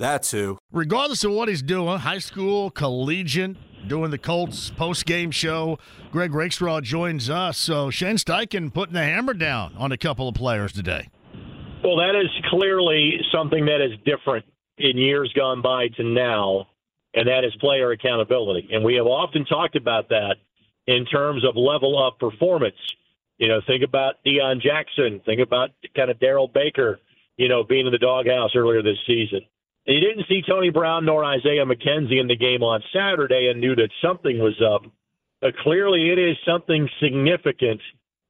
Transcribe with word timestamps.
That's 0.00 0.30
who. 0.30 0.56
Regardless 0.72 1.24
of 1.24 1.32
what 1.32 1.50
he's 1.50 1.60
doing, 1.60 1.98
high 1.98 2.20
school, 2.20 2.70
collegiate, 2.70 3.56
doing 3.86 4.10
the 4.10 4.16
Colts 4.16 4.70
post 4.70 5.04
game 5.04 5.30
show, 5.30 5.78
Greg 6.10 6.32
Rakestraw 6.32 6.80
joins 6.80 7.28
us. 7.28 7.58
So 7.58 7.90
Shane 7.90 8.16
Steichen 8.16 8.72
putting 8.72 8.94
the 8.94 9.02
hammer 9.02 9.34
down 9.34 9.74
on 9.76 9.92
a 9.92 9.98
couple 9.98 10.26
of 10.26 10.34
players 10.34 10.72
today. 10.72 11.10
Well, 11.84 11.96
that 11.96 12.14
is 12.18 12.30
clearly 12.48 13.20
something 13.30 13.66
that 13.66 13.84
is 13.84 13.92
different 14.06 14.46
in 14.78 14.96
years 14.96 15.30
gone 15.36 15.60
by 15.60 15.88
to 15.88 16.02
now, 16.02 16.68
and 17.12 17.28
that 17.28 17.44
is 17.44 17.54
player 17.60 17.90
accountability. 17.90 18.70
And 18.72 18.82
we 18.82 18.94
have 18.94 19.06
often 19.06 19.44
talked 19.44 19.76
about 19.76 20.08
that 20.08 20.36
in 20.86 21.04
terms 21.04 21.44
of 21.44 21.56
level 21.56 22.02
of 22.02 22.18
performance. 22.18 22.76
You 23.36 23.48
know, 23.48 23.60
think 23.66 23.84
about 23.84 24.14
Deon 24.24 24.62
Jackson, 24.62 25.20
think 25.26 25.42
about 25.42 25.70
kind 25.94 26.10
of 26.10 26.18
Darrell 26.20 26.48
Baker, 26.48 27.00
you 27.36 27.48
know, 27.50 27.64
being 27.64 27.84
in 27.84 27.92
the 27.92 27.98
doghouse 27.98 28.52
earlier 28.56 28.82
this 28.82 28.98
season. 29.06 29.42
You 29.86 30.00
didn't 30.00 30.26
see 30.28 30.42
Tony 30.46 30.70
Brown 30.70 31.06
nor 31.06 31.24
Isaiah 31.24 31.64
McKenzie 31.64 32.20
in 32.20 32.28
the 32.28 32.36
game 32.36 32.62
on 32.62 32.82
Saturday 32.92 33.48
and 33.50 33.60
knew 33.60 33.74
that 33.76 33.90
something 34.02 34.38
was 34.38 34.60
up. 34.62 34.82
But 35.40 35.56
clearly, 35.58 36.10
it 36.10 36.18
is 36.18 36.36
something 36.46 36.88
significant 37.02 37.80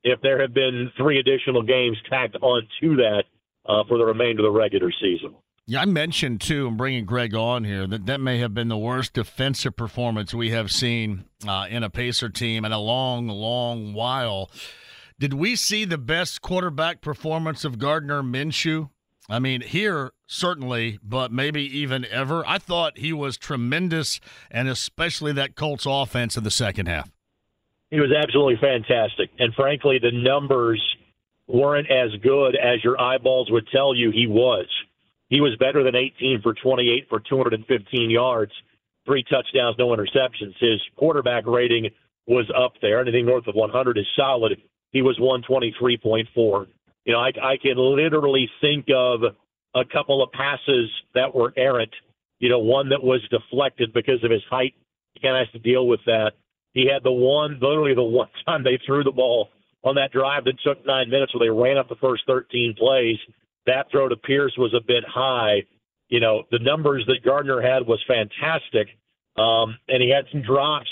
if 0.04 0.20
there 0.22 0.40
have 0.40 0.54
been 0.54 0.90
three 0.96 1.18
additional 1.18 1.62
games 1.62 1.98
tacked 2.08 2.36
onto 2.40 2.96
that 2.96 3.24
uh, 3.66 3.84
for 3.88 3.98
the 3.98 4.04
remainder 4.04 4.46
of 4.46 4.52
the 4.52 4.58
regular 4.58 4.92
season. 5.00 5.34
Yeah, 5.66 5.82
I 5.82 5.84
mentioned 5.84 6.40
too, 6.40 6.66
I'm 6.66 6.76
bringing 6.76 7.04
Greg 7.04 7.34
on 7.34 7.64
here, 7.64 7.86
that 7.86 8.06
that 8.06 8.20
may 8.20 8.38
have 8.38 8.54
been 8.54 8.68
the 8.68 8.78
worst 8.78 9.12
defensive 9.12 9.76
performance 9.76 10.34
we 10.34 10.50
have 10.50 10.70
seen 10.70 11.26
uh, 11.46 11.66
in 11.68 11.84
a 11.84 11.90
Pacer 11.90 12.28
team 12.28 12.64
in 12.64 12.72
a 12.72 12.80
long, 12.80 13.28
long 13.28 13.92
while. 13.92 14.50
Did 15.18 15.34
we 15.34 15.54
see 15.54 15.84
the 15.84 15.98
best 15.98 16.40
quarterback 16.42 17.02
performance 17.02 17.64
of 17.64 17.78
Gardner 17.78 18.22
Minshew? 18.22 18.88
I 19.30 19.38
mean, 19.38 19.60
here 19.60 20.10
certainly, 20.26 20.98
but 21.02 21.32
maybe 21.32 21.62
even 21.62 22.04
ever. 22.06 22.44
I 22.46 22.58
thought 22.58 22.98
he 22.98 23.12
was 23.12 23.36
tremendous, 23.36 24.20
and 24.50 24.68
especially 24.68 25.32
that 25.32 25.54
Colts 25.54 25.86
offense 25.88 26.36
in 26.36 26.44
the 26.44 26.50
second 26.50 26.86
half. 26.86 27.10
He 27.90 28.00
was 28.00 28.12
absolutely 28.12 28.56
fantastic, 28.60 29.30
and 29.38 29.54
frankly, 29.54 29.98
the 30.00 30.12
numbers 30.12 30.80
weren't 31.46 31.90
as 31.90 32.10
good 32.22 32.54
as 32.54 32.82
your 32.84 33.00
eyeballs 33.00 33.50
would 33.50 33.66
tell 33.72 33.94
you 33.94 34.10
he 34.10 34.26
was. 34.26 34.66
He 35.28 35.40
was 35.40 35.56
better 35.58 35.82
than 35.82 35.96
18 35.96 36.40
for 36.42 36.54
28 36.54 37.08
for 37.08 37.20
215 37.20 38.10
yards, 38.10 38.52
three 39.06 39.24
touchdowns, 39.24 39.76
no 39.78 39.88
interceptions. 39.88 40.54
His 40.60 40.80
quarterback 40.96 41.46
rating 41.46 41.90
was 42.26 42.50
up 42.56 42.74
there. 42.82 43.00
Anything 43.00 43.26
north 43.26 43.46
of 43.46 43.54
100 43.54 43.98
is 43.98 44.06
solid. 44.16 44.60
He 44.92 45.02
was 45.02 45.19
123.4. 45.19 46.66
You 47.05 47.15
know, 47.15 47.21
I, 47.21 47.28
I 47.43 47.56
can 47.56 47.77
literally 47.77 48.49
think 48.61 48.87
of 48.94 49.22
a 49.75 49.84
couple 49.84 50.22
of 50.22 50.33
passes 50.33 50.91
that 51.15 51.34
were 51.34 51.53
errant. 51.56 51.93
You 52.38 52.49
know, 52.49 52.59
one 52.59 52.88
that 52.91 53.03
was 53.03 53.21
deflected 53.31 53.93
because 53.93 54.22
of 54.25 54.31
his 54.31 54.43
height. 54.50 54.75
He 55.15 55.21
kind 55.21 55.37
of 55.37 55.47
has 55.47 55.53
to 55.53 55.59
deal 55.59 55.87
with 55.87 56.00
that. 56.06 56.33
He 56.72 56.88
had 56.93 57.03
the 57.03 57.12
one, 57.12 57.59
literally 57.61 57.94
the 57.94 58.03
one 58.03 58.28
time 58.47 58.65
they 58.65 58.78
threw 58.87 59.05
the 59.05 59.11
ball 59.11 59.49
on 59.83 59.94
that 59.94 60.12
drive 60.12 60.44
that 60.44 60.61
took 60.65 60.84
nine 60.87 61.09
minutes 61.09 61.34
where 61.34 61.47
they 61.47 61.50
ran 61.50 61.78
up 61.78 61.88
the 61.88 61.97
first 61.97 62.25
13 62.27 62.75
plays. 62.78 63.17
That 63.67 63.91
throw 63.91 64.09
to 64.09 64.17
Pierce 64.17 64.55
was 64.59 64.75
a 64.75 64.84
bit 64.84 65.05
high. 65.06 65.62
You 66.09 66.21
know, 66.21 66.43
the 66.50 66.59
numbers 66.59 67.05
that 67.06 67.25
Gardner 67.25 67.61
had 67.61 67.87
was 67.87 68.03
fantastic. 68.06 68.88
Um, 69.37 69.78
and 69.88 70.03
he 70.03 70.11
had 70.11 70.25
some 70.32 70.43
drops 70.43 70.91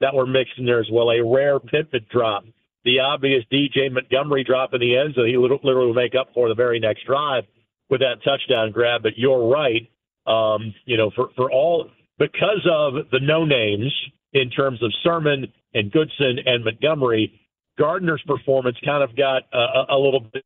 that 0.00 0.14
were 0.14 0.26
mixed 0.26 0.58
in 0.58 0.66
there 0.66 0.80
as 0.80 0.88
well. 0.90 1.10
A 1.10 1.22
rare 1.22 1.60
Pittman 1.60 2.06
drop 2.10 2.44
the 2.84 3.00
obvious 3.00 3.44
DJ 3.52 3.90
Montgomery 3.90 4.44
drop 4.44 4.74
in 4.74 4.80
the 4.80 4.96
end 4.96 5.14
zone. 5.14 5.28
He 5.28 5.36
literally 5.36 5.74
will 5.74 5.94
make 5.94 6.14
up 6.14 6.28
for 6.34 6.48
the 6.48 6.54
very 6.54 6.78
next 6.78 7.06
drive 7.06 7.44
with 7.90 8.00
that 8.00 8.22
touchdown 8.24 8.72
grab. 8.72 9.02
But 9.02 9.16
you're 9.16 9.48
right. 9.48 9.88
Um, 10.26 10.74
you 10.84 10.96
know, 10.96 11.10
for, 11.14 11.28
for 11.36 11.50
all 11.50 11.90
because 12.18 12.66
of 12.70 13.10
the 13.10 13.20
no 13.20 13.44
names 13.44 13.92
in 14.32 14.50
terms 14.50 14.82
of 14.82 14.92
Sermon 15.02 15.52
and 15.74 15.90
Goodson 15.90 16.38
and 16.44 16.64
Montgomery, 16.64 17.40
Gardner's 17.78 18.22
performance 18.26 18.76
kind 18.84 19.02
of 19.02 19.16
got 19.16 19.42
a, 19.52 19.94
a 19.94 19.98
little 19.98 20.20
bit 20.32 20.44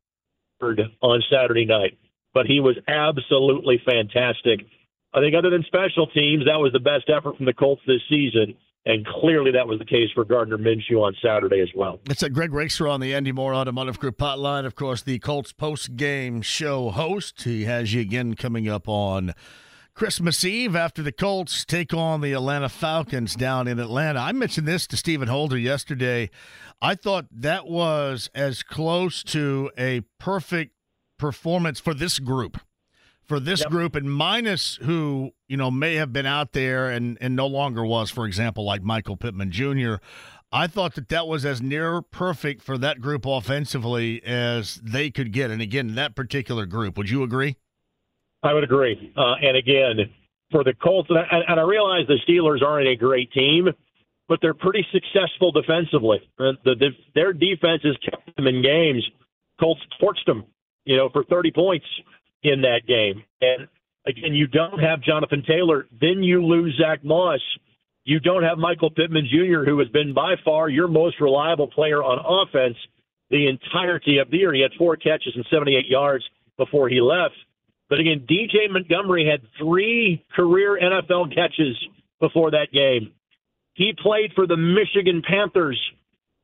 on 1.01 1.23
Saturday 1.31 1.65
night. 1.65 1.99
But 2.35 2.47
he 2.47 2.61
was 2.61 2.77
absolutely 2.87 3.81
fantastic. 3.85 4.61
I 5.15 5.21
think 5.21 5.35
other 5.35 5.51
than 5.51 5.65
special 5.65 6.07
teams, 6.09 6.45
that 6.45 6.59
was 6.59 6.73
the 6.73 6.81
best 6.81 7.09
effort 7.09 7.37
from 7.37 7.47
the 7.47 7.55
Colts 7.55 7.83
this 7.87 8.03
season. 8.09 8.55
And 8.89 9.05
clearly 9.05 9.51
that 9.53 9.69
was 9.69 9.79
the 9.79 9.85
case 9.85 10.09
for 10.15 10.25
Gardner 10.25 10.57
Minshew 10.57 11.03
on 11.03 11.15
Saturday 11.23 11.61
as 11.61 11.69
well. 11.75 12.01
It's 12.09 12.23
a 12.23 12.31
Greg 12.31 12.55
Rakestraw 12.55 12.95
on 12.95 13.01
the 13.01 13.15
Andy 13.15 13.33
Moore 13.33 13.55
Automotive 13.55 13.99
Group 13.99 14.17
hotline. 14.17 14.65
Of 14.65 14.77
course, 14.77 15.03
the 15.03 15.19
Colts 15.19 15.53
post-game 15.53 16.41
show 16.41 16.89
host. 16.89 17.43
He 17.43 17.67
has 17.67 17.93
you 17.93 18.01
again 18.01 18.33
coming 18.33 18.67
up 18.67 18.89
on 18.89 19.35
Christmas 19.93 20.43
Eve 20.43 20.75
after 20.75 21.03
the 21.03 21.13
Colts 21.13 21.67
take 21.67 21.93
on 21.93 22.23
the 22.23 22.33
Atlanta 22.33 22.71
Falcons 22.71 23.37
down 23.37 23.69
in 23.69 23.79
Atlanta. 23.79 24.21
I 24.21 24.33
mentioned 24.33 24.67
this 24.67 24.87
to 24.87 24.97
Stephen 24.97 25.29
Holder 25.29 25.59
yesterday. 25.59 26.31
I 26.81 26.95
thought 26.95 27.27
that 27.31 27.67
was 27.67 28.31
as 28.35 28.63
close 28.63 29.23
to 29.25 29.71
a 29.77 30.01
perfect 30.19 30.73
performance 31.19 31.79
for 31.79 31.93
this 31.93 32.19
group 32.19 32.59
for 33.29 33.39
this 33.39 33.61
yep. 33.61 33.71
group 33.71 33.95
and 33.95 34.11
minus 34.11 34.77
who 34.83 35.31
you 35.47 35.57
know 35.57 35.71
may 35.71 35.95
have 35.97 36.13
been 36.13 36.27
out 36.27 36.53
there 36.53 36.91
and 36.91 37.19
and 37.21 37.37
no 37.37 37.47
longer 37.47 37.85
was 37.85 38.11
for 38.11 38.27
example 38.27 38.65
like 38.65 38.83
michael 38.83 39.17
pittman 39.17 39.51
jr 39.51 39.97
i 40.51 40.67
thought 40.67 40.95
that 40.95 41.11
that 41.11 41.29
was 41.29 41.45
as 41.45 41.61
near 41.61 42.01
perfect 42.01 42.63
for 42.63 42.79
that 42.79 43.01
group 43.01 43.27
offensively 43.27 44.25
as 44.25 44.77
they 44.77 45.11
could 45.11 45.33
get. 45.33 45.51
And 45.51 45.61
again 45.61 45.95
that 45.95 46.17
particular 46.17 46.67
group 46.67 46.97
would 46.97 47.11
you 47.11 47.23
agree? 47.23 47.57
I 48.43 48.55
would 48.55 48.65
agree. 48.65 49.13
Uh, 49.17 49.35
and 49.43 49.57
again 49.57 50.11
for 50.51 50.65
the 50.65 50.73
colts 50.83 51.11
and 51.11 51.19
I, 51.19 51.41
and 51.49 51.61
I 51.61 51.63
realize 51.63 52.07
the 52.09 52.19
steelers 52.27 52.63
aren't 52.63 52.89
a 52.89 52.97
great 52.97 53.31
team 53.33 53.69
but 54.27 54.41
they're 54.43 54.53
pretty 54.53 54.87
successful 54.93 55.51
defensively. 55.53 56.19
The, 56.37 56.53
the, 56.63 56.91
their 57.15 57.33
defense 57.33 57.81
has 57.85 57.97
kept 58.05 58.37
them 58.37 58.47
in 58.47 58.61
games. 58.63 59.03
Colts 59.59 59.81
torched 60.01 60.27
them 60.27 60.45
you 60.89 60.97
know 60.97 61.11
for 61.11 61.23
30 61.25 61.53
points 61.53 61.87
in 62.43 62.63
that 62.63 62.87
game. 62.87 63.23
And 63.41 63.69
again, 64.07 64.35
you 64.35 64.47
don't 64.47 64.79
have 64.79 65.03
Jonathan 65.03 65.43
Taylor. 65.47 65.87
Then 66.01 66.23
you 66.23 66.45
lose 66.45 66.79
Zach 66.81 67.05
Moss. 67.05 67.41
You 68.05 68.21
don't 68.21 68.43
have 68.43 68.59
Michael 68.59 68.91
Pittman 68.91 69.29
Jr., 69.31 69.65
who 69.65 69.79
has 69.81 69.89
been 69.89 70.15
by 70.15 70.35
far 70.45 70.69
your 70.69 70.89
most 70.89 71.21
reliable 71.21 71.69
player 71.69 72.03
on 72.03 72.19
offense 72.25 72.77
the 73.31 73.49
entirety 73.49 74.19
of 74.19 74.31
the 74.31 74.39
year. 74.39 74.55
He 74.55 74.63
had 74.63 74.73
four 74.79 74.97
catches 74.97 75.35
and 75.35 75.45
78 75.51 75.87
yards 75.87 76.25
before 76.57 76.89
he 76.89 77.01
left. 77.01 77.35
But 77.91 78.01
again, 78.01 78.27
DJ 78.29 78.71
Montgomery 78.71 79.27
had 79.27 79.41
three 79.59 80.25
career 80.35 80.79
NFL 80.81 81.35
catches 81.35 81.77
before 82.21 82.51
that 82.51 82.73
game. 82.73 83.13
He 83.75 83.93
played 84.03 84.33
for 84.35 84.47
the 84.47 84.57
Michigan 84.57 85.23
Panthers 85.27 85.81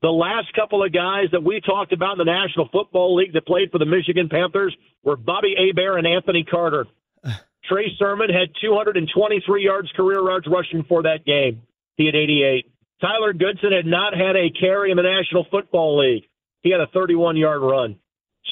the 0.05 0.11
last 0.11 0.53
couple 0.53 0.85
of 0.85 0.93
guys 0.93 1.33
that 1.33 1.43
we 1.43 1.63
talked 1.63 1.95
about 1.95 2.13
in 2.13 2.19
the 2.19 2.31
National 2.31 2.69
Football 2.71 3.17
League 3.17 3.33
that 3.33 3.47
played 3.47 3.71
for 3.73 3.79
the 3.79 3.87
Michigan 3.87 4.29
Panthers 4.29 4.77
were 5.03 5.17
Bobby 5.17 5.55
Hebert 5.57 5.97
and 5.97 6.07
Anthony 6.07 6.45
Carter. 6.45 6.85
Trey 7.65 7.87
Sermon 7.99 8.29
had 8.29 8.51
223 8.61 9.65
yards 9.65 9.91
career 9.97 10.21
yards 10.21 10.47
rushing 10.47 10.85
for 10.87 11.05
that 11.05 11.25
game. 11.25 11.63
He 11.97 12.05
had 12.05 12.15
88. 12.15 12.71
Tyler 13.01 13.33
Goodson 13.33 13.73
had 13.73 13.87
not 13.87 14.13
had 14.15 14.37
a 14.37 14.51
carry 14.51 14.91
in 14.91 14.99
the 14.99 15.03
National 15.03 15.47
Football 15.51 15.99
League. 16.01 16.25
He 16.61 16.71
had 16.71 16.81
a 16.81 16.87
31 16.89 17.39
yard 17.39 17.63
run. 17.63 17.97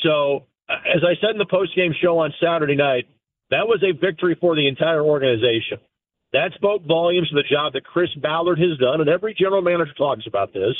So, 0.02 0.46
uh, 0.70 0.76
as 0.88 1.02
I 1.04 1.20
said 1.20 1.32
in 1.32 1.38
the 1.38 1.44
post 1.44 1.76
game 1.76 1.92
show 2.00 2.18
on 2.20 2.32
Saturday 2.40 2.76
night, 2.76 3.04
That 3.50 3.68
was 3.68 3.82
a 3.82 3.92
victory 3.92 4.38
for 4.40 4.56
the 4.56 4.68
entire 4.68 5.02
organization. 5.02 5.76
That 6.32 6.52
spoke 6.54 6.86
volumes 6.86 7.28
to 7.28 7.34
the 7.34 7.42
job 7.42 7.74
that 7.74 7.84
Chris 7.84 8.08
Ballard 8.14 8.58
has 8.58 8.78
done, 8.78 9.02
and 9.02 9.10
every 9.10 9.34
general 9.34 9.60
manager 9.60 9.92
talks 9.92 10.26
about 10.26 10.54
this. 10.54 10.72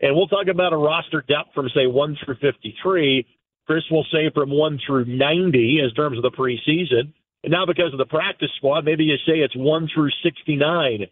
And 0.00 0.14
we'll 0.14 0.28
talk 0.28 0.46
about 0.48 0.72
a 0.72 0.76
roster 0.76 1.24
depth 1.26 1.54
from, 1.54 1.68
say, 1.74 1.86
1 1.86 2.18
through 2.24 2.36
53. 2.36 3.26
Chris 3.66 3.82
will 3.90 4.06
say 4.12 4.30
from 4.34 4.50
1 4.50 4.80
through 4.86 5.04
90 5.06 5.80
in 5.80 5.90
terms 5.94 6.16
of 6.16 6.22
the 6.22 6.30
preseason. 6.30 7.12
And 7.42 7.52
now, 7.52 7.66
because 7.66 7.92
of 7.92 7.98
the 7.98 8.06
practice 8.06 8.50
squad, 8.56 8.84
maybe 8.84 9.04
you 9.04 9.16
say 9.26 9.38
it's 9.38 9.56
1 9.56 9.88
through 9.94 10.10
69. 10.22 11.06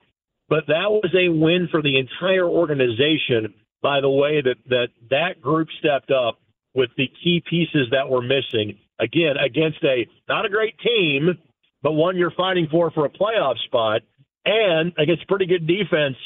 But 0.49 0.67
that 0.69 0.91
was 0.91 1.13
a 1.15 1.29
win 1.29 1.69
for 1.71 1.83
the 1.83 1.99
entire 1.99 2.47
organization 2.47 3.55
by 3.83 4.01
the 4.01 4.11
way 4.11 4.41
that 4.41 4.57
that, 4.69 4.89
that 5.11 5.41
group 5.41 5.69
stepped 5.79 6.11
up 6.11 6.39
with 6.75 6.91
the 6.97 7.09
key 7.23 7.43
pieces 7.49 7.89
that 7.91 8.09
were 8.09 8.23
missing. 8.23 8.79
Again, 8.99 9.37
against 9.37 9.83
a 9.85 10.07
not 10.29 10.47
a 10.47 10.49
great 10.49 10.79
team, 10.79 11.37
but 11.83 11.93
one 11.93 12.17
you're 12.17 12.31
fighting 12.31 12.69
for 12.71 12.91
for 12.91 13.05
a 13.05 13.11
playoff 13.11 13.59
spot, 13.65 14.03
and 14.45 14.93
against 14.99 15.29
pretty 15.29 15.47
good 15.47 15.67
defense. 15.67 16.17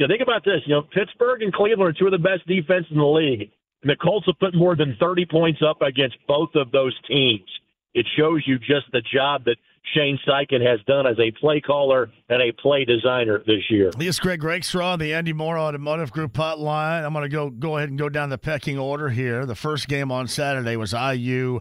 Know, 0.00 0.08
think 0.08 0.22
about 0.22 0.44
this. 0.44 0.62
You 0.64 0.74
know, 0.74 0.82
Pittsburgh 0.82 1.42
and 1.42 1.52
Cleveland 1.52 1.94
are 1.94 1.98
two 1.98 2.06
of 2.06 2.12
the 2.12 2.18
best 2.18 2.46
defenses 2.46 2.90
in 2.90 2.98
the 2.98 3.04
league, 3.04 3.50
and 3.82 3.90
the 3.90 3.96
Colts 3.96 4.26
have 4.26 4.38
put 4.38 4.54
more 4.54 4.74
than 4.74 4.96
30 4.98 5.26
points 5.26 5.60
up 5.66 5.82
against 5.82 6.16
both 6.26 6.50
of 6.54 6.72
those 6.72 6.96
teams. 7.06 7.48
It 7.92 8.06
shows 8.16 8.42
you 8.46 8.58
just 8.58 8.90
the 8.92 9.02
job 9.02 9.44
that 9.44 9.56
Shane 9.94 10.18
Steichen 10.26 10.64
has 10.64 10.80
done 10.86 11.06
as 11.06 11.18
a 11.18 11.30
play 11.32 11.60
caller 11.60 12.10
and 12.28 12.40
a 12.40 12.52
play 12.52 12.84
designer 12.84 13.42
this 13.46 13.68
year. 13.68 13.90
This 13.96 14.08
is 14.08 14.20
Greg 14.20 14.42
Rakestraw, 14.42 14.96
the 14.96 15.12
Andy 15.12 15.32
Moore 15.32 15.58
Automotive 15.58 16.12
Group 16.12 16.32
hotline. 16.34 17.04
I'm 17.04 17.12
going 17.12 17.24
to 17.24 17.28
go 17.28 17.50
go 17.50 17.76
ahead 17.76 17.88
and 17.88 17.98
go 17.98 18.08
down 18.08 18.30
the 18.30 18.38
pecking 18.38 18.78
order 18.78 19.08
here. 19.08 19.44
The 19.46 19.56
first 19.56 19.88
game 19.88 20.12
on 20.12 20.28
Saturday 20.28 20.76
was 20.76 20.92
IU 20.92 21.60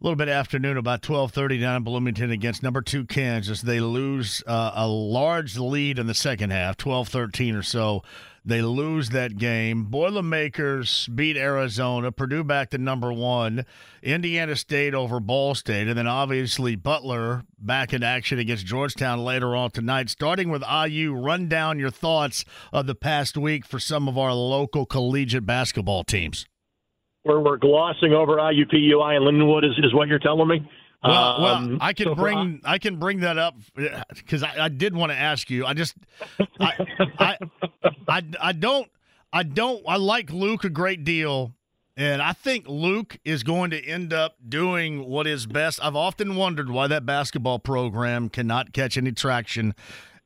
a 0.00 0.04
little 0.04 0.16
bit 0.16 0.28
afternoon, 0.28 0.76
about 0.76 1.02
12:30 1.02 1.60
down 1.60 1.76
in 1.76 1.82
Bloomington 1.82 2.30
against 2.30 2.62
number 2.62 2.80
two 2.80 3.04
Kansas. 3.04 3.62
They 3.62 3.80
lose 3.80 4.44
uh, 4.46 4.70
a 4.74 4.86
large 4.86 5.58
lead 5.58 5.98
in 5.98 6.06
the 6.06 6.14
second 6.14 6.50
half, 6.50 6.76
12-13 6.76 7.58
or 7.58 7.62
so. 7.62 8.04
They 8.44 8.62
lose 8.62 9.10
that 9.10 9.36
game. 9.36 9.86
Boilermakers 9.86 11.08
beat 11.08 11.36
Arizona. 11.36 12.12
Purdue 12.12 12.44
back 12.44 12.70
to 12.70 12.78
number 12.78 13.12
one. 13.12 13.66
Indiana 14.00 14.54
State 14.54 14.94
over 14.94 15.18
Ball 15.18 15.56
State, 15.56 15.88
and 15.88 15.98
then 15.98 16.06
obviously 16.06 16.76
Butler 16.76 17.42
back 17.58 17.92
in 17.92 18.04
action 18.04 18.38
against 18.38 18.66
Georgetown 18.66 19.24
later 19.24 19.56
on 19.56 19.72
tonight. 19.72 20.10
Starting 20.10 20.48
with 20.48 20.62
IU, 20.62 21.12
run 21.12 21.48
down 21.48 21.80
your 21.80 21.90
thoughts 21.90 22.44
of 22.72 22.86
the 22.86 22.94
past 22.94 23.36
week 23.36 23.66
for 23.66 23.80
some 23.80 24.08
of 24.08 24.16
our 24.16 24.32
local 24.32 24.86
collegiate 24.86 25.44
basketball 25.44 26.04
teams 26.04 26.46
we're, 27.24 27.40
we're 27.40 27.56
glossing 27.56 28.12
over 28.12 28.36
IUPUI 28.36 29.16
and 29.16 29.24
Lindenwood 29.24 29.64
is, 29.64 29.78
is 29.84 29.94
what 29.94 30.08
you're 30.08 30.18
telling 30.18 30.48
me. 30.48 30.68
Well, 31.02 31.40
well, 31.40 31.54
um, 31.54 31.78
I 31.80 31.92
can 31.92 32.06
so 32.06 32.14
bring 32.16 32.60
I 32.64 32.78
can 32.78 32.96
bring 32.96 33.20
that 33.20 33.38
up 33.38 33.54
because 34.16 34.42
I, 34.42 34.64
I, 34.64 34.68
did 34.68 34.96
want 34.96 35.12
to 35.12 35.18
ask 35.18 35.48
you. 35.48 35.64
I 35.64 35.72
just 35.72 35.94
I, 36.58 36.86
I, 37.18 37.38
I 38.08 38.22
I 38.40 38.52
don't 38.52 38.90
I 39.32 39.44
don't 39.44 39.80
I 39.86 39.96
like 39.96 40.32
Luke 40.32 40.64
a 40.64 40.70
great 40.70 41.04
deal, 41.04 41.54
and 41.96 42.20
I 42.20 42.32
think 42.32 42.66
Luke 42.66 43.16
is 43.24 43.44
going 43.44 43.70
to 43.70 43.84
end 43.84 44.12
up 44.12 44.38
doing 44.48 45.08
what 45.08 45.28
is 45.28 45.46
best. 45.46 45.78
I've 45.80 45.94
often 45.94 46.34
wondered 46.34 46.68
why 46.68 46.88
that 46.88 47.06
basketball 47.06 47.60
program 47.60 48.28
cannot 48.28 48.72
catch 48.72 48.98
any 48.98 49.12
traction, 49.12 49.76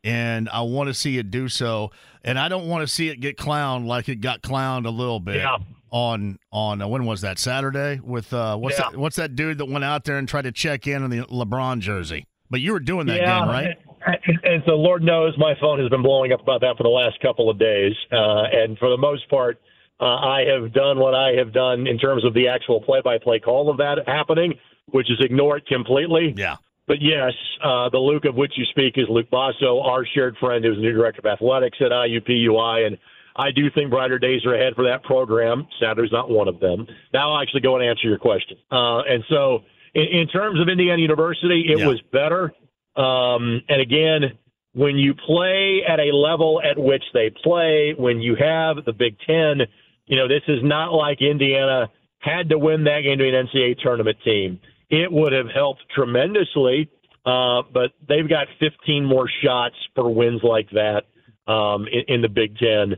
and 0.05 0.49
I 0.49 0.63
want 0.63 0.89
to 0.89 0.95
see 0.95 1.19
it 1.19 1.31
do 1.31 1.49
so. 1.49 1.91
And 2.25 2.39
I 2.39 2.49
don't 2.49 2.69
want 2.69 2.87
to 2.87 2.93
see 2.93 3.09
it 3.09 3.21
get 3.21 3.37
clowned 3.37 3.87
like 3.87 4.09
it 4.09 4.17
got 4.17 4.43
clowned 4.43 4.87
a 4.87 4.91
little 4.91 5.21
bit. 5.21 5.37
Yeah 5.37 5.59
on 5.93 6.39
on 6.51 6.81
uh, 6.81 6.89
when 6.89 7.05
was 7.05 7.21
that 7.21 7.39
Saturday 7.39 8.01
with 8.03 8.33
uh, 8.33 8.57
what's 8.57 8.79
yeah. 8.79 8.91
that, 8.91 8.99
what's 8.99 9.17
that 9.17 9.37
dude 9.37 9.59
that 9.59 9.67
went 9.67 9.85
out 9.85 10.05
there 10.05 10.17
and 10.17 10.27
tried 10.27 10.43
to 10.43 10.51
check 10.51 10.87
in 10.87 11.03
on 11.03 11.11
the 11.11 11.19
LeBron 11.19 11.81
jersey? 11.81 12.27
But 12.51 12.61
you 12.61 12.73
were 12.73 12.81
doing 12.81 13.07
that 13.07 13.21
yeah, 13.21 13.41
game, 13.41 13.49
right? 13.49 13.77
And, 14.05 14.39
and 14.43 14.63
so, 14.67 14.73
Lord 14.73 15.03
knows, 15.03 15.35
my 15.39 15.55
phone 15.61 15.79
has 15.81 15.89
been 15.89 16.03
blowing 16.03 16.33
up 16.33 16.41
about 16.41 16.61
that 16.63 16.77
for 16.77 16.83
the 16.83 16.89
last 16.89 17.21
couple 17.21 17.49
of 17.49 17.59
days. 17.59 17.93
Uh, 18.11 18.45
and 18.53 18.77
for 18.79 18.91
the 18.91 18.97
most 18.97 19.29
part, 19.31 19.61
uh, 20.01 20.05
I 20.05 20.45
have 20.45 20.73
done 20.73 20.99
what 20.99 21.15
I 21.15 21.33
have 21.39 21.53
done 21.53 21.87
in 21.87 21.99
terms 21.99 22.25
of 22.25 22.35
the 22.35 22.49
actual 22.49 22.81
play-by-play 22.83 23.41
call 23.41 23.71
of 23.71 23.77
that 23.79 23.99
happening, 24.07 24.55
which 24.87 25.11
is 25.11 25.19
ignore 25.21 25.59
it 25.59 25.67
completely. 25.67 26.35
Yeah. 26.37 26.57
But 26.87 27.01
yes, 27.01 27.33
uh, 27.63 27.89
the 27.91 27.99
Luke 27.99 28.25
of 28.25 28.35
which 28.35 28.53
you 28.57 28.65
speak 28.67 28.95
is 28.97 29.07
Luke 29.09 29.31
Basso, 29.31 29.81
our 29.81 30.05
shared 30.05 30.37
friend 30.39 30.65
who's 30.65 30.77
the 30.77 30.83
new 30.83 30.93
director 30.93 31.21
of 31.21 31.27
athletics 31.27 31.79
at 31.81 31.93
IUPUI, 31.93 32.87
and 32.87 32.99
I 33.37 33.51
do 33.51 33.71
think 33.71 33.91
brighter 33.91 34.19
days 34.19 34.45
are 34.45 34.55
ahead 34.55 34.75
for 34.75 34.85
that 34.85 35.03
program. 35.05 35.67
Saturday's 35.81 36.13
not 36.13 36.29
one 36.29 36.49
of 36.49 36.61
them. 36.61 36.87
Now 37.15 37.33
I'll 37.33 37.43
actually 37.43 37.61
go 37.61 37.77
and 37.77 37.85
answer 37.85 38.09
your 38.09 38.19
question. 38.19 38.59
Uh, 38.71 39.01
and 39.03 39.25
so, 39.29 39.61
in, 39.95 40.05
in, 40.05 40.29
terms 40.29 40.61
of 40.61 40.69
Indiana 40.69 41.01
University, 41.01 41.67
it 41.69 41.79
yeah. 41.79 41.87
was 41.87 42.01
better. 42.13 42.53
Um, 42.97 43.63
and 43.69 43.81
again, 43.81 44.39
when 44.75 44.97
you 44.97 45.15
play 45.15 45.83
at 45.87 46.01
a 46.01 46.15
level 46.15 46.61
at 46.63 46.79
which 46.79 47.05
they 47.15 47.31
play, 47.31 47.95
when 47.97 48.21
you 48.21 48.37
have 48.37 48.85
the 48.85 48.93
Big 48.93 49.17
Ten, 49.27 49.61
you 50.07 50.17
know, 50.17 50.29
this 50.29 50.43
is 50.49 50.61
not 50.63 50.93
like 50.93 51.23
Indiana 51.23 51.91
had 52.19 52.49
to 52.51 52.59
win 52.59 52.85
that 52.85 53.01
game 53.01 53.19
to 53.19 53.25
be 53.25 53.29
an 53.29 53.47
NCAA 53.47 53.79
tournament 53.83 54.17
team. 54.25 54.61
It 54.93 55.11
would 55.11 55.33
have 55.33 55.49
helped 55.53 55.83
tremendously, 55.93 56.89
uh, 57.27 57.63
but 57.75 57.91
they've 58.09 58.29
got 58.29 58.47
15 58.61 59.05
more 59.05 59.29
shots 59.43 59.75
for 59.97 60.09
wins 60.09 60.43
like 60.45 60.69
that 60.71 61.07
um, 61.51 61.87
in, 61.91 62.05
in 62.15 62.23
the 62.23 62.29
Big 62.29 62.57
Ten 62.59 62.97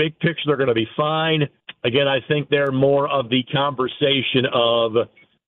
big 0.00 0.18
picture, 0.18 0.42
they're 0.46 0.56
going 0.56 0.68
to 0.68 0.74
be 0.74 0.88
fine. 0.96 1.48
Again, 1.84 2.08
I 2.08 2.18
think 2.26 2.48
they're 2.48 2.72
more 2.72 3.08
of 3.08 3.28
the 3.28 3.42
conversation 3.52 4.46
of, 4.52 4.92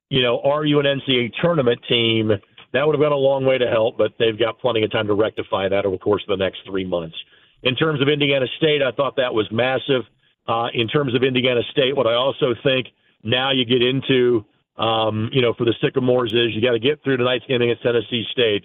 you 0.08 0.22
know, 0.22 0.40
are 0.44 0.64
you 0.64 0.80
an 0.80 0.86
NCAA 0.86 1.32
tournament 1.40 1.80
team? 1.88 2.30
That 2.72 2.86
would 2.86 2.94
have 2.94 3.00
gone 3.00 3.12
a 3.12 3.16
long 3.16 3.44
way 3.44 3.58
to 3.58 3.66
help, 3.66 3.98
but 3.98 4.12
they've 4.18 4.38
got 4.38 4.58
plenty 4.58 4.82
of 4.82 4.90
time 4.90 5.06
to 5.06 5.14
rectify 5.14 5.68
that 5.68 5.84
over 5.84 5.96
the 5.96 6.02
course 6.02 6.22
of 6.28 6.38
the 6.38 6.42
next 6.42 6.60
three 6.66 6.84
months. 6.84 7.16
In 7.62 7.76
terms 7.76 8.00
of 8.02 8.08
Indiana 8.08 8.46
State, 8.56 8.82
I 8.82 8.92
thought 8.92 9.16
that 9.16 9.32
was 9.32 9.46
massive. 9.50 10.02
Uh, 10.48 10.68
in 10.74 10.88
terms 10.88 11.14
of 11.14 11.22
Indiana 11.22 11.60
State, 11.70 11.96
what 11.96 12.06
I 12.06 12.14
also 12.14 12.54
think 12.62 12.88
now 13.22 13.52
you 13.52 13.64
get 13.64 13.82
into, 13.82 14.44
um, 14.76 15.30
you 15.32 15.42
know, 15.42 15.54
for 15.54 15.64
the 15.64 15.74
Sycamores 15.82 16.32
is 16.32 16.54
you 16.54 16.62
got 16.62 16.72
to 16.72 16.78
get 16.78 17.02
through 17.02 17.18
tonight's 17.18 17.44
game 17.46 17.62
against 17.62 17.82
Tennessee 17.82 18.24
State. 18.32 18.64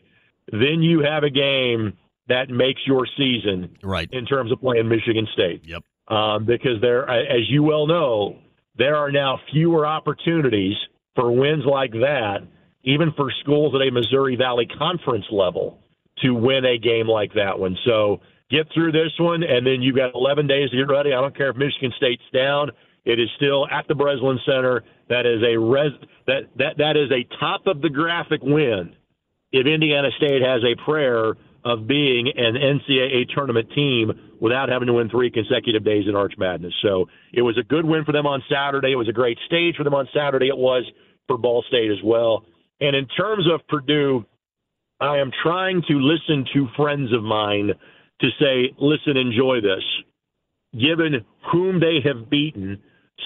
Then 0.51 0.81
you 0.81 1.01
have 1.01 1.23
a 1.23 1.29
game 1.29 1.97
that 2.27 2.49
makes 2.49 2.81
your 2.85 3.07
season 3.17 3.77
right 3.83 4.09
in 4.11 4.25
terms 4.25 4.51
of 4.51 4.59
playing 4.59 4.87
Michigan 4.87 5.27
State. 5.33 5.63
Yep. 5.65 5.83
Um, 6.07 6.45
because 6.45 6.79
there, 6.81 7.09
as 7.09 7.49
you 7.49 7.63
well 7.63 7.85
know, 7.85 8.37
there 8.77 8.95
are 8.95 9.11
now 9.11 9.39
fewer 9.51 9.85
opportunities 9.85 10.75
for 11.15 11.31
wins 11.31 11.65
like 11.65 11.91
that, 11.91 12.39
even 12.83 13.11
for 13.17 13.31
schools 13.41 13.75
at 13.75 13.85
a 13.85 13.91
Missouri 13.91 14.35
Valley 14.35 14.67
Conference 14.77 15.25
level, 15.31 15.79
to 16.19 16.31
win 16.33 16.63
a 16.63 16.77
game 16.77 17.07
like 17.07 17.33
that 17.33 17.59
one. 17.59 17.77
So 17.85 18.21
get 18.49 18.67
through 18.73 18.93
this 18.93 19.11
one, 19.19 19.43
and 19.43 19.65
then 19.65 19.81
you've 19.81 19.95
got 19.95 20.15
11 20.15 20.47
days 20.47 20.69
to 20.69 20.77
get 20.77 20.87
ready. 20.87 21.13
I 21.13 21.21
don't 21.21 21.35
care 21.35 21.49
if 21.49 21.57
Michigan 21.57 21.91
State's 21.97 22.23
down; 22.33 22.71
it 23.07 23.21
is 23.21 23.29
still 23.37 23.65
at 23.69 23.87
the 23.87 23.95
Breslin 23.95 24.37
Center. 24.45 24.83
That 25.07 25.25
is 25.25 25.41
a 25.41 25.57
res 25.57 25.93
that 26.27 26.41
that 26.57 26.77
that 26.77 26.97
is 26.97 27.09
a 27.09 27.23
top 27.39 27.65
of 27.65 27.81
the 27.81 27.89
graphic 27.89 28.41
win. 28.43 28.93
If 29.53 29.65
Indiana 29.65 30.09
State 30.17 30.41
has 30.41 30.61
a 30.63 30.75
prayer 30.83 31.33
of 31.63 31.87
being 31.87 32.27
an 32.35 32.55
NCAA 32.55 33.29
tournament 33.33 33.69
team 33.73 34.11
without 34.41 34.69
having 34.69 34.87
to 34.87 34.93
win 34.93 35.09
three 35.09 35.31
consecutive 35.31 35.85
days 35.85 36.05
in 36.07 36.15
Arch 36.15 36.33
Madness. 36.37 36.73
So 36.81 37.07
it 37.33 37.41
was 37.41 37.57
a 37.57 37.63
good 37.63 37.85
win 37.85 38.03
for 38.03 38.11
them 38.11 38.27
on 38.27 38.43
Saturday. 38.51 38.91
It 38.91 38.95
was 38.95 39.09
a 39.09 39.13
great 39.13 39.37
stage 39.45 39.75
for 39.75 39.83
them 39.83 39.93
on 39.93 40.07
Saturday. 40.13 40.47
It 40.47 40.57
was 40.57 40.83
for 41.27 41.37
Ball 41.37 41.63
State 41.67 41.91
as 41.91 41.97
well. 42.03 42.45
And 42.79 42.95
in 42.95 43.07
terms 43.07 43.45
of 43.51 43.65
Purdue, 43.67 44.25
I 44.99 45.17
am 45.17 45.31
trying 45.43 45.81
to 45.87 45.93
listen 45.99 46.45
to 46.53 46.67
friends 46.75 47.13
of 47.13 47.23
mine 47.23 47.71
to 48.21 48.29
say, 48.39 48.73
listen, 48.77 49.17
enjoy 49.17 49.61
this. 49.61 49.83
Given 50.73 51.25
whom 51.51 51.79
they 51.79 51.99
have 52.03 52.29
beaten 52.29 52.81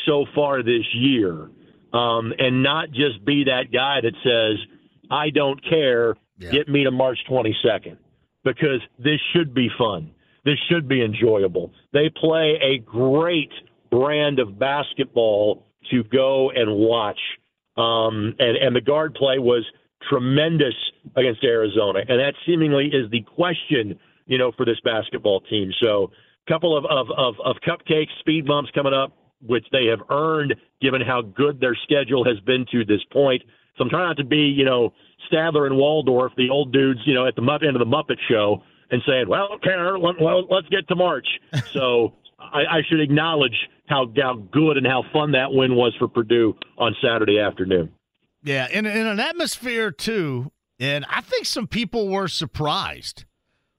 so 0.06 0.26
far 0.34 0.64
this 0.64 0.86
year, 0.94 1.50
um, 1.94 2.34
and 2.38 2.64
not 2.64 2.92
just 2.92 3.24
be 3.26 3.46
that 3.46 3.72
guy 3.72 4.00
that 4.02 4.14
says, 4.24 4.66
I 5.10 5.30
don't 5.30 5.62
care, 5.68 6.16
yeah. 6.38 6.52
get 6.52 6.70
me 6.70 6.84
to 6.86 6.92
March 6.92 7.20
22nd 7.30 7.98
because 8.44 8.82
this 8.98 9.20
should 9.34 9.54
be 9.54 9.70
fun. 9.78 10.12
This 10.46 10.58
should 10.70 10.88
be 10.88 11.04
enjoyable. 11.04 11.72
They 11.94 12.10
play 12.10 12.58
a 12.62 12.80
great 12.80 13.52
brand 13.92 14.40
of 14.40 14.58
basketball 14.58 15.66
to 15.92 16.04
go 16.06 16.50
and 16.50 16.76
watch. 16.76 17.20
Um, 17.78 18.36
and, 18.40 18.58
and 18.58 18.76
the 18.76 18.82
guard 18.82 19.14
play 19.14 19.38
was 19.38 19.66
tremendous 20.10 20.74
against 21.16 21.44
Arizona. 21.44 22.00
And 22.08 22.20
that 22.20 22.34
seemingly 22.46 22.88
is 22.88 23.10
the 23.12 23.22
question, 23.22 24.00
you 24.26 24.38
know, 24.38 24.52
for 24.56 24.66
this 24.66 24.80
basketball 24.84 25.42
team. 25.42 25.72
So 25.82 26.12
a 26.48 26.52
couple 26.52 26.76
of, 26.76 26.86
of, 26.86 27.08
of, 27.16 27.36
of 27.44 27.58
cupcakes, 27.68 28.10
speed 28.20 28.48
bumps 28.48 28.72
coming 28.74 28.94
up, 28.94 29.14
which 29.46 29.66
they 29.72 29.86
have 29.88 30.00
earned 30.10 30.56
given 30.82 31.02
how 31.02 31.22
good 31.22 31.60
their 31.60 31.76
schedule 31.84 32.24
has 32.24 32.40
been 32.42 32.66
to 32.72 32.86
this 32.86 33.02
point. 33.12 33.42
So 33.78 33.84
I'm 33.84 33.90
trying 33.90 34.08
not 34.08 34.18
to 34.18 34.26
be, 34.26 34.38
you 34.38 34.66
know, 34.66 34.94
Statler 35.32 35.66
and 35.66 35.78
Waldorf, 35.78 36.34
the 36.36 36.50
old 36.50 36.74
dudes, 36.74 37.00
you 37.06 37.14
know, 37.14 37.26
at 37.26 37.36
the 37.36 37.42
end 37.42 37.76
of 37.76 37.80
the 37.80 37.86
Muppet 37.86 38.18
Show, 38.30 38.64
and 38.90 39.02
saying, 39.08 39.28
"Well, 39.28 39.54
okay, 39.56 39.76
well, 40.20 40.46
let's 40.50 40.68
get 40.70 40.88
to 40.90 40.96
March." 40.96 41.28
so 41.72 42.14
I, 42.40 42.78
I 42.78 42.82
should 42.90 43.00
acknowledge 43.00 43.56
how 43.88 44.12
how 44.18 44.36
good 44.52 44.78
and 44.78 44.86
how 44.86 45.04
fun 45.14 45.32
that 45.34 45.52
win 45.52 45.76
was 45.76 45.94
for 45.98 46.08
Purdue 46.08 46.56
on 46.78 46.96
Saturday 47.02 47.40
afternoon. 47.40 47.92
Yeah, 48.44 48.68
in 48.72 48.86
in 48.86 49.08
an 49.08 49.20
atmosphere 49.20 49.92
too 49.92 50.52
And 50.80 51.06
I 51.10 51.22
think 51.22 51.46
some 51.46 51.68
people 51.68 52.10
were 52.10 52.28
surprised 52.28 53.26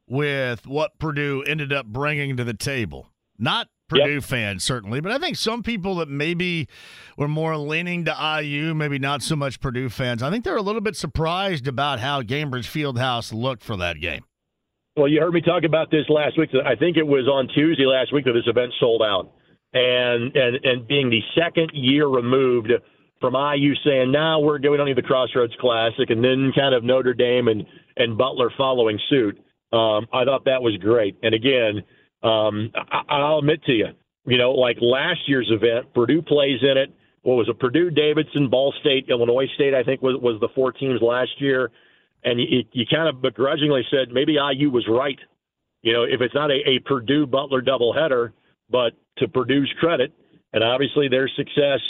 with 0.07 0.67
what 0.67 0.99
Purdue 0.99 1.43
ended 1.47 1.73
up 1.73 1.87
bringing 1.87 2.37
to 2.37 2.45
the 2.45 2.55
table. 2.55 3.11
Not 3.39 3.69
Purdue 3.93 4.15
yep. 4.15 4.23
fans, 4.23 4.65
certainly, 4.65 5.01
but 5.01 5.13
I 5.13 5.19
think 5.19 5.37
some 5.37 5.63
people 5.63 5.97
that 5.97 6.09
maybe 6.09 6.69
were 7.17 7.29
more 7.29 7.57
leaning 7.57 8.05
to 8.07 8.41
IU, 8.43 8.75
maybe 8.75 8.99
not 8.99 9.23
so 9.23 9.37
much 9.37 9.61
Purdue 9.61 9.89
fans, 9.89 10.23
I 10.23 10.31
think 10.31 10.45
they're 10.45 10.57
a 10.57 10.63
little 10.63 10.81
bit 10.81 10.97
surprised 10.97 11.69
about 11.69 12.01
how 12.01 12.23
Gainbridge 12.23 12.67
Fieldhouse 12.67 13.33
looked 13.33 13.63
for 13.63 13.77
that 13.77 14.01
game. 14.01 14.25
Well, 14.97 15.09
you 15.09 15.21
heard 15.21 15.33
me 15.33 15.41
talk 15.41 15.65
about 15.65 15.91
this 15.91 16.05
last 16.09 16.39
week. 16.39 16.51
I 16.67 16.75
think 16.75 16.97
it 16.97 17.07
was 17.07 17.27
on 17.27 17.49
Tuesday 17.55 17.87
last 17.87 18.13
week 18.13 18.25
that 18.27 18.33
this 18.33 18.47
event 18.47 18.73
sold 18.79 19.03
out. 19.03 19.33
And, 19.73 20.37
and, 20.37 20.65
and 20.65 20.87
being 20.87 21.09
the 21.09 21.21
second 21.35 21.71
year 21.73 22.07
removed 22.07 22.71
from 23.21 23.35
IU 23.35 23.75
saying, 23.87 24.13
now 24.13 24.41
we're 24.41 24.59
doing 24.59 24.81
only 24.81 24.93
the 24.93 25.03
Crossroads 25.03 25.55
Classic, 25.61 26.11
and 26.11 26.23
then 26.23 26.53
kind 26.55 26.75
of 26.75 26.85
Notre 26.85 27.15
Dame 27.15 27.49
and, 27.49 27.65
and 27.97 28.19
Butler 28.19 28.51
following 28.59 28.99
suit. 29.09 29.39
Um, 29.73 30.07
I 30.13 30.25
thought 30.25 30.45
that 30.45 30.61
was 30.61 30.77
great. 30.79 31.17
And 31.23 31.35
again, 31.35 31.83
um, 32.23 32.71
I, 32.75 33.03
I'll 33.09 33.39
admit 33.39 33.63
to 33.65 33.73
you, 33.73 33.89
you 34.27 34.39
know, 34.39 34.53
like 34.53 34.79
last 34.81 35.21
year's 35.27 35.51
event, 35.51 35.93
Purdue 35.95 36.23
plays 36.23 36.61
in 36.63 36.77
it. 36.79 36.93
What 37.23 37.37
was 37.37 37.49
it? 37.49 37.59
Purdue, 37.59 37.91
Davidson, 37.91 38.49
Ball 38.49 38.75
State, 38.81 39.07
Illinois 39.09 39.47
State, 39.55 39.75
I 39.75 39.83
think 39.83 40.03
was, 40.03 40.21
was 40.21 40.41
the 40.41 40.49
four 40.55 40.73
teams 40.73 41.01
last 41.01 41.31
year. 41.39 41.71
And 42.25 42.41
you, 42.41 42.65
you 42.73 42.85
kind 42.91 43.09
of 43.09 43.23
begrudgingly 43.23 43.83
said 43.91 44.13
maybe 44.13 44.35
IU 44.35 44.71
was 44.71 44.87
right. 44.89 45.19
You 45.83 45.93
know, 45.93 46.05
if 46.05 46.21
it's 46.21 46.35
not 46.35 46.51
a, 46.51 46.61
a 46.67 46.79
Purdue 46.81 47.27
Butler 47.27 47.63
doubleheader, 47.63 48.33
but 48.71 48.93
to 49.19 49.29
Purdue's 49.29 49.73
credit, 49.79 50.13
and 50.53 50.63
obviously 50.63 51.09
their 51.09 51.29
success 51.37 51.81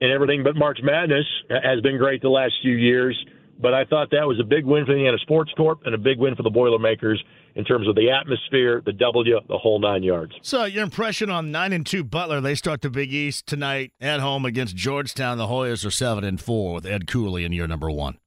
in 0.00 0.10
everything 0.10 0.42
but 0.42 0.56
March 0.56 0.78
Madness 0.82 1.26
has 1.50 1.80
been 1.80 1.98
great 1.98 2.22
the 2.22 2.28
last 2.28 2.54
few 2.62 2.74
years. 2.76 3.16
But 3.60 3.74
I 3.74 3.84
thought 3.84 4.10
that 4.10 4.26
was 4.26 4.38
a 4.40 4.44
big 4.44 4.64
win 4.64 4.84
for 4.84 4.92
the 4.92 4.98
Indiana 4.98 5.18
Sports 5.18 5.52
Corp 5.56 5.80
and 5.84 5.94
a 5.94 5.98
big 5.98 6.18
win 6.18 6.34
for 6.34 6.42
the 6.42 6.50
Boilermakers 6.50 7.22
in 7.54 7.64
terms 7.64 7.88
of 7.88 7.94
the 7.94 8.10
atmosphere, 8.10 8.82
the 8.84 8.92
W, 8.92 9.38
the 9.48 9.58
whole 9.58 9.80
nine 9.80 10.02
yards. 10.02 10.32
So, 10.42 10.64
your 10.64 10.82
impression 10.82 11.30
on 11.30 11.52
nine 11.52 11.72
and 11.72 11.86
two 11.86 12.04
Butler? 12.04 12.40
They 12.40 12.54
start 12.54 12.82
the 12.82 12.90
Big 12.90 13.12
East 13.12 13.46
tonight 13.46 13.92
at 14.00 14.20
home 14.20 14.44
against 14.44 14.76
Georgetown. 14.76 15.38
The 15.38 15.46
Hoyas 15.46 15.86
are 15.86 15.90
seven 15.90 16.24
and 16.24 16.40
four 16.40 16.74
with 16.74 16.86
Ed 16.86 17.06
Cooley 17.06 17.44
in 17.44 17.52
year 17.52 17.66
number 17.66 17.90
one. 17.90 18.18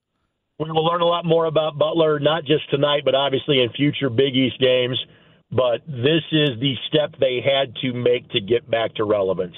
We 0.59 0.71
will 0.71 0.85
learn 0.85 1.01
a 1.01 1.05
lot 1.05 1.23
more 1.23 1.45
about 1.45 1.77
Butler, 1.77 2.19
not 2.19 2.45
just 2.45 2.69
tonight, 2.71 3.03
but 3.05 3.13
obviously 3.13 3.61
in 3.61 3.69
future 3.73 4.09
Big 4.09 4.35
East 4.35 4.59
games. 4.59 4.97
But 5.51 5.85
this 5.85 6.23
is 6.31 6.59
the 6.59 6.73
step 6.87 7.15
they 7.19 7.41
had 7.41 7.75
to 7.81 7.93
make 7.93 8.29
to 8.29 8.41
get 8.41 8.69
back 8.69 8.95
to 8.95 9.03
relevance. 9.03 9.55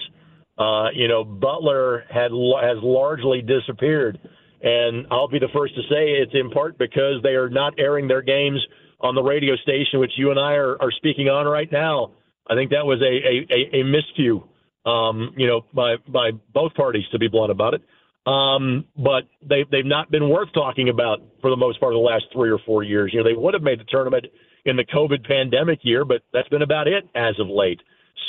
Uh, 0.57 0.89
you 0.93 1.07
know, 1.07 1.23
Butler 1.23 2.03
had 2.09 2.31
has 2.31 2.77
largely 2.83 3.41
disappeared, 3.41 4.19
and 4.61 5.07
I'll 5.11 5.27
be 5.27 5.39
the 5.39 5.49
first 5.53 5.75
to 5.75 5.81
say 5.83 6.19
it's 6.21 6.33
in 6.33 6.49
part 6.51 6.77
because 6.77 7.21
they 7.23 7.35
are 7.35 7.49
not 7.49 7.73
airing 7.77 8.07
their 8.07 8.21
games 8.21 8.59
on 8.99 9.15
the 9.15 9.23
radio 9.23 9.55
station, 9.57 9.99
which 9.99 10.11
you 10.17 10.31
and 10.31 10.39
I 10.39 10.53
are, 10.53 10.81
are 10.81 10.91
speaking 10.91 11.29
on 11.29 11.45
right 11.45 11.71
now. 11.71 12.11
I 12.49 12.55
think 12.55 12.71
that 12.71 12.85
was 12.85 13.01
a 13.01 13.05
a, 13.05 13.79
a, 13.79 13.81
a 13.81 13.83
miscue, 13.83 14.43
um, 14.89 15.33
you 15.37 15.47
know, 15.47 15.61
by 15.73 15.95
by 16.07 16.31
both 16.53 16.73
parties 16.73 17.05
to 17.11 17.19
be 17.19 17.27
blunt 17.27 17.51
about 17.51 17.73
it. 17.73 17.81
Um, 18.29 18.85
but 18.97 19.23
they 19.41 19.65
they've 19.71 19.85
not 19.85 20.11
been 20.11 20.29
worth 20.29 20.49
talking 20.53 20.89
about 20.89 21.19
for 21.41 21.49
the 21.49 21.57
most 21.57 21.79
part 21.79 21.93
of 21.93 21.97
the 21.97 22.05
last 22.05 22.25
three 22.33 22.51
or 22.51 22.59
four 22.65 22.83
years. 22.83 23.11
You 23.13 23.19
know, 23.19 23.29
they 23.29 23.35
would 23.35 23.53
have 23.53 23.63
made 23.63 23.79
the 23.79 23.85
tournament 23.85 24.25
in 24.65 24.75
the 24.75 24.83
COVID 24.83 25.25
pandemic 25.25 25.79
year, 25.83 26.05
but 26.05 26.21
that's 26.33 26.49
been 26.49 26.61
about 26.61 26.87
it 26.87 27.07
as 27.15 27.39
of 27.39 27.47
late. 27.47 27.79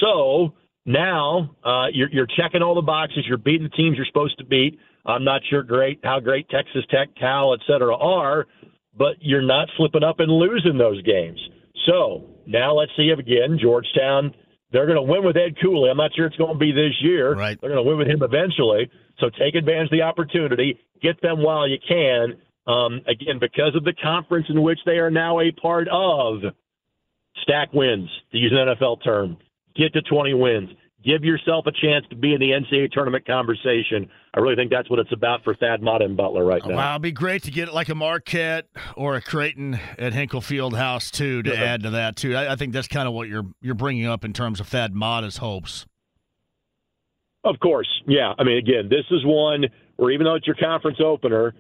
So 0.01 0.55
now 0.87 1.57
uh, 1.65 1.87
you're, 1.93 2.11
you're 2.11 2.27
checking 2.27 2.63
all 2.63 2.75
the 2.75 2.83
boxes. 2.83 3.25
You're 3.27 3.39
beating 3.39 3.65
the 3.65 3.77
teams 3.77 3.97
you're 3.97 4.07
supposed 4.07 4.39
to 4.39 4.45
beat. 4.45 4.79
I'm 5.07 5.25
not 5.25 5.43
sure 5.49 5.63
great 5.63 6.01
how 6.05 6.21
great 6.21 6.49
Texas 6.49 6.85
Tech, 6.91 7.09
Cal, 7.19 7.55
et 7.55 7.61
cetera 7.67 7.97
are, 7.97 8.47
but 8.97 9.17
you're 9.21 9.43
not 9.43 9.69
slipping 9.77 10.05
up 10.05 10.21
and 10.21 10.31
losing 10.31 10.79
those 10.79 11.03
games. 11.03 11.41
So 11.87 12.27
now 12.47 12.75
let's 12.75 12.93
see 12.97 13.11
if 13.11 13.19
again 13.19 13.59
Georgetown. 13.61 14.35
They're 14.73 14.87
going 14.87 14.97
to 14.97 15.03
win 15.03 15.25
with 15.25 15.37
Ed 15.37 15.57
Cooley. 15.61 15.91
I'm 15.91 15.97
not 15.97 16.13
sure 16.15 16.27
it's 16.27 16.37
going 16.37 16.53
to 16.53 16.59
be 16.59 16.71
this 16.71 16.95
year. 17.01 17.35
Right. 17.35 17.59
They're 17.61 17.71
going 17.71 17.85
to 17.85 17.89
win 17.89 17.99
with 17.99 18.07
him 18.07 18.23
eventually. 18.23 18.89
So 19.19 19.29
take 19.31 19.57
advantage 19.57 19.87
of 19.87 19.91
the 19.91 20.03
opportunity. 20.03 20.79
Get 21.03 21.21
them 21.23 21.43
while 21.43 21.69
you 21.69 21.79
can. 21.87 22.37
Um, 22.69 23.01
again, 23.09 23.41
because 23.41 23.75
of 23.75 23.83
the 23.83 23.95
conference 24.01 24.47
in 24.49 24.63
which 24.63 24.79
they 24.87 24.99
are 24.99 25.11
now 25.11 25.41
a 25.41 25.51
part 25.51 25.89
of, 25.91 26.43
stack 27.43 27.73
wins, 27.73 28.09
to 28.31 28.39
use 28.39 28.53
an 28.53 28.69
NFL 28.69 29.03
term 29.03 29.39
get 29.77 29.93
to 29.95 30.03
20 30.03 30.35
wins. 30.35 30.71
Give 31.05 31.25
yourself 31.25 31.67
a 31.67 31.73
chance 31.73 32.05
to 32.11 32.17
be 32.17 32.35
in 32.35 32.41
the 32.41 32.51
NCAA 32.51 32.93
tournament 32.93 33.27
conversation. 33.27 34.11
I 34.35 34.41
really 34.41 34.55
think 34.55 34.71
that's 34.71 34.91
what 34.91 34.99
it's 34.99 35.13
about 35.13 35.43
for 35.45 35.55
Thad 35.55 35.83
Matta 35.83 36.05
and 36.05 36.17
Butler 36.17 36.45
right 36.45 36.63
now. 36.65 36.77
Wow, 36.77 36.93
it'd 36.93 37.03
be 37.03 37.13
great 37.13 37.45
to 37.45 37.51
get 37.51 37.73
like 37.73 37.89
a 37.89 37.95
Marquette 37.95 38.67
or 38.97 39.17
a 39.17 39.23
Creighton 39.23 39.81
at 39.99 40.13
Hinkle 40.13 40.43
Fieldhouse 40.43 41.11
too 41.11 41.43
to 41.43 41.51
yeah. 41.51 41.63
add 41.63 41.83
to 41.85 41.91
that 41.91 42.17
too. 42.17 42.37
I, 42.37 42.53
I 42.53 42.57
think 42.57 42.75
that's 42.75 42.89
kind 42.89 43.09
of 43.09 43.15
what 43.15 43.29
you're 43.29 43.47
you're 43.63 43.75
bringing 43.75 44.07
up 44.07 44.25
in 44.25 44.35
terms 44.35 44.61
of 44.61 44.69
Thad 44.69 44.95
Matta's 44.95 45.39
hopes. 45.39 45.87
Of 47.45 47.59
course, 47.61 47.89
yeah. 48.07 48.35
I 48.39 48.45
mean, 48.45 48.59
again, 48.59 48.91
this 48.91 49.07
is 49.11 49.25
one 49.25 49.65
where 49.97 50.11
even 50.11 50.25
though 50.25 50.35
it's 50.35 50.47
your 50.47 50.57
conference 50.57 50.99
opener, 51.03 51.55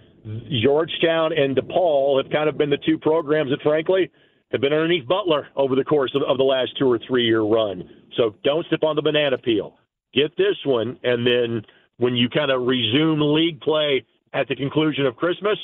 Georgetown 0.62 1.32
and 1.32 1.56
DePaul 1.56 2.22
have 2.22 2.30
kind 2.30 2.48
of 2.48 2.58
been 2.58 2.70
the 2.70 2.78
two 2.78 2.98
programs 2.98 3.50
that, 3.50 3.62
frankly, 3.62 4.10
have 4.52 4.60
been 4.60 4.72
underneath 4.72 5.06
Butler 5.06 5.48
over 5.56 5.74
the 5.74 5.84
course 5.84 6.14
of, 6.14 6.22
of 6.22 6.36
the 6.36 6.44
last 6.44 6.76
two 6.78 6.90
or 6.90 6.98
three 7.06 7.24
year 7.24 7.40
run. 7.40 7.88
So 8.16 8.34
don't 8.44 8.66
step 8.66 8.82
on 8.82 8.96
the 8.96 9.02
banana 9.02 9.38
peel. 9.38 9.74
Get 10.14 10.36
this 10.36 10.56
one, 10.64 10.98
and 11.04 11.26
then 11.26 11.62
when 11.98 12.16
you 12.16 12.28
kind 12.28 12.50
of 12.50 12.62
resume 12.62 13.20
league 13.20 13.60
play 13.60 14.04
at 14.32 14.48
the 14.48 14.56
conclusion 14.56 15.06
of 15.06 15.16
Christmas, 15.16 15.58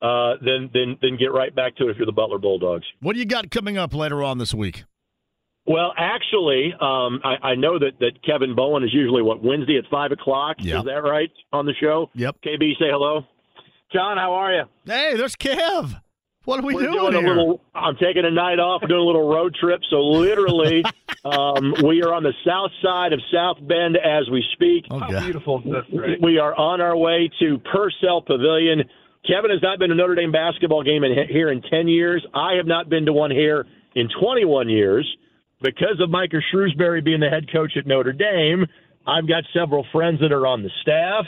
uh, 0.00 0.34
then 0.44 0.70
then 0.72 0.96
then 1.02 1.16
get 1.16 1.32
right 1.32 1.54
back 1.54 1.76
to 1.76 1.88
it 1.88 1.90
if 1.90 1.96
you're 1.96 2.06
the 2.06 2.12
Butler 2.12 2.38
Bulldogs. 2.38 2.84
What 3.00 3.12
do 3.14 3.18
you 3.18 3.26
got 3.26 3.50
coming 3.50 3.76
up 3.76 3.94
later 3.94 4.22
on 4.22 4.38
this 4.38 4.54
week? 4.54 4.84
Well, 5.64 5.92
actually, 5.96 6.74
um, 6.80 7.20
I, 7.22 7.50
I 7.50 7.54
know 7.54 7.78
that, 7.78 7.92
that 8.00 8.20
Kevin 8.24 8.56
Bowen 8.56 8.82
is 8.82 8.92
usually 8.92 9.22
what 9.22 9.44
Wednesday 9.44 9.78
at 9.78 9.84
five 9.90 10.10
o'clock. 10.10 10.56
Yep. 10.58 10.78
Is 10.78 10.84
that 10.86 11.04
right 11.04 11.30
on 11.52 11.66
the 11.66 11.74
show? 11.80 12.10
Yep. 12.14 12.36
KB, 12.44 12.72
say 12.80 12.90
hello. 12.90 13.24
John, 13.92 14.16
how 14.16 14.32
are 14.32 14.52
you? 14.52 14.64
Hey, 14.86 15.14
there's 15.16 15.36
Kev. 15.36 16.01
What 16.44 16.58
are 16.58 16.66
we 16.66 16.74
We're 16.74 16.82
doing, 16.82 17.12
doing 17.12 17.24
here? 17.24 17.34
A 17.34 17.36
little, 17.36 17.60
I'm 17.74 17.96
taking 17.96 18.24
a 18.24 18.30
night 18.30 18.58
off. 18.58 18.82
We're 18.82 18.88
doing 18.88 19.02
a 19.02 19.04
little 19.04 19.28
road 19.28 19.54
trip. 19.54 19.80
So 19.88 20.00
literally, 20.00 20.82
um, 21.24 21.74
we 21.84 22.02
are 22.02 22.12
on 22.12 22.24
the 22.24 22.32
south 22.44 22.72
side 22.82 23.12
of 23.12 23.20
South 23.32 23.58
Bend 23.60 23.96
as 23.96 24.28
we 24.30 24.44
speak. 24.52 24.86
Oh, 24.90 24.98
How 24.98 25.20
beautiful 25.20 25.62
is 25.64 25.64
this? 25.64 26.18
We 26.20 26.38
are 26.38 26.54
on 26.54 26.80
our 26.80 26.96
way 26.96 27.30
to 27.38 27.58
Purcell 27.58 28.22
Pavilion. 28.22 28.82
Kevin 29.24 29.52
has 29.52 29.62
not 29.62 29.78
been 29.78 29.90
to 29.90 29.94
Notre 29.94 30.16
Dame 30.16 30.32
basketball 30.32 30.82
game 30.82 31.04
in, 31.04 31.14
here 31.28 31.50
in 31.50 31.62
10 31.62 31.86
years. 31.86 32.26
I 32.34 32.54
have 32.54 32.66
not 32.66 32.88
been 32.88 33.06
to 33.06 33.12
one 33.12 33.30
here 33.30 33.66
in 33.94 34.08
21 34.20 34.68
years. 34.68 35.06
Because 35.60 36.00
of 36.00 36.10
Micah 36.10 36.40
Shrewsberry 36.52 37.04
being 37.04 37.20
the 37.20 37.28
head 37.28 37.46
coach 37.52 37.76
at 37.76 37.86
Notre 37.86 38.12
Dame, 38.12 38.66
I've 39.06 39.28
got 39.28 39.44
several 39.54 39.86
friends 39.92 40.18
that 40.20 40.32
are 40.32 40.44
on 40.44 40.64
the 40.64 40.70
staff. 40.82 41.24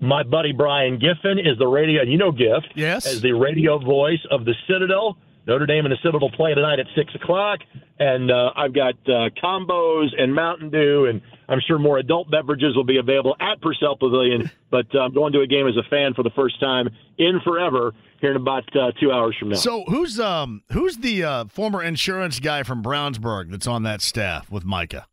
My 0.00 0.22
buddy 0.22 0.52
Brian 0.52 0.98
Giffen 0.98 1.38
is 1.38 1.58
the 1.58 1.66
radio, 1.66 2.02
and 2.02 2.10
you 2.10 2.18
know 2.18 2.32
Giff, 2.32 2.64
yes, 2.74 3.06
as 3.06 3.20
the 3.22 3.32
radio 3.32 3.78
voice 3.78 4.24
of 4.30 4.44
the 4.44 4.54
Citadel. 4.68 5.16
Notre 5.46 5.66
Dame 5.66 5.84
and 5.84 5.92
the 5.92 5.98
Citadel 6.02 6.30
play 6.30 6.54
tonight 6.54 6.78
at 6.78 6.86
six 6.96 7.14
o'clock, 7.14 7.58
and 7.98 8.30
uh, 8.30 8.52
I've 8.56 8.72
got 8.74 8.94
uh, 9.06 9.28
combos 9.42 10.08
and 10.18 10.34
Mountain 10.34 10.70
Dew, 10.70 11.04
and 11.04 11.20
I'm 11.48 11.60
sure 11.66 11.78
more 11.78 11.98
adult 11.98 12.30
beverages 12.30 12.74
will 12.74 12.84
be 12.84 12.96
available 12.96 13.36
at 13.40 13.60
Purcell 13.60 13.96
Pavilion. 13.96 14.50
But 14.74 14.92
uh, 14.92 15.02
I'm 15.02 15.14
going 15.14 15.32
to 15.34 15.40
a 15.40 15.46
game 15.46 15.68
as 15.68 15.76
a 15.76 15.88
fan 15.88 16.14
for 16.14 16.24
the 16.24 16.32
first 16.34 16.58
time 16.58 16.88
in 17.16 17.38
forever 17.44 17.92
here 18.20 18.32
in 18.32 18.36
about 18.36 18.64
uh, 18.74 18.90
two 19.00 19.12
hours 19.12 19.36
from 19.38 19.50
now. 19.50 19.54
So 19.54 19.84
who's 19.84 20.18
um 20.18 20.64
who's 20.72 20.96
the 20.96 21.22
uh, 21.22 21.44
former 21.44 21.80
insurance 21.80 22.40
guy 22.40 22.64
from 22.64 22.82
Brownsburg 22.82 23.52
that's 23.52 23.68
on 23.68 23.84
that 23.84 24.02
staff 24.02 24.50
with 24.50 24.64
Micah? 24.64 25.06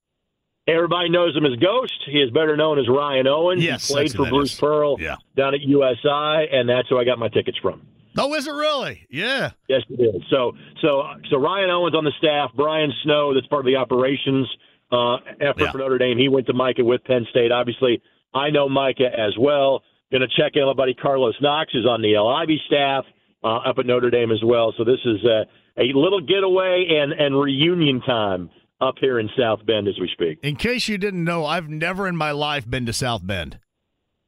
Everybody 0.68 1.10
knows 1.10 1.36
him 1.36 1.46
as 1.46 1.58
Ghost. 1.58 2.04
He 2.06 2.20
is 2.20 2.30
better 2.30 2.56
known 2.56 2.78
as 2.78 2.88
Ryan 2.88 3.28
Owens. 3.28 3.64
Yes, 3.64 3.88
he 3.88 3.94
played 3.94 4.12
for 4.14 4.30
Bruce 4.30 4.54
is. 4.54 4.60
Pearl 4.60 4.96
yeah. 5.00 5.16
down 5.36 5.56
at 5.56 5.62
USI, 5.62 6.50
and 6.52 6.70
that's 6.70 6.88
who 6.88 6.98
I 7.00 7.04
got 7.04 7.18
my 7.18 7.30
tickets 7.30 7.58
from. 7.58 7.82
Oh, 8.18 8.34
is 8.36 8.46
it 8.46 8.52
really? 8.52 9.08
Yeah. 9.10 9.52
Yes, 9.68 9.82
it 9.90 10.02
is. 10.02 10.22
So, 10.30 10.54
so, 10.82 11.04
so 11.30 11.38
Ryan 11.38 11.70
Owens 11.70 11.96
on 11.96 12.04
the 12.04 12.12
staff, 12.18 12.52
Brian 12.56 12.92
Snow, 13.04 13.34
that's 13.34 13.48
part 13.48 13.62
of 13.62 13.66
the 13.66 13.78
operations 13.78 14.48
uh, 14.92 15.16
effort 15.40 15.62
yeah. 15.62 15.72
for 15.72 15.78
Notre 15.80 15.98
Dame. 15.98 16.18
He 16.18 16.28
went 16.28 16.46
to 16.48 16.54
Micah 16.54 16.84
with 16.84 17.04
Penn 17.06 17.26
State. 17.30 17.52
Obviously, 17.52 18.02
I 18.34 18.50
know 18.50 18.70
Micah 18.70 19.10
as 19.18 19.38
well. 19.40 19.84
Going 20.12 20.22
to 20.22 20.28
check 20.28 20.54
in. 20.56 20.66
My 20.66 20.74
buddy 20.74 20.94
Carlos 20.94 21.36
Knox 21.42 21.74
is 21.74 21.86
on 21.86 22.02
the 22.02 22.18
LIV 22.20 22.60
staff 22.68 23.06
uh, 23.44 23.70
up 23.70 23.80
at 23.80 23.86
Notre 23.86 24.10
Dame 24.10 24.32
as 24.32 24.44
well. 24.44 24.74
So 24.78 24.84
this 24.84 25.00
is 25.06 25.24
a, 25.24 25.46
a 25.78 25.98
little 25.98 26.20
getaway 26.20 26.86
and 26.92 27.14
and 27.14 27.40
reunion 27.40 28.02
time 28.02 28.50
up 28.82 28.96
here 29.00 29.20
in 29.20 29.30
South 29.38 29.66
Bend 29.66 29.88
as 29.88 30.00
we 30.00 30.10
speak. 30.14 30.40
In 30.44 30.56
case 30.56 30.88
you 30.88 30.98
didn't 30.98 31.24
know, 31.24 31.46
I've 31.46 31.70
never 31.70 32.08
in 32.08 32.16
my 32.16 32.32
life 32.32 32.70
been 32.70 32.86
to 32.88 32.94
South 32.94 33.26
Bend. 33.26 33.60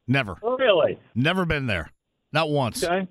Never. 0.06 0.36
Really? 0.42 0.98
Never 1.14 1.44
been 1.44 1.66
there. 1.66 1.90
Not 2.32 2.50
once. 2.50 2.82
Okay. 2.84 3.08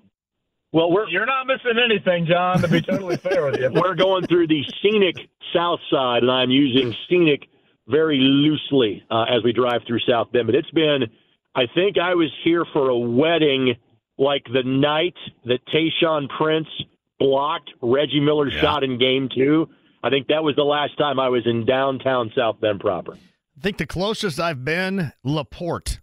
Well, 0.72 0.92
we're 0.92 1.08
you're 1.10 1.26
not 1.26 1.46
missing 1.46 1.80
anything, 1.84 2.26
John. 2.26 2.62
To 2.62 2.68
be 2.68 2.82
totally 2.82 3.18
fair 3.18 3.46
with 3.46 3.60
you, 3.60 3.70
we're 3.82 3.96
going 3.96 4.26
through 4.26 4.48
the 4.48 4.64
scenic 4.82 5.16
South 5.54 5.80
Side, 5.92 6.24
and 6.24 6.32
I'm 6.32 6.50
using 6.50 6.96
scenic 7.10 7.48
very 7.88 8.18
loosely 8.18 9.04
uh, 9.12 9.24
as 9.24 9.44
we 9.44 9.54
drive 9.54 9.82
through 9.86 10.00
South 10.10 10.32
Bend. 10.32 10.48
But 10.48 10.56
it's 10.56 10.72
been, 10.72 11.04
I 11.54 11.68
think, 11.76 11.98
I 12.00 12.16
was 12.16 12.30
here 12.44 12.66
for 12.74 12.90
a 12.90 12.98
wedding 12.98 13.76
like 14.18 14.46
the 14.52 14.64
night 14.64 15.16
that 15.46 15.60
Tayshaun 15.68 16.28
Prince 16.30 16.68
blocked 17.20 17.72
Reggie 17.82 18.20
Miller's 18.20 18.54
Yeah. 18.56 18.62
shot 18.62 18.84
in 18.84 18.98
game 18.98 19.30
two. 19.34 19.70
I 20.04 20.10
think 20.10 20.28
that 20.28 20.44
was 20.44 20.56
the 20.56 20.64
last 20.64 20.98
time 20.98 21.20
I 21.20 21.30
was 21.30 21.48
in 21.48 21.66
downtown 21.66 22.32
South 22.36 22.60
Bend 22.60 22.82
proper. 22.82 23.14
I 23.14 23.62
think 23.62 23.78
the 23.78 23.88
closest 23.88 24.40
I've 24.40 24.66
been, 24.66 25.14
Laporte. 25.24 26.02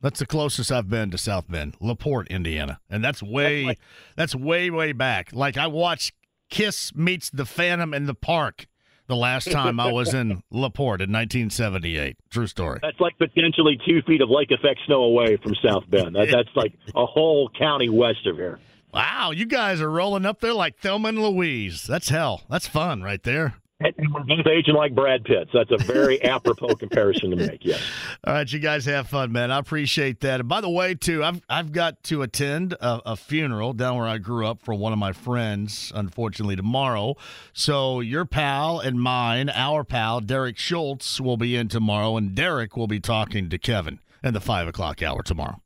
That's 0.00 0.20
the 0.20 0.26
closest 0.26 0.70
I've 0.70 0.88
been 0.88 1.10
to 1.10 1.18
South 1.18 1.48
Bend, 1.48 1.74
Laporte, 1.80 2.28
Indiana, 2.28 2.78
and 2.88 3.02
that's 3.02 3.22
way, 3.22 3.76
that's 4.14 4.34
way, 4.34 4.70
way 4.70 4.92
back. 4.92 5.32
Like 5.32 5.56
I 5.56 5.66
watched 5.66 6.14
Kiss 6.50 6.94
meets 6.94 7.30
the 7.30 7.44
Phantom 7.44 7.92
in 7.94 8.06
the 8.06 8.14
park 8.14 8.66
the 9.08 9.16
last 9.16 9.50
time 9.50 9.80
I 9.80 9.90
was 9.90 10.14
in 10.14 10.42
Laporte 10.50 11.00
in 11.00 11.10
1978. 11.10 12.16
True 12.30 12.46
story. 12.46 12.78
That's 12.80 13.00
like 13.00 13.18
potentially 13.18 13.78
two 13.86 14.02
feet 14.02 14.20
of 14.20 14.28
lake 14.30 14.50
effect 14.50 14.80
snow 14.86 15.02
away 15.02 15.36
from 15.36 15.54
South 15.56 15.88
Bend. 15.88 16.14
That, 16.14 16.28
that's 16.30 16.54
like 16.54 16.74
a 16.94 17.06
whole 17.06 17.50
county 17.58 17.88
west 17.88 18.26
of 18.26 18.36
here. 18.36 18.60
Wow, 18.92 19.32
you 19.32 19.44
guys 19.46 19.80
are 19.80 19.90
rolling 19.90 20.24
up 20.24 20.40
there 20.40 20.54
like 20.54 20.78
Thelma 20.78 21.08
and 21.08 21.22
Louise. 21.22 21.86
That's 21.86 22.08
hell. 22.08 22.42
That's 22.48 22.66
fun 22.66 23.02
right 23.02 23.22
there. 23.22 23.56
And 23.80 23.94
we're 24.12 24.24
both 24.24 24.46
aging 24.46 24.74
like 24.74 24.92
Brad 24.92 25.22
Pitt. 25.22 25.48
So 25.52 25.58
that's 25.58 25.70
a 25.70 25.84
very 25.84 26.20
apropos 26.24 26.74
comparison 26.74 27.30
to 27.30 27.36
make. 27.36 27.64
Yes. 27.64 27.80
All 28.24 28.34
right, 28.34 28.52
you 28.52 28.58
guys 28.58 28.86
have 28.86 29.06
fun, 29.06 29.30
man. 29.30 29.52
I 29.52 29.58
appreciate 29.58 30.18
that. 30.20 30.40
And 30.40 30.48
by 30.48 30.60
the 30.60 30.68
way, 30.68 30.94
too, 30.94 31.22
I've 31.22 31.42
I've 31.48 31.70
got 31.70 32.02
to 32.04 32.22
attend 32.22 32.72
a, 32.72 33.00
a 33.06 33.16
funeral 33.16 33.74
down 33.74 33.96
where 33.96 34.08
I 34.08 34.18
grew 34.18 34.46
up 34.46 34.62
for 34.62 34.74
one 34.74 34.92
of 34.92 34.98
my 34.98 35.12
friends. 35.12 35.92
Unfortunately, 35.94 36.56
tomorrow. 36.56 37.14
So 37.52 38.00
your 38.00 38.24
pal 38.24 38.80
and 38.80 39.00
mine, 39.00 39.48
our 39.50 39.84
pal 39.84 40.20
Derek 40.22 40.58
Schultz, 40.58 41.20
will 41.20 41.36
be 41.36 41.54
in 41.54 41.68
tomorrow, 41.68 42.16
and 42.16 42.34
Derek 42.34 42.76
will 42.76 42.88
be 42.88 42.98
talking 42.98 43.48
to 43.48 43.58
Kevin 43.58 44.00
in 44.24 44.34
the 44.34 44.40
five 44.40 44.66
o'clock 44.66 45.02
hour 45.04 45.22
tomorrow. 45.22 45.60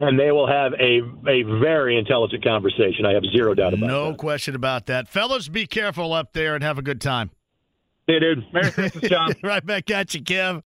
And 0.00 0.18
they 0.18 0.30
will 0.32 0.46
have 0.46 0.72
a 0.74 1.00
a 1.28 1.42
very 1.60 1.98
intelligent 1.98 2.44
conversation. 2.44 3.06
I 3.06 3.14
have 3.14 3.22
zero 3.32 3.54
doubt 3.54 3.72
about 3.72 3.86
No 3.86 4.04
that. 4.04 4.10
No 4.10 4.14
question 4.16 4.54
about 4.54 4.86
that, 4.86 5.08
fellas. 5.08 5.48
Be 5.48 5.66
careful 5.66 6.12
up 6.12 6.32
there 6.34 6.54
and 6.54 6.62
have 6.62 6.78
a 6.78 6.82
good 6.82 7.00
time. 7.00 7.30
Hey, 8.06 8.18
dude. 8.18 8.44
Merry 8.52 8.70
Christmas, 8.72 9.08
John. 9.08 9.32
right 9.42 9.64
back 9.64 9.90
at 9.90 10.12
you, 10.14 10.22
Kev. 10.22 10.62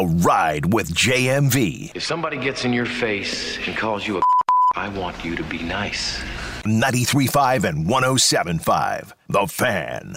A 0.00 0.06
ride 0.06 0.72
with 0.72 0.92
JMV. 0.94 1.94
If 1.94 2.04
somebody 2.04 2.36
gets 2.36 2.64
in 2.64 2.72
your 2.72 2.86
face 2.86 3.58
and 3.66 3.76
calls 3.76 4.06
you 4.06 4.18
a 4.18 4.22
I 4.76 4.88
want 4.88 5.24
you 5.24 5.36
to 5.36 5.42
be 5.44 5.58
nice. 5.62 6.20
93.5 6.64 7.64
and 7.64 7.86
107.5. 7.86 9.12
The 9.28 9.46
Fan. 9.46 10.16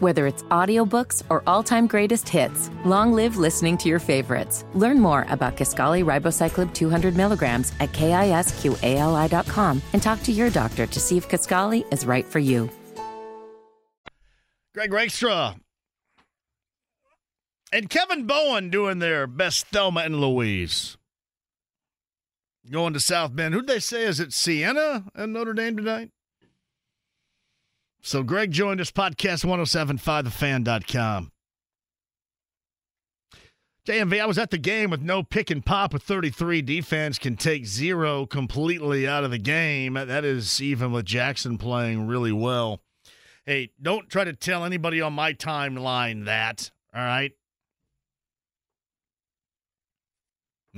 Whether 0.00 0.26
it's 0.26 0.42
audiobooks 0.44 1.22
or 1.30 1.42
all-time 1.46 1.86
greatest 1.86 2.28
hits, 2.28 2.70
long 2.84 3.12
live 3.12 3.36
listening 3.36 3.78
to 3.78 3.88
your 3.88 3.98
favorites. 3.98 4.64
Learn 4.74 5.00
more 5.00 5.26
about 5.30 5.56
Kisqali 5.56 6.04
Ribociclib 6.04 6.74
200 6.74 7.16
milligrams 7.16 7.72
at 7.80 7.92
kisqali.com 7.92 9.82
and 9.92 10.02
talk 10.02 10.22
to 10.22 10.32
your 10.32 10.50
doctor 10.50 10.86
to 10.86 11.00
see 11.00 11.16
if 11.16 11.28
Kisqali 11.28 11.90
is 11.92 12.04
right 12.04 12.26
for 12.26 12.38
you. 12.38 12.68
Greg 14.74 14.92
Rakestraw 14.92 15.54
and 17.72 17.88
Kevin 17.88 18.26
Bowen 18.26 18.68
doing 18.68 18.98
their 18.98 19.26
best 19.26 19.66
Thelma 19.68 20.00
and 20.00 20.20
Louise. 20.20 20.96
Going 22.70 22.92
to 22.92 23.00
South 23.00 23.34
Bend. 23.34 23.54
Who'd 23.54 23.68
they 23.68 23.78
say? 23.78 24.04
Is 24.04 24.20
it 24.20 24.32
Sienna 24.32 25.04
and 25.14 25.32
Notre 25.32 25.54
Dame 25.54 25.76
tonight? 25.76 26.10
So 28.06 28.22
Greg 28.22 28.52
joined 28.52 28.80
us, 28.80 28.92
podcast 28.92 29.44
1075thefan.com. 29.44 31.32
JMV, 33.84 34.20
I 34.20 34.26
was 34.26 34.38
at 34.38 34.52
the 34.52 34.58
game 34.58 34.90
with 34.90 35.02
no 35.02 35.24
pick 35.24 35.50
and 35.50 35.66
pop 35.66 35.92
with 35.92 36.04
33. 36.04 36.62
Defense 36.62 37.18
can 37.18 37.36
take 37.36 37.66
zero 37.66 38.24
completely 38.24 39.08
out 39.08 39.24
of 39.24 39.32
the 39.32 39.38
game. 39.38 39.94
That 39.94 40.24
is 40.24 40.62
even 40.62 40.92
with 40.92 41.04
Jackson 41.04 41.58
playing 41.58 42.06
really 42.06 42.30
well. 42.30 42.80
Hey, 43.44 43.72
don't 43.82 44.08
try 44.08 44.22
to 44.22 44.32
tell 44.32 44.64
anybody 44.64 45.00
on 45.00 45.12
my 45.12 45.32
timeline 45.32 46.26
that, 46.26 46.70
all 46.94 47.02
right? 47.02 47.32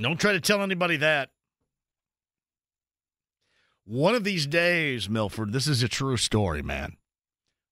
Don't 0.01 0.19
try 0.19 0.31
to 0.31 0.41
tell 0.41 0.63
anybody 0.63 0.97
that. 0.97 1.29
One 3.85 4.15
of 4.15 4.23
these 4.23 4.47
days, 4.47 5.07
Milford, 5.07 5.53
this 5.53 5.67
is 5.67 5.83
a 5.83 5.87
true 5.87 6.17
story, 6.17 6.63
man. 6.63 6.95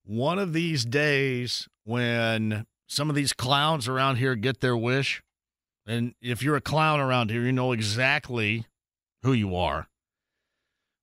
One 0.08 0.40
of 0.40 0.54
these 0.54 0.86
days, 0.86 1.68
when 1.84 2.66
some 2.88 3.10
of 3.10 3.16
these 3.18 3.34
clowns 3.34 3.90
around 3.90 4.16
here 4.16 4.36
get 4.36 4.62
their 4.62 4.78
wish, 4.78 5.22
and 5.86 6.16
if 6.22 6.42
you're 6.42 6.56
a 6.56 6.62
clown 6.62 7.02
around 7.02 7.30
here, 7.30 7.42
you 7.42 7.52
know 7.52 7.74
exactly 7.74 8.66
who 9.24 9.34
you 9.34 9.54
are. 9.54 9.90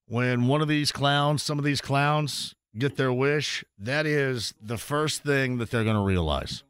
When 0.07 0.47
one 0.47 0.63
of 0.63 0.67
these 0.67 0.91
clowns, 0.91 1.43
some 1.43 1.59
of 1.59 1.65
these 1.65 1.81
clowns 1.81 2.55
get 2.75 2.97
their 2.97 3.13
wish, 3.13 3.63
that 3.77 4.07
is 4.07 4.55
the 4.59 4.77
first 4.77 5.21
thing 5.21 5.59
that 5.59 5.69
they're 5.69 5.83
going 5.83 5.95
to 5.95 6.01
realize. 6.01 6.63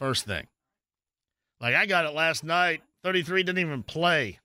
First 0.00 0.26
thing. 0.26 0.48
Like 1.60 1.76
I 1.76 1.86
got 1.86 2.06
it 2.06 2.12
last 2.12 2.42
night. 2.42 2.82
33 3.04 3.44
didn't 3.44 3.60
even 3.60 3.84
play. 3.84 4.40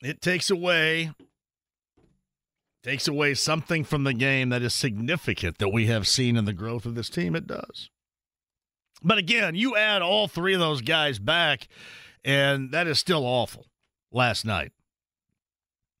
It 0.00 0.20
takes 0.20 0.48
away 0.48 1.10
takes 2.82 3.08
away 3.08 3.34
something 3.34 3.84
from 3.84 4.04
the 4.04 4.14
game 4.14 4.50
that 4.50 4.62
is 4.62 4.74
significant 4.74 5.58
that 5.58 5.70
we 5.70 5.86
have 5.86 6.06
seen 6.06 6.36
in 6.36 6.44
the 6.44 6.52
growth 6.52 6.86
of 6.86 6.94
this 6.94 7.10
team. 7.10 7.34
It 7.34 7.46
does. 7.46 7.90
But 9.02 9.18
again, 9.18 9.54
you 9.54 9.76
add 9.76 10.02
all 10.02 10.28
three 10.28 10.54
of 10.54 10.60
those 10.60 10.80
guys 10.80 11.18
back, 11.18 11.68
and 12.24 12.72
that 12.72 12.86
is 12.86 12.98
still 12.98 13.24
awful 13.24 13.66
last 14.10 14.44
night. 14.44 14.72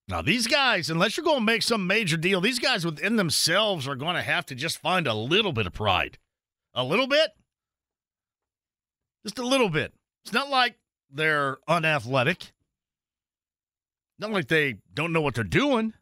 Now, 0.08 0.22
these 0.22 0.46
guys, 0.46 0.88
unless 0.88 1.16
you're 1.16 1.24
going 1.24 1.40
to 1.40 1.44
make 1.44 1.62
some 1.62 1.86
major 1.86 2.16
deal, 2.16 2.40
these 2.40 2.58
guys 2.58 2.84
within 2.84 3.16
themselves 3.16 3.86
are 3.86 3.94
going 3.94 4.16
to 4.16 4.22
have 4.22 4.46
to 4.46 4.54
just 4.54 4.78
find 4.78 5.06
a 5.06 5.14
little 5.14 5.52
bit 5.52 5.66
of 5.66 5.74
pride. 5.74 6.18
A 6.74 6.82
little 6.82 7.06
bit? 7.06 7.30
Just 9.22 9.38
a 9.38 9.46
little 9.46 9.68
bit. 9.68 9.92
It's 10.24 10.32
not 10.32 10.48
like 10.48 10.76
they're 11.10 11.58
unathletic, 11.68 12.52
not 14.18 14.30
like 14.30 14.48
they 14.48 14.76
don't 14.94 15.12
know 15.12 15.20
what 15.20 15.34
they're 15.34 15.44
doing. 15.44 15.92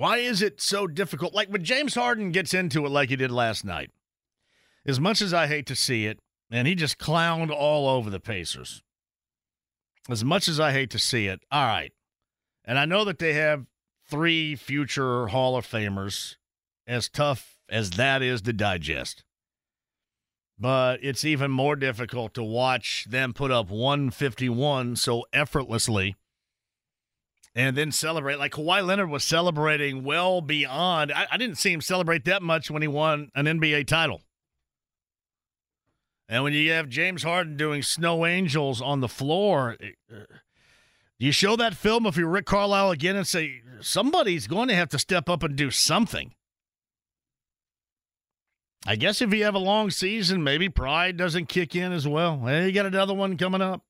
Why 0.00 0.16
is 0.16 0.40
it 0.40 0.62
so 0.62 0.86
difficult? 0.86 1.34
Like 1.34 1.50
when 1.50 1.62
James 1.62 1.94
Harden 1.94 2.32
gets 2.32 2.54
into 2.54 2.86
it 2.86 2.88
like 2.88 3.10
he 3.10 3.16
did 3.16 3.30
last 3.30 3.66
night, 3.66 3.90
as 4.86 4.98
much 4.98 5.20
as 5.20 5.34
I 5.34 5.46
hate 5.46 5.66
to 5.66 5.76
see 5.76 6.06
it, 6.06 6.20
and 6.50 6.66
he 6.66 6.74
just 6.74 6.96
clowned 6.96 7.50
all 7.50 7.86
over 7.86 8.08
the 8.08 8.18
Pacers. 8.18 8.82
As 10.08 10.24
much 10.24 10.48
as 10.48 10.58
I 10.58 10.72
hate 10.72 10.88
to 10.92 10.98
see 10.98 11.26
it, 11.26 11.40
all 11.52 11.66
right. 11.66 11.92
And 12.64 12.78
I 12.78 12.86
know 12.86 13.04
that 13.04 13.18
they 13.18 13.34
have 13.34 13.66
three 14.08 14.56
future 14.56 15.26
Hall 15.26 15.54
of 15.54 15.66
Famers, 15.66 16.36
as 16.86 17.10
tough 17.10 17.58
as 17.68 17.90
that 17.90 18.22
is 18.22 18.40
to 18.40 18.54
digest. 18.54 19.22
But 20.58 21.00
it's 21.04 21.26
even 21.26 21.50
more 21.50 21.76
difficult 21.76 22.32
to 22.34 22.42
watch 22.42 23.04
them 23.10 23.34
put 23.34 23.50
up 23.50 23.68
151 23.68 24.96
so 24.96 25.26
effortlessly 25.34 26.16
and 27.54 27.76
then 27.76 27.92
celebrate. 27.92 28.38
Like 28.38 28.52
Kawhi 28.52 28.84
Leonard 28.86 29.10
was 29.10 29.24
celebrating 29.24 30.04
well 30.04 30.40
beyond. 30.40 31.12
I, 31.12 31.26
I 31.30 31.36
didn't 31.36 31.56
see 31.56 31.72
him 31.72 31.80
celebrate 31.80 32.24
that 32.24 32.42
much 32.42 32.70
when 32.70 32.82
he 32.82 32.88
won 32.88 33.30
an 33.34 33.46
NBA 33.46 33.86
title. 33.86 34.22
And 36.28 36.44
when 36.44 36.52
you 36.52 36.70
have 36.70 36.88
James 36.88 37.24
Harden 37.24 37.56
doing 37.56 37.82
snow 37.82 38.24
angels 38.24 38.80
on 38.80 39.00
the 39.00 39.08
floor, 39.08 39.76
uh, 39.80 40.16
do 41.18 41.26
you 41.26 41.32
show 41.32 41.56
that 41.56 41.74
film 41.74 42.06
if 42.06 42.16
you're 42.16 42.28
Rick 42.28 42.46
Carlisle 42.46 42.92
again 42.92 43.16
and 43.16 43.26
say 43.26 43.62
somebody's 43.80 44.46
going 44.46 44.68
to 44.68 44.74
have 44.74 44.88
to 44.90 44.98
step 44.98 45.28
up 45.28 45.42
and 45.42 45.56
do 45.56 45.70
something? 45.70 46.32
I 48.86 48.96
guess 48.96 49.20
if 49.20 49.34
you 49.34 49.44
have 49.44 49.54
a 49.54 49.58
long 49.58 49.90
season, 49.90 50.42
maybe 50.42 50.68
pride 50.68 51.16
doesn't 51.16 51.50
kick 51.50 51.76
in 51.76 51.92
as 51.92 52.08
well. 52.08 52.40
Hey, 52.46 52.66
you 52.66 52.72
got 52.72 52.86
another 52.86 53.12
one 53.12 53.36
coming 53.36 53.60
up. 53.60 53.82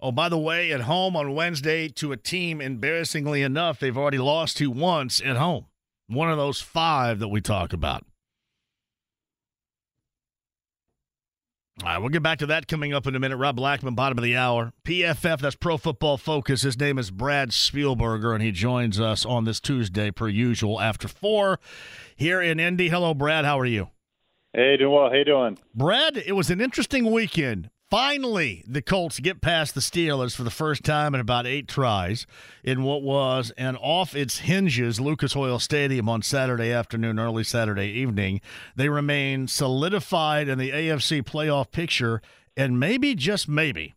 Oh, 0.00 0.12
by 0.12 0.28
the 0.28 0.38
way, 0.38 0.70
at 0.70 0.82
home 0.82 1.16
on 1.16 1.34
Wednesday 1.34 1.88
to 1.88 2.12
a 2.12 2.16
team, 2.16 2.60
embarrassingly 2.60 3.42
enough, 3.42 3.80
they've 3.80 3.98
already 3.98 4.18
lost 4.18 4.56
to 4.58 4.70
once 4.70 5.20
at 5.20 5.36
home. 5.36 5.66
One 6.06 6.30
of 6.30 6.38
those 6.38 6.60
five 6.60 7.18
that 7.18 7.28
we 7.28 7.40
talk 7.40 7.72
about. 7.72 8.04
All 11.82 11.88
right, 11.88 11.98
we'll 11.98 12.08
get 12.08 12.22
back 12.24 12.38
to 12.38 12.46
that 12.46 12.66
coming 12.66 12.92
up 12.92 13.06
in 13.06 13.14
a 13.14 13.20
minute. 13.20 13.36
Rob 13.36 13.56
Blackman, 13.56 13.94
bottom 13.94 14.18
of 14.18 14.24
the 14.24 14.36
hour. 14.36 14.72
PFF, 14.84 15.40
that's 15.40 15.54
Pro 15.54 15.76
Football 15.76 16.16
Focus. 16.16 16.62
His 16.62 16.78
name 16.78 16.98
is 16.98 17.12
Brad 17.12 17.50
Spielberger, 17.50 18.34
and 18.34 18.42
he 18.42 18.50
joins 18.50 18.98
us 18.98 19.24
on 19.24 19.44
this 19.44 19.60
Tuesday, 19.60 20.10
per 20.10 20.28
usual, 20.28 20.80
after 20.80 21.06
four 21.06 21.60
here 22.16 22.40
in 22.40 22.58
Indy. 22.58 22.88
Hello, 22.88 23.14
Brad. 23.14 23.44
How 23.44 23.60
are 23.60 23.66
you? 23.66 23.90
Hey, 24.52 24.76
doing 24.76 24.92
well. 24.92 25.08
How 25.08 25.16
you 25.16 25.24
doing? 25.24 25.58
Brad, 25.72 26.16
it 26.16 26.32
was 26.32 26.50
an 26.50 26.60
interesting 26.60 27.12
weekend. 27.12 27.70
Finally, 27.90 28.62
the 28.66 28.82
Colts 28.82 29.18
get 29.18 29.40
past 29.40 29.74
the 29.74 29.80
Steelers 29.80 30.36
for 30.36 30.42
the 30.42 30.50
first 30.50 30.84
time 30.84 31.14
in 31.14 31.22
about 31.22 31.46
eight 31.46 31.66
tries 31.66 32.26
in 32.62 32.82
what 32.82 33.02
was 33.02 33.50
an 33.56 33.76
off 33.76 34.14
its 34.14 34.40
hinges 34.40 35.00
Lucas 35.00 35.34
Oil 35.34 35.58
Stadium 35.58 36.06
on 36.06 36.20
Saturday 36.20 36.70
afternoon, 36.70 37.18
early 37.18 37.42
Saturday 37.42 37.88
evening. 37.88 38.42
They 38.76 38.90
remain 38.90 39.48
solidified 39.48 40.48
in 40.48 40.58
the 40.58 40.70
AFC 40.70 41.22
playoff 41.22 41.70
picture, 41.70 42.20
and 42.58 42.78
maybe, 42.78 43.14
just 43.14 43.48
maybe, 43.48 43.94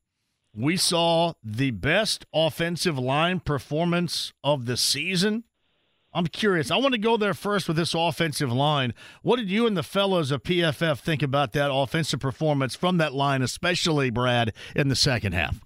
we 0.56 0.78
saw 0.78 1.34
the 1.44 1.72
best 1.72 2.26
offensive 2.34 2.98
line 2.98 3.42
performance 3.42 4.32
of 4.42 4.68
the 4.68 4.78
season 4.78 5.44
I'm 6.14 6.28
curious. 6.28 6.72
I 6.72 6.78
want 6.78 6.94
to 6.94 7.00
go 7.00 7.16
there 7.16 7.34
first 7.34 7.68
with 7.68 7.78
this 7.78 7.94
offensive 7.94 8.52
line. 8.52 8.94
What 9.22 9.38
did 9.38 9.50
you 9.50 9.66
and 9.66 9.78
the 9.78 9.84
fellows 9.84 10.32
of 10.32 10.44
PFF 10.44 11.00
think 11.00 11.24
about 11.24 11.54
that 11.54 11.74
offensive 11.74 12.20
performance 12.20 12.76
from 12.76 12.98
that 12.98 13.14
line, 13.14 13.42
especially 13.42 14.10
Brad 14.10 14.54
in 14.76 14.90
the 14.90 14.96
second 14.96 15.34
half? 15.34 15.62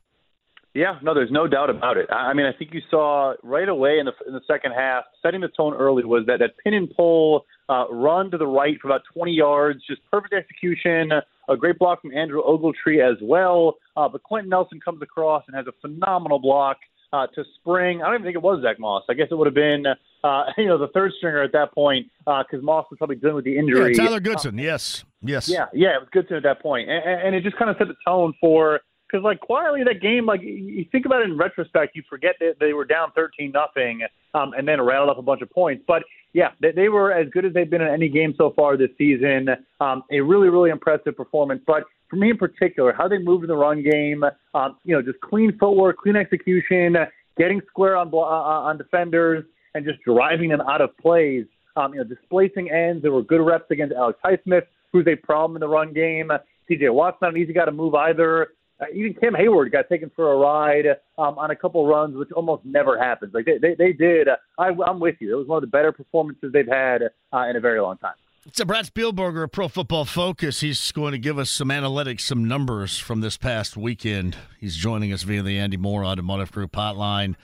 Yeah, 0.75 0.99
no, 1.01 1.13
there's 1.13 1.31
no 1.31 1.47
doubt 1.47 1.69
about 1.69 1.95
it. 1.95 2.11
I 2.11 2.33
mean, 2.33 2.45
I 2.45 2.51
think 2.51 2.73
you 2.73 2.81
saw 2.91 3.33
right 3.43 3.69
away 3.69 3.97
in 3.97 4.05
the 4.05 4.11
in 4.27 4.33
the 4.33 4.41
second 4.45 4.73
half, 4.73 5.05
setting 5.23 5.39
the 5.39 5.47
tone 5.47 5.73
early 5.73 6.03
was 6.03 6.25
that 6.27 6.39
that 6.39 6.51
pin 6.61 6.73
and 6.73 6.93
pull 6.93 7.45
uh, 7.69 7.85
run 7.89 8.29
to 8.31 8.37
the 8.37 8.45
right 8.45 8.77
for 8.81 8.89
about 8.89 9.01
20 9.13 9.31
yards, 9.31 9.79
just 9.87 10.01
perfect 10.11 10.33
execution, 10.33 11.11
a 11.47 11.55
great 11.55 11.79
block 11.79 12.01
from 12.01 12.11
Andrew 12.13 12.41
Ogletree 12.43 12.99
as 13.01 13.17
well. 13.21 13.75
Uh, 13.95 14.09
but 14.09 14.21
Quenton 14.23 14.49
Nelson 14.49 14.81
comes 14.81 15.01
across 15.01 15.43
and 15.47 15.55
has 15.55 15.65
a 15.65 15.71
phenomenal 15.81 16.39
block 16.39 16.77
uh, 17.13 17.27
to 17.27 17.43
spring. 17.59 18.01
I 18.01 18.07
don't 18.07 18.15
even 18.15 18.25
think 18.25 18.35
it 18.35 18.41
was 18.41 18.61
Zach 18.61 18.79
Moss. 18.79 19.03
I 19.09 19.13
guess 19.13 19.27
it 19.31 19.35
would 19.35 19.47
have 19.47 19.55
been, 19.55 19.85
uh, 20.25 20.45
you 20.57 20.65
know, 20.65 20.77
the 20.77 20.87
third 20.87 21.11
stringer 21.17 21.43
at 21.43 21.51
that 21.51 21.73
point 21.73 22.07
because 22.25 22.45
uh, 22.53 22.61
Moss 22.61 22.85
was 22.89 22.97
probably 22.97 23.17
dealing 23.17 23.35
with 23.35 23.45
the 23.45 23.57
injury. 23.57 23.95
Yeah, 23.95 24.05
Tyler 24.05 24.19
Goodson. 24.19 24.57
yes, 24.57 25.03
yes. 25.21 25.47
Yeah, 25.47 25.65
yeah, 25.73 25.95
it 25.95 25.99
was 25.99 26.09
Goodson 26.11 26.37
at 26.37 26.43
that 26.43 26.61
point, 26.61 26.89
and, 26.89 27.03
and 27.05 27.35
it 27.35 27.43
just 27.43 27.57
kind 27.57 27.69
of 27.69 27.77
set 27.77 27.87
the 27.87 27.95
tone 28.05 28.33
for 28.39 28.81
because 29.07 29.23
like 29.23 29.39
quietly 29.39 29.83
that 29.83 30.01
game, 30.01 30.25
like 30.25 30.41
you 30.41 30.85
think 30.91 31.05
about 31.05 31.21
it 31.21 31.29
in 31.29 31.37
retrospect, 31.37 31.95
you 31.95 32.03
forget 32.09 32.35
that 32.39 32.55
they 32.59 32.73
were 32.73 32.85
down 32.85 33.11
thirteen 33.13 33.51
nothing, 33.51 34.01
um, 34.33 34.53
and 34.57 34.67
then 34.67 34.81
rattled 34.81 35.09
up 35.09 35.17
a 35.17 35.21
bunch 35.21 35.41
of 35.41 35.49
points. 35.51 35.83
But 35.87 36.03
yeah, 36.33 36.49
they, 36.59 36.71
they 36.71 36.89
were 36.89 37.13
as 37.13 37.29
good 37.29 37.45
as 37.45 37.53
they've 37.53 37.69
been 37.69 37.81
in 37.81 37.87
any 37.87 38.09
game 38.09 38.33
so 38.37 38.51
far 38.55 38.77
this 38.77 38.89
season. 38.97 39.49
Um, 39.79 40.03
a 40.11 40.19
really, 40.19 40.49
really 40.49 40.69
impressive 40.69 41.15
performance. 41.15 41.61
But 41.65 41.83
for 42.09 42.17
me 42.17 42.31
in 42.31 42.37
particular, 42.37 42.93
how 42.93 43.07
they 43.07 43.17
moved 43.17 43.43
in 43.43 43.47
the 43.47 43.55
run 43.55 43.83
game, 43.83 44.23
um, 44.53 44.77
you 44.83 44.95
know, 44.95 45.01
just 45.01 45.21
clean 45.21 45.57
footwork, 45.57 45.97
clean 45.97 46.15
execution, 46.15 46.97
getting 47.37 47.61
square 47.67 47.95
on 47.95 48.09
uh, 48.13 48.17
uh, 48.17 48.67
on 48.67 48.77
defenders, 48.77 49.45
and 49.75 49.85
just 49.85 50.01
driving 50.03 50.49
them 50.49 50.61
out 50.61 50.81
of 50.81 50.97
plays. 50.97 51.45
Um, 51.75 51.93
you 51.93 51.99
know, 51.99 52.05
displacing 52.05 52.71
ends. 52.71 53.03
There 53.03 53.11
were 53.11 53.21
good 53.21 53.41
reps 53.41 53.69
against 53.69 53.93
Alex 53.93 54.17
Highsmith, 54.23 54.63
who's 54.93 55.05
a 55.07 55.15
problem 55.15 55.57
in 55.57 55.59
the 55.59 55.67
run 55.67 55.93
game. 55.93 56.31
T.J. 56.67 56.89
Watt's 56.89 57.17
not 57.21 57.35
an 57.35 57.37
easy 57.37 57.53
guy 57.53 57.65
to 57.65 57.71
move 57.71 57.93
either. 57.93 58.53
Uh, 58.79 58.85
even 58.93 59.13
Cam 59.13 59.33
Heyward 59.33 59.71
got 59.71 59.87
taken 59.89 60.09
for 60.15 60.31
a 60.31 60.37
ride 60.37 60.85
um, 61.17 61.37
on 61.37 61.51
a 61.51 61.55
couple 61.55 61.85
runs, 61.85 62.15
which 62.15 62.31
almost 62.31 62.65
never 62.65 62.97
happens. 62.97 63.33
Like 63.33 63.45
they, 63.45 63.57
they, 63.57 63.75
they 63.75 63.93
did. 63.93 64.29
I, 64.57 64.69
I'm 64.85 64.99
with 64.99 65.15
you. 65.19 65.33
It 65.33 65.37
was 65.37 65.47
one 65.47 65.57
of 65.57 65.61
the 65.61 65.67
better 65.67 65.91
performances 65.91 66.51
they've 66.51 66.67
had 66.67 67.03
uh, 67.33 67.47
in 67.49 67.57
a 67.57 67.59
very 67.59 67.79
long 67.81 67.97
time. 67.97 68.15
So 68.53 68.63
Brad 68.63 68.85
Spielberger 68.85 69.51
Pro 69.51 69.67
Football 69.67 70.05
Focus. 70.05 70.61
He's 70.61 70.91
going 70.91 71.13
to 71.13 71.17
give 71.17 71.39
us 71.39 71.49
some 71.49 71.69
analytics, 71.69 72.21
some 72.21 72.47
numbers 72.47 72.99
from 72.99 73.21
this 73.21 73.37
past 73.37 73.75
weekend. 73.75 74.37
He's 74.59 74.75
joining 74.75 75.11
us 75.11 75.23
via 75.23 75.41
the 75.41 75.57
Andy 75.57 75.77
Moore 75.77 76.05
Automotive 76.05 76.51
Group 76.51 76.71
hotline. 76.73 77.35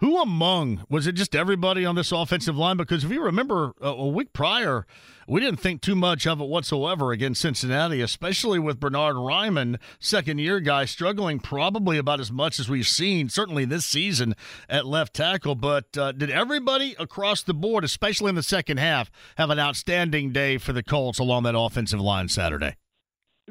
Who 0.00 0.18
among 0.18 0.86
was 0.88 1.06
it? 1.06 1.12
Just 1.12 1.36
everybody 1.36 1.84
on 1.84 1.94
this 1.94 2.10
offensive 2.10 2.56
line? 2.56 2.78
Because 2.78 3.04
if 3.04 3.10
you 3.10 3.22
remember, 3.22 3.74
a 3.82 4.06
week 4.06 4.32
prior, 4.32 4.86
we 5.28 5.40
didn't 5.40 5.60
think 5.60 5.82
too 5.82 5.94
much 5.94 6.26
of 6.26 6.40
it 6.40 6.48
whatsoever 6.48 7.12
against 7.12 7.42
Cincinnati, 7.42 8.00
especially 8.00 8.58
with 8.58 8.80
Bernard 8.80 9.16
Raimann, 9.16 9.78
second 9.98 10.38
year 10.38 10.58
guy, 10.60 10.86
struggling 10.86 11.38
probably 11.38 11.98
about 11.98 12.18
as 12.18 12.32
much 12.32 12.58
as 12.58 12.66
we've 12.66 12.88
seen, 12.88 13.28
certainly 13.28 13.66
this 13.66 13.84
season 13.84 14.34
at 14.70 14.86
left 14.86 15.12
tackle. 15.12 15.54
But 15.54 15.94
uh, 15.98 16.12
did 16.12 16.30
everybody 16.30 16.96
across 16.98 17.42
the 17.42 17.52
board, 17.52 17.84
especially 17.84 18.30
in 18.30 18.36
the 18.36 18.42
second 18.42 18.78
half, 18.78 19.10
have 19.36 19.50
an 19.50 19.58
outstanding 19.58 20.32
day 20.32 20.56
for 20.56 20.72
the 20.72 20.82
Colts 20.82 21.18
along 21.18 21.42
that 21.42 21.54
offensive 21.54 22.00
line 22.00 22.28
Saturday? 22.28 22.76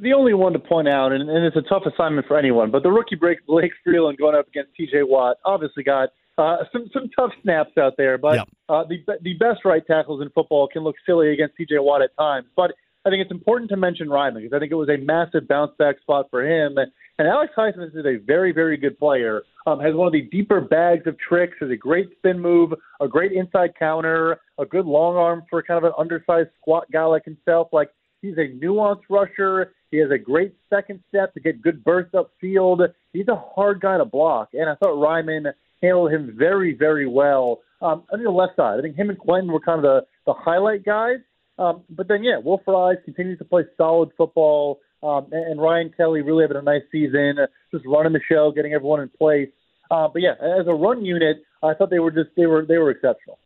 the 0.02 0.14
only 0.14 0.34
one 0.34 0.54
to 0.54 0.60
point 0.60 0.88
out, 0.88 1.12
and, 1.12 1.30
and, 1.30 1.44
it's 1.44 1.58
a 1.58 1.62
tough 1.68 1.84
assignment 1.86 2.26
for 2.26 2.38
anyone, 2.38 2.72
but 2.72 2.84
the 2.84 2.90
rookie 2.90 3.18
break 3.18 3.46
Blake 3.46 3.74
Freeland 3.84 4.18
going 4.18 4.34
up 4.34 4.48
against 4.48 4.74
T.J. 4.76 5.04
Watt 5.04 5.36
obviously 5.44 5.84
got 5.84 6.10
uh, 6.40 6.64
some 6.72 6.90
some 6.94 7.10
tough 7.18 7.32
snaps 7.44 7.78
out 7.78 7.96
there, 7.98 8.18
but 8.18 8.36
yep. 8.36 8.50
uh, 8.70 8.84
the 8.86 9.04
the 9.22 9.34
best 9.34 9.66
right 9.66 9.86
tackles 9.86 10.22
in 10.22 10.30
football 10.30 10.70
can 10.72 10.84
look 10.84 10.96
silly 11.06 11.34
against 11.34 11.58
T.J. 11.58 11.80
Watt 11.80 12.02
at 12.02 12.16
times. 12.18 12.48
But 12.56 12.72
I 13.06 13.10
think 13.10 13.22
it's 13.22 13.32
important 13.32 13.70
to 13.72 13.78
mention 13.78 14.08
Raimann 14.08 14.42
because 14.44 14.56
I 14.56 14.60
think 14.60 14.72
it 14.72 14.76
was 14.76 14.90
a 14.90 14.98
massive 14.98 15.48
bounce 15.48 15.72
back 15.78 16.00
spot 16.00 16.28
for 16.30 16.46
him. 16.46 16.78
And 16.78 17.28
Alex 17.28 17.54
Highsmith 17.58 17.96
is 17.96 18.06
a 18.06 18.24
very 18.26 18.54
very 18.54 18.78
good 18.78 18.98
player. 18.98 19.44
Um, 19.68 19.82
has 19.82 19.94
one 19.94 20.08
of 20.08 20.14
the 20.14 20.22
deeper 20.22 20.62
bags 20.62 21.08
of 21.08 21.18
tricks. 21.20 21.58
Has 21.60 21.72
a 21.72 21.76
great 21.76 22.10
spin 22.18 22.40
move, 22.40 22.74
a 23.02 23.08
great 23.08 23.34
inside 23.34 23.72
counter, 23.78 24.40
a 24.58 24.66
good 24.66 24.86
long 24.86 25.18
arm 25.18 25.44
for 25.50 25.62
kind 25.62 25.78
of 25.78 25.84
an 25.84 25.94
undersized 25.98 26.50
squat 26.62 26.90
guy 26.92 27.04
like 27.04 27.26
himself. 27.26 27.68
Like 27.74 27.90
he's 28.22 28.38
a 28.38 28.48
nuanced 28.64 29.04
rusher. 29.10 29.74
He 29.92 29.98
has 29.98 30.12
a 30.12 30.18
great 30.18 30.54
second 30.70 31.04
step 31.10 31.34
to 31.34 31.40
get 31.42 31.62
good 31.62 31.84
bursts 31.84 32.14
upfield. 32.14 32.88
He's 33.12 33.28
a 33.28 33.36
hard 33.36 33.82
guy 33.82 33.98
to 33.98 34.06
block, 34.06 34.50
and 34.54 34.70
I 34.70 34.76
thought 34.76 34.96
Raimann 34.96 35.52
handled 35.82 36.12
him 36.12 36.36
very, 36.38 36.76
very 36.76 37.08
well. 37.08 37.60
Um, 37.82 38.04
on 38.12 38.24
the 38.24 38.30
left 38.30 38.56
side, 38.56 38.80
I 38.80 38.82
think 38.82 38.96
him 38.96 39.10
and 39.10 39.18
Quenton 39.18 39.52
were 39.52 39.62
kind 39.62 39.78
of 39.78 39.84
the, 39.84 40.02
the 40.26 40.34
highlight 40.34 40.84
guys. 40.84 41.20
Um, 41.58 41.84
but 41.90 42.08
then, 42.08 42.24
yeah, 42.24 42.38
Will 42.38 42.62
Fries 42.64 42.98
continues 43.04 43.38
to 43.40 43.46
play 43.46 43.64
solid 43.78 44.10
football, 44.18 44.80
um, 45.04 45.28
and, 45.32 45.52
and 45.52 45.62
Ryan 45.62 45.92
Kelly 45.96 46.22
really 46.22 46.44
having 46.44 46.58
a 46.58 46.62
nice 46.62 46.84
season, 46.92 47.36
uh, 47.42 47.48
just 47.72 47.86
running 47.86 48.14
the 48.14 48.22
show, 48.30 48.52
getting 48.56 48.74
everyone 48.74 49.02
in 49.02 49.10
place. 49.10 49.50
Uh, 49.92 50.08
but 50.08 50.22
yeah, 50.22 50.34
as 50.34 50.68
a 50.68 50.74
run 50.74 51.04
unit, 51.04 51.38
I 51.64 51.74
thought 51.74 51.90
they 51.90 52.00
were 52.00 52.12
just 52.12 52.30
they 52.38 52.46
were 52.46 52.66
they 52.66 52.78
were 52.78 52.92
exceptional. 52.92 53.40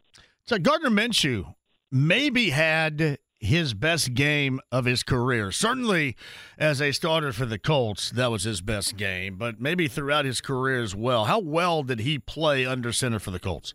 So 0.45 0.57
Gardner 0.59 0.89
Minshew 0.89 1.55
maybe 1.91 2.49
had 2.49 3.17
his 3.43 3.73
best 3.73 4.13
game 4.13 4.59
of 4.71 4.85
his 4.85 5.03
career. 5.03 5.51
Certainly, 5.51 6.15
as 6.57 6.81
a 6.81 6.93
starter 6.93 7.33
for 7.33 7.45
the 7.45 7.59
Colts, 7.59 8.09
that 8.11 8.31
was 8.31 8.43
his 8.43 8.61
best 8.61 8.95
game, 8.95 9.35
but 9.35 9.59
maybe 9.59 9.87
throughout 9.89 10.23
his 10.23 10.39
career 10.39 10.81
as 10.81 10.95
well. 10.95 11.25
How 11.25 11.39
well 11.39 11.83
did 11.83 11.99
he 11.99 12.17
play 12.17 12.65
under 12.65 12.93
center 12.93 13.19
for 13.19 13.31
the 13.31 13.39
Colts? 13.39 13.73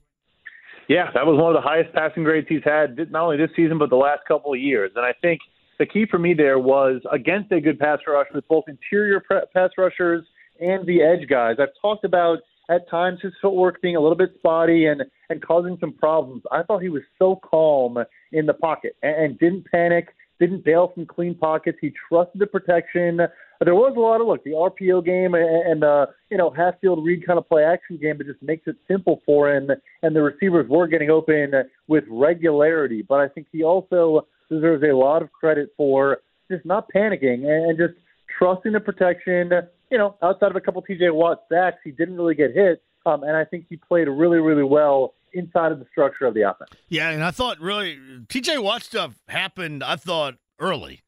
Yeah, 0.89 1.11
that 1.13 1.27
was 1.27 1.39
one 1.39 1.55
of 1.55 1.63
the 1.63 1.69
highest 1.69 1.93
passing 1.95 2.25
grades 2.25 2.47
he's 2.49 2.65
had, 2.65 2.97
not 3.11 3.25
only 3.25 3.37
this 3.37 3.51
season, 3.55 3.79
but 3.79 3.91
the 3.91 3.97
last 3.97 4.23
couple 4.27 4.55
of 4.55 4.59
years. 4.59 4.91
And 4.97 5.05
I 5.05 5.13
think 5.21 5.41
the 5.79 5.85
key 5.85 6.07
for 6.11 6.19
me 6.19 6.33
there 6.33 6.59
was 6.59 7.03
against 7.13 7.53
a 7.53 7.61
good 7.61 7.79
pass 7.79 7.99
rush 8.07 8.27
with 8.33 8.49
both 8.49 8.65
interior 8.69 9.23
pass 9.53 9.71
rushers 9.77 10.25
and 10.61 10.87
the 10.87 11.03
edge 11.03 11.29
guys. 11.29 11.57
I've 11.61 11.69
talked 11.81 12.05
about 12.05 12.39
at 12.69 12.89
times 12.89 13.21
his 13.23 13.33
footwork 13.41 13.81
being 13.81 13.97
a 13.97 14.01
little 14.01 14.17
bit 14.17 14.31
spotty 14.39 14.87
and 14.87 15.03
and 15.31 15.43
causing 15.43 15.77
some 15.81 15.93
problems. 15.93 16.43
I 16.51 16.63
thought 16.63 16.83
he 16.83 16.89
was 16.89 17.03
so 17.19 17.37
calm 17.37 17.99
in 18.33 18.47
the 18.47 18.55
pocket 18.55 18.97
and, 19.03 19.17
and 19.17 19.39
didn't 19.39 19.67
panic, 19.71 20.09
didn't 20.39 20.65
bail 20.65 20.91
from 20.95 21.07
clean 21.07 21.35
pockets. 21.35 21.79
He 21.81 21.93
trusted 22.09 22.41
the 22.41 22.47
protection. 22.47 23.21
There 23.61 23.75
was 23.75 23.95
a 23.97 24.01
lot 24.01 24.21
of 24.21 24.27
look 24.27 24.45
the 24.45 24.51
RPO 24.51 25.05
game 25.05 25.35
and, 25.35 25.71
and 25.71 25.85
uh, 25.85 26.07
you 26.31 26.37
know 26.37 26.51
half 26.51 26.81
field 26.81 27.05
read 27.05 27.27
kind 27.27 27.39
of 27.39 27.49
play 27.49 27.65
action 27.65 27.99
game, 28.01 28.17
but 28.19 28.27
just 28.27 28.43
makes 28.43 28.67
it 28.67 28.77
simple 28.87 29.21
for 29.27 29.51
him. 29.51 29.71
And 30.03 30.15
the 30.15 30.23
receivers 30.23 30.69
were 30.69 30.87
getting 30.87 31.11
open 31.11 31.53
with 31.89 32.05
regularity. 32.09 33.03
But 33.03 33.21
I 33.21 33.29
think 33.29 33.49
he 33.51 33.65
also 33.65 34.27
deserves 34.51 34.83
a 34.83 34.95
lot 34.95 35.23
of 35.23 35.33
credit 35.33 35.71
for 35.77 36.19
just 36.51 36.65
not 36.65 36.87
panicking 36.95 37.45
and 37.47 37.77
just 37.77 37.95
trusting 38.39 38.73
the 38.73 38.81
protection 38.81 39.51
you 39.91 39.99
know, 39.99 40.17
outside 40.23 40.51
of 40.51 40.57
a 40.57 40.61
couple 40.61 40.83
TJ 40.83 41.15
Watt 41.15 41.45
sacks, 41.51 41.79
he 41.85 41.91
didn't 41.91 42.17
really 42.17 42.35
get 42.35 42.53
hit. 42.55 42.83
Um, 43.07 43.23
and 43.23 43.37
I 43.37 43.45
think 43.45 43.67
he 43.69 43.77
played 43.77 44.09
really, 44.09 44.39
really 44.39 44.65
well 44.65 45.15
inside 45.33 45.73
of 45.73 45.79
the 45.79 45.87
structure 45.91 46.27
of 46.27 46.35
the 46.35 46.43
offense. 46.43 46.71
Yeah, 46.89 47.11
and 47.11 47.25
I 47.25 47.31
thought 47.31 47.61
really 47.61 47.99
TJ 48.27 48.63
Watt 48.63 48.83
stuff 48.83 49.15
happened, 49.29 49.83
I 49.83 49.97
thought, 49.97 50.35
early 50.59 51.03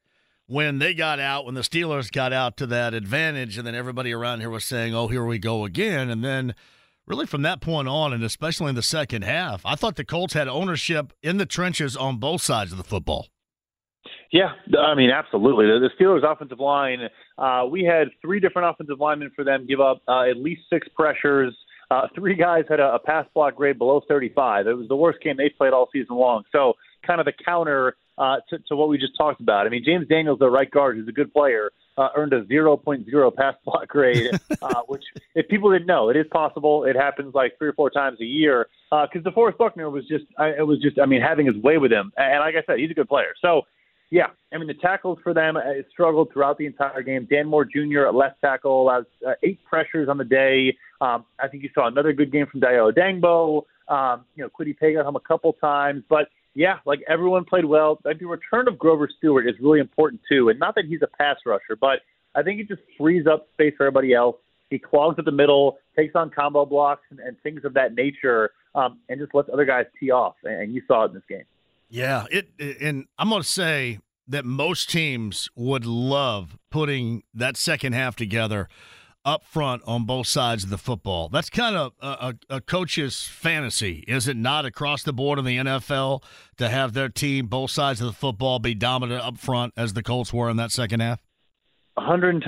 when 0.50 0.80
they 0.80 0.94
got 0.94 1.20
out, 1.20 1.46
when 1.46 1.54
the 1.54 1.60
Steelers 1.60 2.10
got 2.10 2.32
out 2.32 2.56
to 2.56 2.66
that 2.66 2.92
advantage, 2.92 3.56
and 3.56 3.64
then 3.64 3.76
everybody 3.76 4.12
around 4.12 4.40
here 4.40 4.50
was 4.50 4.64
saying, 4.64 4.92
oh, 4.92 5.06
here 5.06 5.24
we 5.24 5.38
go 5.38 5.64
again. 5.64 6.10
And 6.10 6.24
then 6.24 6.56
really 7.06 7.26
from 7.26 7.42
that 7.42 7.60
point 7.60 7.86
on, 7.86 8.12
and 8.12 8.24
especially 8.24 8.70
in 8.70 8.74
the 8.74 8.82
second 8.82 9.22
half, 9.22 9.64
I 9.64 9.76
thought 9.76 9.94
the 9.94 10.04
Colts 10.04 10.34
had 10.34 10.48
ownership 10.48 11.12
in 11.22 11.36
the 11.36 11.46
trenches 11.46 11.96
on 11.96 12.16
both 12.16 12.42
sides 12.42 12.72
of 12.72 12.78
the 12.78 12.84
football. 12.84 13.28
Yeah, 14.32 14.52
I 14.78 14.94
mean, 14.94 15.10
absolutely. 15.10 15.66
The, 15.66 15.88
the 15.88 16.04
Steelers' 16.04 16.30
offensive 16.30 16.60
line, 16.60 17.08
uh, 17.36 17.66
we 17.68 17.82
had 17.82 18.08
three 18.22 18.38
different 18.38 18.68
offensive 18.70 19.00
linemen 19.00 19.32
for 19.34 19.44
them 19.44 19.66
give 19.66 19.80
up 19.80 20.02
uh, 20.06 20.30
at 20.30 20.36
least 20.36 20.62
six 20.70 20.86
pressures. 20.94 21.54
Uh, 21.90 22.02
three 22.14 22.36
guys 22.36 22.64
had 22.68 22.78
a, 22.78 22.94
a 22.94 22.98
pass 23.00 23.26
block 23.34 23.56
grade 23.56 23.76
below 23.76 24.00
35. 24.06 24.68
It 24.68 24.74
was 24.74 24.86
the 24.86 24.94
worst 24.94 25.20
game 25.20 25.36
they 25.36 25.48
played 25.48 25.72
all 25.72 25.88
season 25.92 26.16
long. 26.16 26.44
So, 26.52 26.74
kind 27.04 27.18
of 27.18 27.26
the 27.26 27.32
counter 27.44 27.96
uh, 28.18 28.36
to, 28.50 28.58
to 28.68 28.76
what 28.76 28.88
we 28.88 28.98
just 28.98 29.16
talked 29.16 29.40
about. 29.40 29.66
I 29.66 29.70
mean, 29.70 29.82
James 29.84 30.06
Daniels, 30.06 30.38
the 30.38 30.50
right 30.50 30.70
guard, 30.70 30.96
who's 30.96 31.08
a 31.08 31.12
good 31.12 31.32
player, 31.32 31.70
uh, 31.96 32.08
earned 32.14 32.32
a 32.32 32.42
0.0 32.44 33.34
pass 33.34 33.54
block 33.64 33.88
grade, 33.88 34.30
uh, 34.62 34.82
which, 34.86 35.02
if 35.34 35.48
people 35.48 35.72
didn't 35.72 35.86
know, 35.86 36.10
it 36.10 36.16
is 36.16 36.26
possible. 36.30 36.84
It 36.84 36.94
happens 36.94 37.34
like 37.34 37.58
three 37.58 37.68
or 37.68 37.72
four 37.72 37.90
times 37.90 38.20
a 38.20 38.24
year. 38.24 38.68
Because 38.90 39.26
uh, 39.26 39.30
DeForest 39.30 39.56
Buckner 39.56 39.90
was 39.90 40.06
just, 40.06 40.24
I, 40.38 40.48
it 40.48 40.66
was 40.66 40.80
just, 40.80 41.00
I 41.00 41.06
mean, 41.06 41.22
having 41.22 41.46
his 41.46 41.56
way 41.56 41.78
with 41.78 41.90
him. 41.90 42.12
And 42.16 42.40
like 42.40 42.54
I 42.54 42.62
said, 42.66 42.78
he's 42.78 42.90
a 42.90 42.94
good 42.94 43.08
player. 43.08 43.34
So 43.40 43.62
Yeah, 44.10 44.26
I 44.52 44.58
mean 44.58 44.66
the 44.66 44.74
tackles 44.74 45.18
for 45.22 45.32
them 45.32 45.56
uh, 45.56 45.60
struggled 45.90 46.32
throughout 46.32 46.58
the 46.58 46.66
entire 46.66 47.02
game. 47.02 47.28
Dan 47.30 47.46
Moore 47.46 47.64
Jr. 47.64 48.06
at 48.06 48.14
left 48.14 48.40
tackle 48.40 48.82
allows 48.82 49.04
uh, 49.26 49.34
eight 49.44 49.62
pressures 49.64 50.08
on 50.08 50.18
the 50.18 50.24
day. 50.24 50.76
Um, 51.00 51.24
I 51.38 51.46
think 51.46 51.62
you 51.62 51.70
saw 51.74 51.86
another 51.86 52.12
good 52.12 52.32
game 52.32 52.46
from 52.50 52.60
Dayo 52.60 52.92
Odeyingbo. 52.92 53.62
Um, 53.92 54.24
you 54.34 54.42
know, 54.42 54.50
Kwity 54.50 54.76
Paye 54.76 54.94
got 54.94 55.08
him 55.08 55.16
a 55.16 55.20
couple 55.20 55.52
times, 55.54 56.02
but 56.08 56.28
yeah, 56.54 56.78
like 56.84 57.00
everyone 57.08 57.44
played 57.44 57.64
well. 57.64 58.00
Like 58.04 58.18
the 58.18 58.26
return 58.26 58.66
of 58.66 58.78
Grover 58.78 59.08
Stewart 59.18 59.46
is 59.48 59.54
really 59.60 59.78
important 59.78 60.22
too, 60.28 60.48
and 60.48 60.58
not 60.58 60.74
that 60.74 60.86
he's 60.86 61.02
a 61.02 61.16
pass 61.16 61.36
rusher, 61.46 61.76
but 61.80 62.00
I 62.34 62.42
think 62.42 62.60
it 62.60 62.68
just 62.68 62.82
frees 62.98 63.26
up 63.26 63.48
space 63.54 63.74
for 63.76 63.86
everybody 63.86 64.12
else. 64.12 64.36
He 64.70 64.78
clogs 64.78 65.18
at 65.18 65.24
the 65.24 65.32
middle, 65.32 65.78
takes 65.96 66.14
on 66.14 66.30
combo 66.30 66.64
blocks 66.64 67.02
and, 67.10 67.18
and 67.20 67.36
things 67.42 67.64
of 67.64 67.74
that 67.74 67.94
nature, 67.94 68.50
um, 68.74 68.98
and 69.08 69.20
just 69.20 69.34
lets 69.34 69.48
other 69.52 69.64
guys 69.64 69.86
tee 69.98 70.10
off. 70.10 70.34
And 70.44 70.72
you 70.72 70.82
saw 70.86 71.04
it 71.04 71.08
in 71.08 71.14
this 71.14 71.24
game. 71.28 71.44
Yeah, 71.90 72.26
it, 72.30 72.48
and 72.80 73.06
I'm 73.18 73.28
going 73.30 73.42
to 73.42 73.48
say 73.48 73.98
that 74.28 74.44
most 74.44 74.88
teams 74.88 75.48
would 75.56 75.84
love 75.84 76.56
putting 76.70 77.24
that 77.34 77.56
second 77.56 77.94
half 77.94 78.14
together 78.14 78.68
up 79.24 79.44
front 79.44 79.82
on 79.86 80.06
both 80.06 80.28
sides 80.28 80.62
of 80.62 80.70
the 80.70 80.78
football. 80.78 81.28
That's 81.28 81.50
kind 81.50 81.76
of 81.76 81.92
a, 82.00 82.06
a, 82.06 82.34
a, 82.56 82.60
coach's 82.60 83.26
fantasy, 83.26 84.04
is 84.06 84.28
it 84.28 84.36
not, 84.36 84.64
across 84.64 85.02
the 85.02 85.12
board 85.12 85.40
in 85.40 85.44
the 85.44 85.56
NFL 85.58 86.22
to 86.58 86.68
have 86.68 86.94
their 86.94 87.08
team, 87.08 87.48
both 87.48 87.72
sides 87.72 88.00
of 88.00 88.06
the 88.06 88.12
football, 88.12 88.60
be 88.60 88.74
dominant 88.74 89.22
up 89.22 89.36
front 89.36 89.74
as 89.76 89.92
the 89.92 90.02
Colts 90.02 90.32
were 90.32 90.48
in 90.48 90.56
that 90.56 90.70
second 90.70 91.00
half? 91.00 91.20
110%. 91.98 92.40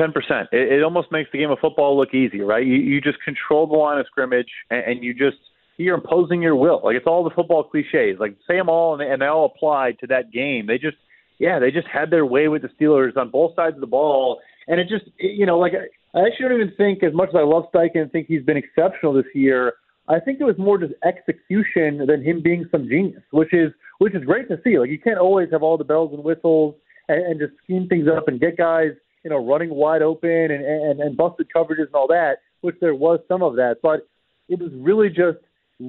It, 0.52 0.72
it 0.72 0.82
almost 0.84 1.10
makes 1.10 1.30
the 1.32 1.38
game 1.38 1.50
of 1.50 1.58
football 1.58 1.98
look 1.98 2.14
easy, 2.14 2.40
right? 2.40 2.64
You, 2.64 2.76
you 2.76 3.00
just 3.00 3.18
control 3.22 3.66
the 3.66 3.74
line 3.74 3.98
of 3.98 4.06
scrimmage 4.06 4.52
and, 4.70 4.84
and 4.84 5.04
you 5.04 5.12
just– 5.12 5.38
you're 5.82 5.96
imposing 5.96 6.42
your 6.42 6.56
will. 6.56 6.80
Like 6.82 6.96
it's 6.96 7.06
all 7.06 7.24
the 7.24 7.34
football 7.34 7.64
cliches. 7.64 8.18
Like 8.18 8.36
say 8.48 8.56
them 8.56 8.68
all, 8.68 8.94
and 8.94 9.00
they, 9.00 9.12
and 9.12 9.20
they 9.20 9.26
all 9.26 9.52
apply 9.54 9.92
to 10.00 10.06
that 10.08 10.32
game. 10.32 10.66
They 10.66 10.78
just, 10.78 10.96
yeah, 11.38 11.58
they 11.58 11.70
just 11.70 11.88
had 11.88 12.10
their 12.10 12.26
way 12.26 12.48
with 12.48 12.62
the 12.62 12.68
Steelers 12.68 13.16
on 13.16 13.30
both 13.30 13.54
sides 13.56 13.74
of 13.74 13.80
the 13.80 13.86
ball, 13.86 14.40
and 14.68 14.80
it 14.80 14.88
just, 14.88 15.04
you 15.18 15.46
know, 15.46 15.58
like 15.58 15.72
I, 15.72 16.18
I 16.18 16.26
actually 16.26 16.48
don't 16.48 16.60
even 16.60 16.74
think 16.76 17.02
as 17.02 17.14
much 17.14 17.30
as 17.30 17.34
I 17.36 17.42
love 17.42 17.64
Steichen 17.74 18.02
and 18.02 18.12
think 18.12 18.26
he's 18.26 18.44
been 18.44 18.56
exceptional 18.56 19.12
this 19.12 19.26
year. 19.34 19.74
I 20.08 20.18
think 20.18 20.40
it 20.40 20.44
was 20.44 20.58
more 20.58 20.78
just 20.78 20.94
execution 21.04 22.04
than 22.06 22.22
him 22.24 22.42
being 22.42 22.66
some 22.70 22.88
genius, 22.88 23.22
which 23.30 23.54
is 23.54 23.72
which 23.98 24.14
is 24.14 24.24
great 24.24 24.48
to 24.48 24.60
see. 24.64 24.78
Like 24.78 24.90
you 24.90 24.98
can't 24.98 25.18
always 25.18 25.48
have 25.52 25.62
all 25.62 25.78
the 25.78 25.84
bells 25.84 26.12
and 26.12 26.24
whistles 26.24 26.74
and, 27.08 27.24
and 27.24 27.40
just 27.40 27.52
scheme 27.64 27.88
things 27.88 28.08
up 28.08 28.28
and 28.28 28.40
get 28.40 28.56
guys, 28.56 28.90
you 29.24 29.30
know, 29.30 29.44
running 29.46 29.70
wide 29.70 30.02
open 30.02 30.50
and, 30.50 30.64
and 30.64 31.00
and 31.00 31.16
busted 31.16 31.48
coverages 31.54 31.86
and 31.86 31.94
all 31.94 32.08
that, 32.08 32.38
which 32.62 32.76
there 32.80 32.94
was 32.94 33.20
some 33.28 33.42
of 33.42 33.54
that, 33.56 33.76
but 33.82 34.08
it 34.48 34.58
was 34.58 34.70
really 34.74 35.08
just 35.08 35.38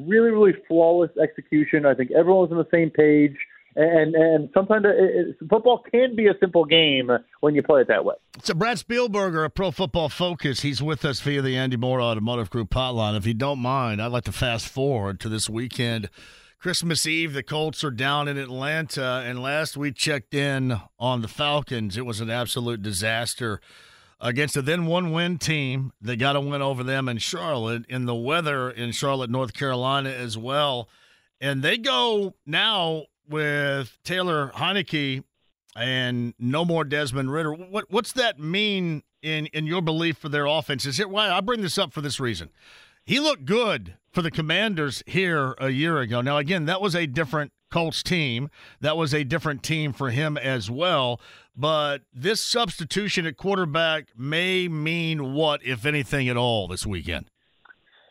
really, 0.08 0.32
really 0.32 0.54
flawless 0.68 1.12
execution. 1.22 1.86
I 1.86 1.94
think 1.94 2.12
everyone 2.12 2.50
was 2.50 2.52
on 2.52 2.58
the 2.58 2.68
same 2.72 2.90
page. 2.90 3.38
And 3.76 4.14
and 4.14 4.50
sometimes 4.54 4.86
it, 4.86 5.36
it, 5.42 5.50
football 5.50 5.84
can 5.92 6.16
be 6.16 6.28
a 6.28 6.34
simple 6.40 6.64
game 6.64 7.10
when 7.40 7.56
you 7.56 7.64
play 7.64 7.82
it 7.82 7.88
that 7.88 8.06
way. 8.06 8.14
So 8.44 8.54
Brad 8.54 8.78
Spielberger, 8.78 9.44
a 9.46 9.50
Pro 9.50 9.72
Football 9.72 10.10
Focus, 10.10 10.62
he's 10.62 10.84
with 10.84 11.04
us 11.04 11.22
via 11.22 11.42
the 11.42 11.58
Andy 11.58 11.76
Moore 11.76 12.00
Automotive 12.00 12.52
Group 12.52 12.70
hotline. 12.70 13.18
If 13.18 13.26
you 13.26 13.34
don't 13.34 13.58
mind, 13.58 14.00
I'd 14.00 14.12
like 14.12 14.26
to 14.26 14.32
fast 14.32 14.68
forward 14.68 15.20
to 15.22 15.30
this 15.30 15.50
weekend. 15.50 16.12
Christmas 16.60 17.06
Eve, 17.08 17.34
the 17.34 17.44
Colts 17.44 17.84
are 17.84 17.92
down 17.92 18.28
in 18.28 18.38
Atlanta, 18.38 19.24
and 19.26 19.42
last 19.42 19.76
we 19.76 19.92
checked 19.92 20.34
in 20.34 20.80
on 20.98 21.22
the 21.22 21.28
Falcons, 21.28 21.98
it 21.98 22.06
was 22.06 22.22
an 22.22 22.30
absolute 22.30 22.82
disaster 22.82 23.60
against 24.24 24.56
a 24.56 24.62
then 24.62 24.86
one 24.86 25.12
win 25.12 25.38
team. 25.38 25.92
They 26.02 26.16
got 26.16 26.36
a 26.36 26.42
win 26.42 26.62
over 26.62 26.84
them 26.84 27.08
in 27.10 27.18
Charlotte, 27.20 27.86
in 27.90 28.06
the 28.06 28.16
weather 28.16 28.72
in 28.72 28.94
Charlotte, 28.94 29.30
North 29.30 29.54
Carolina 29.54 30.10
as 30.10 30.38
well. 30.38 30.90
And 31.42 31.62
they 31.62 31.78
go 31.78 32.34
now 32.46 33.04
with 33.28 34.00
Taylor 34.04 34.52
Heinicke 34.56 35.24
and 35.76 36.34
no 36.40 36.64
more 36.64 36.86
Desmond 36.86 37.32
Ridder. 37.32 37.54
What 37.54 37.92
what's 37.92 38.14
that 38.14 38.40
mean 38.40 39.04
in 39.22 39.48
in 39.48 39.68
your 39.68 39.82
belief 39.82 40.18
for 40.18 40.30
their 40.30 40.46
offense? 40.46 40.86
Is 40.86 41.00
it 41.00 41.10
why 41.10 41.30
I 41.30 41.42
bring 41.42 41.62
this 41.62 41.78
up 41.78 41.92
for 41.94 42.02
this 42.02 42.20
reason? 42.20 42.50
He 43.06 43.20
looked 43.20 43.44
good 43.44 43.98
for 44.10 44.22
the 44.22 44.32
Commanders 44.32 45.04
here 45.06 45.56
a 45.58 45.70
year 45.70 46.00
ago. 46.00 46.22
Now 46.22 46.38
again, 46.38 46.66
that 46.66 46.80
was 46.80 46.96
a 46.96 47.06
different 47.06 47.52
Colts 47.70 48.04
team. 48.04 48.50
That 48.80 48.96
was 48.96 49.14
a 49.14 49.24
different 49.24 49.64
team 49.64 49.92
for 49.92 50.12
him 50.12 50.38
as 50.38 50.72
well. 50.72 51.20
But 51.56 52.00
this 52.14 52.42
substitution 52.42 53.26
at 53.26 53.38
quarterback 53.38 54.08
may 54.18 54.68
mean 54.68 55.34
what, 55.34 55.64
if 55.64 55.86
anything 55.86 56.28
at 56.28 56.38
all, 56.38 56.68
this 56.68 56.86
weekend? 56.86 57.26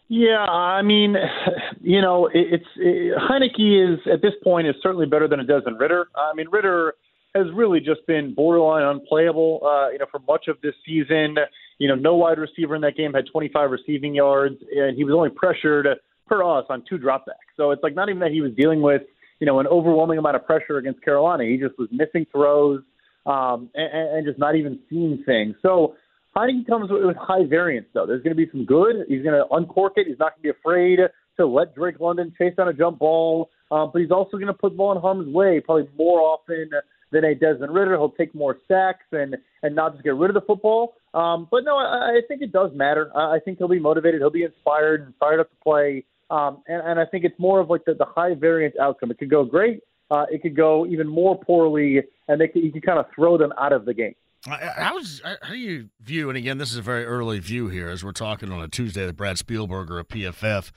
Yeah, 0.08 0.44
I 0.44 0.82
mean, 0.82 1.16
you 1.80 2.00
know, 2.00 2.28
it's 2.32 2.64
it, 2.76 3.16
Heinicke 3.18 3.94
is 3.94 3.98
at 4.12 4.22
this 4.22 4.34
point 4.44 4.68
is 4.68 4.74
certainly 4.82 5.06
better 5.06 5.26
than 5.26 5.40
it 5.40 5.46
does 5.46 5.62
in 5.66 5.74
Ridder. 5.74 6.08
I 6.14 6.32
mean, 6.34 6.46
Ridder 6.50 6.94
has 7.34 7.46
really 7.54 7.80
just 7.80 8.06
been 8.06 8.34
borderline 8.34 8.84
unplayable, 8.84 9.60
uh, 9.64 9.88
you 9.90 9.98
know, 9.98 10.06
for 10.10 10.20
much 10.28 10.48
of 10.48 10.60
this 10.62 10.74
season. 10.86 11.36
You 11.78 11.88
know, 11.88 11.94
no 11.94 12.14
wide 12.14 12.38
receiver 12.38 12.76
in 12.76 12.82
that 12.82 12.96
game 12.96 13.14
had 13.14 13.24
25 13.32 13.70
receiving 13.70 14.14
yards, 14.14 14.56
and 14.76 14.96
he 14.96 15.02
was 15.02 15.14
only 15.14 15.30
pressured 15.30 15.88
per 16.28 16.44
us 16.44 16.66
on 16.68 16.84
two 16.88 16.98
dropbacks. 16.98 17.50
So 17.56 17.70
it's 17.70 17.82
like 17.82 17.94
not 17.94 18.08
even 18.08 18.20
that 18.20 18.30
he 18.30 18.40
was 18.40 18.52
dealing 18.52 18.82
with, 18.82 19.02
you 19.40 19.46
know, 19.46 19.58
an 19.58 19.66
overwhelming 19.66 20.18
amount 20.18 20.36
of 20.36 20.46
pressure 20.46 20.76
against 20.76 21.02
Carolina. 21.02 21.44
He 21.44 21.56
just 21.56 21.76
was 21.78 21.88
missing 21.90 22.26
throws 22.30 22.82
um, 23.26 23.70
and, 23.74 24.16
and 24.16 24.26
just 24.26 24.38
not 24.38 24.56
even 24.56 24.78
seeing 24.88 25.22
things. 25.24 25.54
So 25.62 25.94
Heinicke 26.36 26.66
comes 26.66 26.90
with 26.90 27.16
high 27.16 27.44
variance, 27.46 27.86
though. 27.92 28.06
There's 28.06 28.22
going 28.22 28.36
to 28.36 28.46
be 28.46 28.50
some 28.50 28.64
good. 28.64 29.04
He's 29.08 29.22
going 29.22 29.34
to 29.34 29.46
uncork 29.52 29.94
it. 29.96 30.06
He's 30.06 30.18
not 30.18 30.32
going 30.34 30.42
to 30.42 30.52
be 30.54 30.58
afraid 30.58 30.98
to 31.36 31.46
let 31.46 31.74
Drake 31.74 32.00
London 32.00 32.32
chase 32.36 32.54
down 32.56 32.68
a 32.68 32.72
jump 32.72 32.98
ball, 32.98 33.50
um, 33.70 33.90
but 33.92 34.00
he's 34.00 34.10
also 34.10 34.36
going 34.36 34.46
to 34.46 34.54
put 34.54 34.72
the 34.72 34.76
ball 34.76 34.92
in 34.92 35.00
harm's 35.00 35.32
way 35.32 35.60
probably 35.60 35.88
more 35.96 36.20
often 36.20 36.70
than 37.10 37.24
a 37.24 37.34
Desmond 37.34 37.74
Ridder. 37.74 37.92
He'll 37.92 38.10
take 38.10 38.34
more 38.34 38.58
sacks 38.68 39.04
and 39.12 39.36
and 39.62 39.74
not 39.74 39.92
just 39.92 40.04
get 40.04 40.14
rid 40.14 40.30
of 40.30 40.34
the 40.34 40.46
football. 40.46 40.94
Um, 41.14 41.46
but 41.50 41.64
no, 41.64 41.76
I, 41.76 42.16
I 42.16 42.20
think 42.26 42.42
it 42.42 42.52
does 42.52 42.70
matter. 42.74 43.10
I 43.16 43.38
think 43.44 43.58
he'll 43.58 43.68
be 43.68 43.78
motivated. 43.78 44.20
He'll 44.20 44.30
be 44.30 44.44
inspired 44.44 45.02
and 45.02 45.14
fired 45.20 45.40
up 45.40 45.50
to 45.50 45.56
play. 45.62 46.04
Um, 46.30 46.62
and, 46.66 46.82
and 46.84 47.00
I 47.00 47.04
think 47.04 47.24
it's 47.24 47.38
more 47.38 47.60
of 47.60 47.68
like 47.68 47.84
the, 47.84 47.94
the 47.94 48.06
high 48.06 48.34
variance 48.34 48.74
outcome. 48.80 49.10
It 49.10 49.18
could 49.18 49.30
go 49.30 49.44
great 49.44 49.80
uh, 50.12 50.26
it 50.30 50.42
could 50.42 50.54
go 50.54 50.84
even 50.86 51.08
more 51.08 51.38
poorly, 51.38 52.02
and 52.28 52.40
they 52.40 52.46
could, 52.46 52.62
you 52.62 52.70
could 52.70 52.84
kind 52.84 52.98
of 52.98 53.06
throw 53.14 53.38
them 53.38 53.52
out 53.58 53.72
of 53.72 53.86
the 53.86 53.94
game. 53.94 54.14
How's, 54.44 55.22
how 55.24 55.52
do 55.52 55.56
you 55.56 55.88
view, 56.00 56.28
and 56.28 56.36
again, 56.36 56.58
this 56.58 56.70
is 56.70 56.76
a 56.76 56.82
very 56.82 57.04
early 57.04 57.38
view 57.38 57.68
here 57.68 57.88
as 57.88 58.04
we're 58.04 58.12
talking 58.12 58.50
on 58.50 58.60
a 58.60 58.68
Tuesday 58.68 59.06
with 59.06 59.16
Brad 59.16 59.36
Spielberger 59.36 60.00
of 60.00 60.08
PFF. 60.08 60.70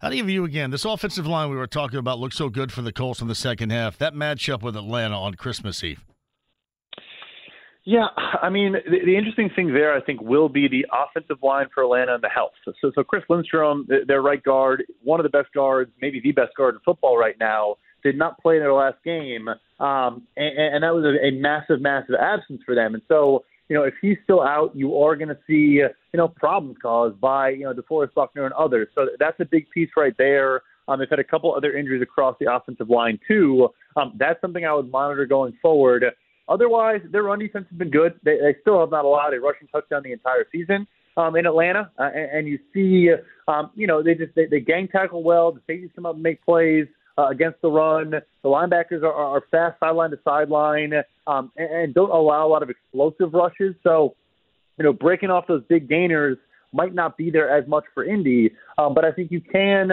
How 0.00 0.10
do 0.10 0.16
you 0.16 0.22
view, 0.22 0.44
again, 0.44 0.70
this 0.70 0.84
offensive 0.84 1.26
line 1.26 1.50
we 1.50 1.56
were 1.56 1.66
talking 1.66 1.98
about 1.98 2.18
looked 2.18 2.34
so 2.34 2.48
good 2.48 2.70
for 2.70 2.82
the 2.82 2.92
Colts 2.92 3.20
in 3.20 3.28
the 3.28 3.34
second 3.34 3.70
half, 3.70 3.96
that 3.98 4.14
matchup 4.14 4.62
with 4.62 4.76
Atlanta 4.76 5.18
on 5.18 5.34
Christmas 5.34 5.82
Eve? 5.82 6.04
Yeah, 7.84 8.08
I 8.42 8.50
mean, 8.50 8.72
the, 8.72 8.98
the 9.04 9.16
interesting 9.16 9.48
thing 9.56 9.72
there, 9.72 9.96
I 9.96 10.00
think, 10.00 10.20
will 10.20 10.48
be 10.48 10.68
the 10.68 10.84
offensive 10.92 11.38
line 11.42 11.66
for 11.72 11.84
Atlanta 11.84 12.14
and 12.14 12.22
the 12.22 12.28
health. 12.28 12.52
So, 12.64 12.72
so, 12.80 12.92
so 12.94 13.02
Chris 13.02 13.22
Lindstrom, 13.30 13.88
their 14.06 14.22
right 14.22 14.42
guard, 14.42 14.84
one 15.02 15.18
of 15.18 15.24
the 15.24 15.30
best 15.30 15.52
guards, 15.54 15.90
maybe 16.02 16.20
the 16.20 16.32
best 16.32 16.54
guard 16.56 16.74
in 16.74 16.80
football 16.84 17.16
right 17.16 17.36
now, 17.40 17.76
did 18.02 18.16
not 18.16 18.40
play 18.40 18.56
in 18.56 18.62
their 18.62 18.72
last 18.72 18.96
game, 19.04 19.48
um, 19.80 20.22
and, 20.36 20.58
and 20.58 20.84
that 20.84 20.94
was 20.94 21.04
a, 21.04 21.26
a 21.26 21.30
massive, 21.32 21.80
massive 21.80 22.14
absence 22.20 22.62
for 22.64 22.74
them. 22.74 22.94
And 22.94 23.02
so, 23.08 23.44
you 23.68 23.76
know, 23.76 23.82
if 23.82 23.94
he's 24.00 24.16
still 24.24 24.42
out, 24.42 24.74
you 24.74 24.96
are 24.96 25.16
going 25.16 25.28
to 25.28 25.38
see, 25.46 25.80
you 25.80 25.88
know, 26.14 26.28
problems 26.28 26.76
caused 26.80 27.20
by, 27.20 27.50
you 27.50 27.64
know, 27.64 27.74
DeForest 27.74 28.14
Buckner 28.14 28.44
and 28.44 28.54
others. 28.54 28.88
So 28.94 29.06
that's 29.18 29.38
a 29.40 29.44
big 29.44 29.68
piece 29.70 29.90
right 29.96 30.14
there. 30.18 30.62
Um, 30.88 31.00
they've 31.00 31.10
had 31.10 31.18
a 31.18 31.24
couple 31.24 31.52
other 31.54 31.76
injuries 31.76 32.02
across 32.02 32.36
the 32.38 32.52
offensive 32.52 32.88
line 32.88 33.18
too. 33.26 33.68
Um, 33.96 34.14
that's 34.18 34.40
something 34.40 34.64
I 34.64 34.72
would 34.72 34.90
monitor 34.90 35.26
going 35.26 35.58
forward. 35.60 36.04
Otherwise, 36.48 37.00
their 37.10 37.24
run 37.24 37.40
defense 37.40 37.66
has 37.70 37.76
been 37.76 37.90
good. 37.90 38.20
They, 38.24 38.36
they 38.36 38.54
still 38.60 38.78
have 38.78 38.90
not 38.90 39.04
allowed 39.04 39.34
a 39.34 39.40
rushing 39.40 39.66
touchdown 39.68 40.02
the 40.04 40.12
entire 40.12 40.46
season 40.52 40.86
um, 41.16 41.34
in 41.34 41.44
Atlanta, 41.44 41.90
uh, 41.98 42.10
and, 42.14 42.30
and 42.30 42.48
you 42.48 42.58
see, 42.72 43.10
um, 43.48 43.70
you 43.74 43.86
know, 43.86 44.02
they 44.02 44.14
just 44.14 44.34
they, 44.36 44.46
they 44.46 44.60
gang 44.60 44.86
tackle 44.86 45.24
well. 45.24 45.50
The 45.50 45.60
safeties 45.66 45.90
come 45.96 46.06
up 46.06 46.14
and 46.14 46.22
make 46.22 46.44
plays 46.44 46.86
uh, 47.18 47.28
against 47.28 47.60
the 47.62 47.70
run. 47.70 48.10
The 48.10 48.48
linebackers 48.48 49.02
are, 49.02 49.12
are 49.12 49.42
fast 49.50 49.78
sideline 49.80 50.10
to 50.10 50.18
sideline 50.24 50.92
um, 51.26 51.50
and, 51.56 51.70
and 51.70 51.94
don't 51.94 52.10
allow 52.10 52.46
a 52.46 52.48
lot 52.48 52.62
of 52.62 52.70
explosive 52.70 53.32
rushes. 53.32 53.74
So, 53.82 54.14
you 54.78 54.84
know, 54.84 54.92
breaking 54.92 55.30
off 55.30 55.46
those 55.46 55.62
big 55.68 55.88
gainers 55.88 56.36
might 56.72 56.94
not 56.94 57.16
be 57.16 57.30
there 57.30 57.56
as 57.56 57.66
much 57.68 57.84
for 57.94 58.04
Indy, 58.04 58.50
um, 58.76 58.94
but 58.94 59.04
I 59.04 59.12
think 59.12 59.30
you 59.30 59.40
can 59.40 59.90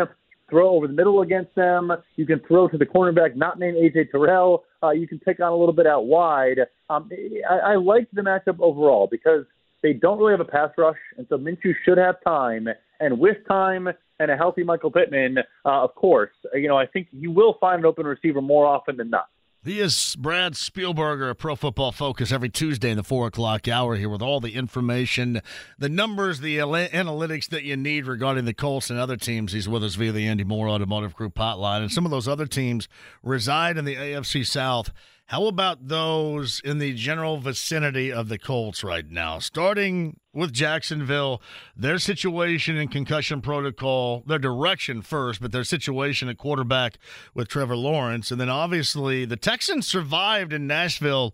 throw 0.49 0.69
over 0.75 0.87
the 0.87 0.93
middle 0.93 1.21
against 1.21 1.55
them. 1.55 1.91
You 2.15 2.25
can 2.25 2.39
throw 2.47 2.67
to 2.67 2.77
the 2.77 2.85
cornerback 2.85 3.35
not 3.35 3.57
named 3.57 3.77
AJ 3.77 4.11
Terrell. 4.11 4.63
Uh, 4.83 4.91
you 4.91 5.07
can 5.07 5.19
pick 5.19 5.39
on 5.39 5.51
a 5.51 5.55
little 5.55 5.73
bit 5.73 5.87
out 5.87 6.05
wide. 6.05 6.59
Um, 6.89 7.09
I, 7.49 7.71
I 7.71 7.75
like 7.75 8.07
the 8.11 8.21
matchup 8.21 8.59
overall 8.59 9.07
because 9.09 9.45
they 9.81 9.93
don't 9.93 10.19
really 10.19 10.33
have 10.33 10.41
a 10.41 10.45
pass 10.45 10.69
rush, 10.77 10.97
and 11.17 11.25
so 11.29 11.37
Minshew 11.37 11.73
should 11.85 11.97
have 11.97 12.15
time. 12.25 12.67
And 12.99 13.19
with 13.19 13.37
time, 13.47 13.89
and 14.19 14.31
a 14.31 14.37
healthy 14.37 14.63
Michael 14.63 14.91
Pittman, 14.91 15.39
uh, 15.65 15.83
of 15.83 15.95
course, 15.95 16.31
you 16.53 16.67
know, 16.67 16.77
I 16.77 16.85
think 16.85 17.07
you 17.11 17.31
will 17.31 17.57
find 17.59 17.79
an 17.79 17.85
open 17.85 18.05
receiver 18.05 18.41
more 18.41 18.65
often 18.65 18.97
than 18.97 19.09
not. 19.09 19.27
He 19.65 19.79
is 19.79 20.17
Brad 20.17 20.55
Spielberger, 20.55 21.29
a 21.29 21.35
Pro 21.35 21.55
Football 21.55 21.93
Focus, 21.93 22.33
every 22.33 22.49
Tuesday 22.49 22.89
in 22.89 22.97
the 22.97 23.03
four 23.03 23.27
o'clock 23.27 23.65
hour 23.69 23.95
here 23.95 24.09
with 24.09 24.21
all 24.21 24.41
the 24.41 24.55
information, 24.55 25.41
the 25.79 25.87
numbers, 25.87 26.41
the 26.41 26.57
analytics 26.57 27.47
that 27.47 27.63
you 27.63 27.77
need 27.77 28.05
regarding 28.05 28.43
the 28.43 28.53
Colts 28.53 28.89
and 28.89 28.99
other 28.99 29.15
teams. 29.15 29.53
He's 29.53 29.69
with 29.69 29.81
us 29.81 29.95
via 29.95 30.11
the 30.11 30.27
Andy 30.27 30.43
Moore 30.43 30.67
Automotive 30.67 31.15
Group 31.15 31.35
hotline. 31.35 31.79
And 31.79 31.91
some 31.93 32.03
of 32.03 32.11
those 32.11 32.27
other 32.27 32.45
teams 32.45 32.89
reside 33.21 33.77
in 33.77 33.85
the 33.85 33.95
AFC 33.95 34.45
South 34.45 34.91
How 35.27 35.45
about 35.45 35.87
those 35.87 36.59
in 36.65 36.79
the 36.79 36.93
general 36.93 37.37
vicinity 37.37 38.11
of 38.11 38.27
the 38.27 38.37
Colts 38.37 38.83
right 38.83 39.09
now? 39.09 39.39
Starting 39.39 40.19
with 40.33 40.51
Jacksonville, 40.51 41.41
their 41.75 41.97
situation 41.97 42.75
in 42.75 42.89
concussion 42.89 43.41
protocol, 43.41 44.23
their 44.27 44.37
direction 44.37 45.01
first, 45.01 45.41
but 45.41 45.53
their 45.53 45.63
situation 45.63 46.27
at 46.27 46.37
quarterback 46.37 46.97
with 47.33 47.47
Trevor 47.47 47.77
Lawrence. 47.77 48.31
And 48.31 48.41
then 48.41 48.49
obviously 48.49 49.23
the 49.23 49.37
Texans 49.37 49.87
survived 49.87 50.51
in 50.51 50.67
Nashville 50.67 51.33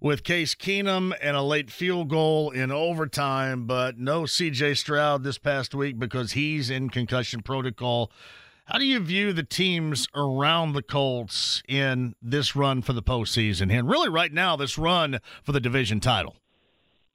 with 0.00 0.22
Case 0.22 0.54
Keenum 0.54 1.14
and 1.22 1.34
a 1.36 1.42
late 1.42 1.70
field 1.70 2.08
goal 2.08 2.50
in 2.50 2.70
overtime, 2.70 3.66
but 3.66 3.98
no 3.98 4.22
CJ 4.22 4.76
Stroud 4.76 5.22
this 5.24 5.38
past 5.38 5.74
week 5.74 5.98
because 5.98 6.32
he's 6.32 6.68
in 6.68 6.90
concussion 6.90 7.42
protocol. 7.42 8.12
How 8.70 8.78
do 8.78 8.84
you 8.84 9.00
view 9.00 9.32
the 9.32 9.42
teams 9.42 10.06
around 10.14 10.74
the 10.74 10.82
Colts 10.82 11.60
in 11.66 12.14
this 12.22 12.54
run 12.54 12.82
for 12.82 12.92
the 12.92 13.02
postseason? 13.02 13.72
And 13.76 13.88
really, 13.88 14.08
right 14.08 14.32
now, 14.32 14.54
this 14.54 14.78
run 14.78 15.18
for 15.42 15.50
the 15.50 15.58
division 15.58 15.98
title. 15.98 16.36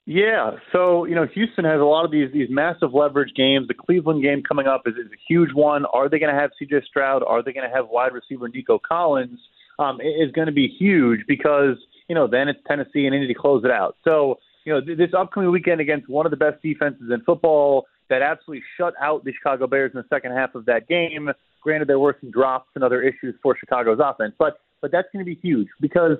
Yeah, 0.06 0.52
so 0.74 1.06
you 1.06 1.16
know 1.16 1.26
Houston 1.34 1.64
has 1.64 1.80
a 1.80 1.86
lot 1.86 2.04
of 2.04 2.12
these 2.12 2.30
these 2.34 2.50
massive 2.50 2.94
leverage 2.94 3.34
games. 3.36 3.70
The 3.70 3.74
Cleveland 3.74 4.22
game 4.22 4.44
coming 4.44 4.68
up 4.68 4.82
is, 4.86 4.96
is 4.96 5.10
a 5.12 5.20
huge 5.30 5.54
one. 5.54 5.86
Are 5.86 6.10
they 6.10 6.20
going 6.20 6.34
to 6.34 6.40
have 6.40 6.52
C.J. 6.60 6.82
Stroud? 6.88 7.24
Are 7.24 7.42
they 7.42 7.54
going 7.54 7.68
to 7.68 7.74
have 7.74 7.88
wide 7.88 8.12
receiver 8.12 8.50
Nico 8.50 8.78
Collins? 8.78 9.40
Um, 9.80 10.00
is 10.02 10.32
going 10.34 10.48
to 10.48 10.54
be 10.54 10.68
huge 10.68 11.22
because 11.26 11.78
you 12.10 12.16
know 12.16 12.28
then 12.28 12.50
it's 12.50 12.60
Tennessee 12.68 13.06
and 13.06 13.16
Indy 13.16 13.28
to 13.28 13.34
close 13.34 13.64
it 13.64 13.72
out. 13.72 13.96
So 14.04 14.40
you 14.66 14.74
know 14.74 14.82
th- 14.82 14.98
this 14.98 15.12
upcoming 15.18 15.52
weekend 15.52 15.80
against 15.80 16.10
one 16.10 16.26
of 16.26 16.32
the 16.32 16.38
best 16.38 16.62
defenses 16.62 17.10
in 17.10 17.22
football 17.22 17.86
that 18.10 18.22
absolutely 18.22 18.64
shut 18.78 18.94
out 19.02 19.24
the 19.24 19.34
Chicago 19.34 19.68
Bears 19.68 19.92
in 19.94 20.00
the 20.00 20.16
second 20.16 20.32
half 20.32 20.56
of 20.56 20.66
that 20.66 20.88
game. 20.88 21.30
Granted, 21.62 21.88
there 21.88 22.00
were 22.00 22.16
some 22.22 22.32
drops 22.32 22.70
and 22.76 22.84
other 22.84 23.02
issues 23.02 23.36
for 23.42 23.58
Chicago's 23.58 24.00
offense, 24.02 24.34
but 24.38 24.60
but 24.82 24.92
that's 24.92 25.08
going 25.12 25.26
to 25.26 25.30
be 25.30 25.40
huge 25.42 25.68
because 25.82 26.18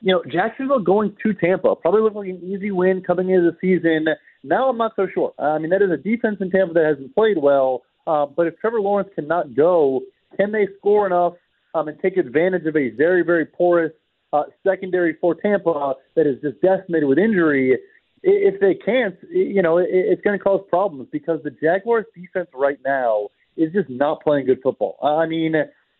you 0.00 0.12
know 0.12 0.22
Jacksonville 0.30 0.80
going 0.80 1.14
to 1.22 1.32
Tampa 1.34 1.76
probably 1.76 2.02
looked 2.02 2.16
like 2.16 2.28
an 2.28 2.42
easy 2.42 2.70
win 2.70 3.02
coming 3.02 3.30
into 3.30 3.50
the 3.50 3.56
season. 3.60 4.06
Now 4.42 4.68
I'm 4.68 4.78
not 4.78 4.92
so 4.96 5.06
sure. 5.12 5.32
I 5.38 5.58
mean, 5.58 5.70
that 5.70 5.82
is 5.82 5.90
a 5.90 5.96
defense 5.96 6.38
in 6.40 6.50
Tampa 6.50 6.74
that 6.74 6.84
hasn't 6.84 7.14
played 7.14 7.38
well. 7.38 7.82
Uh, 8.06 8.26
but 8.26 8.46
if 8.46 8.58
Trevor 8.58 8.80
Lawrence 8.80 9.10
cannot 9.14 9.54
go, 9.54 10.00
can 10.36 10.50
they 10.50 10.66
score 10.78 11.06
enough 11.06 11.34
um, 11.74 11.88
and 11.88 11.98
take 12.00 12.16
advantage 12.16 12.66
of 12.66 12.76
a 12.76 12.90
very 12.90 13.22
very 13.22 13.44
porous 13.44 13.92
uh, 14.32 14.44
secondary 14.66 15.16
for 15.20 15.34
Tampa 15.34 15.94
that 16.16 16.26
is 16.26 16.40
just 16.42 16.60
decimated 16.60 17.08
with 17.08 17.18
injury? 17.18 17.78
If 18.22 18.60
they 18.60 18.74
can't, 18.74 19.16
you 19.30 19.62
know, 19.62 19.78
it's 19.78 20.22
going 20.22 20.38
to 20.38 20.42
cause 20.42 20.60
problems 20.68 21.08
because 21.12 21.40
the 21.42 21.50
Jaguars' 21.50 22.06
defense 22.14 22.48
right 22.54 22.78
now 22.84 23.28
is 23.56 23.72
just 23.72 23.90
not 23.90 24.22
playing 24.22 24.46
good 24.46 24.60
football. 24.62 24.96
I 25.02 25.26
mean, 25.26 25.54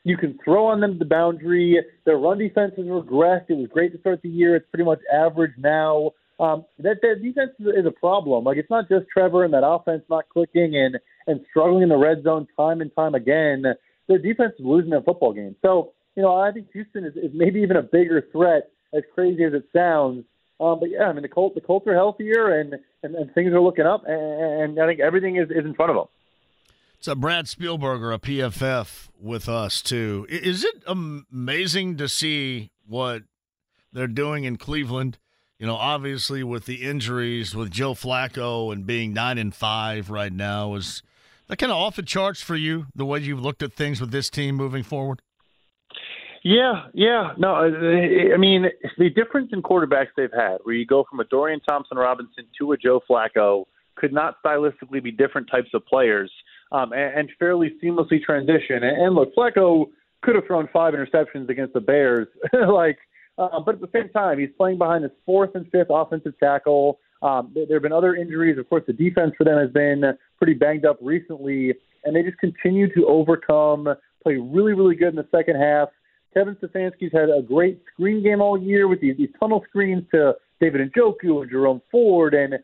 you 0.05 0.17
can 0.17 0.39
throw 0.45 0.67
on 0.67 0.81
them 0.81 0.99
the 0.99 1.05
boundary. 1.05 1.79
Their 2.05 2.17
run 2.17 2.39
defense 2.39 2.73
has 2.77 2.87
regressed. 2.87 3.47
It 3.49 3.57
was 3.57 3.69
great 3.73 3.93
to 3.93 4.01
start 4.01 4.23
the 4.23 4.29
year. 4.29 4.57
It's 4.57 4.69
pretty 4.71 4.85
much 4.85 5.01
average 5.13 5.53
now. 5.59 6.13
Um, 6.41 6.65
that 6.79 6.99
that 7.03 7.21
defense 7.21 7.51
is 7.59 7.85
a 7.85 7.91
problem. 7.91 8.45
Like 8.45 8.59
it's 8.59 8.71
not 8.71 8.89
just 8.89 9.07
Trevor 9.13 9.45
and 9.45 9.53
that 9.55 9.67
offense 9.67 10.05
not 10.09 10.29
clicking 10.29 10.77
and 10.77 10.97
and 11.27 11.45
struggling 11.51 11.83
in 11.83 11.89
the 11.89 11.97
red 11.97 12.23
zone 12.23 12.47
time 12.57 12.81
and 12.81 12.95
time 12.95 13.17
again. 13.17 13.65
Their 14.07 14.19
defense 14.19 14.53
is 14.57 14.65
losing 14.65 14.91
their 14.91 15.03
football 15.03 15.33
game. 15.33 15.57
So 15.63 15.93
you 16.15 16.23
know, 16.23 16.37
I 16.37 16.53
think 16.53 16.69
Houston 16.73 17.05
is, 17.05 17.15
is 17.17 17.31
maybe 17.35 17.61
even 17.61 17.77
a 17.77 17.83
bigger 17.83 18.27
threat, 18.33 18.71
as 18.95 19.03
crazy 19.15 19.45
as 19.45 19.53
it 19.53 19.65
sounds, 19.73 20.25
um, 20.61 20.81
but 20.81 20.91
yeah, 20.91 21.05
I 21.05 21.13
mean 21.13 21.23
the 21.23 21.29
Colts 21.29 21.55
the 21.55 21.61
Colts 21.61 21.87
are 21.87 21.95
healthier 21.95 22.61
and, 22.61 22.75
and, 23.03 23.15
and 23.15 23.33
things 23.35 23.53
are 23.53 23.61
looking 23.61 23.87
up, 23.87 24.05
and, 24.07 24.79
and 24.79 24.81
I 24.81 24.87
think 24.87 25.01
everything 25.01 25.37
is, 25.37 25.51
is 25.51 25.65
in 25.65 25.75
front 25.75 25.91
of 25.91 25.97
them. 25.97 26.07
So 27.01 27.15
Brad 27.15 27.47
Spielberger, 27.47 28.13
a 28.13 28.19
PFF, 28.19 29.09
with 29.21 29.49
us 29.49 29.83
too. 29.83 30.27
Is 30.29 30.65
it 30.65 30.83
amazing 30.87 31.97
to 31.99 32.09
see 32.09 32.71
what 32.87 33.23
they're 33.93 34.09
doing 34.09 34.45
in 34.45 34.57
Cleveland? 34.57 35.19
You 35.61 35.67
know, 35.67 35.77
obviously 35.77 36.43
with 36.43 36.67
the 36.67 36.83
injuries, 36.83 37.55
with 37.55 37.71
Joe 37.71 37.95
Flacco 37.95 38.73
and 38.73 38.85
being 38.85 39.13
nine 39.13 39.39
and 39.39 39.55
five 39.55 40.11
right 40.11 40.33
now, 40.33 40.75
is 40.75 41.03
that 41.47 41.59
kind 41.59 41.71
of 41.71 41.79
off 41.79 41.97
the 41.97 42.03
charts 42.03 42.43
for 42.43 42.57
you? 42.57 42.87
The 42.97 43.07
way 43.07 43.21
you've 43.21 43.41
looked 43.41 43.63
at 43.63 43.73
things 43.73 44.01
with 44.01 44.11
this 44.11 44.29
team 44.29 44.57
moving 44.57 44.83
forward. 44.83 45.23
Yeah, 46.45 46.87
yeah. 46.95 47.33
No, 47.37 47.55
I 47.55 48.37
mean 48.37 48.67
the 48.97 49.11
difference 49.11 49.51
in 49.53 49.63
quarterbacks 49.63 50.09
they've 50.17 50.33
had, 50.35 50.59
where 50.63 50.75
you 50.75 50.87
go 50.87 51.05
from 51.09 51.21
a 51.21 51.25
Dorian 51.25 51.61
Thompson 51.61 51.99
Robinson 51.99 52.45
to 52.59 52.73
a 52.73 52.77
Joe 52.77 53.01
Flacco, 53.09 53.65
could 53.97 54.13
not 54.13 54.37
stylistically 54.45 55.03
be 55.03 55.11
different 55.11 55.51
types 55.51 55.71
of 55.75 55.85
players, 55.87 56.31
um, 56.73 56.93
and, 56.93 57.19
and 57.19 57.31
fairly 57.39 57.75
seamlessly 57.83 58.23
transition. 58.23 58.83
And, 58.85 59.03
and 59.03 59.15
look, 59.15 59.35
Flacco 59.35 59.87
could 60.23 60.35
have 60.35 60.47
thrown 60.47 60.69
five 60.73 60.95
interceptions 60.95 61.49
against 61.49 61.75
the 61.75 61.81
Bears, 61.81 62.29
like, 62.69 62.99
uh, 63.37 63.61
but 63.61 63.77
at 63.77 63.81
the 63.81 63.89
same 63.93 64.09
time, 64.11 64.39
he's 64.39 64.51
playing 64.57 64.79
behind 64.79 65.05
his 65.05 65.13
fourth 65.25 65.55
and 65.55 65.71
fifth 65.71 65.89
offensive 65.91 66.35
tackle. 66.41 66.99
Um, 67.23 67.53
there 67.55 67.77
have 67.77 67.83
been 67.83 67.93
other 67.93 68.15
injuries. 68.15 68.59
Of 68.59 68.69
course, 68.69 68.85
the 68.87 68.93
defense 68.93 69.33
for 69.37 69.45
them 69.45 69.59
has 69.59 69.71
been 69.71 70.03
pretty 70.39 70.55
banged 70.55 70.85
up 70.85 70.99
recently, 71.01 71.75
and 72.05 72.15
they 72.15 72.23
just 72.23 72.39
continue 72.39 72.93
to 72.95 73.07
overcome, 73.07 73.89
play 74.23 74.37
really, 74.37 74.73
really 74.73 74.97
good 74.97 75.09
in 75.09 75.17
the 75.17 75.27
second 75.31 75.57
half. 75.57 75.89
Kevin 76.39 76.55
Stefanski's 76.63 77.13
had 77.13 77.31
a 77.31 77.43
great 77.43 77.83
screen 77.93 78.23
game 78.23 78.41
all 78.41 78.57
year 78.57 78.87
with 78.87 79.01
these, 79.01 79.17
these 79.17 79.31
tunnel 79.41 79.65
screens 79.69 80.05
to 80.13 80.35
David 80.61 80.93
Njoku 80.93 81.43
and 81.43 81.51
Jerome 81.51 81.83
Ford 81.91 82.33
and 82.33 82.55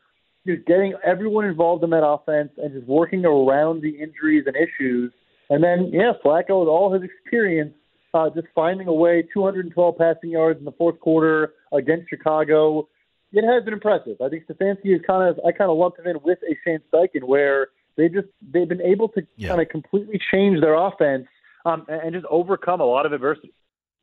just 0.46 0.64
getting 0.66 0.94
everyone 1.04 1.44
involved 1.44 1.82
in 1.82 1.90
that 1.90 2.06
offense 2.06 2.50
and 2.56 2.72
just 2.72 2.86
working 2.86 3.24
around 3.24 3.82
the 3.82 3.90
injuries 3.90 4.44
and 4.46 4.54
issues. 4.54 5.12
And 5.50 5.64
then, 5.64 5.90
yeah, 5.92 6.12
Flacco 6.24 6.60
with 6.60 6.68
all 6.68 6.92
his 6.92 7.02
experience, 7.02 7.74
uh, 8.12 8.30
just 8.30 8.46
finding 8.54 8.86
a 8.86 8.92
way, 8.92 9.26
212 9.34 9.98
passing 9.98 10.30
yards 10.30 10.60
in 10.60 10.64
the 10.64 10.72
fourth 10.72 11.00
quarter 11.00 11.54
against 11.72 12.08
Chicago. 12.08 12.86
It 13.32 13.42
has 13.44 13.64
been 13.64 13.74
impressive. 13.74 14.20
I 14.24 14.28
think 14.28 14.44
Stefanski 14.46 14.94
is 14.94 15.00
kind 15.04 15.28
of, 15.28 15.44
I 15.44 15.50
kind 15.50 15.68
of 15.68 15.78
lumped 15.78 15.98
him 15.98 16.06
in 16.06 16.18
with 16.22 16.38
a 16.48 16.54
Shane 16.64 16.78
Steichen 16.92 17.24
where 17.24 17.68
they 17.96 18.08
just, 18.08 18.28
they've 18.40 18.68
been 18.68 18.82
able 18.82 19.08
to 19.08 19.22
yeah. 19.36 19.48
kind 19.48 19.60
of 19.60 19.68
completely 19.68 20.20
change 20.30 20.60
their 20.60 20.74
offense 20.74 21.26
um, 21.66 21.86
and 21.88 22.14
just 22.14 22.26
overcome 22.30 22.80
a 22.80 22.84
lot 22.84 23.04
of 23.04 23.12
adversity. 23.12 23.52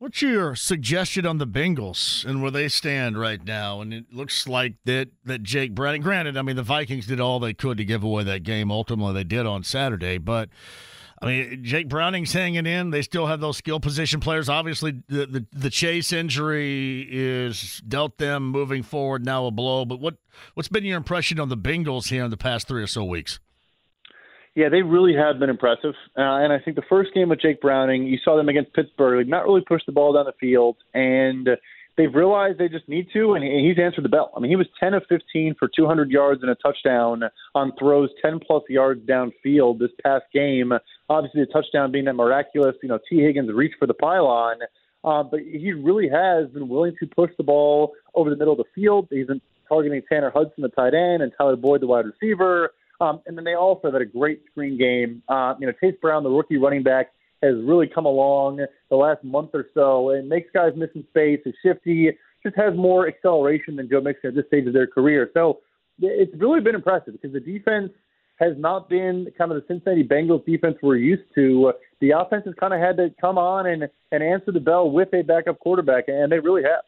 What's 0.01 0.19
your 0.23 0.55
suggestion 0.55 1.27
on 1.27 1.37
the 1.37 1.45
Bengals 1.45 2.25
and 2.25 2.41
where 2.41 2.49
they 2.49 2.69
stand 2.69 3.19
right 3.19 3.39
now? 3.45 3.81
And 3.81 3.93
it 3.93 4.05
looks 4.11 4.47
like 4.47 4.73
that 4.85 5.09
that 5.25 5.43
Jake 5.43 5.75
Browning. 5.75 6.01
Granted, 6.01 6.37
I 6.37 6.41
mean 6.41 6.55
the 6.55 6.63
Vikings 6.63 7.05
did 7.05 7.19
all 7.19 7.39
they 7.39 7.53
could 7.53 7.77
to 7.77 7.85
give 7.85 8.03
away 8.03 8.23
that 8.23 8.41
game. 8.41 8.71
Ultimately, 8.71 9.13
they 9.13 9.23
did 9.23 9.45
on 9.45 9.63
Saturday, 9.63 10.17
but. 10.17 10.49
I 11.23 11.27
mean, 11.27 11.63
Jake 11.63 11.87
Browning's 11.87 12.33
hanging 12.33 12.65
in. 12.65 12.89
They 12.89 13.03
still 13.03 13.27
have 13.27 13.39
those 13.41 13.55
skill 13.55 13.79
position 13.79 14.19
players. 14.19 14.49
Obviously, 14.49 15.03
the, 15.07 15.27
the, 15.27 15.45
the 15.51 15.69
Chase 15.69 16.11
injury 16.11 17.07
is 17.07 17.79
dealt 17.87 18.17
them 18.17 18.49
moving 18.49 18.81
forward 18.81 19.23
now 19.23 19.45
a 19.45 19.51
blow. 19.51 19.85
But 19.85 19.99
what 19.99 20.15
what's 20.55 20.67
been 20.67 20.83
your 20.83 20.97
impression 20.97 21.39
on 21.39 21.49
the 21.49 21.57
Bengals 21.57 22.09
here 22.09 22.23
in 22.23 22.31
the 22.31 22.37
past 22.37 22.67
three 22.67 22.81
or 22.81 22.87
so 22.87 23.03
weeks? 23.03 23.39
Yeah, 24.55 24.67
they 24.69 24.81
really 24.81 25.15
have 25.15 25.39
been 25.39 25.49
impressive. 25.49 25.93
Uh, 26.17 26.43
and 26.43 26.51
I 26.51 26.59
think 26.59 26.75
the 26.75 26.83
first 26.89 27.13
game 27.13 27.29
with 27.29 27.41
Jake 27.41 27.61
Browning, 27.61 28.03
you 28.03 28.17
saw 28.23 28.35
them 28.35 28.49
against 28.49 28.73
Pittsburgh, 28.73 29.27
not 29.27 29.45
really 29.45 29.61
push 29.61 29.81
the 29.85 29.93
ball 29.93 30.13
down 30.13 30.25
the 30.25 30.33
field. 30.39 30.75
And 30.93 31.47
they've 31.95 32.13
realized 32.13 32.57
they 32.57 32.67
just 32.67 32.87
need 32.89 33.07
to, 33.13 33.33
and 33.33 33.43
he's 33.43 33.81
answered 33.81 34.03
the 34.03 34.09
bell. 34.09 34.31
I 34.35 34.41
mean, 34.41 34.49
he 34.49 34.57
was 34.57 34.67
10 34.79 34.93
of 34.93 35.03
15 35.07 35.55
for 35.57 35.69
200 35.73 36.09
yards 36.09 36.41
and 36.41 36.51
a 36.51 36.55
touchdown 36.55 37.23
on 37.55 37.71
throws 37.79 38.09
10 38.21 38.39
plus 38.45 38.63
yards 38.69 39.01
downfield 39.07 39.79
this 39.79 39.91
past 40.03 40.25
game. 40.33 40.73
Obviously, 41.09 41.45
the 41.45 41.51
touchdown 41.51 41.91
being 41.91 42.05
that 42.05 42.15
miraculous, 42.15 42.75
you 42.83 42.89
know, 42.89 42.99
Tee 43.09 43.21
Higgins 43.21 43.49
reach 43.53 43.73
for 43.79 43.87
the 43.87 43.93
pylon. 43.93 44.57
Uh, 45.03 45.23
but 45.23 45.39
he 45.39 45.73
really 45.73 46.09
has 46.09 46.47
been 46.49 46.67
willing 46.67 46.95
to 46.99 47.07
push 47.07 47.31
the 47.37 47.43
ball 47.43 47.93
over 48.13 48.29
the 48.29 48.35
middle 48.35 48.53
of 48.53 48.59
the 48.59 48.65
field. 48.75 49.07
He's 49.09 49.27
been 49.27 49.41
targeting 49.67 50.01
Tanner 50.07 50.29
Hudson, 50.29 50.61
the 50.61 50.69
tight 50.69 50.93
end, 50.93 51.23
and 51.23 51.31
Tyler 51.37 51.55
Boyd, 51.55 51.81
the 51.81 51.87
wide 51.87 52.05
receiver. 52.05 52.71
Um, 53.01 53.19
and 53.25 53.35
then 53.35 53.43
they 53.43 53.55
also 53.55 53.91
had 53.91 54.01
a 54.01 54.05
great 54.05 54.43
screen 54.49 54.77
game. 54.77 55.23
Uh, 55.27 55.55
you 55.59 55.65
know, 55.65 55.73
Chase 55.81 55.95
Brown, 56.01 56.23
the 56.23 56.29
rookie 56.29 56.57
running 56.57 56.83
back, 56.83 57.07
has 57.41 57.55
really 57.63 57.87
come 57.87 58.05
along 58.05 58.63
the 58.89 58.95
last 58.95 59.23
month 59.23 59.49
or 59.53 59.65
so 59.73 60.11
and 60.11 60.29
makes 60.29 60.49
guys 60.53 60.73
miss 60.75 60.91
space. 61.09 61.39
Is 61.45 61.55
shifty, 61.65 62.11
just 62.43 62.55
has 62.55 62.75
more 62.75 63.07
acceleration 63.07 63.75
than 63.75 63.89
Joe 63.89 64.01
Mixon 64.01 64.29
at 64.29 64.35
this 64.35 64.45
stage 64.47 64.67
of 64.67 64.73
their 64.73 64.87
career. 64.87 65.31
So 65.33 65.59
it's 65.99 66.31
really 66.37 66.61
been 66.61 66.75
impressive 66.75 67.13
because 67.13 67.33
the 67.33 67.39
defense 67.39 67.91
has 68.39 68.53
not 68.57 68.89
been 68.89 69.27
kind 69.37 69.51
of 69.51 69.57
the 69.57 69.63
Cincinnati 69.67 70.03
Bengals 70.03 70.45
defense 70.45 70.75
we're 70.81 70.97
used 70.97 71.23
to. 71.35 71.73
The 71.99 72.11
offense 72.11 72.43
has 72.45 72.55
kind 72.59 72.73
of 72.73 72.79
had 72.79 72.97
to 72.97 73.09
come 73.19 73.37
on 73.37 73.67
and, 73.67 73.87
and 74.11 74.23
answer 74.23 74.51
the 74.51 74.59
bell 74.59 74.89
with 74.89 75.09
a 75.13 75.23
backup 75.23 75.59
quarterback, 75.59 76.05
and 76.07 76.31
they 76.31 76.39
really 76.39 76.63
have. 76.63 76.81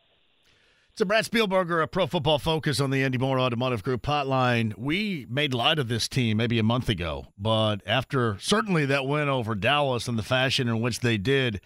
So, 0.95 1.05
Brad 1.05 1.25
Spielberger, 1.25 1.81
a 1.81 1.87
Pro 1.87 2.05
Football 2.05 2.37
Focus 2.37 2.79
on 2.79 2.91
the 2.91 3.01
Andy 3.01 3.17
Mohr 3.17 3.41
Automotive 3.41 3.81
Group 3.81 4.03
hotline. 4.03 4.77
We 4.77 5.25
made 5.27 5.51
light 5.51 5.79
of 5.79 5.87
this 5.87 6.07
team 6.07 6.37
maybe 6.37 6.59
a 6.59 6.63
month 6.63 6.87
ago, 6.87 7.25
but 7.35 7.81
after 7.87 8.37
certainly 8.39 8.85
that 8.85 9.07
win 9.07 9.27
over 9.27 9.55
Dallas 9.55 10.07
and 10.07 10.19
the 10.19 10.23
fashion 10.23 10.67
in 10.67 10.81
which 10.81 10.99
they 10.99 11.17
did 11.17 11.61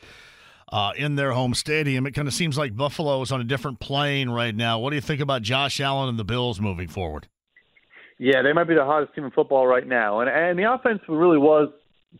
uh, 0.71 0.93
in 0.95 1.15
their 1.15 1.33
home 1.33 1.55
stadium, 1.55 2.07
it 2.07 2.11
kind 2.11 2.29
of 2.29 2.33
seems 2.33 2.57
like 2.57 2.77
Buffalo 2.77 3.21
is 3.21 3.33
on 3.33 3.41
a 3.41 3.43
different 3.43 3.81
plane 3.81 4.29
right 4.29 4.55
now. 4.55 4.79
What 4.79 4.91
do 4.91 4.95
you 4.95 5.01
think 5.01 5.19
about 5.19 5.41
Josh 5.41 5.81
Allen 5.81 6.07
and 6.07 6.17
the 6.17 6.23
Bills 6.23 6.61
moving 6.61 6.87
forward? 6.87 7.27
Yeah, 8.19 8.43
they 8.43 8.53
might 8.53 8.69
be 8.69 8.75
the 8.75 8.85
hottest 8.85 9.13
team 9.13 9.25
in 9.25 9.31
football 9.31 9.67
right 9.67 9.85
now, 9.85 10.21
and 10.21 10.29
and 10.29 10.57
the 10.57 10.71
offense 10.71 11.01
really 11.09 11.37
was 11.37 11.67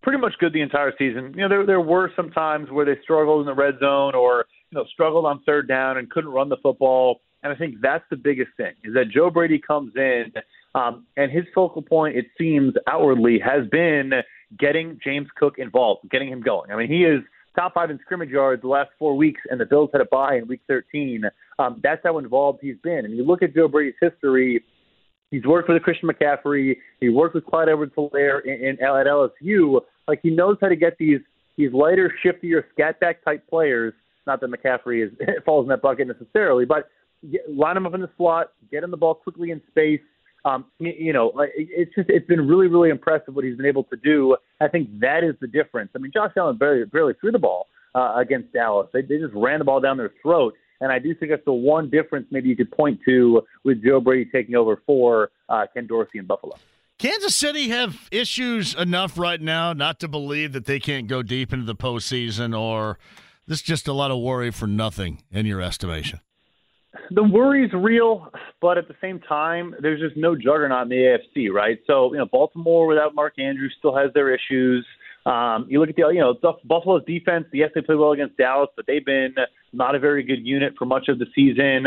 pretty 0.02 0.20
much 0.20 0.34
good 0.42 0.52
the 0.52 0.62
entire 0.62 0.92
season. 1.00 1.34
You 1.38 1.44
know, 1.44 1.48
there 1.48 1.66
there 1.66 1.82
were 1.82 2.12
some 2.18 2.32
times 2.32 2.70
where 2.70 2.86
they 2.86 3.02
struggled 3.02 3.40
in 3.40 3.46
the 3.46 3.56
red 3.56 3.76
zone 3.80 4.14
or 4.14 4.46
you 4.72 4.78
know, 4.78 4.86
struggled 4.92 5.26
on 5.26 5.42
third 5.46 5.68
down 5.68 5.98
and 5.98 6.10
couldn't 6.10 6.32
run 6.32 6.50
the 6.50 6.58
football. 6.62 7.22
And 7.44 7.54
I 7.54 7.56
think 7.56 7.76
that's 7.82 8.04
the 8.10 8.18
biggest 8.18 8.50
thing 8.58 8.74
is 8.84 8.94
that 8.94 9.10
Joe 9.10 9.30
Brady 9.30 9.60
comes 9.60 9.94
in 9.96 10.34
um, 10.76 11.06
and 11.16 11.32
his 11.32 11.46
focal 11.56 11.82
point, 11.82 12.16
it 12.16 12.26
seems 12.38 12.74
outwardly, 12.88 13.40
has 13.40 13.68
been 13.70 14.12
getting 14.60 15.00
James 15.04 15.28
Cook 15.36 15.56
involved, 15.58 16.10
getting 16.10 16.30
him 16.30 16.42
going. 16.42 16.72
I 16.72 16.76
mean, 16.76 16.90
he 16.90 17.04
is 17.04 17.22
top 17.56 17.74
five 17.74 17.90
in 17.90 18.00
scrimmage 18.02 18.30
yards 18.30 18.62
the 18.62 18.68
last 18.68 18.92
four 19.00 19.16
weeks, 19.16 19.42
and 19.50 19.60
the 19.60 19.66
Bills 19.66 19.90
had 19.92 20.02
a 20.02 20.06
bye 20.06 20.36
in 20.36 20.48
week 20.48 20.62
13. 20.68 21.24
Um, 21.60 21.80
that's 21.84 22.02
how 22.04 22.20
involved 22.20 22.60
he's 22.62 22.78
been. 22.84 23.06
And 23.06 23.16
you 23.16 23.26
look 23.26 23.42
at 23.42 23.56
Joe 23.56 23.68
Brady's 23.68 23.96
history. 24.00 24.64
He's 25.32 25.44
worked 25.46 25.68
with 25.68 25.82
Christian 25.82 26.10
McCaffrey. 26.10 26.78
He 27.02 27.10
worked 27.10 27.36
with 27.36 27.46
Clyde 27.46 27.70
Edwards-Helaire 27.70 28.46
in, 28.46 28.54
in, 28.54 28.74
at 28.76 29.08
LSU. 29.08 29.82
Like 30.08 30.20
he 30.22 30.30
knows 30.30 30.58
how 30.62 30.70
to 30.70 30.76
get 30.76 30.98
these 30.98 31.20
these 31.58 31.74
lighter, 31.74 32.14
shiftier, 32.24 32.64
scat 32.72 33.00
back 33.00 33.26
type 33.26 33.44
players. 33.50 33.94
Not 34.28 34.42
that 34.42 34.52
McCaffrey 34.52 35.08
is 35.08 35.12
falls 35.46 35.66
in 35.66 35.70
that 35.70 35.82
bucket 35.82 36.08
necessarily, 36.08 36.66
but 36.66 36.90
get, 37.32 37.50
line 37.50 37.78
him 37.78 37.88
up 37.88 37.96
in 37.96 38.02
the 38.02 38.10
slot, 38.18 38.52
get 38.70 38.84
him 38.84 38.92
the 38.92 38.98
ball 38.98 39.16
quickly 39.16 39.50
in 39.50 39.62
space, 39.72 40.02
um, 40.46 40.66
you, 40.80 40.94
you 40.98 41.14
know, 41.14 41.34
it's 41.56 41.94
just 41.96 42.10
it's 42.10 42.28
been 42.28 42.48
really 42.48 42.68
really 42.68 42.90
impressive 42.90 43.36
what 43.36 43.44
he's 43.44 43.58
been 43.58 43.66
able 43.66 43.84
to 43.86 43.98
do. 43.98 44.38
I 44.62 44.68
think 44.68 45.00
that 45.00 45.24
is 45.24 45.36
the 45.42 45.48
difference. 45.48 45.92
I 45.96 46.00
mean, 46.00 46.12
Josh 46.14 46.32
Allen 46.38 46.58
barely 46.58 46.86
barely 46.86 47.14
threw 47.20 47.32
the 47.32 47.40
ball 47.40 47.68
uh, 47.96 48.16
against 48.18 48.54
Dallas. 48.54 48.88
They, 48.94 49.02
they 49.02 49.18
just 49.18 49.34
ran 49.34 49.60
the 49.60 49.66
ball 49.66 49.82
down 49.82 49.98
their 49.98 50.14
throat. 50.22 50.54
And 50.80 50.92
I 50.92 51.00
do 51.00 51.16
think 51.16 51.32
that's 51.32 51.46
the 51.46 51.54
one 51.54 51.90
difference 51.90 52.28
maybe 52.30 52.50
you 52.50 52.56
could 52.56 52.72
point 52.72 53.00
to 53.06 53.42
with 53.64 53.84
Joe 53.84 54.00
Brady 54.00 54.30
taking 54.32 54.56
over 54.56 54.82
for 54.86 55.32
uh, 55.50 55.66
Ken 55.74 55.88
Dorsey 55.88 56.20
in 56.20 56.26
Buffalo. 56.26 56.56
Kansas 57.00 57.36
City 57.36 57.70
have 57.70 58.08
issues 58.12 58.76
enough 58.76 59.18
right 59.18 59.42
now 59.42 59.74
not 59.74 60.00
to 60.00 60.08
believe 60.08 60.54
that 60.54 60.66
they 60.66 60.80
can't 60.80 61.08
go 61.08 61.24
deep 61.24 61.52
into 61.52 61.66
the 61.66 61.76
postseason, 61.76 62.58
or 62.58 62.98
this 63.48 63.60
is 63.60 63.64
just 63.64 63.88
a 63.88 63.94
lot 63.94 64.12
of 64.12 64.20
worry 64.20 64.52
for 64.52 64.68
nothing 64.68 65.24
in 65.32 65.46
your 65.46 65.62
estimation? 65.62 66.20
the 67.12 67.24
worry's 67.24 67.72
real, 67.74 68.32
but 68.62 68.78
at 68.78 68.88
the 68.88 68.96
same 69.02 69.20
time, 69.20 69.76
there's 69.82 70.00
just 70.00 70.18
no 70.18 70.36
juggernaut 70.36 70.84
in 70.84 70.90
the 70.90 71.18
AFC, 71.36 71.52
right? 71.52 71.80
So, 71.88 72.12
you 72.14 72.20
know, 72.20 72.26
Baltimore 72.26 72.88
without 72.88 73.16
Mark 73.16 73.40
Andrews 73.40 73.74
still 73.78 73.96
has 73.96 74.12
their 74.14 74.34
issues. 74.34 74.86
Um, 75.26 75.66
you 75.70 75.80
look 75.80 75.90
at 75.90 75.96
the, 75.96 76.08
you 76.10 76.20
know, 76.20 76.36
Buffalo's 76.66 77.04
defense. 77.06 77.46
Yes, 77.52 77.72
they 77.76 77.82
play 77.82 77.96
well 77.96 78.14
against 78.14 78.38
Dallas, 78.38 78.70
but 78.76 78.86
they've 78.88 79.06
been 79.06 79.36
not 79.74 79.96
a 79.96 80.00
very 80.00 80.24
good 80.24 80.46
unit 80.46 80.74
for 80.78 80.86
much 80.86 81.08
of 81.10 81.20
the 81.20 81.26
season. 81.36 81.86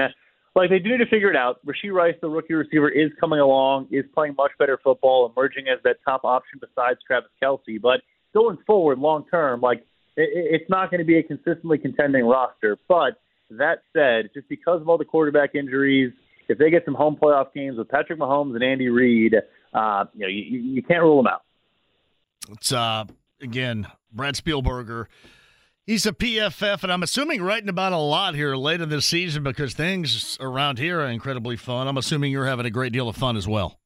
Like 0.55 0.69
they 0.69 0.79
do 0.79 0.91
need 0.91 0.99
to 0.99 1.07
figure 1.07 1.31
it 1.31 1.37
out. 1.37 1.65
Rashee 1.65 1.93
Rice, 1.93 2.17
the 2.21 2.29
rookie 2.29 2.55
receiver, 2.55 2.91
is 2.91 3.11
coming 3.19 3.39
along, 3.39 3.89
is 3.91 4.05
playing 4.15 4.35
much 4.37 4.51
better 4.59 4.79
football, 4.83 5.33
emerging 5.35 5.67
as 5.69 5.79
that 5.85 5.97
top 6.05 6.25
option 6.25 6.61
besides 6.61 6.99
Travis 7.07 7.31
Kelce. 7.43 7.81
But 7.81 8.01
going 8.35 8.59
forward, 8.67 8.99
long 8.99 9.25
term, 9.31 9.61
like 9.61 9.87
it's 10.21 10.69
not 10.69 10.91
going 10.91 10.99
to 10.99 11.05
be 11.05 11.19
a 11.19 11.23
consistently 11.23 11.79
contending 11.79 12.27
roster. 12.27 12.79
But 12.89 13.21
that 13.51 13.83
said, 13.93 14.31
just 14.35 14.49
because 14.49 14.81
of 14.81 14.89
all 14.89 14.99
the 14.99 15.05
quarterback 15.05 15.55
injuries, 15.55 16.13
if 16.49 16.59
they 16.59 16.71
get 16.71 16.85
some 16.85 16.95
home 16.95 17.17
playoff 17.21 17.53
games 17.55 17.79
with 17.79 17.89
Patrick 17.89 18.19
Mahomes 18.19 18.55
and 18.55 18.63
Andy 18.65 18.89
Reid, 18.89 19.35
uh, 19.73 20.05
you 20.15 20.21
know, 20.21 20.29
you, 20.29 20.61
you 20.61 20.83
can't 20.83 21.03
rule 21.03 21.23
them 21.23 21.29
out. 21.29 21.43
It's 22.51 22.73
uh, 22.73 23.05
again 23.41 23.87
Brad 24.13 24.35
Spielberger. 24.35 25.07
He's 25.87 26.07
a 26.07 26.13
PFF, 26.13 26.85
and 26.85 26.93
I'm 26.93 27.03
assuming 27.03 27.43
writing 27.43 27.69
about 27.69 27.93
a 27.93 27.99
lot 27.99 28.37
here 28.37 28.55
later 28.55 28.87
this 28.87 29.07
season 29.07 29.43
because 29.43 29.75
things 29.75 30.39
around 30.39 30.79
here 30.79 31.01
are 31.01 31.09
incredibly 31.09 31.57
fun. 31.57 31.89
I'm 31.89 31.97
assuming 31.97 32.31
you're 32.31 32.47
having 32.47 32.67
a 32.67 32.71
great 32.71 32.93
deal 32.93 33.09
of 33.09 33.17
fun 33.17 33.37
as 33.37 33.49
well. 33.49 33.80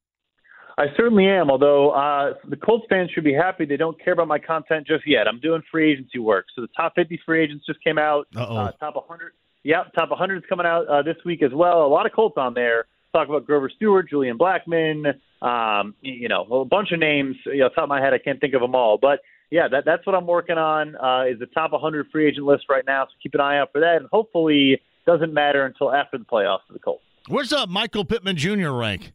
I 0.77 0.87
certainly 0.97 1.25
am. 1.25 1.49
Although 1.49 1.91
uh, 1.91 2.33
the 2.49 2.57
Colts 2.57 2.85
fans 2.89 3.09
should 3.11 3.23
be 3.23 3.33
happy, 3.33 3.65
they 3.65 3.77
don't 3.77 4.01
care 4.03 4.13
about 4.13 4.27
my 4.27 4.39
content 4.39 4.85
just 4.85 5.07
yet. 5.07 5.27
I'm 5.27 5.39
doing 5.39 5.61
free 5.71 5.91
agency 5.93 6.19
work, 6.19 6.47
so 6.55 6.61
the 6.61 6.67
top 6.75 6.93
50 6.95 7.19
free 7.25 7.43
agents 7.43 7.65
just 7.65 7.81
came 7.83 7.97
out. 7.97 8.27
Uh, 8.35 8.71
top 8.79 8.95
100 8.95 9.31
Yep, 9.65 9.93
top 9.95 10.11
100 10.11 10.37
is 10.37 10.43
coming 10.47 10.67
out 10.67 10.87
uh, 10.87 11.01
this 11.01 11.15
week 11.25 11.41
as 11.41 11.51
well. 11.51 11.87
A 11.87 11.87
lot 11.87 12.05
of 12.05 12.11
Colts 12.11 12.35
on 12.37 12.53
there. 12.53 12.85
Talk 13.13 13.29
about 13.29 13.47
Grover 13.47 13.71
Stewart, 13.75 14.07
Julian 14.07 14.37
Blackmon, 14.37 15.15
um, 15.41 15.95
you 16.01 16.29
know, 16.29 16.43
a 16.43 16.65
bunch 16.65 16.91
of 16.91 16.99
names. 16.99 17.35
You 17.47 17.59
know, 17.59 17.69
top 17.69 17.85
of 17.85 17.89
my 17.89 17.99
head, 17.99 18.13
I 18.13 18.19
can't 18.19 18.39
think 18.39 18.53
of 18.53 18.61
them 18.61 18.75
all. 18.75 18.99
But 19.01 19.21
yeah, 19.49 19.67
that, 19.69 19.83
that's 19.83 20.05
what 20.05 20.15
I'm 20.15 20.27
working 20.27 20.59
on. 20.59 20.95
Uh, 20.95 21.31
is 21.31 21.39
the 21.39 21.47
top 21.47 21.71
100 21.71 22.07
free 22.11 22.27
agent 22.27 22.45
list 22.45 22.65
right 22.69 22.83
now. 22.85 23.05
So 23.05 23.11
keep 23.23 23.33
an 23.33 23.41
eye 23.41 23.57
out 23.57 23.71
for 23.71 23.81
that. 23.81 23.95
And 23.97 24.07
hopefully, 24.11 24.79
doesn't 25.07 25.33
matter 25.33 25.65
until 25.65 25.91
after 25.91 26.19
the 26.19 26.25
playoffs 26.25 26.59
for 26.67 26.73
the 26.73 26.79
Colts. 26.79 27.01
Where's 27.27 27.51
uh, 27.51 27.65
Michael 27.65 28.05
Pittman 28.05 28.35
Jr. 28.35 28.69
rank? 28.69 29.13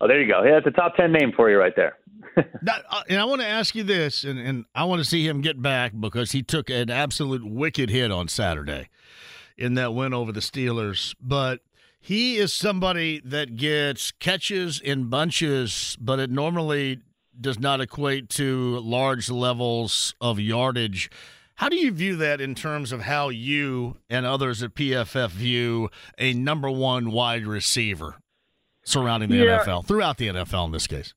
Oh, 0.00 0.06
there 0.06 0.20
you 0.20 0.28
go. 0.28 0.42
Yeah, 0.44 0.60
that's 0.60 0.66
a 0.66 0.70
top 0.70 0.96
10 0.96 1.12
name 1.12 1.32
for 1.34 1.50
you 1.50 1.58
right 1.58 1.74
there. 1.74 1.96
that, 2.62 2.84
uh, 2.88 3.02
and 3.08 3.20
I 3.20 3.24
want 3.24 3.40
to 3.40 3.46
ask 3.46 3.74
you 3.74 3.82
this, 3.82 4.24
and, 4.24 4.38
and 4.38 4.64
I 4.74 4.84
want 4.84 5.00
to 5.00 5.04
see 5.04 5.26
him 5.26 5.40
get 5.40 5.60
back 5.60 5.92
because 5.98 6.32
he 6.32 6.42
took 6.42 6.70
an 6.70 6.90
absolute 6.90 7.44
wicked 7.44 7.90
hit 7.90 8.12
on 8.12 8.28
Saturday 8.28 8.88
in 9.56 9.74
that 9.74 9.94
win 9.94 10.14
over 10.14 10.30
the 10.30 10.40
Steelers. 10.40 11.14
But 11.20 11.60
he 12.00 12.36
is 12.36 12.52
somebody 12.52 13.20
that 13.24 13.56
gets 13.56 14.12
catches 14.12 14.80
in 14.80 15.08
bunches, 15.08 15.96
but 16.00 16.20
it 16.20 16.30
normally 16.30 17.00
does 17.40 17.58
not 17.58 17.80
equate 17.80 18.28
to 18.28 18.78
large 18.80 19.30
levels 19.30 20.14
of 20.20 20.38
yardage. 20.38 21.10
How 21.56 21.68
do 21.68 21.76
you 21.76 21.90
view 21.90 22.14
that 22.16 22.40
in 22.40 22.54
terms 22.54 22.92
of 22.92 23.02
how 23.02 23.30
you 23.30 23.96
and 24.08 24.24
others 24.24 24.62
at 24.62 24.74
PFF 24.74 25.30
view 25.30 25.90
a 26.16 26.32
number 26.32 26.70
one 26.70 27.10
wide 27.10 27.46
receiver 27.46 28.16
surrounding 28.88 29.28
the 29.28 29.36
yeah. 29.36 29.64
NFL, 29.64 29.86
throughout 29.86 30.16
the 30.16 30.28
NFL 30.28 30.66
in 30.66 30.72
this 30.72 30.86
case? 30.86 31.14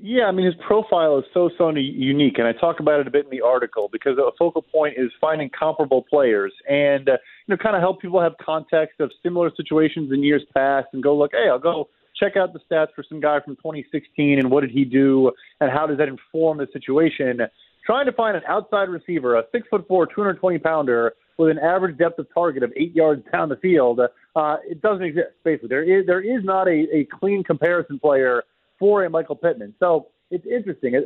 Yeah, 0.00 0.26
I 0.26 0.30
mean 0.30 0.46
his 0.46 0.54
profile 0.64 1.18
is 1.18 1.24
so 1.34 1.50
so 1.58 1.70
unique, 1.70 2.38
and 2.38 2.46
I 2.46 2.52
talk 2.52 2.78
about 2.78 3.00
it 3.00 3.08
a 3.08 3.10
bit 3.10 3.24
in 3.24 3.30
the 3.30 3.40
article 3.40 3.88
because 3.90 4.16
a 4.16 4.30
focal 4.38 4.62
point 4.62 4.94
is 4.96 5.10
finding 5.20 5.50
comparable 5.50 6.04
players 6.08 6.52
and 6.68 7.08
uh, 7.08 7.12
you 7.46 7.54
know 7.54 7.56
kind 7.56 7.74
of 7.74 7.82
help 7.82 8.00
people 8.00 8.20
have 8.20 8.34
context 8.40 9.00
of 9.00 9.10
similar 9.24 9.50
situations 9.56 10.12
in 10.12 10.22
years 10.22 10.44
past 10.54 10.86
and 10.92 11.02
go 11.02 11.16
look, 11.16 11.32
hey, 11.32 11.48
I'll 11.50 11.58
go 11.58 11.88
check 12.16 12.36
out 12.36 12.52
the 12.52 12.60
stats 12.70 12.88
for 12.94 13.04
some 13.08 13.18
guy 13.18 13.40
from 13.40 13.56
2016 13.56 14.38
and 14.38 14.50
what 14.52 14.60
did 14.60 14.70
he 14.70 14.84
do 14.84 15.32
and 15.60 15.70
how 15.70 15.86
does 15.86 15.98
that 15.98 16.08
inform 16.08 16.58
the 16.58 16.68
situation. 16.72 17.40
Trying 17.84 18.06
to 18.06 18.12
find 18.12 18.36
an 18.36 18.42
outside 18.46 18.88
receiver, 18.88 19.36
a 19.36 19.42
six 19.50 19.66
foot 19.68 19.86
four, 19.88 20.06
220 20.06 20.58
pounder 20.58 21.14
with 21.38 21.50
an 21.50 21.58
average 21.58 21.96
depth 21.96 22.18
of 22.18 22.26
target 22.34 22.62
of 22.62 22.72
eight 22.76 22.94
yards 22.94 23.22
down 23.32 23.48
the 23.48 23.56
field, 23.56 24.00
uh, 24.00 24.56
it 24.68 24.82
doesn't 24.82 25.04
exist. 25.04 25.28
Basically, 25.44 25.68
there 25.68 25.84
is 25.84 26.06
there 26.06 26.20
is 26.20 26.44
not 26.44 26.68
a, 26.68 26.86
a 26.92 27.06
clean 27.18 27.44
comparison 27.44 27.98
player 27.98 28.42
for 28.78 29.04
a 29.04 29.10
Michael 29.10 29.36
Pittman. 29.36 29.74
So 29.78 30.08
it's 30.30 30.46
interesting. 30.46 30.94
Is, 30.94 31.04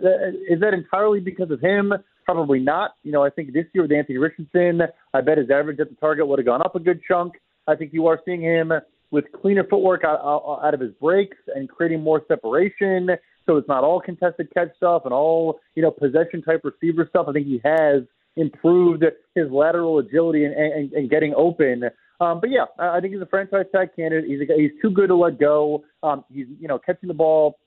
is 0.48 0.60
that 0.60 0.74
entirely 0.74 1.20
because 1.20 1.50
of 1.50 1.60
him? 1.60 1.92
Probably 2.24 2.58
not. 2.58 2.96
You 3.02 3.12
know, 3.12 3.22
I 3.22 3.30
think 3.30 3.52
this 3.52 3.66
year 3.72 3.84
with 3.84 3.92
Anthony 3.92 4.18
Richardson, 4.18 4.82
I 5.14 5.20
bet 5.20 5.38
his 5.38 5.50
average 5.50 5.80
at 5.80 5.88
the 5.88 5.96
target 5.96 6.26
would 6.26 6.38
have 6.38 6.46
gone 6.46 6.62
up 6.62 6.74
a 6.74 6.80
good 6.80 7.00
chunk. 7.06 7.34
I 7.66 7.76
think 7.76 7.92
you 7.92 8.06
are 8.06 8.20
seeing 8.24 8.42
him 8.42 8.72
with 9.10 9.24
cleaner 9.40 9.64
footwork 9.68 10.04
out, 10.04 10.20
out, 10.20 10.60
out 10.64 10.74
of 10.74 10.80
his 10.80 10.92
breaks 11.00 11.36
and 11.54 11.68
creating 11.68 12.02
more 12.02 12.22
separation. 12.26 13.10
So 13.46 13.56
it's 13.56 13.68
not 13.68 13.84
all 13.84 14.00
contested 14.00 14.48
catch 14.54 14.74
stuff 14.76 15.02
and 15.04 15.12
all 15.12 15.60
you 15.74 15.82
know 15.82 15.90
possession 15.90 16.42
type 16.42 16.62
receiver 16.64 17.06
stuff. 17.08 17.26
I 17.28 17.32
think 17.32 17.46
he 17.46 17.60
has 17.64 18.02
improved 18.36 19.04
his 19.34 19.50
lateral 19.50 19.98
agility 19.98 20.44
and, 20.44 20.54
and, 20.54 20.92
and 20.92 21.10
getting 21.10 21.34
open. 21.36 21.84
Um, 22.20 22.40
but 22.40 22.50
yeah, 22.50 22.66
I 22.78 23.00
think 23.00 23.12
he's 23.12 23.22
a 23.22 23.26
franchise 23.26 23.66
tag 23.74 23.90
candidate. 23.96 24.30
He's 24.30 24.40
a, 24.48 24.60
he's 24.60 24.70
too 24.80 24.90
good 24.90 25.08
to 25.08 25.16
let 25.16 25.40
go. 25.40 25.84
Um, 26.02 26.24
he's 26.32 26.46
you 26.60 26.68
know 26.68 26.78
catching 26.78 27.08
the 27.08 27.14
ball 27.14 27.58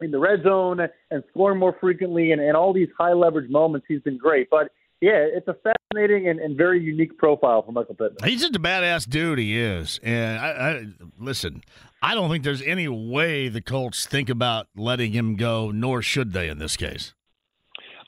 in 0.00 0.10
the 0.10 0.18
red 0.18 0.42
zone 0.42 0.80
and 1.10 1.24
scoring 1.30 1.58
more 1.58 1.76
frequently 1.80 2.32
and, 2.32 2.40
and 2.40 2.56
all 2.56 2.72
these 2.72 2.88
high 2.98 3.12
leverage 3.12 3.50
moments. 3.50 3.86
He's 3.88 4.02
been 4.02 4.18
great. 4.18 4.48
But 4.50 4.70
yeah, 5.00 5.14
it's 5.16 5.48
a 5.48 5.54
fascinating 5.54 6.28
and, 6.28 6.38
and 6.38 6.56
very 6.56 6.80
unique 6.80 7.18
profile 7.18 7.62
for 7.62 7.72
Michael 7.72 7.94
Pittman. 7.94 8.28
He's 8.28 8.40
just 8.40 8.56
a 8.56 8.60
badass 8.60 9.08
dude. 9.08 9.38
He 9.38 9.58
is. 9.58 9.98
And 10.02 10.38
I, 10.38 10.48
I 10.48 10.86
listen. 11.18 11.62
I 12.02 12.14
don't 12.14 12.30
think 12.30 12.44
there's 12.44 12.62
any 12.62 12.88
way 12.88 13.48
the 13.48 13.62
Colts 13.62 14.06
think 14.06 14.28
about 14.28 14.68
letting 14.76 15.12
him 15.12 15.36
go, 15.36 15.70
nor 15.70 16.02
should 16.02 16.32
they 16.32 16.48
in 16.48 16.58
this 16.58 16.76
case. 16.76 17.14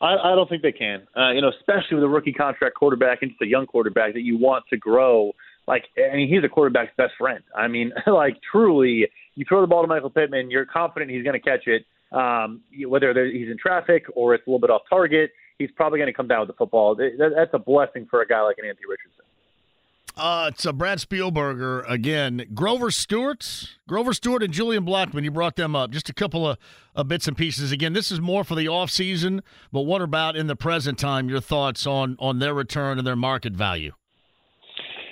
I, 0.01 0.17
I 0.17 0.35
don't 0.35 0.49
think 0.49 0.63
they 0.63 0.73
can. 0.73 1.07
Uh, 1.17 1.31
you 1.31 1.41
know, 1.41 1.51
especially 1.59 1.97
with 1.97 2.05
a 2.05 2.09
rookie 2.09 2.33
contract 2.33 2.75
quarterback 2.77 3.23
and 3.23 3.31
just 3.31 3.43
a 3.43 3.47
young 3.47 3.67
quarterback 3.67 4.15
that 4.15 4.23
you 4.23 4.39
want 4.39 4.65
to 4.71 4.77
grow. 4.77 5.33
Like, 5.67 5.85
I 5.99 6.17
mean, 6.17 6.29
he's 6.29 6.45
a 6.45 6.49
quarterback's 6.49 6.93
best 6.97 7.13
friend. 7.19 7.43
I 7.57 7.69
mean, 7.69 7.93
like 8.07 8.39
truly, 8.51 9.09
you 9.35 9.45
throw 9.49 9.61
the 9.61 9.67
ball 9.67 9.83
to 9.83 9.89
Michael 9.89 10.11
Pittman, 10.11 10.51
you're 10.51 10.67
confident 10.67 11.11
he's 11.11 11.25
going 11.25 11.41
to 11.41 11.41
catch 11.41 11.67
it. 11.67 11.85
Um, 12.11 12.63
whether 12.87 13.13
he's 13.27 13.49
in 13.49 13.59
traffic 13.61 14.07
or 14.15 14.35
it's 14.35 14.47
a 14.47 14.51
little 14.51 14.61
bit 14.61 14.71
off 14.71 14.83
target, 14.89 15.31
he's 15.59 15.71
probably 15.77 15.99
going 15.99 16.07
to 16.07 16.15
come 16.15 16.27
down 16.27 16.41
with 16.41 16.49
the 16.49 16.55
football. 16.55 16.95
That's 16.95 17.51
a 17.53 17.59
blessing 17.59 18.07
for 18.09 18.23
a 18.23 18.27
guy 18.27 18.41
like 18.41 18.57
an 18.59 18.67
Anthony 18.67 18.87
Richardson. 18.89 19.28
Uh, 20.19 20.51
it's 20.53 20.66
a 20.66 20.73
Brad 20.73 20.99
Spielberger 20.99 21.89
again. 21.89 22.45
Grover 22.53 22.91
Stewart, 22.91 23.77
Grover 23.87 24.12
Stewart, 24.12 24.43
and 24.43 24.53
Julian 24.53 24.85
Blackmon. 24.85 25.23
You 25.23 25.31
brought 25.31 25.55
them 25.55 25.77
up. 25.77 25.93
Just 25.93 26.09
a 26.09 26.12
couple 26.12 26.49
of, 26.49 26.59
of 26.97 27.07
bits 27.07 27.29
and 27.29 27.37
pieces. 27.37 27.71
Again, 27.71 27.93
this 27.93 28.11
is 28.11 28.21
more 28.21 28.43
for 28.43 28.57
the 28.57 28.66
off 28.66 28.91
season, 28.91 29.43
but 29.71 29.83
what 29.83 30.03
about 30.03 30.35
in 30.35 30.49
the 30.49 30.57
present 30.57 30.99
time? 30.99 31.29
Your 31.29 31.41
thoughts 31.41 31.87
on 31.87 32.16
on 32.19 32.41
their 32.41 32.53
return 32.53 32.99
and 32.99 33.07
their 33.07 33.14
market 33.14 33.53
value? 33.53 33.93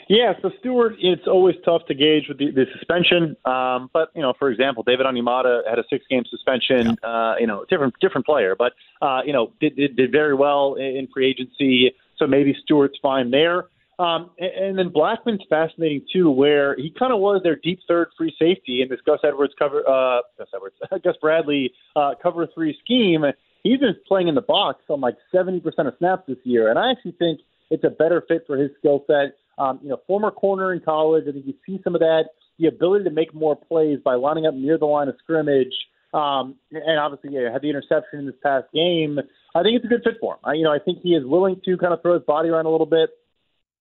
Yeah, 0.09 0.34
so 0.42 0.50
Stewart, 0.61 0.94
it's 1.00 1.26
always 1.26 1.57
tough 1.64 1.82
to 1.86 1.94
gauge 1.94 2.24
with 2.28 2.38
the, 2.38 2.52
the 2.52 2.66
suspension. 2.76 3.36
Um, 3.44 3.90
but 3.92 4.11
you 4.14 4.22
know, 4.22 4.34
for 4.38 4.50
example, 4.50 4.82
David 4.84 5.07
Onyemata 5.07 5.68
had 5.68 5.78
a 5.78 5.84
six-game 5.90 6.24
suspension. 6.30 6.96
Yeah. 7.02 7.09
Uh, 7.09 7.34
you 7.38 7.46
know, 7.46 7.64
different 7.68 7.94
different 8.00 8.26
player, 8.26 8.57
but 8.57 8.72
uh, 9.00 9.20
you 9.24 9.32
know, 9.32 9.52
did, 9.61 9.76
did 9.76 9.94
did 9.94 10.11
very 10.11 10.34
well 10.34 10.74
in 10.74 11.07
free 11.14 11.28
agency. 11.30 11.94
So 12.16 12.26
maybe 12.26 12.57
Stewart's 12.64 12.98
fine 13.00 13.30
there. 13.30 13.66
Um, 13.99 14.30
and, 14.38 14.53
and 14.53 14.78
then 14.78 14.90
Blackmon's 14.90 15.44
fascinating 15.49 16.03
too, 16.12 16.30
where 16.30 16.76
he 16.76 16.92
kind 16.99 17.12
of 17.12 17.20
was 17.20 17.40
their 17.42 17.57
deep 17.57 17.80
third 17.88 18.09
free 18.16 18.34
safety 18.38 18.82
in 18.82 18.88
this 18.88 19.01
Gus 19.07 19.20
Edwards 19.24 19.55
cover, 19.59 19.88
uh, 19.88 20.20
Gus 20.38 20.49
Edwards, 20.55 20.76
Gus 21.05 21.16
Bradley 21.20 21.72
uh, 21.94 22.12
cover 22.22 22.47
three 22.55 22.76
scheme. 22.84 23.24
He's 23.62 23.80
been 23.80 23.97
playing 24.07 24.28
in 24.28 24.34
the 24.34 24.42
box 24.42 24.82
on 24.88 25.01
like 25.01 25.16
70% 25.34 25.62
of 25.64 25.94
snaps 25.99 26.24
this 26.28 26.36
year, 26.44 26.68
and 26.68 26.78
I 26.78 26.90
actually 26.90 27.12
think 27.12 27.40
it's 27.70 27.84
a 27.84 27.90
better 27.90 28.22
fit 28.28 28.44
for 28.47 28.57
his 28.57 28.70
skill 28.78 29.05
set. 29.07 29.36
Um, 29.59 29.80
you 29.82 29.88
know, 29.88 30.01
former 30.07 30.30
corner 30.30 30.72
in 30.72 30.80
college, 30.80 31.24
I 31.28 31.32
think 31.32 31.47
you 31.47 31.55
see 31.64 31.80
some 31.82 31.94
of 31.94 32.01
that. 32.01 32.24
The 32.59 32.66
ability 32.66 33.05
to 33.05 33.11
make 33.11 33.34
more 33.34 33.57
plays 33.57 33.99
by 34.05 34.14
lining 34.14 34.47
up 34.47 34.55
near 34.55 34.78
the 34.78 34.86
line 34.86 35.09
of 35.09 35.16
scrimmage, 35.22 35.72
um, 36.14 36.55
and 36.70 36.99
obviously, 36.99 37.30
yeah, 37.32 37.53
had 37.53 37.62
the 37.62 37.68
interception 37.68 38.20
in 38.20 38.26
this 38.26 38.34
past 38.42 38.66
game. 38.72 39.18
I 39.55 39.62
think 39.62 39.76
it's 39.76 39.84
a 39.84 39.88
good 39.88 40.03
fit 40.05 40.14
for 40.20 40.34
him. 40.34 40.40
I, 40.44 40.53
you 40.55 40.64
know, 40.64 40.72
I 40.72 40.78
think 40.78 41.01
he 41.03 41.11
is 41.11 41.24
willing 41.26 41.61
to 41.64 41.76
kind 41.76 41.92
of 41.92 42.01
throw 42.03 42.14
his 42.14 42.22
body 42.22 42.49
around 42.49 42.66
a 42.66 42.70
little 42.70 42.86
bit. 42.86 43.11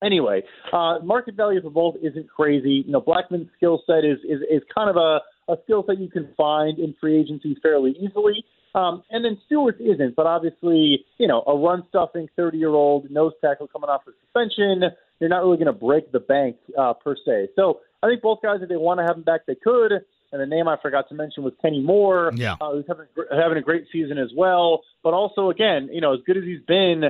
Anyway, 0.03 0.43
uh, 0.73 0.99
market 1.03 1.35
value 1.35 1.61
for 1.61 1.69
both 1.69 1.95
isn't 2.01 2.29
crazy. 2.29 2.83
You 2.85 2.91
know, 2.91 3.01
Blackmon's 3.01 3.49
skill 3.57 3.81
set 3.87 4.03
is, 4.03 4.19
is 4.23 4.41
is 4.49 4.61
kind 4.73 4.89
of 4.89 4.97
a, 4.97 5.21
a 5.51 5.57
skill 5.63 5.83
set 5.87 5.99
you 5.99 6.09
can 6.09 6.29
find 6.35 6.79
in 6.79 6.95
free 6.99 7.19
agency 7.19 7.57
fairly 7.61 7.91
easily. 7.91 8.43
Um, 8.75 9.03
and 9.09 9.23
then 9.23 9.37
Stewart 9.45 9.79
isn't, 9.79 10.17
but 10.17 10.27
obviously, 10.27 11.05
you 11.17 11.27
know, 11.27 11.43
a 11.47 11.55
run 11.55 11.83
stuffing 11.87 12.27
30 12.35 12.57
year 12.57 12.69
old 12.69 13.09
nose 13.09 13.31
tackle 13.39 13.67
coming 13.67 13.89
off 13.89 14.01
a 14.05 14.11
suspension, 14.25 14.91
you're 15.19 15.29
not 15.29 15.43
really 15.43 15.55
going 15.55 15.67
to 15.67 15.73
break 15.73 16.11
the 16.11 16.19
bank 16.19 16.57
uh, 16.77 16.93
per 16.93 17.15
se. 17.25 17.49
So 17.55 17.79
I 18.03 18.07
think 18.07 18.21
both 18.21 18.41
guys, 18.43 18.57
if 18.61 18.67
they 18.67 18.75
want 18.75 18.99
to 18.99 19.05
have 19.05 19.15
him 19.15 19.23
back, 19.23 19.45
they 19.47 19.55
could. 19.55 19.93
And 20.31 20.41
the 20.41 20.45
name 20.45 20.67
I 20.67 20.75
forgot 20.81 21.07
to 21.09 21.15
mention 21.15 21.43
was 21.43 21.53
Kenny 21.61 21.81
Moore, 21.81 22.33
yeah. 22.35 22.55
uh, 22.59 22.73
who's 22.73 22.85
having, 22.89 23.05
having 23.31 23.57
a 23.57 23.61
great 23.61 23.85
season 23.93 24.17
as 24.17 24.31
well. 24.35 24.81
But 25.01 25.13
also, 25.13 25.49
again, 25.49 25.87
you 25.93 26.01
know, 26.01 26.13
as 26.13 26.19
good 26.25 26.35
as 26.35 26.43
he's 26.43 26.61
been, 26.67 27.03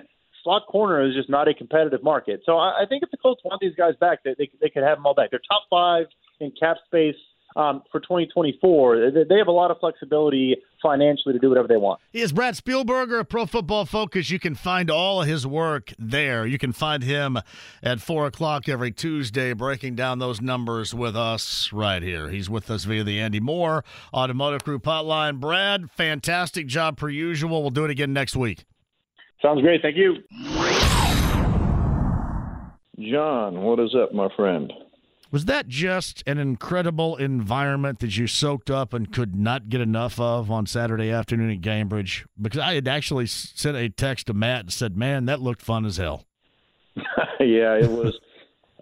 slot 0.46 0.68
corner 0.68 1.06
is 1.06 1.14
just 1.14 1.30
not 1.30 1.50
a 1.50 1.54
competitive 1.54 2.04
market. 2.04 2.42
So 2.46 2.58
I, 2.58 2.84
I 2.84 2.86
think 2.88 3.04
if 3.04 3.12
the 3.12 3.18
Colts 3.18 3.42
want 3.44 3.60
these 3.60 3.76
guys 3.76 3.96
back, 4.00 4.24
they, 4.24 4.36
they, 4.38 4.50
they 4.62 4.70
could 4.70 4.84
have 4.84 4.98
them 4.98 5.06
all 5.06 5.14
back. 5.14 5.32
They're 5.32 5.42
top 5.50 5.64
five 5.70 6.06
in 6.40 6.54
cap 6.58 6.78
space 6.86 7.16
um, 7.56 7.84
for 7.92 8.00
2024. 8.02 9.12
They 9.12 9.38
have 9.38 9.48
a 9.48 9.52
lot 9.52 9.72
of 9.72 9.78
flexibility 9.80 10.58
financially 10.82 11.34
to 11.34 11.40
do 11.40 11.50
whatever 11.50 11.68
they 11.68 11.78
want. 11.78 12.00
He 12.12 12.22
is 12.22 12.32
Brad 12.32 12.56
Spielberger 12.56 13.28
Pro 13.28 13.46
Football 13.46 13.86
Focus. 13.86 14.30
You 14.30 14.40
can 14.40 14.56
find 14.56 14.92
all 14.92 15.22
of 15.22 15.28
his 15.28 15.48
work 15.48 15.94
there. 15.98 16.46
You 16.46 16.58
can 16.58 16.74
find 16.74 17.02
him 17.02 17.40
at 17.82 18.02
4 18.02 18.28
o'clock 18.28 18.70
every 18.70 18.92
Tuesday 18.92 19.54
breaking 19.54 19.96
down 19.96 20.20
those 20.20 20.42
numbers 20.42 20.94
with 20.94 21.16
us 21.16 21.72
right 21.74 22.04
here. 22.04 22.30
He's 22.30 22.50
with 22.50 22.70
us 22.70 22.84
via 22.84 23.04
the 23.04 23.20
Andy 23.20 23.40
Mohr 23.40 23.84
Automotive 24.14 24.64
Group 24.64 24.84
hotline. 24.84 25.40
Brad, 25.40 25.90
fantastic 25.90 26.68
job 26.68 26.98
per 26.98 27.10
usual. 27.10 27.62
We'll 27.62 27.72
do 27.72 27.86
it 27.86 27.92
again 27.92 28.14
next 28.14 28.36
week. 28.36 28.66
Sounds 29.46 29.62
great. 29.62 29.84
Thank 29.84 29.96
you. 29.96 30.16
John, 33.00 33.62
what 33.62 33.80
is 33.80 33.94
up, 33.94 34.12
my 34.12 34.28
friend? 34.36 34.74
Was 35.32 35.46
that 35.46 35.68
just 35.68 36.24
an 36.26 36.40
incredible 36.40 37.16
environment 37.18 38.00
that 38.00 38.18
you 38.18 38.26
soaked 38.26 38.72
up 38.72 38.92
and 38.92 39.14
could 39.14 39.36
not 39.36 39.70
get 39.70 39.82
enough 39.82 40.20
of 40.20 40.50
on 40.50 40.66
Saturday 40.66 41.12
afternoon 41.12 41.52
at 41.52 41.62
Gainbridge? 41.62 42.26
Because 42.42 42.60
I 42.60 42.74
had 42.74 42.88
actually 42.88 43.28
sent 43.28 43.78
a 43.78 43.88
text 43.88 44.28
to 44.28 44.34
Matt 44.34 44.62
and 44.62 44.74
said, 44.74 44.98
"Man, 44.98 45.26
that 45.26 45.42
looked 45.42 45.62
fun 45.62 45.86
as 45.86 45.98
hell." 45.98 46.26
yeah, 46.96 47.76
it 47.76 47.92
was. 47.92 48.18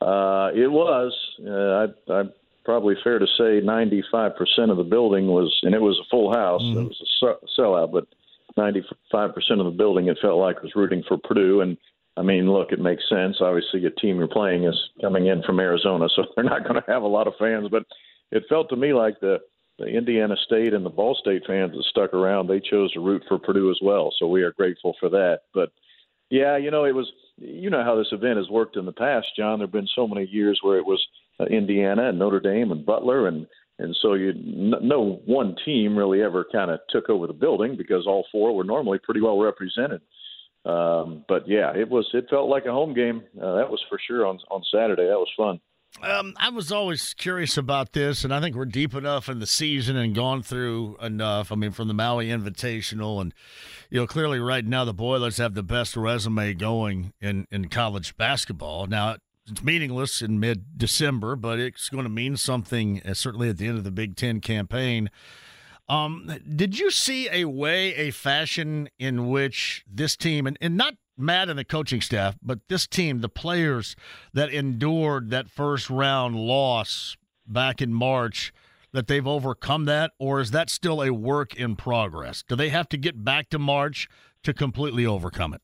uh, 0.02 0.52
it 0.56 0.72
was. 0.72 1.14
Uh, 1.46 2.14
I, 2.14 2.22
I 2.22 2.24
probably 2.64 2.96
fair 3.04 3.20
to 3.20 3.28
say, 3.38 3.60
ninety-five 3.60 4.38
percent 4.38 4.72
of 4.72 4.78
the 4.78 4.84
building 4.84 5.28
was, 5.28 5.54
and 5.64 5.76
it 5.76 5.82
was 5.82 6.00
a 6.00 6.08
full 6.10 6.32
house. 6.34 6.62
Mm-hmm. 6.62 6.80
It 6.80 6.84
was 6.84 7.38
a 7.58 7.62
sellout, 7.62 7.92
but 7.92 8.08
ninety-five 8.58 9.34
percent 9.34 9.60
of 9.60 9.66
the 9.66 9.72
building 9.72 10.08
it 10.08 10.18
felt 10.22 10.40
like 10.40 10.62
was 10.62 10.76
rooting 10.76 11.04
for 11.08 11.18
Purdue, 11.18 11.62
and 11.62 11.78
I 12.16 12.22
mean, 12.22 12.52
look, 12.52 12.72
it 12.72 12.80
makes 12.80 13.04
sense. 13.10 13.38
Obviously, 13.42 13.86
a 13.86 13.90
team 13.90 14.18
you're 14.18 14.28
playing 14.28 14.66
is 14.66 14.80
coming 15.02 15.28
in 15.28 15.42
from 15.44 15.60
Arizona, 15.60 16.08
so 16.16 16.24
they're 16.36 16.44
not 16.46 16.64
going 16.64 16.76
to 16.76 16.92
have 16.92 17.04
a 17.04 17.08
lot 17.08 17.28
of 17.28 17.34
fans. 17.40 17.68
But 17.70 17.84
it 18.32 18.44
felt 18.50 18.70
to 18.70 18.76
me 18.76 18.94
like 18.94 19.20
the 19.20 19.40
the 19.80 19.88
Indiana 19.88 20.36
State 20.46 20.74
and 20.74 20.86
the 20.86 20.90
Ball 20.90 21.18
State 21.20 21.44
fans 21.48 21.72
that 21.72 21.84
stuck 21.90 22.14
around, 22.14 22.48
they 22.48 22.60
chose 22.60 22.94
to 22.94 23.00
root 23.00 23.24
for 23.28 23.40
Purdue 23.40 23.72
as 23.72 23.80
well. 23.82 24.14
So 24.20 24.28
we 24.28 24.44
are 24.44 24.52
grateful 24.52 24.96
for 25.00 25.10
that. 25.10 25.42
But 25.54 25.72
yeah, 26.30 26.58
you 26.58 26.70
know, 26.70 26.86
it 26.86 26.94
was 26.94 27.12
you 27.38 27.70
know 27.70 27.84
how 27.84 27.96
this 27.96 28.12
event 28.12 28.38
has 28.38 28.50
worked 28.50 28.78
in 28.78 28.86
the 28.86 28.92
past, 28.92 29.28
John. 29.36 29.60
There've 29.60 29.72
been 29.72 29.88
so 29.96 30.08
many 30.08 30.28
years 30.28 30.60
where 30.62 30.78
it 30.78 30.86
was 30.86 31.04
uh, 31.40 31.46
Indiana 31.46 32.10
and 32.10 32.20
Notre 32.20 32.40
Dame 32.40 32.72
and 32.72 32.86
Butler 32.86 33.28
and 33.28 33.48
and 33.80 33.96
so 34.02 34.14
you 34.14 34.34
no 34.36 35.22
one 35.26 35.56
team 35.66 35.98
really 35.98 36.22
ever 36.22 36.46
kind 36.52 36.72
of 36.72 36.80
took 36.90 37.10
over 37.10 37.28
the 37.28 37.34
building 37.34 37.76
because 37.78 38.06
all 38.08 38.26
four 38.32 38.56
were 38.56 38.64
normally 38.64 39.00
pretty 39.00 39.22
well 39.22 39.40
represented. 39.40 40.02
Um, 40.66 41.26
but 41.28 41.48
yeah, 41.48 41.76
it 41.76 41.90
was. 41.90 42.08
It 42.14 42.28
felt 42.30 42.50
like 42.50 42.66
a 42.66 42.72
home 42.72 42.94
game. 42.94 43.24
Uh, 43.38 43.56
that 43.56 43.70
was 43.70 43.84
for 43.90 44.00
sure 44.08 44.26
on 44.26 44.40
on 44.50 44.64
Saturday. 44.72 45.08
That 45.08 45.18
was 45.20 45.30
fun. 45.36 45.60
Um, 46.02 46.34
I 46.38 46.50
was 46.50 46.72
always 46.72 47.14
curious 47.14 47.56
about 47.56 47.94
this, 47.94 48.24
and 48.24 48.34
I 48.34 48.42
think 48.42 48.56
we're 48.56 48.66
deep 48.66 48.96
enough 48.96 49.30
in 49.30 49.40
the 49.40 49.46
season 49.46 49.96
and 49.96 50.16
gone 50.16 50.42
through 50.42 50.98
enough. 51.02 51.52
I 51.52 51.56
mean, 51.56 51.72
from 51.72 51.88
the 51.88 51.94
Maui 51.94 52.28
Invitational, 52.28 53.22
and 53.22 53.34
you 53.90 54.00
know, 54.00 54.08
clearly 54.08 54.40
right 54.40 54.66
now 54.66 54.86
the 54.86 54.94
Boilers 54.94 55.38
have 55.38 55.54
the 55.54 55.64
best 55.64 55.96
resume 55.96 56.54
going 56.54 57.14
in 57.22 57.46
in 57.52 57.70
college 57.70 58.18
basketball. 58.18 58.88
Now 58.88 59.18
it's 59.48 59.64
meaningless 59.64 60.22
in 60.22 60.40
mid 60.40 60.78
December, 60.78 61.36
but 61.36 61.60
it's 61.60 61.90
going 61.90 62.04
to 62.04 62.10
mean 62.10 62.38
something. 62.38 63.02
Uh, 63.06 63.14
certainly 63.14 63.50
at 63.50 63.58
the 63.58 63.68
end 63.68 63.78
of 63.78 63.84
the 63.84 63.92
Big 63.92 64.16
Ten 64.16 64.40
campaign. 64.40 65.10
Um, 65.90 66.34
did 66.56 66.80
you 66.80 66.90
see 66.92 67.28
a 67.30 67.46
way, 67.46 67.94
a 67.96 68.12
fashion 68.12 68.90
in 68.98 69.30
which 69.30 69.84
this 69.92 70.16
team, 70.16 70.48
and, 70.48 70.58
and 70.62 70.78
not 70.78 70.96
Matt 71.18 71.50
and 71.50 71.60
the 71.60 71.66
coaching 71.66 72.02
staff, 72.02 72.38
but 72.42 72.60
this 72.70 72.88
team, 72.88 73.20
the 73.20 73.30
players 73.30 73.96
that 74.34 74.50
endured 74.50 75.30
that 75.30 75.50
first 75.50 75.90
round 75.90 76.36
loss 76.36 77.18
back 77.46 77.82
in 77.82 77.94
March, 77.94 78.54
that 78.94 79.08
they've 79.08 79.28
overcome 79.28 79.86
that, 79.86 80.12
or 80.20 80.40
is 80.40 80.52
that 80.52 80.70
still 80.70 81.04
a 81.04 81.12
work 81.12 81.56
in 81.56 81.76
progress? 81.76 82.44
Do 82.48 82.56
they 82.56 82.70
have 82.70 82.88
to 82.90 82.98
get 82.98 83.24
back 83.24 83.50
to 83.50 83.60
March 83.60 84.08
to 84.44 84.54
completely 84.54 85.06
overcome 85.06 85.54
it? 85.54 85.62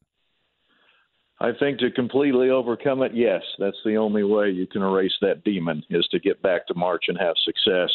I 1.42 1.52
think 1.58 1.80
to 1.80 1.92
completely 1.92 2.50
overcome 2.50 3.02
it, 3.02 3.14
yes, 3.16 3.42
that's 3.58 3.78
the 3.86 3.96
only 3.96 4.24
way 4.24 4.50
you 4.50 4.68
can 4.68 4.82
erase 4.82 5.14
that 5.22 5.44
demon 5.44 5.84
is 5.90 6.06
to 6.12 6.20
get 6.20 6.42
back 6.42 6.68
to 6.68 6.74
March 6.74 7.06
and 7.08 7.18
have 7.20 7.36
success. 7.46 7.90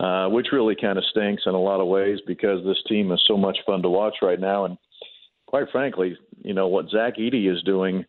Uh, 0.00 0.28
which 0.28 0.48
really 0.50 0.74
kind 0.74 0.98
of 0.98 1.04
stinks 1.10 1.44
in 1.46 1.54
a 1.54 1.60
lot 1.60 1.80
of 1.80 1.86
ways 1.86 2.18
because 2.26 2.64
this 2.64 2.82
team 2.88 3.12
is 3.12 3.22
so 3.28 3.36
much 3.36 3.58
fun 3.64 3.82
to 3.82 3.88
watch 3.88 4.16
right 4.20 4.40
now. 4.40 4.64
And 4.64 4.76
quite 5.46 5.66
frankly, 5.70 6.18
you 6.42 6.54
know 6.54 6.66
what 6.66 6.90
Zach 6.90 7.18
Edey 7.18 7.48
is 7.48 7.62
doing. 7.62 8.04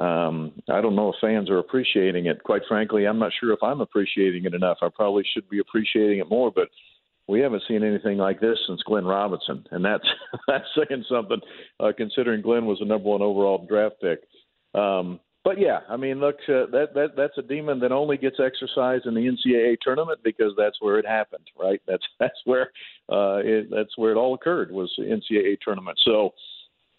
Um, 0.00 0.52
I 0.68 0.80
don't 0.80 0.96
know 0.96 1.10
if 1.10 1.20
fans 1.20 1.48
are 1.48 1.58
appreciating 1.58 2.26
it. 2.26 2.42
Quite 2.42 2.62
frankly, 2.68 3.06
I'm 3.06 3.20
not 3.20 3.30
sure 3.38 3.52
if 3.52 3.62
I'm 3.62 3.80
appreciating 3.80 4.44
it 4.44 4.54
enough. 4.54 4.78
I 4.82 4.88
probably 4.92 5.24
should 5.32 5.48
be 5.48 5.60
appreciating 5.60 6.18
it 6.18 6.28
more, 6.28 6.50
but 6.50 6.68
we 7.28 7.40
haven't 7.40 7.62
seen 7.66 7.82
anything 7.82 8.18
like 8.18 8.40
this 8.40 8.58
since 8.66 8.82
Glenn 8.84 9.04
Robinson, 9.04 9.64
and 9.70 9.84
that's 9.84 10.06
that's 10.46 10.64
saying 10.76 11.04
something. 11.10 11.40
Uh, 11.80 11.92
considering 11.96 12.42
Glenn 12.42 12.66
was 12.66 12.78
the 12.78 12.84
number 12.84 13.08
one 13.08 13.22
overall 13.22 13.64
draft 13.68 13.96
pick. 14.00 14.20
Um, 14.80 15.20
but 15.46 15.60
yeah, 15.60 15.78
I 15.88 15.96
mean, 15.96 16.18
look, 16.18 16.36
uh, 16.48 16.66
that 16.72 16.88
that 16.94 17.10
that's 17.16 17.38
a 17.38 17.42
demon 17.42 17.78
that 17.78 17.92
only 17.92 18.16
gets 18.16 18.38
exercised 18.44 19.06
in 19.06 19.14
the 19.14 19.20
NCAA 19.20 19.76
tournament 19.80 20.18
because 20.24 20.52
that's 20.58 20.76
where 20.80 20.98
it 20.98 21.06
happened, 21.06 21.46
right? 21.56 21.80
That's 21.86 22.02
that's 22.18 22.40
where 22.44 22.72
uh, 23.08 23.38
it, 23.44 23.68
that's 23.70 23.96
where 23.96 24.10
it 24.10 24.16
all 24.16 24.34
occurred 24.34 24.72
was 24.72 24.92
the 24.98 25.04
NCAA 25.04 25.58
tournament. 25.64 25.98
So, 26.04 26.30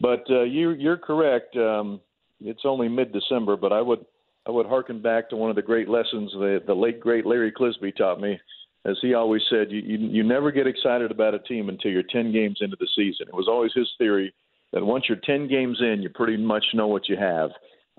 but 0.00 0.24
uh, 0.30 0.44
you 0.44 0.70
you're 0.70 0.96
correct. 0.96 1.56
Um, 1.56 2.00
it's 2.40 2.62
only 2.64 2.88
mid 2.88 3.12
December, 3.12 3.56
but 3.56 3.72
I 3.72 3.82
would 3.82 4.06
I 4.46 4.50
would 4.50 4.66
harken 4.66 5.02
back 5.02 5.28
to 5.28 5.36
one 5.36 5.50
of 5.50 5.56
the 5.56 5.62
great 5.62 5.88
lessons 5.88 6.32
the 6.32 6.62
the 6.66 6.74
late 6.74 7.00
great 7.00 7.26
Larry 7.26 7.52
Clisby 7.52 7.96
taught 7.96 8.18
me. 8.18 8.40
As 8.84 8.96
he 9.02 9.14
always 9.14 9.42
said, 9.50 9.70
you, 9.70 9.80
you 9.80 9.98
you 9.98 10.22
never 10.22 10.50
get 10.50 10.66
excited 10.66 11.10
about 11.10 11.34
a 11.34 11.40
team 11.40 11.68
until 11.68 11.90
you're 11.90 12.02
ten 12.02 12.32
games 12.32 12.58
into 12.60 12.76
the 12.78 12.88
season. 12.96 13.26
It 13.28 13.34
was 13.34 13.48
always 13.48 13.72
his 13.74 13.88
theory 13.98 14.32
that 14.72 14.84
once 14.84 15.04
you're 15.08 15.18
ten 15.24 15.48
games 15.48 15.78
in, 15.80 16.00
you 16.02 16.08
pretty 16.08 16.36
much 16.36 16.64
know 16.74 16.86
what 16.86 17.08
you 17.08 17.16
have 17.16 17.50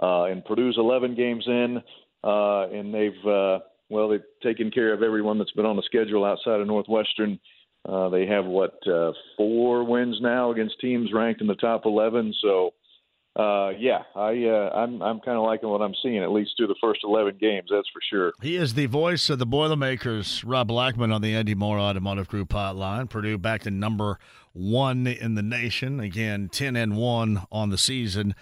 uh, 0.02 0.26
and 0.26 0.44
Purdue's 0.46 0.78
11 0.78 1.16
games 1.16 1.44
in, 1.48 1.82
uh, 2.24 2.70
and 2.70 2.94
they've 2.94 3.26
uh, 3.26 3.60
well 3.90 4.10
they've 4.10 4.24
taken 4.42 4.72
care 4.72 4.94
of 4.94 5.04
everyone 5.04 5.38
that's 5.38 5.52
been 5.52 5.66
on 5.66 5.76
the 5.76 5.84
schedule 5.84 6.26
outside 6.26 6.60
of 6.60 6.68
Northwestern. 6.68 7.40
Uh, 7.88 8.10
they 8.10 8.26
have 8.26 8.46
what 8.46 8.76
uh, 8.88 9.12
four 9.38 9.84
wins 9.84 10.18
now 10.22 10.52
against 10.52 10.80
teams 10.80 11.12
ranked 11.14 11.42
in 11.42 11.48
the 11.48 11.56
top 11.56 11.86
11. 11.86 12.34
So 12.42 12.72
uh, 13.36 13.70
yeah, 13.78 14.04
I 14.16 14.44
uh, 14.46 14.70
I'm 14.74 15.02
I'm 15.02 15.20
kind 15.20 15.38
of 15.38 15.44
liking 15.44 15.70
what 15.70 15.82
I'm 15.82 15.94
seeing 16.02 16.18
at 16.18 16.32
least 16.32 16.52
through 16.58 16.68
the 16.68 16.76
first 16.82 17.02
11 17.04 17.38
games. 17.40 17.70
That's 17.72 17.88
for 17.94 18.02
sure. 18.10 18.34
He 18.42 18.56
is 18.56 18.74
the 18.74 18.88
voice 18.88 19.30
of 19.30 19.40
the 19.40 19.46
Boilermakers, 19.46 20.44
Rob 20.44 20.68
Blackman 20.68 21.12
on 21.12 21.22
the 21.22 21.36
Andy 21.36 21.56
Mohr 21.56 21.80
Automotive 21.80 22.28
Group 22.28 22.50
hotline. 22.50 23.10
Purdue 23.10 23.38
back 23.38 23.62
to 23.64 23.72
number 23.72 24.20
one 24.52 25.06
in 25.08 25.36
the 25.36 25.44
nation 25.44 26.00
again, 26.00 26.50
10 26.52 26.76
and 26.76 26.98
one 26.98 27.44
on 27.52 27.70
the 27.70 27.78
season. 27.78 28.36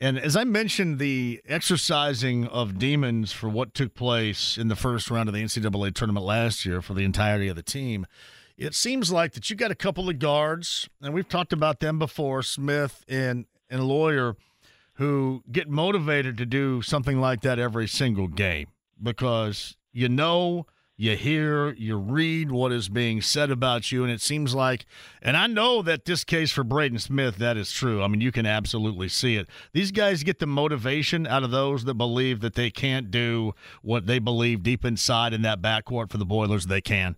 And 0.00 0.18
as 0.18 0.34
I 0.34 0.44
mentioned, 0.44 0.98
the 0.98 1.42
exercising 1.46 2.46
of 2.46 2.78
demons 2.78 3.32
for 3.32 3.50
what 3.50 3.74
took 3.74 3.94
place 3.94 4.56
in 4.56 4.68
the 4.68 4.76
first 4.76 5.10
round 5.10 5.28
of 5.28 5.34
the 5.34 5.42
NCAA 5.42 5.94
tournament 5.94 6.24
last 6.24 6.64
year 6.64 6.80
for 6.80 6.94
the 6.94 7.04
entirety 7.04 7.48
of 7.48 7.56
the 7.56 7.62
team, 7.62 8.06
it 8.56 8.74
seems 8.74 9.12
like 9.12 9.32
that 9.32 9.50
you 9.50 9.56
got 9.56 9.70
a 9.70 9.74
couple 9.74 10.08
of 10.08 10.18
guards, 10.18 10.88
and 11.02 11.12
we've 11.12 11.28
talked 11.28 11.52
about 11.52 11.80
them 11.80 11.98
before, 11.98 12.42
Smith 12.42 13.04
and 13.08 13.44
and 13.70 13.84
Loyer 13.84 14.36
who 14.94 15.42
get 15.50 15.68
motivated 15.68 16.36
to 16.36 16.46
do 16.46 16.82
something 16.82 17.20
like 17.20 17.40
that 17.40 17.58
every 17.58 17.88
single 17.88 18.28
game 18.28 18.66
because 19.02 19.76
you 19.92 20.08
know 20.08 20.66
you 21.00 21.16
hear, 21.16 21.72
you 21.72 21.96
read 21.96 22.50
what 22.50 22.72
is 22.72 22.90
being 22.90 23.22
said 23.22 23.50
about 23.50 23.90
you, 23.90 24.04
and 24.04 24.12
it 24.12 24.20
seems 24.20 24.54
like, 24.54 24.84
and 25.22 25.34
I 25.34 25.46
know 25.46 25.80
that 25.80 26.04
this 26.04 26.24
case 26.24 26.52
for 26.52 26.62
Braden 26.62 26.98
Smith, 26.98 27.36
that 27.36 27.56
is 27.56 27.72
true. 27.72 28.02
I 28.02 28.08
mean, 28.08 28.20
you 28.20 28.30
can 28.30 28.44
absolutely 28.44 29.08
see 29.08 29.36
it. 29.36 29.48
These 29.72 29.92
guys 29.92 30.22
get 30.22 30.40
the 30.40 30.46
motivation 30.46 31.26
out 31.26 31.42
of 31.42 31.50
those 31.50 31.84
that 31.84 31.94
believe 31.94 32.40
that 32.40 32.54
they 32.54 32.68
can't 32.68 33.10
do 33.10 33.54
what 33.80 34.06
they 34.06 34.18
believe 34.18 34.62
deep 34.62 34.84
inside 34.84 35.32
in 35.32 35.40
that 35.40 35.62
backcourt 35.62 36.10
for 36.10 36.18
the 36.18 36.26
Boilers 36.26 36.66
they 36.66 36.82
can. 36.82 37.16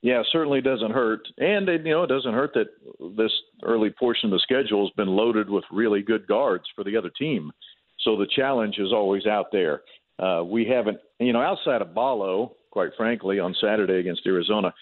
Yeah, 0.00 0.22
certainly 0.30 0.60
doesn't 0.60 0.92
hurt, 0.92 1.26
and 1.38 1.66
you 1.66 1.90
know 1.90 2.04
it 2.04 2.08
doesn't 2.08 2.32
hurt 2.32 2.54
that 2.54 2.68
this 3.16 3.32
early 3.64 3.90
portion 3.90 4.28
of 4.28 4.32
the 4.32 4.40
schedule 4.40 4.86
has 4.86 4.92
been 4.96 5.08
loaded 5.08 5.50
with 5.50 5.64
really 5.72 6.02
good 6.02 6.26
guards 6.28 6.64
for 6.76 6.84
the 6.84 6.96
other 6.96 7.10
team. 7.18 7.50
So 8.00 8.16
the 8.16 8.28
challenge 8.36 8.76
is 8.78 8.92
always 8.92 9.26
out 9.26 9.46
there. 9.50 9.82
Uh, 10.20 10.44
we 10.44 10.64
haven't, 10.66 10.98
you 11.18 11.32
know, 11.32 11.42
outside 11.42 11.82
of 11.82 11.94
Ballo, 11.94 12.54
quite 12.70 12.90
frankly, 12.96 13.40
on 13.40 13.56
Saturday 13.60 13.98
against 13.98 14.22
Arizona, 14.24 14.72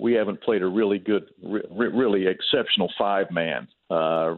we 0.00 0.12
haven't 0.12 0.42
played 0.42 0.62
a 0.62 0.66
really 0.66 0.98
good, 0.98 1.26
re- 1.42 1.62
really 1.70 2.26
exceptional 2.26 2.92
five 2.98 3.30
man 3.30 3.68
uh, 3.90 4.34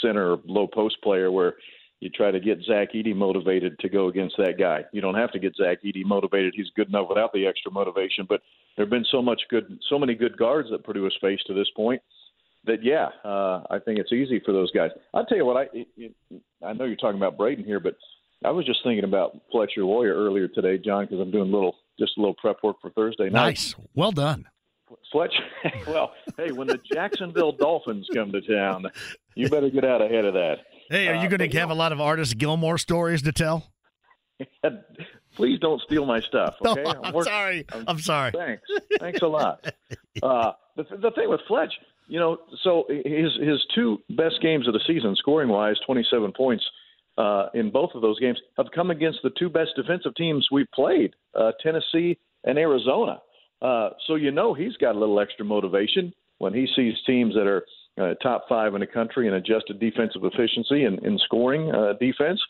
center 0.00 0.36
low 0.46 0.68
post 0.68 0.96
player 1.02 1.32
where 1.32 1.54
you 2.00 2.10
try 2.10 2.30
to 2.30 2.40
get 2.40 2.62
Zach 2.62 2.92
Edey 2.92 3.14
motivated 3.14 3.78
to 3.78 3.88
go 3.88 4.08
against 4.08 4.36
that 4.38 4.58
guy. 4.58 4.84
You 4.92 5.00
don't 5.00 5.14
have 5.14 5.32
to 5.32 5.38
get 5.38 5.56
Zach 5.56 5.78
Edey 5.84 6.04
motivated; 6.04 6.54
he's 6.56 6.70
good 6.76 6.88
enough 6.88 7.08
without 7.08 7.32
the 7.32 7.46
extra 7.46 7.70
motivation. 7.70 8.26
But 8.28 8.42
there 8.76 8.84
have 8.84 8.90
been 8.90 9.06
so 9.10 9.22
much 9.22 9.42
good, 9.48 9.78
so 9.88 9.98
many 9.98 10.14
good 10.14 10.36
guards 10.36 10.68
that 10.70 10.84
Purdue 10.84 11.04
has 11.04 11.14
faced 11.20 11.46
to 11.46 11.54
this 11.54 11.70
point 11.76 12.02
that 12.66 12.82
yeah, 12.82 13.08
uh, 13.24 13.62
I 13.70 13.78
think 13.78 13.98
it's 13.98 14.12
easy 14.12 14.40
for 14.44 14.52
those 14.52 14.70
guys. 14.70 14.90
I'll 15.12 15.26
tell 15.26 15.38
you 15.38 15.46
what, 15.46 15.56
I 15.56 15.62
it, 15.72 15.88
it, 15.96 16.14
I 16.64 16.72
know 16.72 16.84
you're 16.84 16.96
talking 16.96 17.18
about 17.18 17.36
Braden 17.36 17.64
here, 17.64 17.80
but 17.80 17.96
I 18.44 18.50
was 18.50 18.66
just 18.66 18.80
thinking 18.84 19.04
about 19.04 19.40
Fletcher 19.50 19.84
Loyer 19.84 20.14
earlier 20.14 20.48
today, 20.48 20.78
John, 20.78 21.04
because 21.04 21.20
I'm 21.20 21.30
doing 21.30 21.48
a 21.48 21.54
little 21.54 21.76
just 21.98 22.12
a 22.16 22.20
little 22.20 22.34
prep 22.34 22.56
work 22.62 22.76
for 22.80 22.90
Thursday 22.90 23.24
night. 23.24 23.32
Nice, 23.32 23.74
well 23.94 24.12
done. 24.12 24.46
Fletcher, 25.10 25.44
well, 25.86 26.12
hey, 26.36 26.52
when 26.52 26.66
the 26.66 26.78
Jacksonville 26.92 27.52
Dolphins 27.52 28.08
come 28.12 28.32
to 28.32 28.40
town, 28.40 28.86
you 29.34 29.48
better 29.48 29.70
get 29.70 29.84
out 29.84 30.02
ahead 30.02 30.24
of 30.24 30.34
that. 30.34 30.58
Hey, 30.90 31.08
are 31.08 31.22
you 31.22 31.28
going 31.28 31.50
to 31.50 31.56
uh, 31.56 31.60
have 31.60 31.70
a 31.70 31.74
lot 31.74 31.92
of 31.92 32.00
Artis 32.00 32.34
Gilmore 32.34 32.78
stories 32.78 33.22
to 33.22 33.32
tell? 33.32 33.66
Please 35.36 35.58
don't 35.58 35.80
steal 35.82 36.06
my 36.06 36.20
stuff. 36.20 36.54
Okay, 36.64 36.82
no, 36.82 36.90
I'm, 36.90 37.16
I'm 37.16 37.24
sorry. 37.24 37.64
I'm, 37.72 37.84
I'm, 37.88 37.98
sorry. 37.98 38.32
Thanks. 38.32 38.62
Thanks 39.00 39.22
a 39.22 39.26
lot. 39.26 39.64
Uh, 40.22 40.52
the, 40.76 40.84
the 40.84 41.10
thing 41.16 41.28
with 41.28 41.40
Fletch, 41.48 41.72
you 42.06 42.20
know, 42.20 42.38
so 42.62 42.84
his 42.88 43.32
his 43.40 43.66
two 43.74 43.98
best 44.10 44.36
games 44.40 44.68
of 44.68 44.72
the 44.72 44.80
season, 44.86 45.16
scoring 45.16 45.48
wise, 45.48 45.74
27 45.84 46.32
points 46.32 46.64
uh, 47.18 47.46
in 47.52 47.68
both 47.72 47.90
of 47.96 48.00
those 48.00 48.18
games, 48.20 48.38
have 48.56 48.66
come 48.72 48.92
against 48.92 49.18
the 49.24 49.30
two 49.36 49.48
best 49.48 49.70
defensive 49.74 50.14
teams 50.14 50.46
we've 50.52 50.70
played, 50.72 51.14
uh, 51.34 51.50
Tennessee 51.60 52.16
and 52.44 52.58
Arizona. 52.58 53.20
Uh, 53.60 53.90
so 54.06 54.14
you 54.14 54.30
know 54.30 54.54
he's 54.54 54.76
got 54.76 54.94
a 54.94 54.98
little 54.98 55.18
extra 55.18 55.44
motivation 55.44 56.12
when 56.38 56.54
he 56.54 56.68
sees 56.76 56.94
teams 57.06 57.34
that 57.34 57.48
are 57.48 57.64
uh, 58.00 58.14
top 58.14 58.46
five 58.48 58.74
in 58.74 58.80
the 58.80 58.86
country 58.86 59.28
in 59.28 59.34
adjusted 59.34 59.78
defensive 59.78 60.24
efficiency 60.24 60.84
and 60.84 60.98
in 61.04 61.18
scoring 61.18 61.70
uh, 61.72 61.92
defense. 62.00 62.40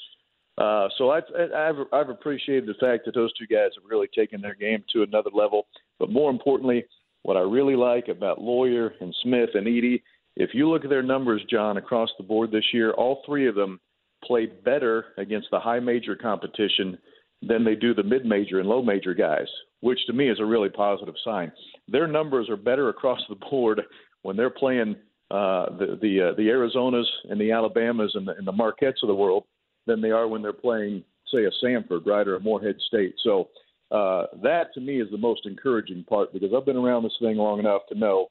Uh, 0.56 0.88
so 0.98 1.10
I've, 1.10 1.24
I've 1.54 1.76
I've 1.92 2.08
appreciated 2.10 2.66
the 2.66 2.74
fact 2.74 3.04
that 3.06 3.14
those 3.14 3.32
two 3.36 3.46
guys 3.46 3.70
have 3.74 3.90
really 3.90 4.06
taken 4.14 4.40
their 4.40 4.54
game 4.54 4.84
to 4.92 5.02
another 5.02 5.30
level. 5.34 5.66
But 5.98 6.10
more 6.10 6.30
importantly, 6.30 6.84
what 7.22 7.36
I 7.36 7.40
really 7.40 7.74
like 7.74 8.08
about 8.08 8.40
Loyer 8.40 8.92
and 9.00 9.14
Smith 9.22 9.50
and 9.54 9.66
Edey, 9.66 10.02
if 10.36 10.50
you 10.54 10.70
look 10.70 10.84
at 10.84 10.90
their 10.90 11.02
numbers, 11.02 11.42
John, 11.50 11.76
across 11.76 12.10
the 12.18 12.24
board 12.24 12.52
this 12.52 12.72
year, 12.72 12.92
all 12.92 13.22
three 13.26 13.48
of 13.48 13.56
them 13.56 13.80
played 14.22 14.62
better 14.62 15.06
against 15.18 15.48
the 15.50 15.58
high 15.58 15.80
major 15.80 16.14
competition 16.14 16.98
than 17.42 17.64
they 17.64 17.74
do 17.74 17.92
the 17.92 18.02
mid 18.02 18.24
major 18.24 18.60
and 18.60 18.68
low 18.68 18.82
major 18.82 19.12
guys, 19.12 19.46
which 19.80 19.98
to 20.06 20.12
me 20.12 20.30
is 20.30 20.40
a 20.40 20.44
really 20.44 20.68
positive 20.68 21.14
sign. 21.24 21.52
Their 21.88 22.06
numbers 22.06 22.48
are 22.48 22.56
better 22.56 22.88
across 22.88 23.20
the 23.28 23.34
board 23.34 23.82
when 24.22 24.36
they're 24.36 24.50
playing 24.50 24.96
uh, 25.30 25.66
the 25.78 25.98
the 26.00 26.20
uh, 26.20 26.34
the 26.36 26.48
Arizonas 26.48 27.06
and 27.30 27.40
the 27.40 27.52
Alabamas 27.52 28.12
and 28.14 28.28
the, 28.28 28.32
and 28.36 28.46
the 28.46 28.52
Marquettes 28.52 29.02
of 29.02 29.08
the 29.08 29.14
world 29.14 29.44
than 29.86 30.00
they 30.00 30.10
are 30.10 30.28
when 30.28 30.42
they're 30.42 30.52
playing, 30.52 31.02
say, 31.32 31.44
a 31.44 31.64
Samford, 31.64 32.06
right, 32.06 32.26
or 32.26 32.36
a 32.36 32.40
Morehead 32.40 32.76
State. 32.86 33.14
So 33.22 33.48
uh, 33.90 34.26
that 34.42 34.72
to 34.74 34.80
me 34.80 35.00
is 35.00 35.10
the 35.10 35.18
most 35.18 35.46
encouraging 35.46 36.04
part 36.04 36.32
because 36.32 36.50
I've 36.54 36.66
been 36.66 36.76
around 36.76 37.02
this 37.04 37.16
thing 37.20 37.36
long 37.36 37.58
enough 37.58 37.82
to 37.90 37.98
know 37.98 38.28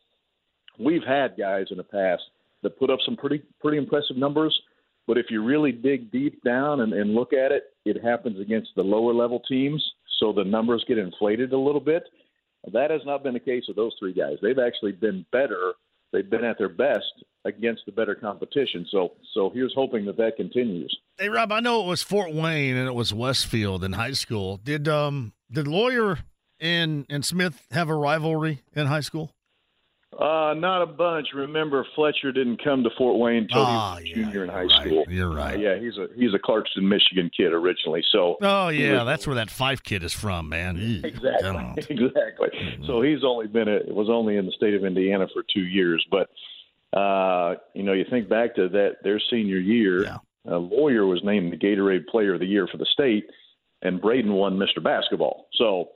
we've 0.79 1.03
had 1.03 1.37
guys 1.37 1.67
in 1.71 1.77
the 1.77 1.83
past 1.83 2.23
that 2.63 2.79
put 2.79 2.89
up 2.89 2.99
some 3.05 3.17
pretty 3.17 3.41
pretty 3.59 3.77
impressive 3.77 4.17
numbers. 4.17 4.57
But 5.05 5.17
if 5.17 5.25
you 5.29 5.43
really 5.43 5.73
dig 5.73 6.11
deep 6.11 6.41
down 6.43 6.79
and, 6.79 6.93
and 6.93 7.13
look 7.13 7.33
at 7.33 7.51
it, 7.51 7.73
it 7.83 8.01
happens 8.01 8.39
against 8.39 8.69
the 8.75 8.83
lower 8.83 9.13
level 9.13 9.41
teams, 9.41 9.83
so 10.19 10.31
the 10.31 10.45
numbers 10.45 10.85
get 10.87 10.97
inflated 10.97 11.51
a 11.51 11.57
little 11.57 11.81
bit. 11.81 12.03
That 12.71 12.89
has 12.91 13.01
not 13.05 13.23
been 13.23 13.33
the 13.33 13.39
case 13.41 13.65
with 13.67 13.75
those 13.75 13.93
three 13.99 14.13
guys. 14.13 14.37
They've 14.41 14.59
actually 14.59 14.93
been 14.93 15.25
better 15.33 15.73
they've 16.13 16.29
been 16.29 16.45
at 16.45 16.57
their 16.57 16.69
best 16.69 17.25
against 17.43 17.81
the 17.85 17.91
better 17.91 18.15
competition. 18.15 18.85
So 18.89 19.13
so 19.33 19.49
here's 19.49 19.73
hoping 19.75 20.05
that 20.05 20.17
that 20.17 20.37
continues. 20.37 20.95
Hey 21.17 21.27
Rob, 21.27 21.51
I 21.51 21.59
know 21.59 21.83
it 21.83 21.87
was 21.87 22.01
Fort 22.01 22.33
Wayne 22.33 22.77
and 22.77 22.87
it 22.87 22.95
was 22.95 23.13
Westfield 23.13 23.83
in 23.83 23.93
high 23.93 24.13
school. 24.13 24.57
Did 24.57 24.87
um 24.87 25.33
did 25.51 25.67
Loyer 25.67 26.19
and 26.59 27.05
and 27.09 27.25
Smith 27.25 27.67
have 27.71 27.89
a 27.89 27.95
rivalry 27.95 28.61
in 28.73 28.87
high 28.87 29.01
school? 29.01 29.31
Uh, 30.19 30.53
not 30.53 30.81
a 30.81 30.85
bunch. 30.85 31.27
Remember, 31.33 31.85
Fletcher 31.95 32.31
didn't 32.31 32.63
come 32.63 32.83
to 32.83 32.89
Fort 32.97 33.19
Wayne 33.19 33.43
until 33.43 33.61
ah, 33.61 33.97
he 33.97 34.11
was 34.11 34.11
a 34.11 34.23
junior 34.23 34.43
in 34.43 34.49
high 34.49 34.63
right. 34.63 34.85
school. 34.85 35.05
You're 35.07 35.33
right. 35.33 35.55
Uh, 35.55 35.59
yeah, 35.59 35.79
he's 35.79 35.97
a 35.97 36.07
he's 36.15 36.33
a 36.33 36.39
Clarkston, 36.39 36.83
Michigan 36.83 37.29
kid 37.35 37.53
originally. 37.53 38.03
So. 38.11 38.37
Oh 38.41 38.69
yeah, 38.69 38.99
was, 38.99 39.05
that's 39.05 39.27
where 39.27 39.35
that 39.35 39.49
five 39.49 39.83
kid 39.83 40.03
is 40.03 40.13
from, 40.13 40.49
man. 40.49 41.01
Exactly. 41.03 41.53
Exactly. 42.03 42.49
Mm-hmm. 42.49 42.85
So 42.85 43.01
he's 43.01 43.23
only 43.23 43.47
been 43.47 43.67
a, 43.67 43.79
was 43.93 44.09
only 44.09 44.37
in 44.37 44.45
the 44.45 44.51
state 44.51 44.73
of 44.73 44.83
Indiana 44.83 45.27
for 45.33 45.43
two 45.53 45.63
years, 45.63 46.05
but 46.09 46.29
uh, 46.97 47.55
you 47.73 47.83
know, 47.83 47.93
you 47.93 48.05
think 48.09 48.29
back 48.29 48.55
to 48.55 48.69
that 48.69 48.97
their 49.03 49.21
senior 49.29 49.57
year. 49.57 50.03
Yeah. 50.03 50.17
A 50.45 50.57
Loyer 50.57 51.05
was 51.05 51.21
named 51.23 51.53
the 51.53 51.57
Gatorade 51.57 52.07
Player 52.07 52.33
of 52.33 52.41
the 52.41 52.45
Year 52.45 52.67
for 52.67 52.77
the 52.77 52.85
state, 52.91 53.29
and 53.81 54.01
Braden 54.01 54.33
won 54.33 54.57
Mr. 54.57 54.83
Basketball. 54.83 55.47
So 55.53 55.89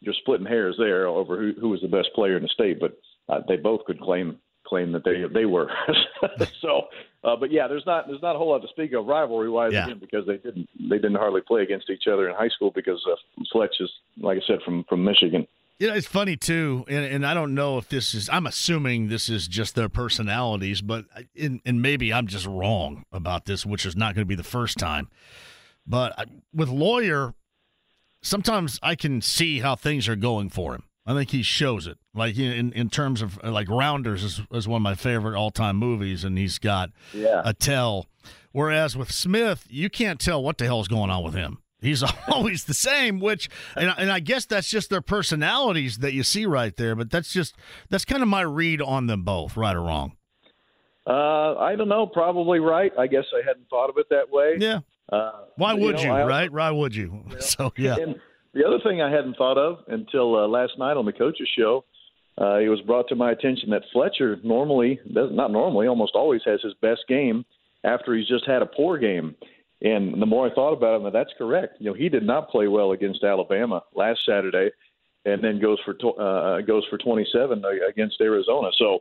you're 0.00 0.14
splitting 0.14 0.46
hairs 0.46 0.76
there 0.78 1.06
over 1.06 1.38
who, 1.38 1.52
who 1.60 1.68
was 1.68 1.82
the 1.82 1.88
best 1.88 2.08
player 2.14 2.36
in 2.36 2.42
the 2.42 2.48
state, 2.48 2.80
but 2.80 2.98
uh, 3.30 3.40
they 3.46 3.56
both 3.56 3.84
could 3.84 4.00
claim 4.00 4.38
claim 4.66 4.92
that 4.92 5.04
they 5.04 5.24
they 5.32 5.44
were. 5.44 5.70
so, 6.62 6.82
uh, 7.24 7.36
but 7.36 7.50
yeah, 7.50 7.66
there's 7.68 7.84
not 7.86 8.06
there's 8.06 8.22
not 8.22 8.36
a 8.36 8.38
whole 8.38 8.50
lot 8.50 8.62
to 8.62 8.68
speak 8.68 8.92
of 8.92 9.06
rivalry 9.06 9.50
wise 9.50 9.72
yeah. 9.72 9.84
again 9.84 9.98
because 9.98 10.26
they 10.26 10.36
didn't 10.36 10.68
they 10.88 10.96
didn't 10.96 11.16
hardly 11.16 11.40
play 11.40 11.62
against 11.62 11.90
each 11.90 12.04
other 12.10 12.28
in 12.28 12.34
high 12.34 12.48
school 12.48 12.70
because 12.74 13.04
uh, 13.10 13.16
Fletch 13.52 13.74
is 13.80 13.90
like 14.18 14.38
I 14.38 14.46
said 14.46 14.58
from 14.64 14.84
from 14.88 15.04
Michigan. 15.04 15.46
You 15.78 15.88
know, 15.88 15.94
it's 15.94 16.06
funny 16.06 16.36
too, 16.36 16.84
and, 16.88 17.06
and 17.06 17.26
I 17.26 17.32
don't 17.32 17.54
know 17.54 17.78
if 17.78 17.88
this 17.88 18.14
is. 18.14 18.28
I'm 18.28 18.46
assuming 18.46 19.08
this 19.08 19.30
is 19.30 19.48
just 19.48 19.74
their 19.74 19.88
personalities, 19.88 20.82
but 20.82 21.06
in, 21.34 21.62
and 21.64 21.80
maybe 21.80 22.12
I'm 22.12 22.26
just 22.26 22.44
wrong 22.44 23.04
about 23.12 23.46
this, 23.46 23.64
which 23.64 23.86
is 23.86 23.96
not 23.96 24.14
going 24.14 24.22
to 24.22 24.28
be 24.28 24.34
the 24.34 24.42
first 24.42 24.76
time. 24.76 25.08
But 25.86 26.28
with 26.52 26.68
Loyer, 26.68 27.32
sometimes 28.20 28.78
I 28.82 28.94
can 28.94 29.22
see 29.22 29.60
how 29.60 29.74
things 29.74 30.06
are 30.06 30.16
going 30.16 30.50
for 30.50 30.74
him. 30.74 30.84
I 31.06 31.14
think 31.14 31.30
he 31.30 31.42
shows 31.42 31.86
it. 31.86 31.98
Like 32.14 32.38
in 32.38 32.72
in 32.72 32.90
terms 32.90 33.22
of 33.22 33.42
like 33.42 33.68
Rounders 33.68 34.22
is, 34.22 34.40
is 34.52 34.68
one 34.68 34.78
of 34.78 34.82
my 34.82 34.94
favorite 34.94 35.36
all 35.36 35.50
time 35.50 35.76
movies, 35.76 36.24
and 36.24 36.36
he's 36.36 36.58
got 36.58 36.90
yeah. 37.12 37.42
a 37.44 37.52
tell. 37.52 38.06
Whereas 38.52 38.96
with 38.96 39.12
Smith, 39.12 39.66
you 39.70 39.88
can't 39.88 40.20
tell 40.20 40.42
what 40.42 40.58
the 40.58 40.64
hell 40.64 40.80
is 40.80 40.88
going 40.88 41.10
on 41.10 41.22
with 41.22 41.34
him. 41.34 41.58
He's 41.80 42.02
always 42.28 42.64
the 42.64 42.74
same, 42.74 43.20
which 43.20 43.48
and, 43.76 43.92
and 43.96 44.10
I 44.10 44.20
guess 44.20 44.44
that's 44.44 44.68
just 44.68 44.90
their 44.90 45.00
personalities 45.00 45.98
that 45.98 46.12
you 46.12 46.22
see 46.22 46.46
right 46.46 46.76
there. 46.76 46.94
But 46.94 47.10
that's 47.10 47.32
just 47.32 47.56
that's 47.88 48.04
kind 48.04 48.22
of 48.22 48.28
my 48.28 48.42
read 48.42 48.82
on 48.82 49.06
them 49.06 49.22
both, 49.22 49.56
right 49.56 49.74
or 49.74 49.82
wrong. 49.82 50.16
Uh, 51.06 51.56
I 51.56 51.76
don't 51.76 51.88
know. 51.88 52.06
Probably 52.06 52.60
right. 52.60 52.92
I 52.98 53.06
guess 53.06 53.24
I 53.34 53.44
hadn't 53.46 53.68
thought 53.68 53.88
of 53.88 53.96
it 53.96 54.06
that 54.10 54.30
way. 54.30 54.56
Yeah. 54.58 54.80
Uh, 55.10 55.32
Why 55.56 55.74
would 55.74 56.00
you, 56.00 56.06
know, 56.06 56.18
you 56.18 56.24
right? 56.24 56.52
Why 56.52 56.70
would 56.70 56.94
you? 56.94 57.24
Yeah. 57.30 57.40
So 57.40 57.72
yeah. 57.76 57.96
And 57.96 58.20
the 58.54 58.66
other 58.66 58.78
thing 58.82 59.00
I 59.00 59.10
hadn't 59.10 59.36
thought 59.36 59.58
of 59.58 59.78
until 59.88 60.36
uh, 60.36 60.48
last 60.48 60.72
night 60.78 60.96
on 60.96 61.04
the 61.06 61.12
coaches 61.12 61.48
show, 61.56 61.84
uh, 62.40 62.58
it 62.58 62.68
was 62.68 62.80
brought 62.80 63.08
to 63.08 63.14
my 63.14 63.32
attention 63.32 63.70
that 63.70 63.82
Fletcher 63.92 64.38
normally 64.42 64.98
does 65.12 65.30
not 65.32 65.52
normally, 65.52 65.86
almost 65.86 66.14
always 66.14 66.42
has 66.46 66.60
his 66.62 66.74
best 66.80 67.02
game 67.08 67.44
after 67.84 68.14
he's 68.14 68.28
just 68.28 68.46
had 68.46 68.62
a 68.62 68.66
poor 68.66 68.98
game. 68.98 69.34
And 69.82 70.20
the 70.20 70.26
more 70.26 70.50
I 70.50 70.54
thought 70.54 70.72
about 70.72 71.00
him, 71.00 71.12
that's 71.12 71.32
correct. 71.38 71.76
You 71.78 71.90
know, 71.90 71.94
he 71.94 72.08
did 72.08 72.22
not 72.22 72.50
play 72.50 72.68
well 72.68 72.92
against 72.92 73.24
Alabama 73.24 73.82
last 73.94 74.20
Saturday, 74.26 74.70
and 75.24 75.42
then 75.42 75.60
goes 75.60 75.78
for 75.84 75.94
uh, 76.20 76.60
goes 76.62 76.84
for 76.90 76.98
27 76.98 77.62
against 77.88 78.20
Arizona. 78.20 78.68
So, 78.76 79.00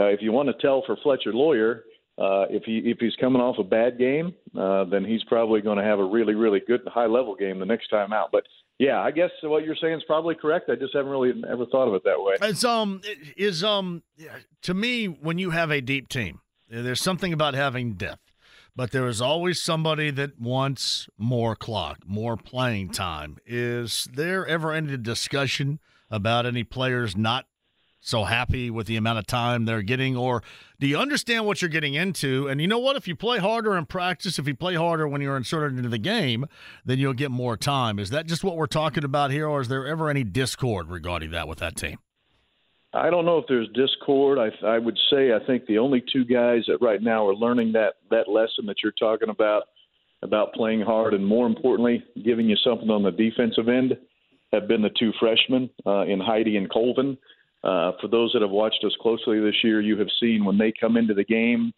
uh, 0.00 0.06
if 0.06 0.22
you 0.22 0.32
want 0.32 0.48
to 0.48 0.54
tell 0.60 0.82
for 0.86 0.96
Fletcher 1.02 1.32
Loyer, 1.32 1.84
uh, 2.18 2.46
if 2.50 2.62
he 2.64 2.78
if 2.84 2.98
he's 3.00 3.16
coming 3.16 3.42
off 3.42 3.58
a 3.58 3.64
bad 3.64 3.98
game, 3.98 4.34
uh, 4.56 4.84
then 4.84 5.04
he's 5.04 5.24
probably 5.24 5.60
going 5.60 5.78
to 5.78 5.84
have 5.84 5.98
a 5.98 6.04
really 6.04 6.34
really 6.34 6.60
good 6.66 6.80
high 6.86 7.06
level 7.06 7.34
game 7.34 7.58
the 7.58 7.66
next 7.66 7.88
time 7.88 8.12
out. 8.12 8.30
But 8.30 8.44
yeah, 8.82 9.00
I 9.00 9.12
guess 9.12 9.30
what 9.42 9.64
you're 9.64 9.76
saying 9.76 9.94
is 9.94 10.02
probably 10.08 10.34
correct. 10.34 10.68
I 10.68 10.74
just 10.74 10.92
haven't 10.92 11.12
really 11.12 11.32
ever 11.48 11.66
thought 11.66 11.86
of 11.86 11.94
it 11.94 12.02
that 12.04 12.20
way. 12.20 12.34
It's 12.50 12.64
um 12.64 13.00
is 13.36 13.62
um 13.62 14.02
to 14.62 14.74
me 14.74 15.06
when 15.06 15.38
you 15.38 15.50
have 15.50 15.70
a 15.70 15.80
deep 15.80 16.08
team, 16.08 16.40
there's 16.68 17.00
something 17.00 17.32
about 17.32 17.54
having 17.54 17.94
depth. 17.94 18.32
but 18.74 18.90
there 18.90 19.06
is 19.06 19.20
always 19.20 19.62
somebody 19.62 20.10
that 20.10 20.40
wants 20.40 21.08
more 21.16 21.54
clock, 21.54 21.98
more 22.06 22.36
playing 22.36 22.88
time. 22.90 23.36
Is 23.46 24.08
there 24.12 24.46
ever 24.46 24.72
any 24.72 24.96
discussion 24.96 25.78
about 26.10 26.46
any 26.46 26.64
players 26.64 27.16
not 27.16 27.46
so 28.04 28.24
happy 28.24 28.68
with 28.68 28.88
the 28.88 28.96
amount 28.96 29.20
of 29.20 29.26
time 29.26 29.64
they're 29.64 29.80
getting? 29.80 30.16
Or 30.16 30.42
do 30.80 30.88
you 30.88 30.98
understand 30.98 31.46
what 31.46 31.62
you're 31.62 31.68
getting 31.68 31.94
into? 31.94 32.48
And 32.48 32.60
you 32.60 32.66
know 32.66 32.80
what? 32.80 32.96
If 32.96 33.06
you 33.06 33.14
play 33.14 33.38
harder 33.38 33.76
in 33.76 33.86
practice, 33.86 34.38
if 34.38 34.48
you 34.48 34.56
play 34.56 34.74
harder 34.74 35.06
when 35.06 35.22
you're 35.22 35.36
inserted 35.36 35.78
into 35.78 35.88
the 35.88 35.98
game, 35.98 36.46
then 36.84 36.98
you'll 36.98 37.14
get 37.14 37.30
more 37.30 37.56
time. 37.56 38.00
Is 38.00 38.10
that 38.10 38.26
just 38.26 38.42
what 38.42 38.56
we're 38.56 38.66
talking 38.66 39.04
about 39.04 39.30
here, 39.30 39.46
or 39.46 39.60
is 39.60 39.68
there 39.68 39.86
ever 39.86 40.10
any 40.10 40.24
discord 40.24 40.90
regarding 40.90 41.30
that 41.30 41.46
with 41.46 41.58
that 41.60 41.76
team? 41.76 41.98
I 42.92 43.08
don't 43.08 43.24
know 43.24 43.38
if 43.38 43.46
there's 43.48 43.68
discord. 43.68 44.38
I, 44.38 44.50
I 44.66 44.78
would 44.78 44.98
say 45.08 45.32
I 45.32 45.38
think 45.46 45.64
the 45.66 45.78
only 45.78 46.02
two 46.12 46.24
guys 46.24 46.64
that 46.66 46.78
right 46.82 47.00
now 47.00 47.26
are 47.26 47.34
learning 47.34 47.72
that 47.72 47.94
that 48.10 48.28
lesson 48.28 48.66
that 48.66 48.76
you're 48.82 48.92
talking 48.92 49.30
about 49.30 49.62
about 50.22 50.52
playing 50.52 50.82
hard 50.82 51.14
and 51.14 51.26
more 51.26 51.46
importantly 51.46 52.04
giving 52.22 52.48
you 52.48 52.56
something 52.56 52.90
on 52.90 53.02
the 53.02 53.10
defensive 53.10 53.68
end 53.68 53.96
have 54.52 54.68
been 54.68 54.82
the 54.82 54.90
two 54.98 55.12
freshmen 55.18 55.70
uh, 55.86 56.02
in 56.02 56.20
Heide 56.20 56.48
and 56.48 56.70
Colvin. 56.70 57.16
Uh, 57.64 57.92
for 58.00 58.08
those 58.08 58.32
that 58.32 58.42
have 58.42 58.50
watched 58.50 58.84
us 58.84 58.92
closely 59.00 59.40
this 59.40 59.54
year, 59.62 59.80
you 59.80 59.96
have 59.98 60.08
seen 60.20 60.44
when 60.44 60.58
they 60.58 60.72
come 60.78 60.96
into 60.96 61.14
the 61.14 61.24
game, 61.24 61.72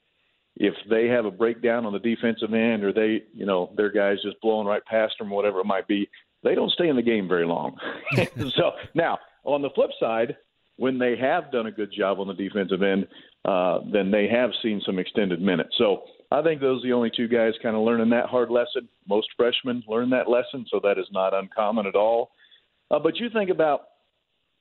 if 0.56 0.74
they 0.88 1.06
have 1.08 1.24
a 1.24 1.30
breakdown 1.30 1.84
on 1.84 1.92
the 1.92 1.98
defensive 1.98 2.54
end 2.54 2.84
or 2.84 2.92
they, 2.92 3.22
you 3.32 3.44
know, 3.44 3.72
their 3.76 3.90
guys 3.90 4.18
just 4.22 4.40
blowing 4.40 4.66
right 4.66 4.84
past 4.86 5.14
them, 5.18 5.30
whatever 5.30 5.60
it 5.60 5.66
might 5.66 5.88
be, 5.88 6.08
they 6.42 6.54
don't 6.54 6.70
stay 6.70 6.88
in 6.88 6.96
the 6.96 7.02
game 7.02 7.28
very 7.28 7.46
long. 7.46 7.76
so 8.56 8.72
now, 8.94 9.18
on 9.44 9.62
the 9.62 9.70
flip 9.70 9.90
side, 9.98 10.36
when 10.76 10.98
they 10.98 11.16
have 11.16 11.52
done 11.52 11.66
a 11.66 11.72
good 11.72 11.92
job 11.96 12.18
on 12.18 12.28
the 12.28 12.34
defensive 12.34 12.82
end, 12.82 13.06
uh, 13.44 13.80
then 13.92 14.10
they 14.10 14.26
have 14.28 14.50
seen 14.62 14.80
some 14.84 14.98
extended 14.98 15.40
minutes. 15.40 15.74
So 15.78 16.04
I 16.30 16.42
think 16.42 16.60
those 16.60 16.82
are 16.82 16.88
the 16.88 16.92
only 16.92 17.10
two 17.14 17.28
guys 17.28 17.52
kind 17.62 17.76
of 17.76 17.82
learning 17.82 18.10
that 18.10 18.26
hard 18.26 18.50
lesson. 18.50 18.88
Most 19.08 19.28
freshmen 19.36 19.84
learn 19.86 20.10
that 20.10 20.28
lesson, 20.28 20.66
so 20.70 20.80
that 20.82 20.98
is 20.98 21.06
not 21.12 21.34
uncommon 21.34 21.86
at 21.86 21.94
all. 21.94 22.30
Uh, 22.90 22.98
but 22.98 23.16
you 23.16 23.28
think 23.30 23.50
about 23.50 23.82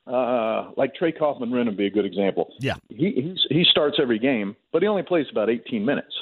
uh, 0.05 0.71
like 0.75 0.95
Trey 0.95 1.11
Kaufman 1.11 1.51
Renn 1.51 1.65
would 1.65 1.77
be 1.77 1.87
a 1.87 1.91
good 1.91 2.05
example. 2.05 2.53
Yeah, 2.59 2.75
he 2.89 3.11
he's, 3.11 3.45
he 3.49 3.65
starts 3.69 3.97
every 4.01 4.19
game, 4.19 4.55
but 4.71 4.81
he 4.81 4.87
only 4.87 5.03
plays 5.03 5.27
about 5.31 5.49
18 5.49 5.85
minutes. 5.85 6.13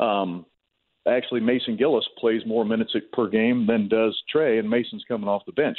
Um, 0.00 0.46
actually, 1.06 1.40
Mason 1.40 1.76
Gillis 1.76 2.04
plays 2.18 2.42
more 2.46 2.64
minutes 2.64 2.94
per 3.12 3.28
game 3.28 3.66
than 3.66 3.88
does 3.88 4.16
Trey, 4.30 4.58
and 4.58 4.68
Mason's 4.68 5.04
coming 5.06 5.28
off 5.28 5.44
the 5.46 5.52
bench. 5.52 5.78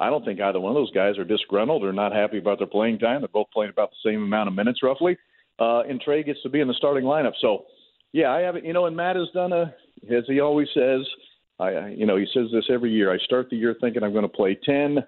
I 0.00 0.10
don't 0.10 0.24
think 0.24 0.40
either 0.40 0.60
one 0.60 0.70
of 0.70 0.76
those 0.76 0.92
guys 0.92 1.18
are 1.18 1.24
disgruntled 1.24 1.82
or 1.82 1.92
not 1.92 2.12
happy 2.12 2.38
about 2.38 2.58
their 2.58 2.68
playing 2.68 2.98
time. 2.98 3.22
They're 3.22 3.28
both 3.28 3.50
playing 3.52 3.70
about 3.70 3.90
the 3.90 4.10
same 4.10 4.22
amount 4.22 4.48
of 4.48 4.54
minutes, 4.54 4.82
roughly. 4.82 5.16
Uh, 5.58 5.80
and 5.80 6.00
Trey 6.00 6.22
gets 6.22 6.40
to 6.42 6.48
be 6.48 6.60
in 6.60 6.68
the 6.68 6.74
starting 6.74 7.04
lineup. 7.04 7.32
So, 7.40 7.64
yeah, 8.12 8.30
I 8.30 8.40
haven't. 8.40 8.64
You 8.64 8.72
know, 8.72 8.86
and 8.86 8.96
Matt 8.96 9.16
has 9.16 9.28
done 9.34 9.52
a, 9.52 9.74
as 10.10 10.24
he 10.26 10.40
always 10.40 10.68
says. 10.72 11.00
I, 11.58 11.88
you 11.88 12.06
know, 12.06 12.16
he 12.16 12.26
says 12.32 12.46
this 12.52 12.66
every 12.70 12.92
year. 12.92 13.12
I 13.12 13.18
start 13.18 13.50
the 13.50 13.56
year 13.56 13.74
thinking 13.80 14.04
I'm 14.04 14.12
going 14.12 14.22
to 14.22 14.28
play 14.28 14.56
10 14.64 14.98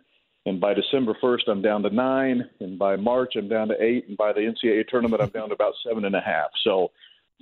and 0.47 0.61
by 0.61 0.73
December 0.73 1.17
1st, 1.23 1.49
I'm 1.49 1.63
down 1.63 1.83
to 1.83 1.91
nine, 1.91 2.49
and 2.61 2.79
by 2.79 2.97
March, 2.97 3.35
I'm 3.37 3.49
down 3.49 3.69
to 3.69 3.83
eight, 3.83 4.09
and 4.09 4.17
by 4.17 4.33
the 4.33 4.41
NCAA 4.41 4.89
tournament, 4.89 5.23
I'm 5.23 5.29
down 5.29 5.49
to 5.49 5.55
about 5.55 5.75
seven 5.87 6.05
and 6.05 6.17
a 6.17 6.21
half. 6.21 6.49
So, 6.65 6.91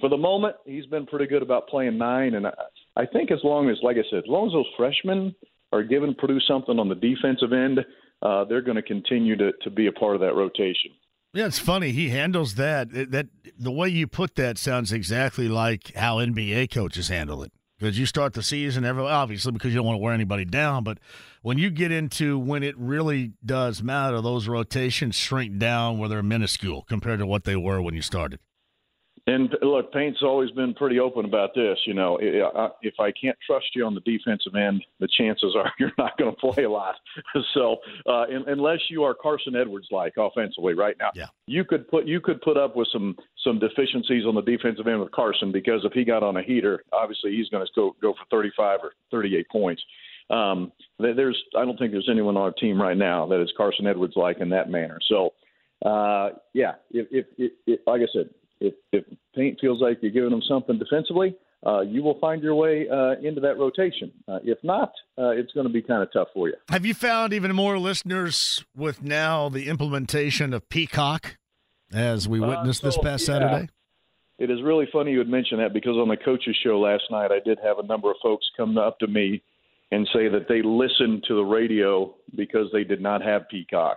for 0.01 0.09
the 0.09 0.17
moment, 0.17 0.57
he's 0.65 0.87
been 0.87 1.07
pretty 1.07 1.27
good 1.27 1.43
about 1.43 1.69
playing 1.69 1.99
nine, 1.99 2.35
and 2.35 2.47
I, 2.47 2.53
I 2.97 3.07
think 3.07 3.31
as 3.31 3.39
long 3.45 3.69
as, 3.71 3.79
like 3.83 3.97
I 3.97 4.05
said, 4.11 4.21
as 4.21 4.29
long 4.29 4.49
as 4.49 4.53
those 4.53 4.67
freshmen 4.77 5.35
are 5.73 5.83
giving 5.83 6.15
Purdue 6.15 6.41
something 6.41 6.79
on 6.79 6.89
the 6.89 6.95
defensive 6.95 7.53
end, 7.53 7.81
uh, 8.23 8.45
they're 8.45 8.63
going 8.63 8.77
to 8.77 8.83
continue 8.83 9.37
to 9.37 9.53
to 9.63 9.71
be 9.71 9.87
a 9.87 9.93
part 9.93 10.15
of 10.15 10.21
that 10.21 10.35
rotation. 10.35 10.91
Yeah, 11.35 11.47
it's 11.47 11.59
funny. 11.59 11.93
He 11.93 12.09
handles 12.09 12.55
that. 12.57 12.91
That 12.91 13.29
the 13.57 13.71
way 13.71 13.89
you 13.89 14.09
put 14.09 14.35
that 14.37 14.59
sounds 14.59 14.93
exactly 14.93 15.49
like 15.49 15.95
how 15.95 16.17
NBA 16.17 16.73
coaches 16.73 17.09
handle 17.09 17.43
it 17.45 17.53
because 17.79 17.99
you 17.99 18.07
start 18.07 18.33
the 18.33 18.43
season, 18.43 18.85
every, 18.85 19.03
obviously 19.05 19.53
because 19.53 19.71
you 19.71 19.77
don't 19.77 19.87
want 19.87 19.97
to 19.97 20.03
wear 20.03 20.13
anybody 20.13 20.45
down. 20.45 20.85
But 20.85 20.99
when 21.43 21.59
you 21.59 21.71
get 21.71 21.93
into 21.93 22.39
when 22.39 22.63
it 22.63 22.77
really 22.79 23.33
does 23.45 23.83
matter, 23.83 24.21
those 24.21 24.49
rotations 24.49 25.15
shrink 25.15 25.59
down 25.59 25.99
where 25.99 26.09
they're 26.09 26.23
minuscule 26.23 26.83
compared 26.83 27.21
to 27.21 27.27
what 27.27 27.45
they 27.45 27.57
were 27.57 27.81
when 27.81 27.95
you 27.95 28.03
started. 28.03 28.41
And 29.29 29.55
look, 29.61 29.93
Paint's 29.93 30.21
always 30.23 30.51
been 30.53 30.73
pretty 30.73 30.99
open 30.99 31.27
about 31.27 31.51
this. 31.55 31.79
You 31.87 31.93
know, 31.93 32.19
if 32.23 32.95
I 32.99 33.13
can't 33.13 33.37
trust 33.47 33.67
you 33.75 33.85
on 33.85 33.95
the 33.95 34.01
defensive 34.01 34.55
end, 34.55 34.83
the 35.01 35.09
chances 35.19 35.55
are 35.55 35.71
you're 35.79 35.93
not 35.99 36.17
going 36.17 36.35
to 36.35 36.41
play 36.41 36.65
a 36.65 36.71
lot. 36.71 36.95
So, 37.55 37.77
uh, 38.07 38.25
unless 38.47 38.79
you 38.89 39.05
are 39.05 39.15
Carson 39.15 39.55
Edwards 39.55 39.89
like 39.91 40.15
offensively 40.17 40.75
right 40.75 40.97
now, 40.99 41.11
yeah. 41.15 41.27
you 41.47 41.65
could 41.65 41.89
put 41.89 42.07
you 42.07 42.21
could 42.21 42.41
put 42.41 42.57
up 42.57 42.75
with 42.75 42.89
some 42.93 43.17
some 43.45 43.59
deficiencies 43.59 44.25
on 44.25 44.35
the 44.35 44.43
defensive 44.43 44.87
end 44.87 45.01
with 45.01 45.13
Carson 45.13 45.53
because 45.53 45.85
if 45.85 45.93
he 45.93 46.05
got 46.05 46.23
on 46.23 46.37
a 46.37 46.43
heater, 46.43 46.83
obviously 46.93 47.33
he's 47.33 47.49
going 47.49 47.65
to 47.65 47.73
go 47.75 47.97
go 48.01 48.15
for 48.15 48.25
35 48.31 48.81
or 48.83 48.93
38 49.11 49.47
points. 49.51 49.83
Um, 50.31 50.73
there's 50.99 51.39
I 51.57 51.65
don't 51.65 51.79
think 51.79 51.93
there's 51.93 52.09
anyone 52.11 52.37
on 52.37 52.43
our 52.43 52.53
team 52.53 52.81
right 52.81 52.97
now 52.97 53.27
that 53.27 53.43
is 53.43 53.53
Carson 53.57 53.87
Edwards 53.87 54.15
like 54.17 54.39
in 54.41 54.49
that 54.51 54.71
manner. 54.71 54.99
So, 55.09 55.31
uh, 55.85 56.31
yeah, 56.55 56.75
if, 56.91 57.07
if, 57.11 57.27
if, 57.37 57.53
if 57.67 57.81
like 57.87 58.01
I 58.01 58.07
said, 58.13 58.31
if, 58.61 58.75
if 58.93 59.05
Paint 59.35 59.59
feels 59.61 59.81
like 59.81 59.99
you're 60.03 60.13
giving 60.13 60.31
them 60.31 60.43
something 60.49 60.79
defensively, 60.79 61.37
uh, 61.67 61.81
you 61.81 62.03
will 62.03 62.19
find 62.21 62.43
your 62.43 62.55
way 62.55 62.89
uh, 62.89 63.15
into 63.23 63.41
that 63.41 63.59
rotation. 63.59 64.13
Uh, 64.29 64.39
if 64.45 64.59
not, 64.63 64.93
uh, 65.19 65.31
it's 65.31 65.53
going 65.53 65.67
to 65.67 65.73
be 65.73 65.83
kind 65.83 66.03
of 66.03 66.13
tough 66.13 66.29
for 66.33 66.49
you. 66.49 66.55
Have 66.69 66.87
you 66.87 66.95
found 66.95 67.33
even 67.33 67.55
more 67.55 67.79
listeners 67.79 68.65
with 68.77 69.03
now 69.03 69.49
the 69.49 69.69
implementation 69.69 70.55
of 70.55 70.69
Peacock 70.69 71.37
as 71.93 72.29
we 72.29 72.41
uh, 72.41 72.47
witnessed 72.47 72.83
so, 72.83 72.89
this 72.89 72.99
past 72.99 73.27
yeah. 73.29 73.35
Saturday? 73.39 73.69
It 74.39 74.51
is 74.51 74.63
really 74.63 74.87
funny 74.93 75.13
you 75.13 75.19
would 75.19 75.29
mention 75.29 75.59
that 75.59 75.73
because 75.73 75.97
on 75.97 76.09
the 76.09 76.17
coaches 76.17 76.57
show 76.63 76.79
last 76.79 77.05
night, 77.11 77.33
I 77.33 77.41
did 77.45 77.59
have 77.65 77.81
a 77.81 77.87
number 77.87 78.09
of 78.09 78.17
folks 78.23 78.47
come 78.57 78.79
up 78.79 79.01
to 79.01 79.09
me 79.09 79.43
and 79.91 80.09
say 80.13 80.29
that 80.29 80.47
they 80.49 80.63
listened 80.63 81.25
to 81.27 81.35
the 81.35 81.43
radio 81.43 82.15
because 82.37 82.67
they 82.73 82.85
did 82.85 83.01
not 83.01 83.21
have 83.23 83.49
Peacock. 83.49 83.97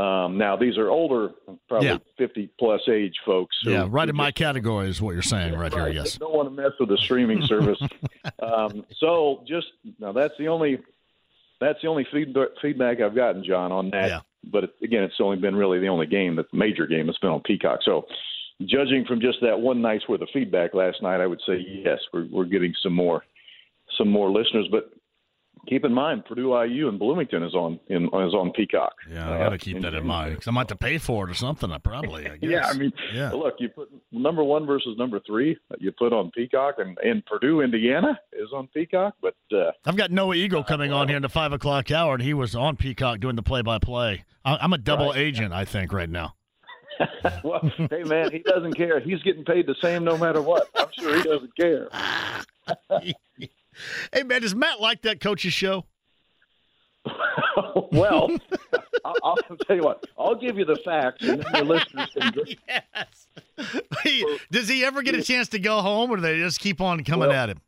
Um, 0.00 0.38
now 0.38 0.56
these 0.56 0.78
are 0.78 0.88
older, 0.88 1.30
probably 1.68 1.88
yeah. 1.88 1.98
50 2.16 2.50
plus 2.58 2.80
age 2.88 3.14
folks. 3.26 3.56
yeah, 3.64 3.86
right 3.88 4.08
in 4.08 4.16
my 4.16 4.30
category 4.30 4.88
is 4.88 5.02
what 5.02 5.12
you're 5.12 5.22
saying 5.22 5.52
right, 5.52 5.72
right 5.74 5.92
here. 5.92 6.02
Yes. 6.02 6.16
Don't 6.16 6.32
want 6.32 6.48
to 6.48 6.62
mess 6.62 6.72
with 6.80 6.88
the 6.88 6.96
streaming 6.98 7.42
service. 7.42 7.78
um, 8.42 8.86
so 8.98 9.42
just 9.46 9.66
now, 9.98 10.12
that's 10.12 10.34
the 10.38 10.48
only 10.48 10.78
that's 11.60 11.78
the 11.82 11.88
only 11.88 12.06
feedback 12.10 12.48
feedback 12.62 13.00
I've 13.00 13.14
gotten, 13.14 13.44
John, 13.44 13.72
on 13.72 13.90
that. 13.90 14.08
Yeah. 14.08 14.20
But 14.50 14.74
again, 14.82 15.02
it's 15.02 15.20
only 15.20 15.36
been 15.36 15.54
really 15.54 15.80
the 15.80 15.88
only 15.88 16.06
game, 16.06 16.36
the 16.36 16.46
major 16.52 16.86
game 16.86 17.06
that's 17.06 17.18
been 17.18 17.30
on 17.30 17.42
Peacock. 17.42 17.80
So, 17.84 18.06
judging 18.62 19.04
from 19.04 19.20
just 19.20 19.38
that 19.42 19.60
one 19.60 19.82
night's 19.82 20.08
worth 20.08 20.22
of 20.22 20.28
feedback 20.32 20.72
last 20.72 21.02
night, 21.02 21.20
I 21.20 21.26
would 21.26 21.42
say 21.46 21.58
yes, 21.58 21.98
we're 22.14 22.26
we're 22.30 22.46
getting 22.46 22.72
some 22.82 22.94
more 22.94 23.22
some 23.98 24.08
more 24.08 24.30
listeners. 24.30 24.66
But 24.70 24.92
keep 25.68 25.84
in 25.84 25.92
mind 25.92 26.24
Purdue 26.24 26.60
IU 26.62 26.88
and 26.88 26.98
Bloomington 26.98 27.42
is 27.42 27.54
on 27.54 27.78
in, 27.88 28.04
is 28.06 28.34
on 28.34 28.52
Peacock. 28.52 28.94
Yeah, 29.10 29.32
I 29.32 29.38
got 29.38 29.48
to 29.50 29.58
keep 29.58 29.76
uh, 29.78 29.80
that 29.80 29.94
in 29.94 30.06
mind 30.06 30.34
because 30.34 30.48
I 30.48 30.50
might 30.50 30.62
have 30.62 30.78
to 30.78 30.84
pay 30.84 30.98
for 30.98 31.26
it 31.26 31.30
or 31.30 31.34
something. 31.34 31.70
I 31.70 31.78
probably, 31.78 32.28
I 32.28 32.38
yeah, 32.42 32.66
I 32.66 32.74
mean, 32.74 32.92
yeah. 33.12 33.30
Look, 33.32 33.54
you 33.58 33.68
put 33.68 33.90
number 34.12 34.44
one 34.44 34.66
versus 34.66 34.96
number 34.98 35.20
three. 35.26 35.56
You 35.78 35.92
put 35.92 36.12
on 36.12 36.30
Peacock, 36.30 36.76
and, 36.78 36.96
and 36.98 37.24
Purdue, 37.26 37.60
Indiana 37.60 38.18
is 38.32 38.48
on 38.54 38.68
Peacock. 38.68 39.14
But 39.20 39.36
uh, 39.52 39.72
I've 39.84 39.96
got 39.96 40.10
Noah 40.10 40.34
Eagle 40.34 40.64
coming 40.64 40.92
on 40.92 41.08
here 41.08 41.16
in 41.16 41.22
the 41.22 41.28
five 41.28 41.52
o'clock 41.52 41.90
hour, 41.90 42.14
and 42.14 42.22
he 42.22 42.34
was 42.34 42.54
on 42.54 42.76
Peacock 42.76 43.20
doing 43.20 43.36
the 43.36 43.42
play-by-play. 43.42 44.24
I'm 44.44 44.72
a 44.72 44.78
double 44.78 45.10
right. 45.10 45.18
agent, 45.18 45.52
I 45.52 45.66
think, 45.66 45.92
right 45.92 46.08
now. 46.08 46.34
well, 47.44 47.60
hey 47.90 48.02
man, 48.04 48.30
he 48.30 48.40
doesn't 48.40 48.74
care. 48.74 49.00
He's 49.00 49.22
getting 49.22 49.44
paid 49.44 49.66
the 49.66 49.74
same 49.82 50.04
no 50.04 50.18
matter 50.18 50.42
what. 50.42 50.68
I'm 50.74 50.88
sure 50.98 51.16
he 51.16 51.22
doesn't 51.22 51.56
care. 51.56 51.88
Hey, 54.12 54.22
man, 54.22 54.42
does 54.42 54.54
Matt 54.54 54.80
like 54.80 55.02
that 55.02 55.20
coach's 55.20 55.52
show? 55.52 55.84
well, 57.92 58.30
I'll, 59.04 59.14
I'll, 59.22 59.56
tell 59.66 59.76
you 59.76 59.82
what. 59.82 60.04
I'll 60.18 60.34
give 60.34 60.58
you 60.58 60.64
the 60.64 60.78
facts, 60.84 61.22
and 61.22 61.40
then 61.40 61.46
your 61.54 61.64
listeners 61.64 62.08
can. 62.16 62.32
yes. 64.04 64.38
does 64.50 64.68
he 64.68 64.84
ever 64.84 65.02
get 65.02 65.14
a 65.14 65.22
chance 65.22 65.48
to 65.50 65.58
go 65.58 65.80
home, 65.80 66.10
or 66.10 66.16
do 66.16 66.22
they 66.22 66.38
just 66.38 66.60
keep 66.60 66.80
on 66.80 67.02
coming 67.04 67.28
well, 67.28 67.32
at 67.36 67.50
him? 67.50 67.60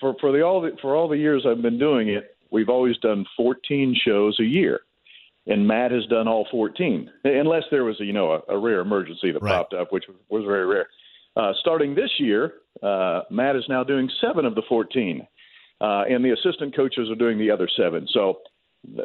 For 0.00 0.14
for 0.20 0.32
the 0.32 0.42
all 0.42 0.60
the, 0.60 0.76
for 0.80 0.94
all 0.94 1.08
the 1.08 1.16
years 1.16 1.44
I've 1.46 1.62
been 1.62 1.78
doing 1.78 2.08
it, 2.08 2.36
we've 2.50 2.68
always 2.68 2.96
done 2.98 3.26
14 3.36 3.96
shows 4.06 4.38
a 4.38 4.44
year, 4.44 4.80
and 5.46 5.66
Matt 5.66 5.90
has 5.90 6.06
done 6.06 6.28
all 6.28 6.46
14, 6.50 7.10
unless 7.24 7.64
there 7.70 7.84
was 7.84 8.00
a 8.00 8.04
you 8.04 8.12
know 8.12 8.42
a, 8.48 8.54
a 8.54 8.58
rare 8.58 8.80
emergency 8.80 9.32
that 9.32 9.42
right. 9.42 9.52
popped 9.52 9.74
up, 9.74 9.92
which 9.92 10.04
was 10.28 10.44
very 10.44 10.66
rare. 10.66 10.88
Uh, 11.36 11.52
starting 11.60 11.94
this 11.94 12.10
year, 12.18 12.54
uh, 12.82 13.22
Matt 13.30 13.56
is 13.56 13.64
now 13.68 13.84
doing 13.84 14.08
seven 14.20 14.44
of 14.44 14.54
the 14.54 14.62
14 14.68 15.26
uh, 15.80 16.04
and 16.08 16.24
the 16.24 16.30
assistant 16.30 16.74
coaches 16.74 17.08
are 17.10 17.14
doing 17.14 17.38
the 17.38 17.50
other 17.50 17.68
seven. 17.76 18.06
So 18.12 18.38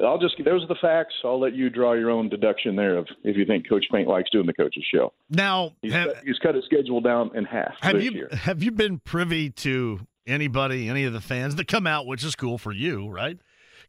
I'll 0.04 0.20
just 0.20 0.36
those 0.44 0.64
are 0.64 0.68
the 0.68 0.78
facts. 0.82 1.14
I'll 1.24 1.40
let 1.40 1.54
you 1.54 1.70
draw 1.70 1.94
your 1.94 2.10
own 2.10 2.30
deduction 2.30 2.76
there 2.76 2.98
of 2.98 3.08
if 3.24 3.36
you 3.36 3.46
think 3.46 3.68
Coach 3.68 3.86
Paint 3.92 4.08
likes 4.08 4.30
doing 4.30 4.46
the 4.46 4.54
coaches 4.54 4.86
show. 4.94 5.14
Now 5.30 5.74
he's, 5.82 5.94
have, 5.94 6.14
cut, 6.14 6.24
he's 6.26 6.40
cut 6.40 6.56
his 6.56 6.66
schedule 6.66 7.02
down 7.02 7.36
in 7.36 7.46
half. 7.46 7.74
Have 7.82 8.02
you 8.02 8.12
year. 8.12 8.30
have 8.32 8.64
you 8.64 8.72
been 8.72 9.00
privy 9.00 9.50
to 9.50 10.00
anybody, 10.28 10.90
any 10.90 11.06
of 11.06 11.14
the 11.14 11.22
fans 11.22 11.56
that 11.56 11.68
come 11.68 11.88
out, 11.88 12.06
which 12.06 12.24
is 12.24 12.36
cool 12.36 12.58
for 12.58 12.72
you, 12.72 13.10
right? 13.10 13.38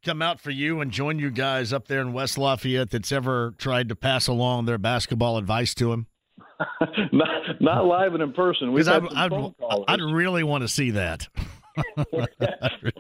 Come 0.05 0.21
out 0.21 0.41
for 0.41 0.51
you 0.51 0.81
and 0.81 0.91
join 0.91 1.19
you 1.19 1.31
guys 1.31 1.73
up 1.73 1.89
there 1.89 2.01
in 2.01 2.13
West 2.13 2.37
Lafayette 2.37 2.91
that's 2.91 3.13
ever 3.13 3.55
tried 3.57 3.89
to 3.89 3.97
pass 3.97 4.27
along 4.27 4.67
their 4.67 4.79
basketball 4.79 5.39
advice 5.39 5.75
to 5.75 5.93
him? 5.93 6.07
not, 7.13 7.61
not 7.61 7.87
live 7.87 8.15
and 8.15 8.23
in 8.23 8.33
person. 8.33 8.73
We've 8.73 8.87
had 8.87 9.03
I'd, 9.03 9.09
some 9.09 9.19
I'd, 9.19 9.31
phone 9.31 9.55
callers. 9.59 9.85
I'd 9.89 10.01
really 10.01 10.43
want 10.43 10.63
to 10.63 10.69
see 10.69 10.91
that. 10.93 11.29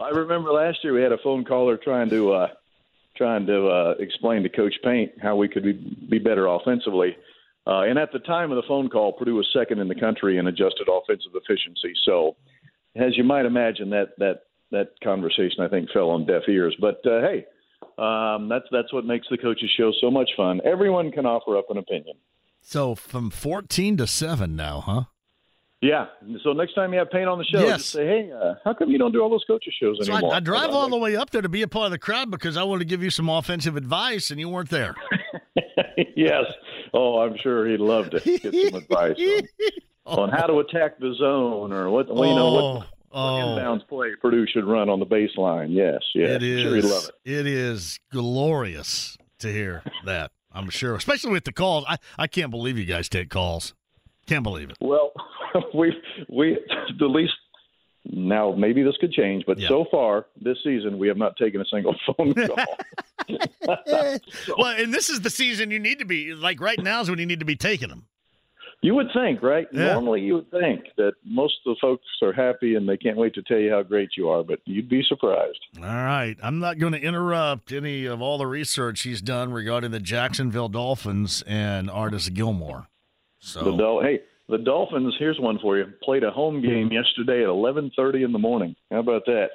I 0.00 0.08
remember 0.10 0.52
last 0.52 0.78
year 0.82 0.92
we 0.94 1.02
had 1.02 1.12
a 1.12 1.18
phone 1.18 1.44
caller 1.44 1.76
trying 1.76 2.10
to 2.10 2.32
uh, 2.32 2.48
trying 3.16 3.46
to 3.46 3.68
uh, 3.68 3.94
explain 3.98 4.42
to 4.42 4.48
Coach 4.48 4.74
Paint 4.82 5.12
how 5.22 5.36
we 5.36 5.48
could 5.48 5.62
be, 5.62 5.72
be 6.10 6.18
better 6.18 6.46
offensively. 6.46 7.16
Uh, 7.66 7.82
and 7.82 7.98
at 7.98 8.12
the 8.12 8.18
time 8.18 8.50
of 8.50 8.56
the 8.56 8.68
phone 8.68 8.88
call, 8.88 9.12
Purdue 9.12 9.36
was 9.36 9.48
second 9.52 9.78
in 9.78 9.88
the 9.88 9.94
country 9.94 10.38
in 10.38 10.46
adjusted 10.46 10.88
offensive 10.90 11.32
efficiency. 11.34 11.94
So, 12.04 12.36
as 12.94 13.16
you 13.16 13.24
might 13.24 13.46
imagine, 13.46 13.90
that 13.90 14.18
that 14.18 14.42
that 14.70 14.88
conversation 15.02 15.60
I 15.60 15.68
think 15.68 15.90
fell 15.90 16.10
on 16.10 16.26
deaf 16.26 16.42
ears. 16.48 16.76
But 16.80 17.00
uh, 17.06 17.20
hey, 17.20 17.46
um, 17.96 18.48
that's 18.48 18.66
that's 18.70 18.92
what 18.92 19.04
makes 19.04 19.26
the 19.30 19.38
coaches 19.38 19.70
show 19.76 19.92
so 20.00 20.10
much 20.10 20.30
fun. 20.36 20.60
Everyone 20.64 21.10
can 21.10 21.26
offer 21.26 21.56
up 21.56 21.70
an 21.70 21.78
opinion. 21.78 22.16
So 22.60 22.94
from 22.94 23.28
14 23.30 23.98
to 23.98 24.06
7 24.06 24.56
now, 24.56 24.80
huh? 24.80 25.02
Yeah. 25.84 26.06
So 26.42 26.54
next 26.54 26.74
time 26.74 26.94
you 26.94 26.98
have 26.98 27.10
Paint 27.10 27.28
on 27.28 27.36
the 27.36 27.44
show, 27.44 27.60
Yes. 27.60 27.80
just 27.80 27.90
say, 27.90 28.06
hey, 28.06 28.32
uh, 28.32 28.54
how 28.64 28.72
come 28.72 28.90
you 28.90 28.96
don't 28.96 29.12
do 29.12 29.20
all 29.20 29.28
those 29.28 29.44
coaches 29.46 29.74
shows 29.78 29.98
So 30.00 30.12
I, 30.12 30.16
anymore? 30.16 30.34
I 30.34 30.40
drive 30.40 30.70
Uh, 30.70 30.78
all 30.78 30.88
the 30.88 30.96
way 30.96 31.14
up 31.14 31.28
there 31.28 31.42
to 31.42 31.48
be 31.48 31.60
a 31.60 31.68
part 31.68 31.86
of 31.86 31.90
the 31.92 31.98
crowd 31.98 32.30
because 32.30 32.56
I 32.56 32.62
want 32.62 32.80
to 32.80 32.86
give 32.86 33.02
you 33.02 33.10
some 33.10 33.28
offensive 33.28 33.76
advice, 33.76 34.30
and 34.30 34.40
you 34.40 34.48
weren't 34.48 34.70
there. 34.70 34.94
yes. 36.16 36.44
Oh, 36.94 37.18
I'm 37.18 37.36
sure 37.36 37.68
he'd 37.68 37.80
love 37.80 38.08
to 38.10 38.20
get 38.20 38.42
some 38.42 38.74
advice 38.82 39.16
on, 40.06 40.18
on 40.18 40.28
how 40.30 40.46
to 40.46 40.60
attack 40.60 40.98
the 40.98 41.14
zone 41.18 41.70
or 41.70 41.90
what 41.90 42.08
well, 42.08 42.28
you 42.28 42.34
know 42.34 42.52
what, 42.52 42.74
what 42.74 42.86
oh. 43.12 43.56
inbounds 43.58 43.86
play 43.86 44.14
Purdue 44.22 44.46
should 44.46 44.64
run 44.64 44.88
on 44.88 45.00
the 45.00 45.06
baseline. 45.06 45.68
Yes, 45.68 46.00
yes. 46.14 46.30
It 46.30 46.42
is. 46.42 46.62
Sure 46.62 46.76
he'd 46.76 46.84
love 46.84 47.10
it. 47.24 47.30
It 47.30 47.46
is 47.46 48.00
glorious 48.10 49.18
to 49.40 49.52
hear 49.52 49.82
that. 50.06 50.30
I'm 50.50 50.70
sure, 50.70 50.94
especially 50.94 51.32
with 51.32 51.44
the 51.44 51.52
calls. 51.52 51.84
I, 51.86 51.98
I 52.16 52.26
can't 52.26 52.50
believe 52.50 52.78
you 52.78 52.86
guys 52.86 53.10
take 53.10 53.28
calls. 53.28 53.74
Can't 54.26 54.42
believe 54.42 54.70
it. 54.70 54.78
Well, 54.80 55.12
we 55.74 55.92
we 56.28 56.58
the 56.98 57.06
least 57.06 57.32
now 58.06 58.52
maybe 58.56 58.82
this 58.82 58.96
could 59.00 59.12
change, 59.12 59.44
but 59.46 59.58
Yeah. 59.58 59.68
so 59.68 59.86
far 59.90 60.26
this 60.40 60.58
season 60.62 60.98
we 60.98 61.08
have 61.08 61.16
not 61.16 61.36
taken 61.36 61.60
a 61.60 61.64
single 61.66 61.94
phone 62.16 62.34
call. 62.46 62.56
well, 64.58 64.74
and 64.76 64.92
this 64.92 65.08
is 65.08 65.20
the 65.20 65.30
season 65.30 65.70
you 65.70 65.78
need 65.78 65.98
to 66.00 66.04
be 66.04 66.34
like 66.34 66.60
right 66.60 66.78
now 66.82 67.00
is 67.00 67.10
when 67.10 67.18
you 67.18 67.26
need 67.26 67.40
to 67.40 67.46
be 67.46 67.56
taking 67.56 67.88
them. 67.88 68.06
You 68.82 68.94
would 68.96 69.06
think, 69.14 69.42
right? 69.42 69.66
Yeah. 69.72 69.94
Normally, 69.94 70.20
you 70.20 70.34
would 70.34 70.50
think 70.50 70.84
that 70.98 71.12
most 71.24 71.54
of 71.64 71.74
the 71.74 71.76
folks 71.80 72.04
are 72.20 72.34
happy 72.34 72.74
and 72.74 72.86
they 72.86 72.98
can't 72.98 73.16
wait 73.16 73.32
to 73.34 73.42
tell 73.42 73.56
you 73.58 73.70
how 73.70 73.82
great 73.82 74.10
you 74.14 74.28
are, 74.28 74.44
but 74.44 74.58
you'd 74.66 74.90
be 74.90 75.02
surprised. 75.08 75.58
All 75.78 75.84
right. 75.84 76.36
I'm 76.42 76.58
not 76.58 76.78
going 76.78 76.92
to 76.92 77.00
interrupt 77.00 77.72
any 77.72 78.04
of 78.04 78.20
all 78.20 78.36
the 78.36 78.46
research 78.46 79.00
he's 79.02 79.22
done 79.22 79.54
regarding 79.54 79.90
the 79.90 80.00
Jacksonville 80.00 80.68
Dolphins 80.68 81.42
and 81.46 81.90
Artis 81.90 82.28
Gilmore. 82.28 82.88
So 83.38 83.64
The 83.64 83.74
Dol- 83.76 84.02
hey, 84.02 84.20
the 84.48 84.58
Dolphins. 84.58 85.14
Here's 85.18 85.38
one 85.38 85.58
for 85.60 85.78
you. 85.78 85.86
Played 86.02 86.24
a 86.24 86.30
home 86.30 86.60
game 86.60 86.90
yesterday 86.92 87.42
at 87.42 87.48
11:30 87.48 88.24
in 88.24 88.32
the 88.32 88.38
morning. 88.38 88.76
How 88.90 89.00
about 89.00 89.24
that? 89.26 89.48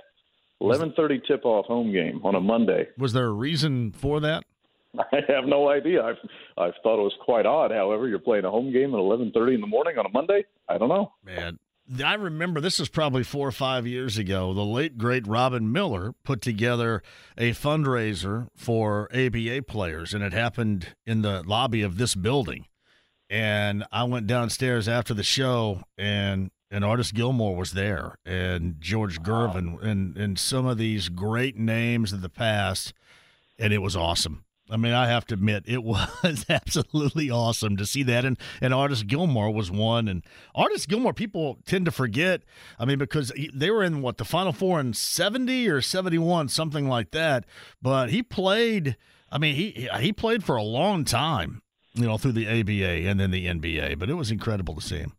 11:30 0.61 1.25
tip-off 1.25 1.65
home 1.65 1.91
game 1.91 2.21
on 2.23 2.35
a 2.35 2.41
Monday. 2.41 2.87
was 2.97 3.13
there 3.13 3.27
a 3.27 3.31
reason 3.31 3.91
for 3.91 4.19
that? 4.19 4.43
I 4.99 5.21
have 5.27 5.45
no 5.45 5.69
idea. 5.69 6.03
I've 6.03 6.17
I've 6.57 6.73
thought 6.83 6.99
it 6.99 7.03
was 7.03 7.15
quite 7.23 7.45
odd. 7.45 7.71
However, 7.71 8.07
you're 8.07 8.19
playing 8.19 8.45
a 8.45 8.51
home 8.51 8.71
game 8.71 8.93
at 8.93 8.99
11:30 8.99 9.55
in 9.55 9.61
the 9.61 9.67
morning 9.67 9.97
on 9.97 10.05
a 10.05 10.09
Monday. 10.09 10.45
I 10.67 10.77
don't 10.77 10.89
know. 10.89 11.13
Man, 11.23 11.59
I 12.03 12.15
remember 12.15 12.59
this 12.61 12.79
was 12.79 12.89
probably 12.89 13.23
four 13.23 13.47
or 13.47 13.51
five 13.51 13.87
years 13.87 14.17
ago. 14.17 14.53
The 14.53 14.65
late 14.65 14.97
great 14.97 15.25
Robin 15.27 15.71
Miller 15.71 16.13
put 16.23 16.41
together 16.41 17.01
a 17.37 17.51
fundraiser 17.51 18.47
for 18.55 19.09
ABA 19.13 19.63
players, 19.63 20.13
and 20.13 20.23
it 20.23 20.33
happened 20.33 20.89
in 21.05 21.21
the 21.21 21.43
lobby 21.45 21.81
of 21.81 21.97
this 21.97 22.15
building. 22.15 22.65
And 23.29 23.85
I 23.91 24.05
went 24.05 24.27
downstairs 24.27 24.87
after 24.87 25.13
the 25.13 25.23
show, 25.23 25.83
and 25.97 26.51
and 26.71 26.85
Artis 26.85 27.11
Gilmore 27.11 27.55
was 27.55 27.73
there, 27.73 28.15
and 28.25 28.75
George 28.79 29.21
Gervin, 29.21 29.81
and 29.83 30.17
and 30.17 30.39
some 30.39 30.65
of 30.65 30.77
these 30.77 31.09
great 31.09 31.57
names 31.57 32.11
of 32.11 32.21
the 32.21 32.29
past, 32.29 32.93
and 33.57 33.71
it 33.71 33.79
was 33.79 33.95
awesome. 33.95 34.45
I 34.71 34.77
mean, 34.77 34.93
I 34.93 35.07
have 35.07 35.25
to 35.25 35.33
admit, 35.33 35.63
it 35.67 35.83
was 35.83 36.45
absolutely 36.49 37.29
awesome 37.29 37.77
to 37.77 37.85
see 37.85 38.03
that. 38.03 38.25
And 38.25 38.37
and 38.61 38.73
Artis 38.73 39.03
Gilmore 39.03 39.51
was 39.51 39.71
one. 39.71 40.07
And 40.07 40.23
Artis 40.55 40.85
Gilmore, 40.85 41.13
people 41.13 41.59
tend 41.65 41.85
to 41.85 41.91
forget. 41.91 42.43
I 42.77 42.85
mean, 42.85 42.97
because 42.99 43.31
he, 43.35 43.49
they 43.53 43.71
were 43.71 43.83
in 43.83 44.01
what 44.01 44.17
the 44.17 44.25
Final 44.25 44.53
Four 44.53 44.79
in 44.79 44.93
seventy 44.93 45.67
or 45.67 45.81
seventy 45.81 46.17
one, 46.17 46.47
something 46.47 46.87
like 46.87 47.11
that. 47.11 47.45
But 47.81 48.09
he 48.09 48.23
played. 48.23 48.97
I 49.31 49.37
mean, 49.37 49.55
he 49.55 49.89
he 49.99 50.13
played 50.13 50.43
for 50.43 50.55
a 50.55 50.63
long 50.63 51.03
time. 51.03 51.61
You 51.99 52.07
know, 52.07 52.17
through 52.17 52.33
the 52.33 52.47
ABA 52.47 53.09
and 53.09 53.19
then 53.19 53.31
the 53.31 53.45
NBA. 53.45 53.99
But 53.99 54.09
it 54.09 54.13
was 54.13 54.31
incredible 54.31 54.75
to 54.75 54.81
see 54.81 54.97
him. 54.97 55.13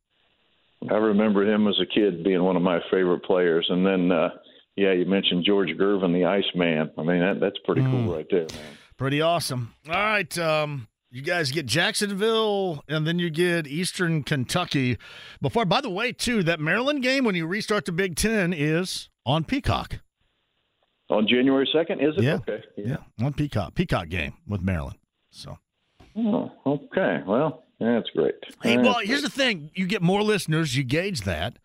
I 0.90 0.94
remember 0.94 1.44
him 1.44 1.68
as 1.68 1.78
a 1.80 1.86
kid 1.86 2.24
being 2.24 2.42
one 2.42 2.56
of 2.56 2.62
my 2.62 2.80
favorite 2.90 3.22
players, 3.22 3.66
and 3.68 3.84
then 3.84 4.10
uh, 4.10 4.30
yeah, 4.76 4.92
you 4.92 5.04
mentioned 5.04 5.44
George 5.44 5.68
Gervin, 5.78 6.14
the 6.14 6.24
Iceman. 6.24 6.90
I 6.96 7.02
mean, 7.02 7.20
that, 7.20 7.38
that's 7.38 7.58
pretty 7.64 7.82
cool 7.82 8.14
right 8.14 8.26
there, 8.30 8.46
man. 8.50 8.78
Pretty 8.96 9.20
awesome. 9.20 9.74
All 9.88 9.94
right. 9.94 10.38
Um, 10.38 10.88
you 11.10 11.22
guys 11.22 11.50
get 11.50 11.66
Jacksonville 11.66 12.84
and 12.88 13.06
then 13.06 13.18
you 13.18 13.30
get 13.30 13.66
Eastern 13.66 14.22
Kentucky. 14.22 14.96
Before, 15.42 15.64
by 15.64 15.80
the 15.80 15.90
way, 15.90 16.12
too, 16.12 16.42
that 16.44 16.60
Maryland 16.60 17.02
game 17.02 17.24
when 17.24 17.34
you 17.34 17.46
restart 17.46 17.84
the 17.84 17.92
Big 17.92 18.14
Ten 18.14 18.52
is 18.52 19.08
on 19.26 19.44
Peacock. 19.44 20.00
On 21.10 21.26
January 21.26 21.68
2nd, 21.74 22.02
is 22.08 22.16
it? 22.16 22.22
Yeah. 22.22 22.34
Okay. 22.36 22.62
Yeah, 22.76 22.98
on 23.20 23.32
Peacock. 23.32 23.74
Peacock 23.74 24.08
game 24.08 24.34
with 24.46 24.62
Maryland. 24.62 24.98
So, 25.30 25.58
Oh, 26.16 26.52
okay. 26.66 27.22
Well, 27.26 27.64
that's 27.78 28.10
great. 28.10 28.34
hey, 28.62 28.76
That's 28.76 28.86
well, 28.86 28.98
here's 29.02 29.22
the 29.22 29.30
thing: 29.30 29.70
you 29.74 29.86
get 29.86 30.02
more 30.02 30.22
listeners, 30.22 30.76
you 30.76 30.84
gauge 30.84 31.22
that, 31.22 31.58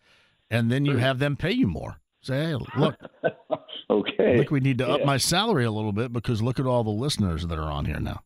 and 0.50 0.70
then 0.70 0.84
you 0.84 0.96
have 0.96 1.18
them 1.18 1.36
pay 1.36 1.52
you 1.52 1.66
more. 1.66 1.96
Say, 2.22 2.46
hey, 2.46 2.54
look, 2.76 2.96
okay. 3.90 4.34
I 4.34 4.36
think 4.38 4.50
we 4.50 4.60
need 4.60 4.78
to 4.78 4.88
up 4.88 5.04
my 5.04 5.16
salary 5.16 5.64
a 5.64 5.70
little 5.70 5.92
bit 5.92 6.12
because 6.12 6.42
look 6.42 6.58
at 6.58 6.66
all 6.66 6.82
the 6.82 6.90
listeners 6.90 7.46
that 7.46 7.58
are 7.58 7.70
on 7.70 7.84
here 7.84 8.00
now. 8.00 8.22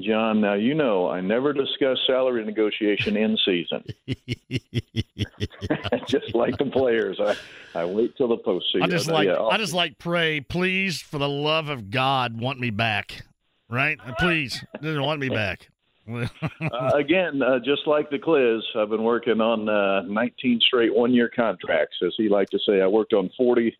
John, 0.00 0.40
now 0.40 0.54
you 0.54 0.74
know 0.74 1.08
I 1.08 1.20
never 1.20 1.52
discuss 1.52 1.98
salary 2.08 2.44
negotiation 2.44 3.16
in 3.16 3.38
season. 3.44 3.84
just 6.06 6.34
like 6.34 6.56
the 6.58 6.68
players, 6.72 7.20
I, 7.20 7.36
I 7.74 7.84
wait 7.84 8.16
till 8.16 8.28
the 8.28 8.38
postseason. 8.38 8.82
I 8.82 8.88
just 8.88 9.06
like 9.06 9.28
Yeah, 9.28 9.42
I 9.42 9.58
just 9.58 9.72
like 9.72 9.98
pray, 9.98 10.40
please, 10.40 11.00
for 11.00 11.18
the 11.18 11.28
love 11.28 11.68
of 11.68 11.90
God, 11.90 12.40
want 12.40 12.58
me 12.58 12.70
back, 12.70 13.22
right? 13.68 13.98
Please, 14.18 14.64
doesn't 14.80 15.02
want 15.02 15.20
me 15.20 15.28
back. 15.28 15.68
uh, 16.08 16.90
again, 16.94 17.42
uh, 17.42 17.58
just 17.58 17.86
like 17.86 18.10
the 18.10 18.18
Cliz, 18.18 18.62
I've 18.76 18.90
been 18.90 19.02
working 19.02 19.40
on 19.40 19.68
uh, 19.68 20.02
19 20.02 20.60
straight 20.64 20.94
one-year 20.94 21.30
contracts. 21.34 21.96
As 22.06 22.14
he 22.16 22.28
liked 22.28 22.52
to 22.52 22.58
say, 22.64 22.80
I 22.80 22.86
worked 22.86 23.12
on 23.12 23.28
40, 23.36 23.76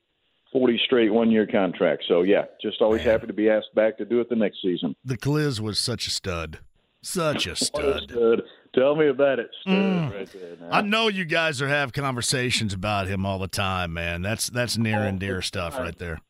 40 0.52 0.80
straight 0.86 1.10
one-year 1.12 1.46
contracts. 1.46 2.06
So 2.08 2.22
yeah, 2.22 2.46
just 2.60 2.80
always 2.82 3.02
happy 3.02 3.28
to 3.28 3.32
be 3.32 3.48
asked 3.48 3.72
back 3.76 3.96
to 3.98 4.04
do 4.04 4.18
it 4.20 4.28
the 4.28 4.34
next 4.36 4.60
season. 4.60 4.96
the 5.04 5.16
Cliz 5.16 5.60
was 5.60 5.78
such 5.78 6.08
a 6.08 6.10
stud, 6.10 6.58
such 7.00 7.46
a 7.46 7.54
stud. 7.64 8.02
stud. 8.10 8.42
Tell 8.74 8.96
me 8.96 9.06
about 9.06 9.38
it, 9.38 9.48
stud, 9.62 9.72
Mm. 9.74 10.12
right 10.12 10.32
there. 10.32 10.56
I 10.72 10.80
know 10.82 11.06
you 11.08 11.24
guys 11.24 11.62
are 11.62 11.68
have 11.68 11.92
conversations 11.92 12.74
about 12.74 13.06
him 13.06 13.24
all 13.24 13.38
the 13.38 13.46
time, 13.48 13.92
man. 13.92 14.22
That's 14.22 14.50
that's 14.50 14.76
near 14.76 14.98
and 14.98 15.18
dear 15.20 15.40
stuff 15.42 15.78
right 15.78 15.96
there. 15.96 16.20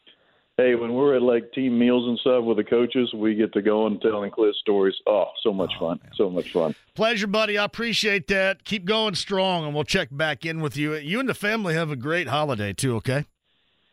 Hey, 0.59 0.74
when 0.74 0.94
we're 0.94 1.16
at 1.16 1.22
like 1.22 1.52
team 1.52 1.78
meals 1.78 2.09
and 2.09 2.18
stuff 2.18 2.42
with 2.42 2.57
the 2.57 2.64
coaches, 2.64 3.12
we 3.12 3.34
get 3.34 3.52
to 3.52 3.61
go 3.61 3.86
and 3.86 4.00
telling 4.00 4.30
Cliz 4.30 4.57
stories. 4.59 4.94
Oh, 5.07 5.26
so 5.42 5.52
much 5.52 5.72
oh, 5.76 5.88
fun. 5.88 6.00
So 6.14 6.30
much 6.30 6.50
fun. 6.50 6.74
Pleasure, 6.94 7.26
buddy. 7.26 7.59
I 7.59 7.64
appreciate 7.64 8.26
that. 8.28 8.64
Keep 8.64 8.86
going 8.86 9.16
strong, 9.16 9.66
and 9.66 9.74
we'll 9.74 9.84
check 9.84 10.09
back 10.11 10.46
in 10.46 10.62
with 10.62 10.74
you. 10.74 10.94
You 10.94 11.20
and 11.20 11.28
the 11.28 11.34
family 11.34 11.74
have 11.74 11.90
a 11.90 11.96
great 11.96 12.28
holiday 12.28 12.72
too. 12.72 12.96
Okay. 12.96 13.26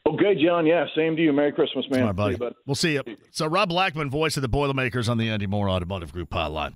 Okay, 0.06 0.42
John. 0.42 0.66
Yeah, 0.66 0.86
same 0.96 1.18
to 1.18 1.22
you. 1.22 1.34
Merry 1.34 1.52
Christmas, 1.52 1.86
man. 1.90 2.06
Right, 2.06 2.16
buddy. 2.16 2.36
See 2.36 2.44
you, 2.44 2.50
bud. 2.50 2.56
We'll 2.66 2.76
see 2.76 2.94
you. 2.94 3.04
So, 3.32 3.46
Rob 3.46 3.68
Blackman, 3.68 4.10
voice 4.10 4.38
of 4.38 4.42
the 4.42 4.50
Boilermakers 4.50 5.10
on 5.10 5.18
the 5.18 5.30
Andy 5.30 5.48
Mohr 5.48 5.70
Automotive 5.70 6.14
Group 6.14 6.30
hotline. 6.30 6.76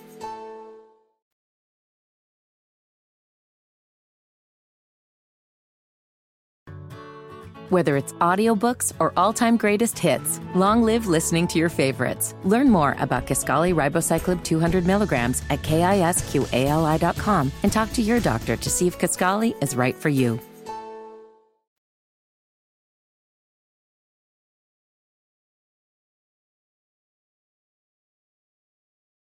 Whether 7.71 7.95
it's 7.95 8.11
audiobooks 8.19 8.91
or 8.99 9.13
all-time 9.15 9.55
greatest 9.55 9.97
hits, 9.97 10.41
long 10.55 10.83
live 10.83 11.07
listening 11.07 11.47
to 11.47 11.57
your 11.57 11.69
favorites. 11.69 12.35
Learn 12.43 12.69
more 12.69 12.97
about 12.99 13.25
Kisqali 13.25 13.73
Ribociclib 13.73 14.43
200 14.43 14.85
milligrams 14.85 15.41
at 15.49 15.61
kisqali.com 15.61 17.51
and 17.63 17.71
talk 17.71 17.93
to 17.93 18.01
your 18.01 18.19
doctor 18.19 18.57
to 18.57 18.69
see 18.69 18.87
if 18.87 18.99
Kisqali 18.99 19.55
is 19.63 19.77
right 19.77 19.95
for 19.95 20.09
you. 20.09 20.37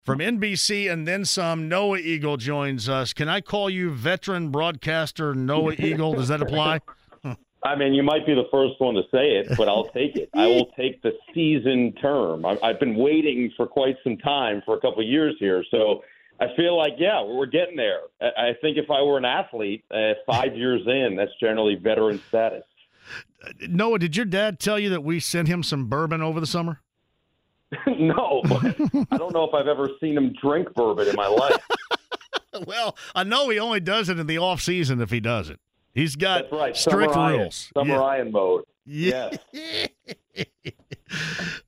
From 0.05 0.19
NBC 0.19 0.91
and 0.91 1.07
then 1.07 1.25
some, 1.25 1.69
Noah 1.69 1.99
Eagle 1.99 2.37
joins 2.37 2.89
us. 2.89 3.13
Can 3.13 3.29
I 3.29 3.43
call 3.43 3.71
you 3.71 3.93
veteran 3.93 4.49
broadcaster 4.49 5.37
Noah 5.37 5.75
Eagle? 5.75 6.15
Does 6.15 6.27
that 6.27 6.43
apply? 6.43 6.81
I 7.63 7.77
mean, 7.77 7.93
you 7.93 8.03
might 8.03 8.25
be 8.27 8.35
the 8.35 8.49
first 8.51 8.81
one 8.81 8.95
to 8.95 9.03
say 9.13 9.37
it, 9.37 9.57
but 9.57 9.69
I'll 9.69 9.89
take 9.89 10.17
it. 10.17 10.31
I 10.35 10.47
will 10.47 10.71
take 10.79 11.03
the 11.03 11.13
season 11.35 11.93
term. 12.01 12.47
I've 12.47 12.81
been 12.81 12.97
waiting 12.97 13.53
for 13.57 13.67
quite 13.67 13.97
some 14.03 14.17
time 14.17 14.63
for 14.65 14.77
a 14.77 14.81
couple 14.81 15.03
of 15.03 15.09
years 15.09 15.37
here, 15.39 15.63
so 15.71 16.03
I 16.41 16.47
feel 16.57 16.77
like 16.77 16.95
yeah, 16.99 17.23
we're 17.23 17.47
getting 17.47 17.77
there. 17.77 18.01
I 18.21 18.53
think 18.63 18.79
if 18.79 18.91
I 18.91 19.03
were 19.03 19.19
an 19.19 19.27
athlete, 19.27 19.85
uh, 19.91 20.15
five 20.27 20.57
years 20.57 20.81
in, 20.87 21.17
that's 21.17 21.33
generally 21.39 21.75
veteran 21.75 22.21
status. 22.29 22.65
Noah, 23.69 23.99
did 23.99 24.17
your 24.17 24.27
dad 24.27 24.59
tell 24.59 24.79
you 24.79 24.91
that 24.91 25.05
we 25.05 25.21
sent 25.21 25.49
him 25.49 25.63
some 25.63 25.87
bourbon 25.87 26.23
over 26.23 26.41
the 26.41 26.47
summer? 26.47 26.81
no, 27.87 28.43
I 29.11 29.17
don't 29.17 29.33
know 29.33 29.45
if 29.45 29.55
I've 29.55 29.69
ever 29.69 29.91
seen 30.01 30.17
him 30.17 30.35
drink 30.43 30.73
bourbon 30.75 31.09
in 31.09 31.15
my 31.15 31.29
life. 31.29 31.57
well, 32.67 32.97
I 33.15 33.23
know 33.25 33.49
he 33.49 33.59
only 33.59 33.81
does 33.81 34.09
it 34.09 34.19
in 34.19 34.27
the 34.27 34.39
off 34.39 34.61
season 34.61 35.01
if 35.01 35.11
he 35.11 35.21
does 35.21 35.51
it. 35.51 35.61
He's 35.95 36.17
got 36.17 36.43
That's 36.43 36.53
right. 36.53 36.77
strict 36.77 37.15
Summer 37.15 37.39
rules. 37.39 37.71
Iron, 37.77 37.87
Summer 37.87 37.95
Yeah. 37.95 38.03
Iron 38.03 38.33
mode. 38.33 38.65
Yeah. 38.87 39.31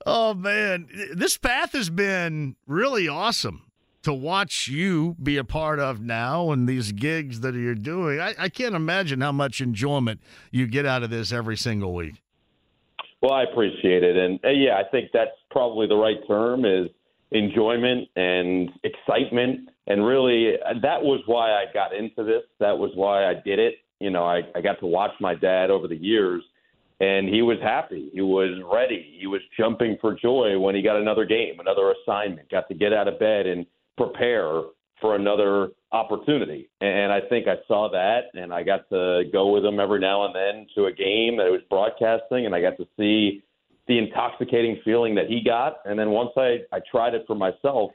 oh 0.07 0.35
man, 0.35 0.89
this 1.14 1.37
path 1.37 1.73
has 1.73 1.91
been 1.91 2.57
really 2.66 3.09
awesome 3.09 3.64
to 4.03 4.12
watch 4.12 4.68
you 4.68 5.16
be 5.23 5.37
a 5.37 5.45
part 5.45 5.79
of 5.79 6.01
now 6.01 6.51
and 6.51 6.68
these 6.68 6.93
gigs 6.93 7.41
that 7.41 7.55
you're 7.55 7.75
doing. 7.75 8.20
I, 8.20 8.35
I 8.39 8.49
can't 8.49 8.75
imagine 8.75 9.20
how 9.20 9.33
much 9.33 9.61
enjoyment 9.61 10.20
you 10.51 10.66
get 10.66 10.87
out 10.87 11.03
of 11.03 11.11
this 11.11 11.33
every 11.33 11.57
single 11.57 11.95
week. 11.95 12.20
Well, 13.20 13.33
I 13.33 13.45
appreciate 13.45 14.03
it, 14.03 14.16
and 14.16 14.41
uh, 14.45 14.49
yeah, 14.49 14.77
I 14.77 14.83
think 14.91 15.11
that's 15.12 15.31
probably 15.51 15.87
the 15.87 15.95
right 15.95 16.16
term 16.27 16.64
is 16.64 16.89
enjoyment 17.31 18.09
and 18.16 18.70
excitement, 18.83 19.68
and 19.87 20.05
really 20.05 20.55
uh, 20.55 20.75
that 20.83 21.03
was 21.03 21.20
why 21.27 21.53
I 21.53 21.66
got 21.73 21.95
into 21.95 22.25
this. 22.25 22.43
That 22.59 22.77
was 22.77 22.91
why 22.97 23.27
I 23.27 23.35
did 23.35 23.61
it. 23.61 23.77
You 24.03 24.11
know, 24.11 24.24
I, 24.24 24.40
I 24.55 24.61
got 24.61 24.80
to 24.80 24.86
watch 24.86 25.12
my 25.20 25.34
dad 25.34 25.70
over 25.70 25.86
the 25.86 25.96
years, 25.96 26.42
and 27.00 27.28
he 27.28 27.42
was 27.42 27.59
happy. 27.62 28.11
He 28.12 28.20
was 28.20 28.61
ready. 28.70 29.16
He 29.18 29.26
was 29.26 29.40
jumping 29.57 29.96
for 30.00 30.14
joy 30.14 30.59
when 30.59 30.74
he 30.74 30.82
got 30.82 30.96
another 30.96 31.24
game, 31.24 31.61
another 31.61 31.92
assignment. 31.92 32.50
Got 32.50 32.68
to 32.68 32.74
get 32.74 32.92
out 32.92 33.09
of 33.09 33.18
bed 33.18 33.46
and 33.46 33.64
prepare 33.96 34.62
for 35.00 35.16
another 35.16 35.70
opportunity. 35.90 36.70
And 36.80 37.12
I 37.12 37.20
think 37.28 37.46
I 37.48 37.57
saw 37.68 37.88
that, 37.90 38.40
and 38.40 38.53
I 38.53 38.62
got 38.62 38.88
to 38.90 39.24
go 39.32 39.53
with 39.53 39.64
him 39.64 39.78
every 39.80 40.00
now 40.00 40.24
and 40.26 40.34
then 40.34 40.66
to 40.76 40.86
a 40.86 40.92
game 40.92 41.36
that 41.36 41.50
was 41.50 41.61
broadcasting, 41.68 42.46
and 42.46 42.55
I 42.55 42.61
got 42.61 42.76
to 42.78 42.86
see 42.96 43.42
the 43.88 43.98
intoxicating 43.98 44.80
feeling 44.84 45.14
that 45.16 45.26
he 45.26 45.42
got. 45.44 45.78
And 45.84 45.98
then 45.98 46.11
once 46.11 46.30
I, 46.36 46.59
I 46.72 46.80
tried 46.90 47.14
it 47.14 47.24
for 47.26 47.34
myself, 47.34 47.90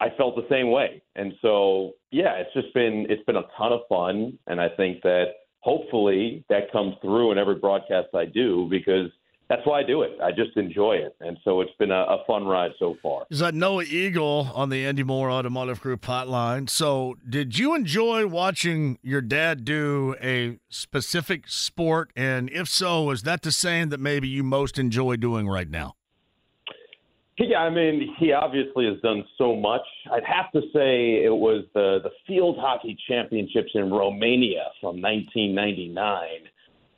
I 0.00 0.08
felt 0.16 0.36
the 0.36 0.46
same 0.50 0.70
way. 0.70 1.02
And 1.14 1.32
so, 1.40 1.92
yeah, 2.10 2.34
it's 2.34 2.52
just 2.52 2.72
been 2.74 3.06
it's 3.08 3.24
been 3.24 3.36
a 3.36 3.46
ton 3.56 3.72
of 3.72 3.80
fun, 3.88 4.38
and 4.46 4.60
I 4.60 4.68
think 4.76 5.02
that 5.02 5.26
hopefully 5.60 6.44
that 6.48 6.70
comes 6.70 6.94
through 7.00 7.32
in 7.32 7.38
every 7.38 7.56
broadcast 7.56 8.08
I 8.14 8.26
do 8.26 8.68
because 8.70 9.10
that's 9.48 9.62
why 9.64 9.80
I 9.80 9.82
do 9.84 10.02
it. 10.02 10.10
I 10.22 10.32
just 10.32 10.56
enjoy 10.56 10.94
it, 10.94 11.16
and 11.20 11.38
so 11.44 11.60
it's 11.60 11.72
been 11.78 11.92
a, 11.92 12.02
a 12.02 12.24
fun 12.26 12.44
ride 12.44 12.72
so 12.78 12.96
far. 13.02 13.26
Is 13.30 13.38
that 13.38 13.54
Noah 13.54 13.84
Eagle 13.84 14.50
on 14.54 14.70
the 14.70 14.84
Andy 14.84 15.04
Mohr 15.04 15.30
Automotive 15.30 15.80
Group 15.80 16.02
hotline? 16.02 16.68
So, 16.68 17.16
did 17.28 17.58
you 17.58 17.74
enjoy 17.74 18.26
watching 18.26 18.98
your 19.02 19.20
dad 19.20 19.64
do 19.64 20.14
a 20.20 20.58
specific 20.68 21.48
sport? 21.48 22.10
And 22.16 22.50
if 22.50 22.68
so, 22.68 23.10
is 23.10 23.22
that 23.22 23.42
the 23.42 23.52
same 23.52 23.88
that 23.90 24.00
maybe 24.00 24.28
you 24.28 24.42
most 24.42 24.78
enjoy 24.78 25.16
doing 25.16 25.48
right 25.48 25.70
now? 25.70 25.95
Yeah, 27.48 27.58
I 27.58 27.70
mean, 27.70 28.14
he 28.18 28.32
obviously 28.32 28.86
has 28.86 28.98
done 29.02 29.22
so 29.36 29.54
much. 29.54 29.82
I'd 30.10 30.24
have 30.24 30.50
to 30.52 30.62
say 30.72 31.22
it 31.22 31.34
was 31.34 31.64
the 31.74 32.00
the 32.02 32.10
field 32.26 32.56
hockey 32.58 32.96
championships 33.08 33.70
in 33.74 33.90
Romania 33.90 34.64
from 34.80 35.00
1999 35.02 35.94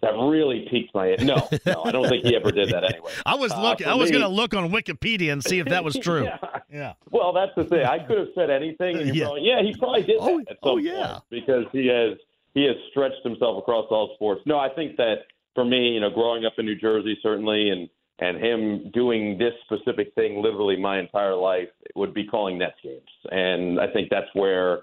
that 0.00 0.10
really 0.12 0.66
piqued 0.70 0.94
my. 0.94 1.16
No, 1.20 1.48
no, 1.66 1.82
I 1.82 1.90
don't 1.90 2.08
think 2.08 2.24
he 2.24 2.36
ever 2.36 2.52
did 2.52 2.68
that 2.70 2.84
anyway. 2.84 3.10
I 3.26 3.34
was 3.34 3.50
Uh, 3.52 3.60
looking. 3.62 3.86
for 3.86 3.92
I 3.92 3.96
was 3.96 4.10
going 4.12 4.22
to 4.22 4.28
look 4.28 4.54
on 4.54 4.70
Wikipedia 4.70 5.32
and 5.32 5.42
see 5.42 5.58
if 5.58 5.66
that 5.68 5.82
was 5.82 5.96
true. 6.02 6.24
yeah. 6.24 6.38
yeah. 6.72 6.92
Well, 7.10 7.32
that's 7.32 7.52
the 7.56 7.64
thing. 7.64 7.84
I 7.84 7.98
could 8.06 8.18
have 8.18 8.28
said 8.36 8.48
anything, 8.48 8.96
and 8.98 9.14
Yeah. 9.16 9.24
going, 9.24 9.44
yeah, 9.44 9.60
he 9.60 9.74
probably 9.76 10.02
did 10.04 10.20
that 10.20 10.24
Oh, 10.24 10.38
at 10.40 10.46
some 10.48 10.56
oh, 10.62 10.76
yeah. 10.76 11.06
point 11.14 11.22
because 11.30 11.64
he 11.72 11.88
has 11.88 12.16
he 12.54 12.64
has 12.64 12.76
stretched 12.90 13.22
himself 13.24 13.58
across 13.58 13.86
all 13.90 14.12
sports. 14.14 14.42
No, 14.46 14.56
I 14.58 14.68
think 14.68 14.96
that 14.98 15.24
for 15.56 15.64
me, 15.64 15.94
you 15.94 16.00
know, 16.00 16.10
growing 16.10 16.44
up 16.46 16.52
in 16.58 16.66
New 16.66 16.76
Jersey, 16.76 17.18
certainly, 17.22 17.70
and 17.70 17.88
and 18.20 18.42
him 18.42 18.90
doing 18.92 19.38
this 19.38 19.52
specific 19.64 20.14
thing 20.14 20.42
literally 20.42 20.76
my 20.76 20.98
entire 20.98 21.34
life 21.34 21.68
would 21.94 22.12
be 22.14 22.26
calling 22.26 22.58
Nets 22.58 22.76
games, 22.82 23.02
and 23.30 23.80
I 23.80 23.86
think 23.92 24.08
that's 24.10 24.28
where 24.34 24.82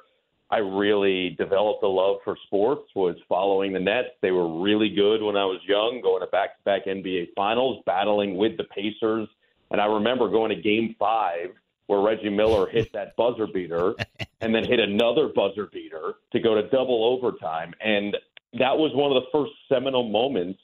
I 0.52 0.60
really 0.60 1.32
developed 1.32 1.84
a 1.84 1.88
love 1.88 2.18
for 2.24 2.38
sports 2.46 2.90
was 2.96 3.16
following 3.28 3.74
the 3.74 3.80
Nets. 3.80 4.10
They 4.22 4.32
were 4.32 4.62
really 4.62 4.90
good 4.90 5.22
when 5.22 5.36
I 5.36 5.46
was 5.46 5.60
young, 5.68 6.02
going 6.04 6.22
to 6.22 6.28
back-to-back 6.28 6.86
NBA 6.86 7.30
finals, 7.36 7.82
battling 7.86 8.38
with 8.38 8.56
the 8.58 8.66
Pacers. 8.66 9.28
And 9.72 9.82
I 9.82 9.86
remember 9.86 10.30
going 10.30 10.56
to 10.56 10.62
game 10.62 10.96
five 11.00 11.50
where 11.88 12.00
Reggie 12.00 12.30
Miller 12.30 12.68
hit 12.68 12.94
that 12.94 13.16
buzzer 13.16 13.48
beater 13.48 13.96
and 14.42 14.54
then 14.54 14.64
hit 14.64 14.80
another 14.80 15.30
buzzer 15.36 15.68
beater 15.72 16.14
to 16.32 16.40
go 16.40 16.54
to 16.56 16.70
double 16.70 17.04
overtime. 17.04 17.74
And 17.84 18.16
that 18.54 18.78
was 18.78 18.92
one 18.94 19.12
of 19.12 19.24
the 19.24 19.30
first 19.32 19.52
seminal 19.68 20.08
moments 20.08 20.60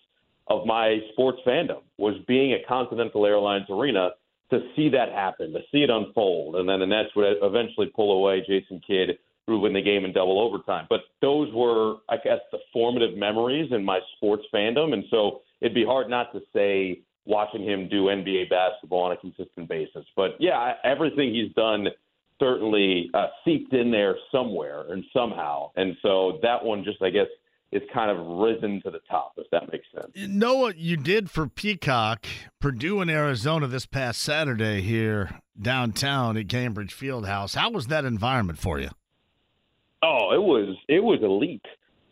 of 0.47 0.65
my 0.65 0.99
sports 1.13 1.39
fandom 1.45 1.81
was 1.97 2.15
being 2.27 2.53
at 2.53 2.67
Continental 2.67 3.25
Airlines 3.25 3.65
Arena 3.69 4.11
to 4.49 4.59
see 4.75 4.89
that 4.89 5.09
happen, 5.09 5.53
to 5.53 5.59
see 5.71 5.83
it 5.83 5.89
unfold. 5.89 6.57
And 6.57 6.67
then 6.67 6.79
the 6.79 6.85
Nets 6.85 7.09
would 7.15 7.37
eventually 7.41 7.87
pull 7.95 8.11
away 8.11 8.41
Jason 8.41 8.81
Kidd 8.85 9.17
who 9.47 9.53
would 9.59 9.63
win 9.63 9.73
the 9.73 9.81
game 9.81 10.05
in 10.05 10.13
double 10.13 10.39
overtime. 10.39 10.85
But 10.89 11.01
those 11.21 11.51
were, 11.53 11.95
I 12.09 12.17
guess, 12.17 12.39
the 12.51 12.59
formative 12.71 13.17
memories 13.17 13.71
in 13.71 13.83
my 13.83 13.99
sports 14.15 14.43
fandom. 14.53 14.93
And 14.93 15.03
so 15.09 15.41
it'd 15.61 15.73
be 15.73 15.85
hard 15.85 16.09
not 16.09 16.31
to 16.33 16.41
say 16.53 17.01
watching 17.25 17.63
him 17.63 17.87
do 17.89 18.05
NBA 18.05 18.49
basketball 18.49 19.03
on 19.03 19.11
a 19.13 19.17
consistent 19.17 19.67
basis. 19.67 20.05
But 20.15 20.31
yeah, 20.39 20.73
everything 20.83 21.33
he's 21.33 21.53
done 21.53 21.87
certainly 22.39 23.09
uh, 23.13 23.27
seeped 23.45 23.73
in 23.73 23.91
there 23.91 24.15
somewhere 24.31 24.91
and 24.91 25.03
somehow. 25.13 25.71
And 25.75 25.95
so 26.01 26.39
that 26.41 26.63
one 26.63 26.83
just, 26.83 27.01
I 27.01 27.09
guess, 27.09 27.27
is 27.71 27.81
kind 27.93 28.11
of 28.11 28.25
risen 28.39 28.81
to 28.81 28.91
the 28.91 28.99
top, 29.09 29.33
if 29.37 29.49
that 29.51 29.71
makes 29.71 29.85
sense. 29.93 30.11
You 30.13 30.27
know 30.27 30.55
what 30.55 30.77
you 30.77 30.97
did 30.97 31.29
for 31.29 31.47
Peacock, 31.47 32.25
Purdue 32.59 32.99
and 32.99 33.09
Arizona 33.09 33.67
this 33.67 33.85
past 33.85 34.21
Saturday 34.21 34.81
here 34.81 35.41
downtown 35.59 36.37
at 36.37 36.47
Gainbridge 36.47 36.91
Fieldhouse. 36.91 37.55
How 37.55 37.69
was 37.69 37.87
that 37.87 38.03
environment 38.03 38.59
for 38.59 38.79
you? 38.79 38.89
Oh, 40.03 40.31
it 40.33 40.41
was 40.41 40.75
it 40.87 41.03
was 41.03 41.19
elite, 41.21 41.65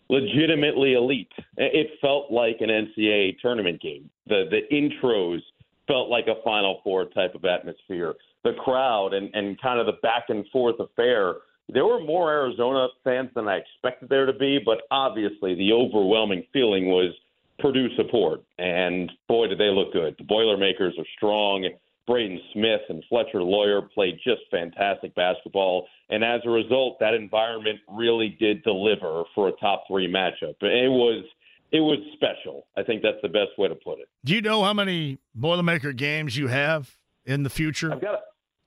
legitimately 0.10 0.93
elite. 0.93 1.32
It 1.57 1.88
felt 1.99 2.32
like 2.32 2.57
an 2.60 2.70
NCAA 2.70 3.39
tournament 3.39 3.82
game. 3.82 4.10
The 4.28 4.45
the 4.49 4.62
intros 4.72 5.41
felt 5.88 6.10
like 6.10 6.28
a 6.28 6.41
Final 6.43 6.82
Four 6.84 7.05
type 7.05 7.34
of 7.36 7.45
atmosphere. 7.45 8.14
The 8.43 8.53
crowd 8.53 9.14
and 9.14 9.30
and 9.34 9.60
kind 9.60 9.80
of 9.80 9.88
the 9.88 9.99
back 10.03 10.26
and 10.30 10.47
forth 10.49 10.80
affair. 10.80 11.36
There 11.72 11.86
were 11.86 11.99
more 12.03 12.32
Arizona 12.32 12.88
fans 13.03 13.30
than 13.36 13.47
I 13.47 13.57
expected 13.57 14.09
there 14.09 14.26
to 14.26 14.34
be, 14.34 14.59
but 14.63 14.80
obviously 14.91 15.55
the 15.55 15.72
overwhelming 15.72 16.43
feeling 16.51 16.88
was 16.88 17.13
Purdue 17.59 17.93
support. 17.95 18.41
And 18.57 19.11
boy, 19.28 19.47
did 19.47 19.59
they 19.59 19.70
look 19.70 19.93
good. 19.93 20.15
The 20.17 20.24
Boilermakers 20.24 20.95
are 20.97 21.05
strong. 21.15 21.67
Braden 22.07 22.39
Smith 22.53 22.82
and 22.89 23.03
Fletcher 23.07 23.43
Loyer 23.43 23.84
played 23.84 24.15
just 24.24 24.41
fantastic 24.49 25.13
basketball. 25.13 25.88
And 26.09 26.24
as 26.24 26.41
a 26.43 26.49
result, 26.49 26.97
that 26.99 27.13
environment 27.13 27.80
really 27.88 28.36
did 28.39 28.63
deliver 28.63 29.24
for 29.36 29.49
a 29.49 29.51
top 29.53 29.84
three 29.88 30.11
matchup. 30.11 30.55
It 30.61 30.89
was 30.89 31.24
it 31.72 31.82
was 31.82 31.99
special. 32.13 32.65
I 32.76 32.82
think 32.82 33.03
that's 33.03 33.22
the 33.22 33.30
best 33.30 33.51
way 33.59 33.67
to 33.67 33.76
put 33.76 33.99
it. 33.99 34.07
Do 34.26 34.34
you 34.34 34.41
know 34.41 34.63
how 34.63 34.74
many 34.74 35.20
Boilermaker 35.38 35.95
games 35.95 36.36
you 36.36 36.47
have 36.47 36.97
in 37.26 37.43
the 37.43 37.49
future? 37.49 37.93
I've 37.93 38.01
got 38.01 38.22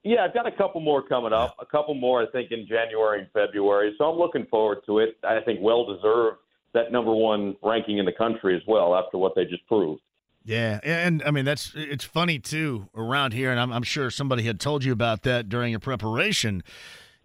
yeah, 0.04 0.24
I've 0.24 0.34
got 0.34 0.46
a 0.46 0.52
couple 0.52 0.80
more 0.80 1.02
coming 1.02 1.32
up. 1.32 1.56
A 1.60 1.66
couple 1.66 1.94
more, 1.94 2.22
I 2.22 2.26
think, 2.30 2.50
in 2.50 2.66
January 2.66 3.20
and 3.20 3.28
February. 3.32 3.94
So 3.98 4.04
I'm 4.04 4.18
looking 4.18 4.46
forward 4.46 4.78
to 4.86 4.98
it. 4.98 5.16
I 5.22 5.40
think 5.40 5.60
well 5.62 5.86
deserved 5.86 6.38
that 6.74 6.90
number 6.90 7.14
one 7.14 7.56
ranking 7.62 7.98
in 7.98 8.04
the 8.04 8.12
country 8.12 8.56
as 8.56 8.62
well 8.66 8.94
after 8.94 9.18
what 9.18 9.34
they 9.36 9.44
just 9.44 9.66
proved. 9.66 10.00
Yeah, 10.44 10.80
and 10.82 11.22
I 11.24 11.30
mean 11.30 11.44
that's 11.44 11.72
it's 11.76 12.04
funny 12.04 12.40
too 12.40 12.88
around 12.96 13.32
here, 13.32 13.52
and 13.52 13.60
I'm, 13.60 13.72
I'm 13.72 13.84
sure 13.84 14.10
somebody 14.10 14.42
had 14.42 14.58
told 14.58 14.82
you 14.82 14.90
about 14.90 15.22
that 15.22 15.48
during 15.48 15.70
your 15.70 15.78
preparation. 15.78 16.64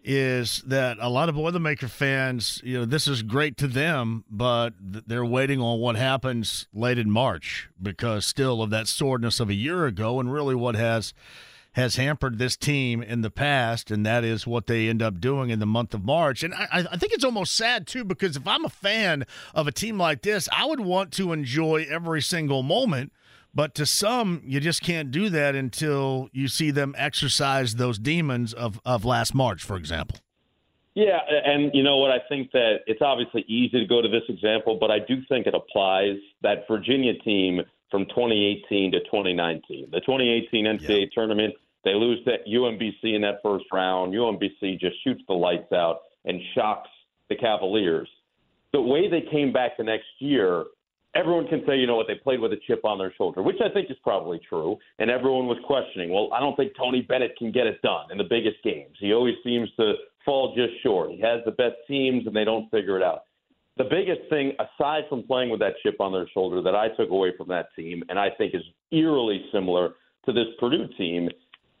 is 0.04 0.62
that 0.62 0.96
a 1.00 1.08
lot 1.08 1.28
of 1.28 1.34
Boilermaker 1.34 1.90
fans, 1.90 2.60
you 2.64 2.78
know, 2.78 2.84
this 2.84 3.08
is 3.08 3.22
great 3.22 3.56
to 3.58 3.66
them, 3.66 4.24
but 4.30 4.72
they're 4.80 5.24
waiting 5.24 5.60
on 5.60 5.80
what 5.80 5.96
happens 5.96 6.68
late 6.72 6.98
in 6.98 7.10
March 7.10 7.68
because 7.82 8.24
still 8.24 8.62
of 8.62 8.70
that 8.70 8.86
soreness 8.86 9.40
of 9.40 9.50
a 9.50 9.54
year 9.54 9.86
ago, 9.86 10.20
and 10.20 10.32
really 10.32 10.54
what 10.54 10.76
has 10.76 11.12
has 11.78 11.94
hampered 11.94 12.38
this 12.38 12.56
team 12.56 13.00
in 13.02 13.20
the 13.20 13.30
past, 13.30 13.92
and 13.92 14.04
that 14.04 14.24
is 14.24 14.48
what 14.48 14.66
they 14.66 14.88
end 14.88 15.00
up 15.00 15.20
doing 15.20 15.50
in 15.50 15.60
the 15.60 15.66
month 15.66 15.94
of 15.94 16.04
March. 16.04 16.42
And 16.42 16.52
I, 16.52 16.84
I 16.90 16.96
think 16.96 17.12
it's 17.12 17.24
almost 17.24 17.54
sad 17.54 17.86
too 17.86 18.04
because 18.04 18.36
if 18.36 18.46
I'm 18.48 18.64
a 18.64 18.68
fan 18.68 19.24
of 19.54 19.68
a 19.68 19.72
team 19.72 19.96
like 19.96 20.22
this, 20.22 20.48
I 20.52 20.66
would 20.66 20.80
want 20.80 21.12
to 21.12 21.32
enjoy 21.32 21.86
every 21.88 22.20
single 22.20 22.64
moment. 22.64 23.12
But 23.54 23.76
to 23.76 23.86
some, 23.86 24.42
you 24.44 24.58
just 24.58 24.82
can't 24.82 25.12
do 25.12 25.30
that 25.30 25.54
until 25.54 26.28
you 26.32 26.48
see 26.48 26.72
them 26.72 26.94
exercise 26.98 27.76
those 27.76 27.98
demons 27.98 28.52
of, 28.52 28.80
of 28.84 29.04
last 29.04 29.34
March, 29.34 29.62
for 29.62 29.76
example. 29.76 30.18
Yeah, 30.94 31.20
and 31.44 31.70
you 31.72 31.84
know 31.84 31.98
what? 31.98 32.10
I 32.10 32.18
think 32.28 32.50
that 32.52 32.80
it's 32.88 33.02
obviously 33.02 33.44
easy 33.46 33.78
to 33.78 33.86
go 33.86 34.02
to 34.02 34.08
this 34.08 34.24
example, 34.28 34.78
but 34.80 34.90
I 34.90 34.98
do 34.98 35.22
think 35.28 35.46
it 35.46 35.54
applies. 35.54 36.16
That 36.42 36.66
Virginia 36.68 37.14
team 37.20 37.60
from 37.90 38.04
2018 38.06 38.92
to 38.92 39.00
2019, 39.04 39.90
the 39.92 40.00
2018 40.00 40.64
NCAA 40.64 41.00
yeah. 41.00 41.06
tournament, 41.14 41.54
they 41.84 41.94
lose 41.94 42.22
to 42.24 42.36
UMBC 42.48 43.14
in 43.14 43.22
that 43.22 43.40
first 43.42 43.64
round. 43.72 44.12
UMBC 44.12 44.78
just 44.80 44.96
shoots 45.04 45.22
the 45.28 45.34
lights 45.34 45.72
out 45.72 46.00
and 46.24 46.40
shocks 46.54 46.90
the 47.28 47.36
Cavaliers. 47.36 48.08
The 48.72 48.80
way 48.80 49.08
they 49.08 49.22
came 49.30 49.52
back 49.52 49.76
the 49.78 49.84
next 49.84 50.06
year, 50.18 50.64
everyone 51.14 51.46
can 51.48 51.62
say, 51.66 51.76
you 51.76 51.86
know 51.86 51.96
what, 51.96 52.06
they 52.06 52.16
played 52.16 52.40
with 52.40 52.52
a 52.52 52.58
chip 52.66 52.84
on 52.84 52.98
their 52.98 53.12
shoulder, 53.16 53.42
which 53.42 53.56
I 53.64 53.72
think 53.72 53.90
is 53.90 53.96
probably 54.02 54.40
true. 54.48 54.76
And 54.98 55.10
everyone 55.10 55.46
was 55.46 55.58
questioning, 55.66 56.12
well, 56.12 56.28
I 56.32 56.40
don't 56.40 56.56
think 56.56 56.72
Tony 56.76 57.02
Bennett 57.02 57.36
can 57.38 57.52
get 57.52 57.66
it 57.66 57.80
done 57.82 58.10
in 58.10 58.18
the 58.18 58.24
biggest 58.24 58.56
games. 58.62 58.96
He 59.00 59.12
always 59.12 59.36
seems 59.44 59.68
to 59.76 59.94
fall 60.24 60.54
just 60.54 60.82
short. 60.82 61.10
He 61.10 61.20
has 61.20 61.40
the 61.44 61.52
best 61.52 61.76
teams, 61.86 62.26
and 62.26 62.36
they 62.36 62.44
don't 62.44 62.70
figure 62.70 62.96
it 62.96 63.02
out. 63.02 63.22
The 63.78 63.84
biggest 63.84 64.28
thing, 64.28 64.52
aside 64.58 65.04
from 65.08 65.22
playing 65.22 65.50
with 65.50 65.60
that 65.60 65.74
chip 65.82 66.00
on 66.00 66.12
their 66.12 66.28
shoulder, 66.34 66.60
that 66.62 66.74
I 66.74 66.88
took 66.88 67.10
away 67.10 67.32
from 67.38 67.48
that 67.48 67.68
team, 67.76 68.02
and 68.08 68.18
I 68.18 68.28
think 68.36 68.54
is 68.54 68.62
eerily 68.90 69.44
similar 69.52 69.90
to 70.26 70.32
this 70.32 70.46
Purdue 70.58 70.88
team, 70.98 71.28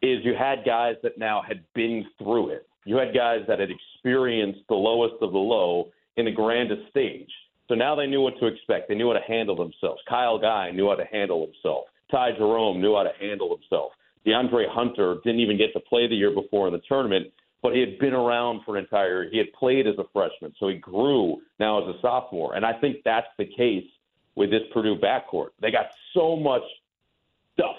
is 0.02 0.24
you 0.24 0.34
had 0.38 0.64
guys 0.64 0.96
that 1.02 1.18
now 1.18 1.42
had 1.46 1.64
been 1.74 2.04
through 2.18 2.50
it. 2.50 2.66
You 2.84 2.96
had 2.96 3.14
guys 3.14 3.40
that 3.48 3.58
had 3.58 3.68
experienced 3.70 4.60
the 4.68 4.74
lowest 4.74 5.16
of 5.20 5.32
the 5.32 5.38
low 5.38 5.88
in 6.16 6.24
the 6.24 6.30
grandest 6.30 6.88
stage. 6.90 7.30
So 7.68 7.74
now 7.74 7.94
they 7.94 8.06
knew 8.06 8.22
what 8.22 8.38
to 8.40 8.46
expect. 8.46 8.88
They 8.88 8.94
knew 8.94 9.08
how 9.08 9.18
to 9.18 9.24
handle 9.26 9.56
themselves. 9.56 10.00
Kyle 10.08 10.38
Guy 10.38 10.70
knew 10.70 10.88
how 10.88 10.94
to 10.94 11.04
handle 11.04 11.44
himself. 11.44 11.84
Ty 12.10 12.32
Jerome 12.38 12.80
knew 12.80 12.96
how 12.96 13.02
to 13.02 13.12
handle 13.20 13.54
himself. 13.54 13.92
DeAndre 14.26 14.68
Hunter 14.68 15.16
didn't 15.24 15.40
even 15.40 15.58
get 15.58 15.72
to 15.74 15.80
play 15.80 16.06
the 16.08 16.14
year 16.14 16.32
before 16.34 16.66
in 16.66 16.72
the 16.72 16.80
tournament, 16.88 17.26
but 17.62 17.74
he 17.74 17.80
had 17.80 17.98
been 17.98 18.14
around 18.14 18.62
for 18.64 18.76
an 18.76 18.84
entire 18.84 19.24
year. 19.24 19.30
He 19.30 19.38
had 19.38 19.52
played 19.52 19.86
as 19.86 19.94
a 19.98 20.04
freshman, 20.12 20.54
so 20.58 20.68
he 20.68 20.76
grew 20.76 21.36
now 21.60 21.82
as 21.82 21.94
a 21.94 22.00
sophomore. 22.00 22.54
And 22.54 22.64
I 22.64 22.72
think 22.80 22.98
that's 23.04 23.26
the 23.36 23.44
case 23.44 23.84
with 24.34 24.50
this 24.50 24.62
Purdue 24.72 24.96
backcourt. 24.96 25.48
They 25.60 25.70
got 25.70 25.86
so 26.14 26.36
much 26.36 26.62
stuff 27.54 27.76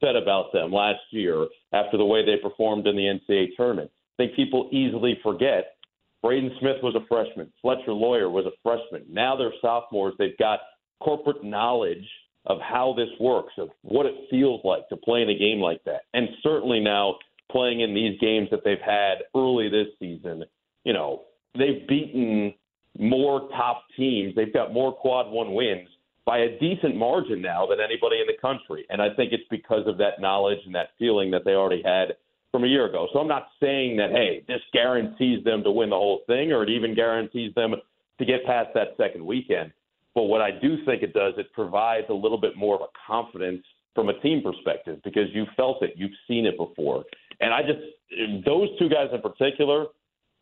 said 0.00 0.16
about 0.16 0.52
them 0.52 0.72
last 0.72 1.00
year 1.10 1.46
after 1.72 1.96
the 1.96 2.04
way 2.04 2.24
they 2.24 2.36
performed 2.40 2.86
in 2.86 2.96
the 2.96 3.02
NCAA 3.02 3.48
tournament. 3.56 3.90
I 4.18 4.24
think 4.24 4.36
people 4.36 4.68
easily 4.72 5.18
forget 5.22 5.76
Braden 6.22 6.50
Smith 6.60 6.76
was 6.82 6.96
a 6.96 7.06
freshman. 7.06 7.52
Fletcher 7.62 7.92
Loyer 7.92 8.28
was 8.28 8.46
a 8.46 8.56
freshman. 8.62 9.06
Now 9.08 9.36
they're 9.36 9.52
sophomores. 9.62 10.14
They've 10.18 10.36
got 10.38 10.60
corporate 11.00 11.44
knowledge 11.44 12.06
of 12.46 12.58
how 12.60 12.94
this 12.96 13.08
works, 13.20 13.52
of 13.58 13.68
what 13.82 14.06
it 14.06 14.14
feels 14.30 14.60
like 14.64 14.88
to 14.88 14.96
play 14.96 15.22
in 15.22 15.30
a 15.30 15.38
game 15.38 15.60
like 15.60 15.82
that. 15.84 16.02
And 16.14 16.28
certainly 16.42 16.80
now 16.80 17.16
playing 17.52 17.80
in 17.80 17.94
these 17.94 18.18
games 18.20 18.48
that 18.50 18.60
they've 18.64 18.78
had 18.84 19.18
early 19.36 19.68
this 19.68 19.88
season, 19.98 20.44
you 20.84 20.92
know, 20.92 21.22
they've 21.56 21.86
beaten 21.86 22.54
more 22.98 23.48
top 23.50 23.84
teams. 23.96 24.34
They've 24.34 24.52
got 24.52 24.72
more 24.72 24.92
quad 24.92 25.30
one 25.30 25.54
wins 25.54 25.88
by 26.28 26.40
a 26.40 26.58
decent 26.58 26.94
margin 26.94 27.40
now 27.40 27.64
than 27.64 27.80
anybody 27.80 28.20
in 28.20 28.26
the 28.26 28.36
country. 28.38 28.84
And 28.90 29.00
I 29.00 29.14
think 29.14 29.32
it's 29.32 29.48
because 29.50 29.86
of 29.86 29.96
that 29.96 30.20
knowledge 30.20 30.58
and 30.66 30.74
that 30.74 30.90
feeling 30.98 31.30
that 31.30 31.40
they 31.46 31.52
already 31.52 31.80
had 31.82 32.16
from 32.52 32.64
a 32.64 32.66
year 32.66 32.84
ago. 32.84 33.08
So 33.14 33.18
I'm 33.18 33.28
not 33.28 33.46
saying 33.58 33.96
that, 33.96 34.10
hey, 34.10 34.44
this 34.46 34.60
guarantees 34.74 35.42
them 35.44 35.64
to 35.64 35.70
win 35.70 35.88
the 35.88 35.96
whole 35.96 36.20
thing 36.26 36.52
or 36.52 36.62
it 36.62 36.68
even 36.68 36.94
guarantees 36.94 37.54
them 37.54 37.74
to 38.18 38.24
get 38.26 38.44
past 38.44 38.68
that 38.74 38.88
second 38.98 39.24
weekend. 39.24 39.72
But 40.14 40.24
what 40.24 40.42
I 40.42 40.50
do 40.50 40.84
think 40.84 41.02
it 41.02 41.14
does, 41.14 41.32
it 41.38 41.50
provides 41.54 42.08
a 42.10 42.14
little 42.14 42.38
bit 42.38 42.58
more 42.58 42.74
of 42.74 42.82
a 42.82 42.92
confidence 43.06 43.64
from 43.94 44.10
a 44.10 44.20
team 44.20 44.42
perspective 44.42 45.00
because 45.04 45.28
you 45.32 45.46
felt 45.56 45.82
it, 45.82 45.94
you've 45.96 46.10
seen 46.28 46.44
it 46.44 46.58
before. 46.58 47.04
And 47.40 47.54
I 47.54 47.62
just, 47.62 48.44
those 48.44 48.68
two 48.78 48.90
guys 48.90 49.08
in 49.14 49.22
particular, 49.22 49.86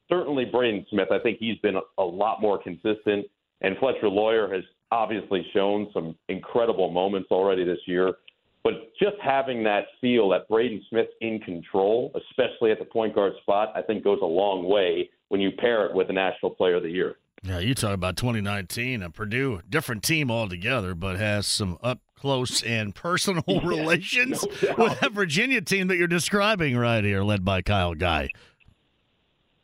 certainly 0.08 0.46
Braden 0.46 0.84
Smith, 0.90 1.12
I 1.12 1.20
think 1.20 1.38
he's 1.38 1.58
been 1.58 1.76
a, 1.98 2.02
lot 2.02 2.40
more 2.40 2.60
consistent. 2.60 3.26
And 3.60 3.78
Fletcher 3.78 4.08
Loyer 4.08 4.52
has 4.52 4.64
obviously 4.90 5.46
shown 5.52 5.88
some 5.92 6.14
incredible 6.28 6.90
moments 6.90 7.28
already 7.30 7.64
this 7.64 7.78
year. 7.86 8.14
But 8.62 8.92
just 8.98 9.16
having 9.22 9.62
that 9.64 9.84
feel 10.00 10.28
that 10.30 10.48
Braden 10.48 10.82
Smith's 10.90 11.12
in 11.20 11.38
control, 11.40 12.10
especially 12.16 12.72
at 12.72 12.80
the 12.80 12.84
point 12.84 13.14
guard 13.14 13.32
spot, 13.42 13.72
I 13.76 13.82
think 13.82 14.02
goes 14.02 14.18
a 14.22 14.26
long 14.26 14.64
way 14.64 15.08
when 15.28 15.40
you 15.40 15.52
pair 15.52 15.86
it 15.86 15.94
with 15.94 16.08
the 16.08 16.12
National 16.12 16.50
Player 16.50 16.76
of 16.76 16.82
the 16.82 16.90
Year. 16.90 17.16
Yeah, 17.42 17.60
you 17.60 17.74
talk 17.74 17.94
about 17.94 18.16
2019, 18.16 19.02
and 19.02 19.14
Purdue, 19.14 19.60
different 19.68 20.02
team 20.02 20.32
altogether, 20.32 20.94
but 20.96 21.16
has 21.16 21.46
some 21.46 21.78
up 21.80 22.00
close 22.16 22.62
and 22.62 22.94
personal 22.94 23.44
yeah, 23.46 23.60
relations 23.64 24.44
no 24.62 24.74
with 24.84 24.98
that 25.00 25.12
Virginia 25.12 25.60
team 25.60 25.86
that 25.88 25.96
you're 25.96 26.08
describing 26.08 26.76
right 26.76 27.04
here, 27.04 27.22
led 27.22 27.44
by 27.44 27.62
Kyle 27.62 27.94
Guy. 27.94 28.30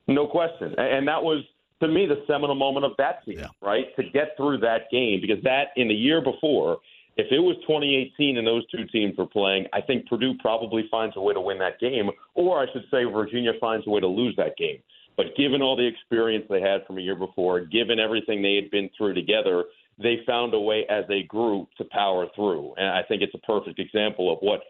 No 0.06 0.26
question. 0.26 0.74
And 0.78 1.08
that 1.08 1.22
was, 1.22 1.44
to 1.82 1.88
me, 1.88 2.06
the 2.06 2.22
seminal 2.26 2.54
moment 2.54 2.86
of 2.86 2.92
that 2.98 3.24
team, 3.24 3.40
yeah. 3.40 3.48
right? 3.60 3.94
To 3.96 4.04
get 4.04 4.36
through 4.36 4.58
that 4.58 4.90
game, 4.90 5.20
because 5.20 5.42
that 5.42 5.68
in 5.76 5.88
the 5.88 5.94
year 5.94 6.22
before, 6.22 6.78
if 7.16 7.26
it 7.30 7.40
was 7.40 7.56
2018 7.62 8.38
and 8.38 8.46
those 8.46 8.64
two 8.70 8.86
teams 8.86 9.18
were 9.18 9.26
playing, 9.26 9.66
I 9.72 9.80
think 9.80 10.06
Purdue 10.06 10.34
probably 10.38 10.88
finds 10.90 11.16
a 11.16 11.20
way 11.20 11.34
to 11.34 11.40
win 11.40 11.58
that 11.58 11.80
game, 11.80 12.08
or 12.34 12.60
I 12.60 12.66
should 12.72 12.84
say, 12.90 13.04
Virginia 13.04 13.52
finds 13.60 13.86
a 13.86 13.90
way 13.90 14.00
to 14.00 14.06
lose 14.06 14.34
that 14.36 14.56
game. 14.56 14.78
But 15.16 15.36
given 15.36 15.60
all 15.60 15.76
the 15.76 15.86
experience 15.86 16.46
they 16.48 16.60
had 16.60 16.86
from 16.86 16.98
a 16.98 17.02
year 17.02 17.16
before, 17.16 17.60
given 17.60 17.98
everything 18.00 18.40
they 18.40 18.54
had 18.54 18.70
been 18.70 18.88
through 18.96 19.14
together, 19.14 19.64
they 19.98 20.20
found 20.26 20.54
a 20.54 20.60
way 20.60 20.86
as 20.88 21.04
a 21.10 21.24
group 21.24 21.68
to 21.78 21.84
power 21.84 22.26
through. 22.34 22.74
And 22.78 22.86
I 22.86 23.02
think 23.02 23.20
it's 23.20 23.34
a 23.34 23.46
perfect 23.46 23.78
example 23.78 24.32
of 24.32 24.38
what 24.40 24.62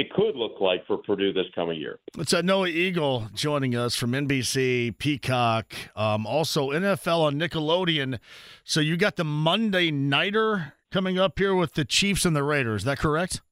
it 0.00 0.10
could 0.14 0.34
look 0.34 0.60
like 0.60 0.86
for 0.86 0.96
Purdue 0.96 1.30
this 1.32 1.44
coming 1.54 1.78
year. 1.78 1.98
It's 2.18 2.32
uh, 2.32 2.40
Noah 2.40 2.68
Eagle 2.68 3.28
joining 3.34 3.76
us 3.76 3.96
from 3.96 4.12
NBC, 4.12 4.96
Peacock, 4.96 5.74
um, 5.94 6.26
also 6.26 6.70
NFL 6.70 7.20
on 7.20 7.34
Nickelodeon. 7.38 8.18
So 8.64 8.80
you 8.80 8.96
got 8.96 9.16
the 9.16 9.24
Monday 9.24 9.90
Nighter 9.90 10.72
coming 10.90 11.18
up 11.18 11.38
here 11.38 11.54
with 11.54 11.74
the 11.74 11.84
Chiefs 11.84 12.24
and 12.24 12.34
the 12.34 12.42
Raiders. 12.42 12.80
Is 12.80 12.84
that 12.86 12.98
correct? 12.98 13.42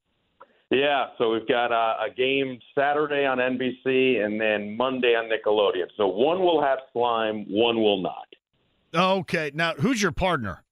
Yeah, 0.71 1.07
so 1.19 1.31
we've 1.31 1.47
got 1.47 1.71
a, 1.71 2.05
a 2.05 2.13
game 2.15 2.59
Saturday 2.73 3.25
on 3.25 3.37
NBC 3.37 4.23
and 4.23 4.41
then 4.41 4.75
Monday 4.75 5.09
on 5.09 5.29
Nickelodeon. 5.29 5.87
So 5.97 6.07
one 6.07 6.39
will 6.39 6.63
have 6.63 6.79
slime, 6.93 7.45
one 7.47 7.77
will 7.77 8.01
not. 8.01 8.25
Okay, 8.93 9.51
now 9.53 9.73
who's 9.73 10.01
your 10.01 10.11
partner? 10.11 10.63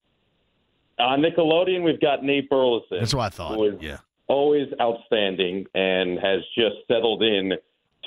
On 0.97 1.21
Nickelodeon, 1.21 1.84
we've 1.84 1.99
got 1.99 2.23
Nate 2.23 2.49
Burleson. 2.49 2.97
That's 2.99 3.13
what 3.13 3.25
I 3.25 3.30
thought. 3.30 3.82
yeah, 3.82 3.97
always 4.28 4.67
outstanding 4.82 5.66
and 5.74 6.20
has 6.20 6.41
just 6.55 6.75
settled 6.87 7.24
in 7.24 7.54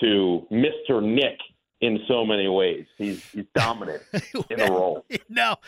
to 0.01 0.47
Mr. 0.51 1.02
Nick 1.02 1.38
in 1.80 1.98
so 2.06 2.26
many 2.26 2.47
ways. 2.47 2.84
He's, 2.98 3.24
he's 3.32 3.47
dominant 3.55 4.02
in 4.51 4.59
the 4.59 4.68
role. 4.70 5.05
Now, 5.32 5.59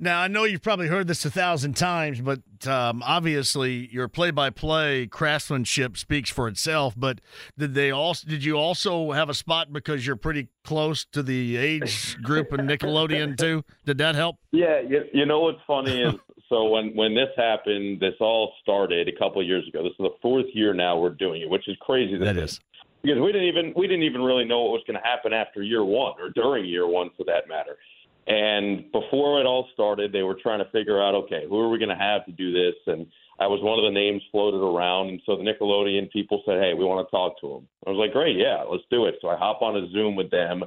now 0.00 0.20
I 0.20 0.26
know 0.26 0.42
you've 0.42 0.62
probably 0.62 0.88
heard 0.88 1.06
this 1.06 1.24
a 1.24 1.30
thousand 1.30 1.76
times, 1.76 2.20
but 2.20 2.40
um, 2.66 3.04
obviously 3.04 3.88
your 3.92 4.08
play-by-play 4.08 5.06
craftsmanship 5.06 5.96
speaks 5.96 6.28
for 6.28 6.48
itself. 6.48 6.94
But 6.96 7.20
did 7.56 7.74
they 7.74 7.92
also? 7.92 8.26
Did 8.26 8.42
you 8.42 8.56
also 8.56 9.12
have 9.12 9.28
a 9.28 9.34
spot 9.34 9.72
because 9.72 10.04
you're 10.04 10.16
pretty 10.16 10.48
close 10.64 11.04
to 11.12 11.22
the 11.22 11.56
age 11.56 12.20
group 12.20 12.52
in 12.52 12.60
Nickelodeon 12.66 13.38
too? 13.38 13.64
Did 13.84 13.98
that 13.98 14.16
help? 14.16 14.38
Yeah, 14.50 14.80
you, 14.80 15.04
you 15.12 15.24
know 15.24 15.38
what's 15.38 15.60
funny 15.64 16.02
is 16.02 16.14
so 16.52 16.66
when 16.66 16.94
when 16.94 17.14
this 17.14 17.30
happened, 17.36 17.98
this 17.98 18.14
all 18.20 18.52
started 18.62 19.08
a 19.08 19.12
couple 19.12 19.40
of 19.40 19.46
years 19.46 19.66
ago. 19.66 19.82
This 19.82 19.92
is 19.92 19.98
the 19.98 20.14
fourth 20.20 20.46
year 20.52 20.74
now 20.74 20.98
we're 20.98 21.10
doing 21.10 21.40
it, 21.40 21.48
which 21.48 21.66
is 21.66 21.76
crazy. 21.80 22.18
That 22.18 22.36
is 22.36 22.60
because 23.02 23.18
we 23.20 23.32
didn't 23.32 23.48
even 23.48 23.72
we 23.74 23.86
didn't 23.86 24.04
even 24.04 24.20
really 24.20 24.44
know 24.44 24.60
what 24.64 24.72
was 24.72 24.82
going 24.86 25.00
to 25.00 25.08
happen 25.08 25.32
after 25.32 25.62
year 25.62 25.82
one 25.82 26.12
or 26.20 26.28
during 26.28 26.66
year 26.66 26.86
one 26.86 27.08
for 27.16 27.24
that 27.24 27.48
matter. 27.48 27.78
And 28.26 28.92
before 28.92 29.40
it 29.40 29.46
all 29.46 29.66
started, 29.72 30.12
they 30.12 30.22
were 30.22 30.36
trying 30.40 30.60
to 30.60 30.70
figure 30.70 31.02
out, 31.02 31.14
okay, 31.14 31.44
who 31.48 31.58
are 31.58 31.70
we 31.70 31.78
going 31.78 31.88
to 31.88 31.96
have 31.96 32.24
to 32.26 32.32
do 32.32 32.52
this? 32.52 32.74
And 32.86 33.06
I 33.40 33.46
was 33.46 33.60
one 33.62 33.78
of 33.78 33.84
the 33.84 33.90
names 33.90 34.22
floated 34.30 34.62
around, 34.62 35.08
and 35.08 35.20
so 35.26 35.36
the 35.36 35.42
Nickelodeon 35.42 36.08
people 36.12 36.40
said, 36.46 36.62
hey, 36.62 36.74
we 36.74 36.84
want 36.84 37.04
to 37.04 37.10
talk 37.10 37.40
to 37.40 37.56
him. 37.56 37.68
I 37.84 37.90
was 37.90 37.98
like, 37.98 38.12
great, 38.12 38.36
yeah, 38.36 38.62
let's 38.70 38.84
do 38.90 39.06
it. 39.06 39.16
So 39.20 39.28
I 39.28 39.36
hop 39.36 39.62
on 39.62 39.76
a 39.76 39.90
Zoom 39.90 40.14
with 40.14 40.30
them, 40.30 40.62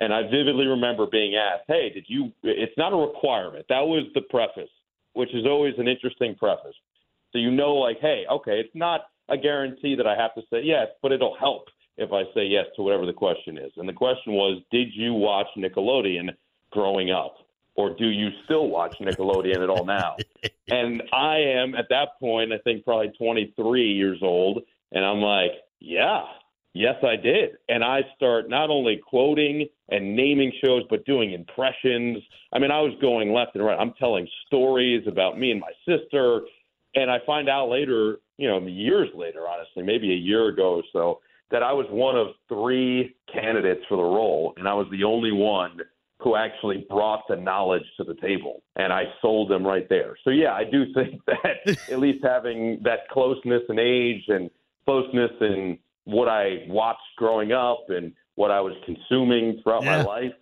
and 0.00 0.12
I 0.12 0.24
vividly 0.24 0.66
remember 0.66 1.06
being 1.06 1.36
asked, 1.36 1.64
hey, 1.68 1.90
did 1.94 2.04
you? 2.08 2.30
It's 2.42 2.76
not 2.76 2.92
a 2.92 2.96
requirement. 2.96 3.64
That 3.70 3.86
was 3.86 4.04
the 4.14 4.20
preface, 4.20 4.68
which 5.18 5.34
is 5.34 5.44
always 5.44 5.74
an 5.78 5.88
interesting 5.88 6.36
preface. 6.36 6.76
So 7.32 7.38
you 7.38 7.50
know, 7.50 7.74
like, 7.74 7.98
hey, 8.00 8.22
okay, 8.30 8.60
it's 8.60 8.74
not 8.74 9.06
a 9.28 9.36
guarantee 9.36 9.96
that 9.96 10.06
I 10.06 10.14
have 10.14 10.32
to 10.36 10.42
say 10.48 10.62
yes, 10.62 10.86
but 11.02 11.10
it'll 11.10 11.36
help 11.36 11.64
if 11.96 12.12
I 12.12 12.22
say 12.34 12.46
yes 12.46 12.66
to 12.76 12.82
whatever 12.82 13.04
the 13.04 13.12
question 13.12 13.58
is. 13.58 13.72
And 13.76 13.88
the 13.88 13.92
question 13.92 14.34
was, 14.34 14.62
did 14.70 14.90
you 14.94 15.12
watch 15.12 15.48
Nickelodeon 15.56 16.28
growing 16.70 17.10
up? 17.10 17.34
Or 17.74 17.96
do 17.96 18.06
you 18.06 18.28
still 18.44 18.68
watch 18.68 18.94
Nickelodeon 19.00 19.60
at 19.60 19.68
all 19.68 19.84
now? 19.84 20.14
and 20.68 21.02
I 21.12 21.38
am 21.38 21.74
at 21.74 21.86
that 21.90 22.10
point, 22.20 22.52
I 22.52 22.58
think 22.58 22.84
probably 22.84 23.10
23 23.18 23.92
years 23.92 24.20
old. 24.22 24.62
And 24.92 25.04
I'm 25.04 25.18
like, 25.18 25.50
yeah, 25.80 26.26
yes, 26.74 26.94
I 27.02 27.16
did. 27.16 27.56
And 27.68 27.82
I 27.82 28.02
start 28.14 28.48
not 28.48 28.70
only 28.70 29.00
quoting 29.04 29.66
and 29.90 30.14
naming 30.14 30.52
shows, 30.64 30.82
but 30.90 31.04
doing 31.04 31.32
impressions. 31.32 32.18
I 32.52 32.58
mean, 32.58 32.70
I 32.70 32.80
was 32.80 32.92
going 33.00 33.32
left 33.32 33.54
and 33.54 33.64
right. 33.64 33.78
I'm 33.78 33.94
telling 33.98 34.28
stories 34.46 35.04
about 35.06 35.38
me 35.38 35.50
and 35.50 35.60
my 35.60 35.72
sister. 35.86 36.42
And 36.94 37.10
I 37.10 37.18
find 37.26 37.48
out 37.48 37.68
later, 37.68 38.18
you 38.36 38.48
know, 38.48 38.58
years 38.66 39.08
later, 39.14 39.46
honestly, 39.48 39.82
maybe 39.82 40.12
a 40.12 40.16
year 40.16 40.48
ago 40.48 40.76
or 40.76 40.82
so, 40.92 41.20
that 41.50 41.62
I 41.62 41.72
was 41.72 41.86
one 41.90 42.16
of 42.16 42.28
three 42.48 43.16
candidates 43.32 43.80
for 43.88 43.96
the 43.96 44.02
role, 44.02 44.52
and 44.56 44.68
I 44.68 44.74
was 44.74 44.86
the 44.90 45.04
only 45.04 45.32
one 45.32 45.78
who 46.20 46.34
actually 46.36 46.84
brought 46.90 47.22
the 47.28 47.36
knowledge 47.36 47.84
to 47.96 48.04
the 48.04 48.14
table, 48.14 48.62
and 48.76 48.92
I 48.92 49.04
sold 49.22 49.50
them 49.50 49.64
right 49.66 49.88
there. 49.88 50.16
So 50.24 50.30
yeah, 50.30 50.52
I 50.52 50.64
do 50.64 50.92
think 50.92 51.20
that 51.26 51.78
at 51.90 51.98
least 51.98 52.24
having 52.24 52.80
that 52.84 53.08
closeness 53.10 53.62
in 53.68 53.78
age 53.78 54.24
and 54.28 54.50
closeness 54.84 55.30
in 55.40 55.78
what 56.04 56.28
I 56.28 56.64
watched 56.68 57.00
growing 57.16 57.52
up 57.52 57.84
and 57.88 58.12
what 58.38 58.52
I 58.52 58.60
was 58.60 58.72
consuming 58.86 59.60
throughout 59.62 59.82
Yeah. 59.82 59.98
my 59.98 60.02
life 60.04 60.32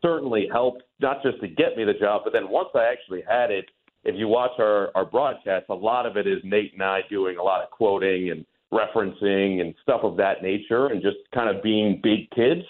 certainly 0.00 0.48
helped 0.50 0.84
not 1.00 1.20
just 1.22 1.40
to 1.40 1.48
get 1.48 1.76
me 1.76 1.84
the 1.84 1.94
job, 1.94 2.22
but 2.24 2.32
then 2.32 2.48
once 2.48 2.68
I 2.76 2.84
actually 2.84 3.22
had 3.28 3.50
it, 3.50 3.66
if 4.04 4.14
you 4.16 4.28
watch 4.28 4.52
our, 4.58 4.90
our 4.94 5.04
broadcast, 5.04 5.66
a 5.68 5.74
lot 5.74 6.06
of 6.06 6.16
it 6.16 6.26
is 6.28 6.38
Nate 6.44 6.72
and 6.74 6.82
I 6.82 7.00
doing 7.10 7.38
a 7.38 7.42
lot 7.42 7.60
of 7.62 7.70
quoting 7.70 8.30
and 8.30 8.46
referencing 8.72 9.60
and 9.60 9.74
stuff 9.82 10.02
of 10.04 10.16
that 10.16 10.42
nature 10.42 10.86
and 10.86 11.02
just 11.02 11.16
kind 11.34 11.54
of 11.54 11.60
being 11.62 12.00
big 12.00 12.30
kids. 12.30 12.62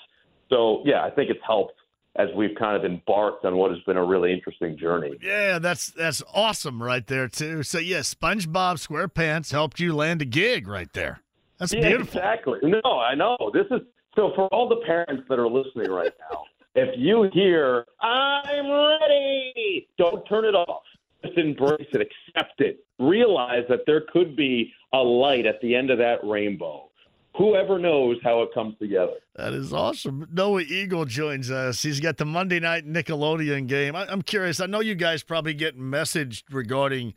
So, 0.49 0.83
yeah, 0.87 1.05
I 1.05 1.11
think 1.11 1.31
it's 1.31 1.45
helped 1.47 1.75
as 2.17 2.29
we've 2.35 2.57
kind 2.59 2.75
of 2.77 2.91
embarked 2.91 3.45
on 3.45 3.57
what 3.57 3.71
has 3.71 3.81
been 3.87 3.99
a 3.99 4.05
really 4.05 4.33
interesting 4.33 4.77
journey. 4.79 5.13
Yeah, 5.23 5.59
that's 5.61 5.89
that's 5.93 6.23
awesome 6.35 6.83
right 6.83 7.07
there 7.07 7.29
too. 7.29 7.63
So 7.63 7.79
yeah, 7.79 8.01
SpongeBob 8.01 8.85
SquarePants 8.85 9.53
helped 9.53 9.79
you 9.79 9.95
land 9.95 10.21
a 10.23 10.25
gig 10.25 10.67
right 10.67 10.93
there. 10.93 11.21
That's 11.59 11.73
yeah, 11.73 11.89
beautiful. 11.89 12.19
Exactly. 12.19 12.59
No, 12.63 12.99
I 12.99 13.15
know. 13.15 13.37
This 13.53 13.67
is 13.71 13.83
so 14.21 14.33
for 14.35 14.47
all 14.49 14.69
the 14.69 14.83
parents 14.87 15.25
that 15.29 15.39
are 15.39 15.49
listening 15.49 15.91
right 15.91 16.13
now. 16.31 16.45
If 16.75 16.95
you 16.97 17.29
hear 17.33 17.87
"I'm 18.01 18.71
ready," 18.71 19.89
don't 19.99 20.25
turn 20.27 20.45
it 20.45 20.55
off. 20.55 20.83
Just 21.25 21.37
embrace 21.39 21.89
it, 21.93 22.01
accept 22.01 22.61
it. 22.61 22.85
Realize 22.99 23.65
that 23.69 23.81
there 23.87 24.03
could 24.13 24.37
be 24.37 24.73
a 24.93 24.99
light 24.99 25.47
at 25.47 25.61
the 25.63 25.75
end 25.75 25.91
of 25.91 25.99
that 25.99 26.19
rainbow. 26.23 26.91
Whoever 27.37 27.79
knows 27.79 28.19
how 28.23 28.43
it 28.43 28.51
comes 28.53 28.77
together. 28.79 29.15
That 29.37 29.53
is 29.53 29.73
awesome. 29.73 30.27
Noah 30.33 30.63
Eagle 30.63 31.05
joins 31.07 31.51
us. 31.51 31.83
He's 31.83 32.01
got 32.01 32.17
the 32.19 32.25
Monday 32.25 32.61
night 32.61 32.87
Nickelodeon 32.87 33.67
game. 33.67 33.97
I, 33.97 34.07
I'm 34.07 34.23
curious. 34.23 34.61
I 34.61 34.67
know 34.67 34.81
you 34.81 34.95
guys 34.95 35.23
probably 35.23 35.55
get 35.55 35.79
messaged 35.79 36.43
regarding, 36.51 37.15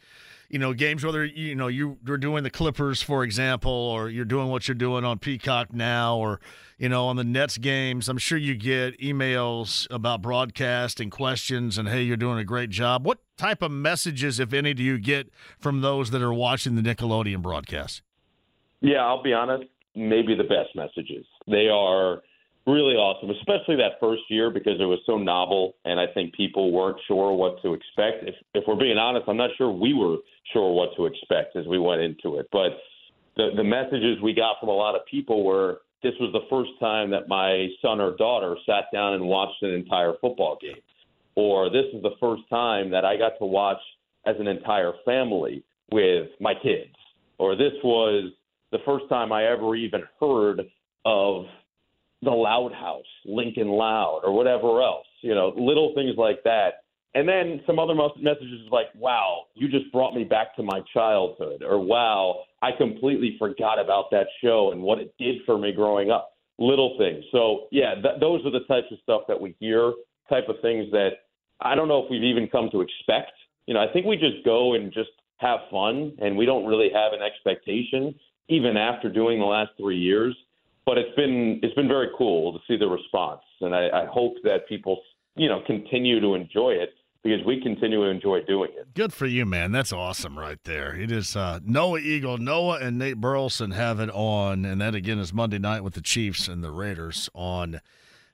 you 0.53 0.59
know, 0.59 0.71
games. 0.71 1.03
Whether 1.03 1.25
you 1.25 1.55
know 1.55 1.67
you, 1.67 1.97
you're 2.05 2.19
doing 2.19 2.43
the 2.43 2.51
Clippers, 2.51 3.01
for 3.01 3.23
example, 3.23 3.71
or 3.71 4.07
you're 4.07 4.23
doing 4.23 4.49
what 4.49 4.67
you're 4.67 4.75
doing 4.75 5.03
on 5.03 5.17
Peacock 5.17 5.73
now, 5.73 6.15
or 6.15 6.39
you 6.77 6.87
know 6.87 7.07
on 7.07 7.15
the 7.15 7.23
Nets 7.23 7.57
games. 7.57 8.07
I'm 8.07 8.19
sure 8.19 8.37
you 8.37 8.53
get 8.53 8.99
emails 8.99 9.87
about 9.89 10.21
broadcast 10.21 10.99
and 10.99 11.11
questions, 11.11 11.79
and 11.79 11.89
hey, 11.89 12.03
you're 12.03 12.17
doing 12.17 12.37
a 12.37 12.43
great 12.43 12.69
job. 12.69 13.03
What 13.03 13.17
type 13.35 13.63
of 13.63 13.71
messages, 13.71 14.39
if 14.39 14.53
any, 14.53 14.75
do 14.75 14.83
you 14.83 14.99
get 14.99 15.31
from 15.57 15.81
those 15.81 16.11
that 16.11 16.21
are 16.21 16.33
watching 16.33 16.75
the 16.75 16.83
Nickelodeon 16.83 17.41
broadcast? 17.41 18.03
Yeah, 18.79 19.03
I'll 19.03 19.23
be 19.23 19.33
honest. 19.33 19.63
Maybe 19.95 20.35
the 20.35 20.43
best 20.43 20.75
messages. 20.75 21.25
They 21.47 21.67
are 21.67 22.21
really 22.65 22.95
awesome, 22.95 23.29
especially 23.29 23.75
that 23.77 23.99
first 23.99 24.23
year 24.29 24.49
because 24.49 24.79
it 24.79 24.85
was 24.85 24.99
so 25.05 25.17
novel, 25.17 25.75
and 25.85 25.99
I 25.99 26.05
think 26.13 26.33
people 26.33 26.71
weren't 26.71 26.97
sure 27.07 27.33
what 27.33 27.61
to 27.61 27.73
expect. 27.73 28.23
If 28.23 28.35
if 28.53 28.63
we're 28.67 28.79
being 28.79 28.97
honest, 28.97 29.25
I'm 29.27 29.37
not 29.37 29.49
sure 29.57 29.71
we 29.71 29.93
were 29.93 30.17
sure 30.51 30.73
what 30.73 30.89
to 30.97 31.05
expect 31.05 31.55
as 31.55 31.65
we 31.67 31.79
went 31.79 32.01
into 32.01 32.37
it. 32.37 32.47
But 32.51 32.71
the 33.35 33.49
the 33.55 33.63
messages 33.63 34.21
we 34.21 34.33
got 34.33 34.59
from 34.59 34.69
a 34.69 34.73
lot 34.73 34.95
of 34.95 35.05
people 35.09 35.43
were 35.43 35.81
this 36.01 36.13
was 36.19 36.31
the 36.33 36.47
first 36.49 36.71
time 36.79 37.09
that 37.11 37.27
my 37.27 37.67
son 37.81 38.01
or 38.01 38.15
daughter 38.17 38.55
sat 38.65 38.85
down 38.93 39.13
and 39.13 39.25
watched 39.25 39.61
an 39.61 39.71
entire 39.71 40.13
football 40.21 40.57
game, 40.61 40.81
or 41.35 41.69
this 41.69 41.85
is 41.93 42.01
the 42.01 42.15
first 42.19 42.43
time 42.49 42.89
that 42.91 43.05
I 43.05 43.17
got 43.17 43.37
to 43.39 43.45
watch 43.45 43.79
as 44.25 44.35
an 44.39 44.47
entire 44.47 44.93
family 45.05 45.63
with 45.91 46.27
my 46.39 46.53
kids, 46.53 46.95
or 47.37 47.55
this 47.55 47.73
was 47.83 48.31
the 48.71 48.79
first 48.85 49.07
time 49.09 49.31
I 49.31 49.45
ever 49.45 49.75
even 49.75 50.03
heard 50.19 50.61
of 51.05 51.45
the 52.23 52.31
Loud 52.31 52.73
House, 52.73 53.05
Lincoln 53.25 53.69
Loud, 53.69 54.21
or 54.23 54.33
whatever 54.33 54.81
else. 54.81 55.07
You 55.21 55.35
know, 55.35 55.53
little 55.55 55.93
things 55.95 56.15
like 56.17 56.43
that. 56.43 56.83
And 57.15 57.29
then 57.29 57.61
some 57.67 57.77
other 57.77 57.93
mes- 57.93 58.21
messages 58.21 58.67
like, 58.71 58.87
wow, 58.95 59.43
you 59.53 59.69
just 59.69 59.91
brought 59.91 60.15
me 60.15 60.23
back 60.23 60.55
to 60.55 60.63
my 60.63 60.81
childhood, 60.93 61.63
or 61.63 61.79
wow, 61.79 62.43
I 62.61 62.71
completely 62.71 63.35
forgot 63.37 63.79
about 63.79 64.09
that 64.11 64.27
show 64.43 64.71
and 64.71 64.81
what 64.81 64.99
it 64.99 65.13
did 65.19 65.37
for 65.45 65.57
me 65.57 65.71
growing 65.71 66.09
up. 66.09 66.31
Little 66.59 66.95
things. 66.97 67.23
So, 67.31 67.67
yeah, 67.71 67.95
th- 67.95 68.19
those 68.19 68.45
are 68.45 68.51
the 68.51 68.65
types 68.67 68.87
of 68.91 68.97
stuff 69.03 69.23
that 69.27 69.39
we 69.39 69.55
hear, 69.59 69.93
type 70.29 70.49
of 70.49 70.55
things 70.61 70.89
that 70.91 71.09
I 71.61 71.75
don't 71.75 71.87
know 71.87 72.03
if 72.03 72.09
we've 72.09 72.23
even 72.23 72.47
come 72.47 72.69
to 72.71 72.81
expect. 72.81 73.31
You 73.67 73.73
know, 73.73 73.81
I 73.81 73.91
think 73.91 74.05
we 74.05 74.17
just 74.17 74.43
go 74.45 74.73
and 74.73 74.91
just 74.91 75.09
have 75.37 75.59
fun, 75.71 76.13
and 76.19 76.37
we 76.37 76.45
don't 76.45 76.65
really 76.65 76.89
have 76.93 77.13
an 77.13 77.21
expectation, 77.21 78.15
even 78.49 78.77
after 78.77 79.09
doing 79.09 79.39
the 79.39 79.45
last 79.45 79.71
three 79.77 79.97
years. 79.97 80.35
But 80.85 80.97
it's 80.97 81.15
been 81.15 81.59
it's 81.63 81.73
been 81.75 81.87
very 81.87 82.09
cool 82.17 82.53
to 82.53 82.59
see 82.67 82.77
the 82.77 82.87
response, 82.87 83.41
and 83.61 83.73
I, 83.73 83.87
I 84.03 84.05
hope 84.05 84.35
that 84.43 84.67
people 84.67 85.01
you 85.35 85.47
know 85.47 85.61
continue 85.65 86.19
to 86.19 86.35
enjoy 86.35 86.71
it 86.71 86.93
because 87.23 87.45
we 87.45 87.61
continue 87.61 88.03
to 88.03 88.09
enjoy 88.09 88.41
doing 88.43 88.71
it. 88.75 88.93
Good 88.93 89.13
for 89.13 89.25
you, 89.25 89.45
man. 89.45 89.71
That's 89.71 89.93
awesome 89.93 90.37
right 90.37 90.59
there. 90.65 90.93
It 90.93 91.09
is 91.09 91.35
uh, 91.35 91.59
Noah 91.63 91.99
Eagle. 91.99 92.37
Noah 92.37 92.79
and 92.79 92.99
Nate 92.99 93.17
Burleson 93.17 93.71
have 93.71 93.99
it 93.99 94.09
on, 94.09 94.65
and 94.65 94.81
that 94.81 94.93
again 94.93 95.19
is 95.19 95.33
Monday 95.33 95.59
night 95.59 95.83
with 95.83 95.93
the 95.93 96.01
Chiefs 96.01 96.47
and 96.47 96.63
the 96.63 96.71
Raiders 96.71 97.29
on 97.33 97.79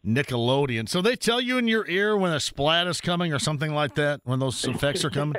Nickelodeon. 0.06 0.90
So 0.90 1.02
they 1.02 1.16
tell 1.16 1.40
you 1.40 1.58
in 1.58 1.68
your 1.68 1.88
ear 1.88 2.18
when 2.18 2.34
a 2.34 2.40
splat 2.40 2.88
is 2.88 3.00
coming 3.00 3.34
or 3.34 3.40
something 3.40 3.74
like 3.74 3.96
that, 3.96 4.22
when 4.24 4.40
those 4.40 4.66
effects 4.66 5.06
are 5.06 5.10
coming? 5.10 5.36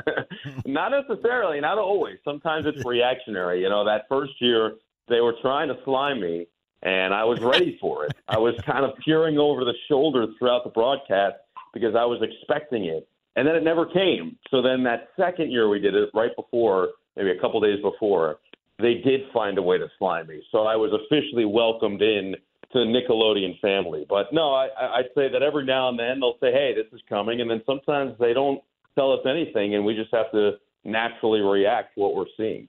not 0.66 0.90
necessarily, 0.90 1.60
not 1.60 1.78
always. 1.78 2.16
Sometimes 2.24 2.66
it's 2.66 2.84
reactionary. 2.84 3.62
You 3.62 3.68
know, 3.68 3.84
that 3.84 4.06
first 4.08 4.32
year 4.40 4.74
they 5.10 5.20
were 5.20 5.34
trying 5.42 5.68
to 5.68 5.76
slime 5.84 6.20
me, 6.20 6.46
and 6.82 7.12
I 7.12 7.24
was 7.24 7.40
ready 7.40 7.76
for 7.80 8.06
it. 8.06 8.12
I 8.28 8.38
was 8.38 8.54
kind 8.64 8.84
of 8.84 8.96
peering 9.04 9.38
over 9.38 9.64
the 9.64 9.74
shoulder 9.88 10.26
throughout 10.38 10.64
the 10.64 10.70
broadcast 10.70 11.36
because 11.74 11.94
I 11.94 12.04
was 12.04 12.20
expecting 12.22 12.86
it, 12.86 13.06
and 13.36 13.46
then 13.46 13.54
it 13.54 13.62
never 13.62 13.84
came. 13.86 14.38
So 14.50 14.62
then 14.62 14.82
that 14.84 15.08
second 15.18 15.50
year 15.52 15.68
we 15.68 15.78
did 15.78 15.94
it 15.94 16.10
right 16.14 16.34
before, 16.34 16.88
maybe 17.16 17.30
a 17.30 17.40
couple 17.40 17.60
days 17.60 17.80
before, 17.82 18.38
they 18.78 18.94
did 18.94 19.20
find 19.34 19.58
a 19.58 19.62
way 19.62 19.76
to 19.78 19.88
slime 19.98 20.26
me. 20.28 20.42
So 20.50 20.60
I 20.64 20.74
was 20.76 20.90
officially 20.92 21.44
welcomed 21.44 22.00
in 22.00 22.34
to 22.72 22.78
the 22.78 22.84
Nickelodeon 22.86 23.60
family. 23.60 24.06
But 24.08 24.32
no, 24.32 24.54
I, 24.54 24.68
I- 24.68 24.96
I'd 24.98 25.08
say 25.14 25.28
that 25.30 25.42
every 25.42 25.64
now 25.64 25.88
and 25.90 25.98
then 25.98 26.20
they'll 26.20 26.38
say, 26.40 26.52
"Hey, 26.52 26.72
this 26.74 26.86
is 26.92 27.00
coming," 27.08 27.40
and 27.40 27.50
then 27.50 27.62
sometimes 27.66 28.14
they 28.18 28.32
don't 28.32 28.62
tell 28.94 29.12
us 29.12 29.20
anything, 29.26 29.74
and 29.74 29.84
we 29.84 29.94
just 29.94 30.12
have 30.14 30.30
to 30.32 30.52
naturally 30.84 31.40
react 31.40 31.94
to 31.94 32.00
what 32.00 32.14
we're 32.14 32.24
seeing. 32.36 32.68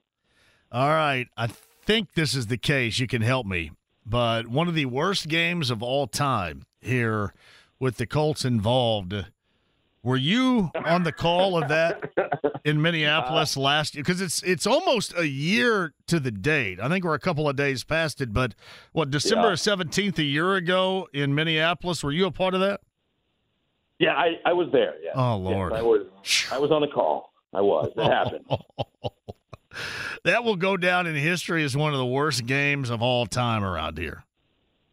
All 0.70 0.88
right. 0.88 1.26
I 1.36 1.48
think 1.84 2.14
this 2.14 2.34
is 2.34 2.46
the 2.48 2.56
case. 2.58 2.98
You 2.98 3.06
can 3.06 3.22
help 3.22 3.46
me. 3.46 3.72
But 4.04 4.48
one 4.48 4.68
of 4.68 4.74
the 4.74 4.86
worst 4.86 5.28
games 5.28 5.70
of 5.70 5.82
all 5.82 6.06
time 6.06 6.62
here 6.80 7.32
with 7.78 7.96
the 7.96 8.06
Colts 8.06 8.44
involved. 8.44 9.14
Were 10.04 10.16
you 10.16 10.70
on 10.84 11.04
the 11.04 11.12
call 11.12 11.56
of 11.62 11.68
that 11.68 12.10
in 12.64 12.82
Minneapolis 12.82 13.56
uh, 13.56 13.60
last 13.60 13.94
year? 13.94 14.02
Because 14.02 14.20
it's 14.20 14.42
it's 14.42 14.66
almost 14.66 15.14
a 15.16 15.28
year 15.28 15.94
to 16.08 16.18
the 16.18 16.32
date. 16.32 16.80
I 16.80 16.88
think 16.88 17.04
we're 17.04 17.14
a 17.14 17.20
couple 17.20 17.48
of 17.48 17.54
days 17.54 17.84
past 17.84 18.20
it, 18.20 18.32
but 18.32 18.56
what 18.90 19.12
December 19.12 19.50
Yeah. 19.50 19.54
seventeenth 19.54 20.18
a 20.18 20.24
year 20.24 20.56
ago 20.56 21.06
in 21.14 21.36
Minneapolis? 21.36 22.02
Were 22.02 22.10
you 22.10 22.26
a 22.26 22.32
part 22.32 22.54
of 22.54 22.60
that? 22.60 22.80
Yeah, 24.00 24.14
I, 24.14 24.40
I 24.44 24.52
was 24.52 24.66
there. 24.72 24.94
Yeah. 25.04 25.12
Oh, 25.14 25.40
Yes, 25.40 25.52
Lord. 25.54 25.72
I 25.72 25.82
was. 25.82 26.06
I 26.50 26.58
was 26.58 26.72
on 26.72 26.80
the 26.80 26.88
call. 26.88 27.32
I 27.54 27.60
was. 27.60 27.92
It 27.96 28.02
happened. 28.02 28.44
that 30.24 30.44
will 30.44 30.56
go 30.56 30.76
down 30.76 31.06
in 31.06 31.14
history 31.14 31.64
as 31.64 31.76
one 31.76 31.92
of 31.92 31.98
the 31.98 32.06
worst 32.06 32.46
games 32.46 32.90
of 32.90 33.02
all 33.02 33.26
time 33.26 33.64
around 33.64 33.98
here. 33.98 34.24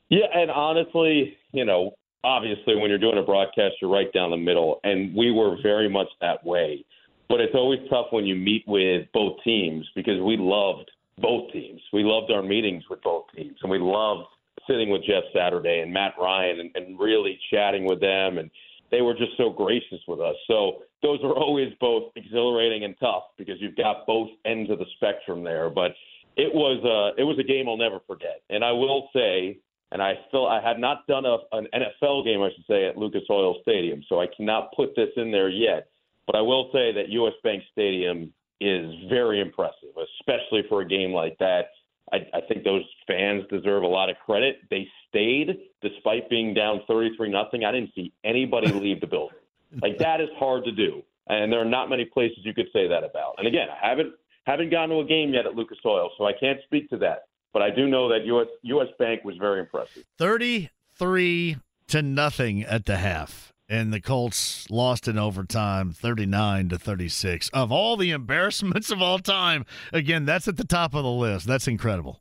Yeah, 0.10 0.26
and 0.34 0.50
honestly, 0.50 1.38
you 1.52 1.66
know, 1.66 1.92
obviously 2.24 2.76
when 2.76 2.90
you're 2.90 3.00
doing 3.00 3.18
a 3.18 3.24
broadcast, 3.24 3.76
you're 3.82 3.92
right 3.92 4.12
down 4.14 4.32
the 4.32 4.38
middle, 4.38 4.80
and 4.84 5.16
we 5.16 5.32
were 5.32 5.58
very 5.62 5.90
much 5.90 6.08
that 6.22 6.44
way. 6.46 6.84
But 7.28 7.42
it's 7.42 7.54
always 7.54 7.80
tough 7.90 8.08
when 8.10 8.26
you 8.26 8.36
meet 8.36 8.64
with 8.68 9.08
both 9.14 9.38
teams 9.44 9.88
because 9.96 10.20
we 10.22 10.36
loved 10.38 10.90
both 11.20 11.52
teams. 11.52 11.82
We 11.94 12.04
loved 12.04 12.32
our 12.32 12.42
meetings 12.42 12.84
with 12.90 13.02
both 13.04 13.26
teams, 13.36 13.58
and 13.62 13.70
we 13.70 13.78
loved 13.80 14.24
sitting 14.68 14.90
with 14.90 15.04
Jeff 15.04 15.24
Saturday 15.34 15.82
and 15.82 15.94
Matt 15.94 16.14
Ryan 16.20 16.60
and, 16.60 16.72
and 16.76 17.00
really 17.00 17.40
chatting 17.52 17.86
with 17.86 18.00
them, 18.00 18.38
and 18.38 18.50
they 18.92 19.02
were 19.02 19.14
just 19.14 19.38
so 19.38 19.52
gracious 19.52 20.00
with 20.08 20.20
us. 20.20 20.36
So 20.48 20.84
those 21.02 21.20
are 21.24 21.34
always 21.34 21.74
both 21.80 22.12
exhilarating 22.16 22.84
and 22.84 22.96
tough 23.00 23.24
because 23.38 23.56
you've 23.60 23.76
got 23.76 24.06
both 24.06 24.30
ends 24.46 24.70
of 24.70 24.80
the 24.80 24.86
spectrum 24.98 25.44
there. 25.44 25.70
But 25.70 25.92
it 26.36 26.54
was 26.54 26.84
a 26.84 27.20
it 27.20 27.26
was 27.26 27.38
a 27.40 27.44
game 27.44 27.68
I'll 27.68 27.78
never 27.78 28.00
forget. 28.08 28.42
And 28.50 28.64
I 28.64 28.72
will 28.72 29.10
say, 29.14 29.60
and 29.92 30.02
I 30.02 30.14
still 30.28 30.48
I 30.48 30.62
had 30.62 30.80
not 30.80 31.08
done 31.08 31.26
a, 31.26 31.38
an 31.52 31.68
NFL 31.74 32.26
game, 32.26 32.42
I 32.42 32.50
should 32.56 32.66
say, 32.68 32.88
at 32.88 32.98
Lucas 32.98 33.24
Oil 33.30 33.58
Stadium, 33.62 34.04
so 34.08 34.22
I 34.22 34.28
cannot 34.36 34.74
put 34.76 34.96
this 34.96 35.10
in 35.16 35.32
there 35.32 35.50
yet. 35.50 35.88
But 36.28 36.36
I 36.36 36.42
will 36.42 36.70
say 36.72 36.94
that 36.94 37.10
U.S. 37.10 37.34
Bank 37.44 37.64
Stadium 37.72 38.32
is 38.62 38.94
very 39.10 39.42
impressive, 39.42 39.90
especially 40.20 40.64
for 40.70 40.82
a 40.82 40.88
game 40.88 41.12
like 41.12 41.38
that. 41.40 41.70
I, 42.12 42.18
I 42.34 42.42
think 42.48 42.64
those 42.64 42.84
fans 43.08 43.44
deserve 43.50 43.84
a 43.84 43.88
lot 43.88 44.10
of 44.10 44.18
credit. 44.26 44.58
They 44.70 44.88
stayed 45.08 45.58
despite 45.82 46.30
being 46.30 46.54
down 46.54 46.82
33 46.88 47.30
nothing. 47.30 47.66
I 47.66 47.72
didn't 47.72 47.94
see 47.96 48.14
anybody 48.24 48.72
leave 48.72 49.02
the 49.02 49.08
building. 49.08 49.39
Like 49.82 49.98
that 50.00 50.22
is 50.22 50.30
hard 50.38 50.64
to 50.66 50.72
do, 50.72 51.04
and 51.28 51.52
there 51.52 51.60
are 51.60 51.66
not 51.66 51.90
many 51.90 52.06
places 52.06 52.40
you 52.42 52.54
could 52.54 52.68
say 52.74 52.88
that 52.88 53.04
about. 53.04 53.36
And 53.38 53.48
again, 53.48 53.68
I 53.70 53.88
haven't 53.90 54.14
haven't 54.46 54.72
gone 54.72 54.90
to 54.90 55.00
a 55.00 55.06
game 55.06 55.34
yet 55.34 55.46
at 55.46 55.56
Lucas 55.56 55.78
Oil, 55.86 56.10
so 56.18 56.26
I 56.26 56.34
can't 56.34 56.60
speak 56.64 56.90
to 56.90 56.98
that. 56.98 57.26
But 57.54 57.62
I 57.62 57.70
do 57.70 57.88
know 57.88 58.10
that 58.10 58.26
US 58.26 58.48
US 58.64 58.88
Bank 58.98 59.24
was 59.24 59.38
very 59.38 59.60
impressive. 59.60 60.04
33 60.18 61.58
to 61.88 62.02
nothing 62.02 62.64
at 62.64 62.86
the 62.86 62.98
half 62.98 63.54
and 63.70 63.94
the 63.94 64.02
Colts 64.02 64.70
lost 64.72 65.08
in 65.08 65.18
overtime 65.18 65.92
39 65.92 66.70
to 66.70 66.80
36. 66.80 67.50
Of 67.50 67.72
all 67.72 67.96
the 67.96 68.10
embarrassments 68.12 68.90
of 68.90 69.02
all 69.02 69.20
time, 69.20 69.66
again, 69.94 70.26
that's 70.26 70.48
at 70.48 70.58
the 70.58 70.66
top 70.66 70.96
of 70.96 71.04
the 71.04 71.12
list. 71.12 71.46
That's 71.46 71.68
incredible. 71.68 72.20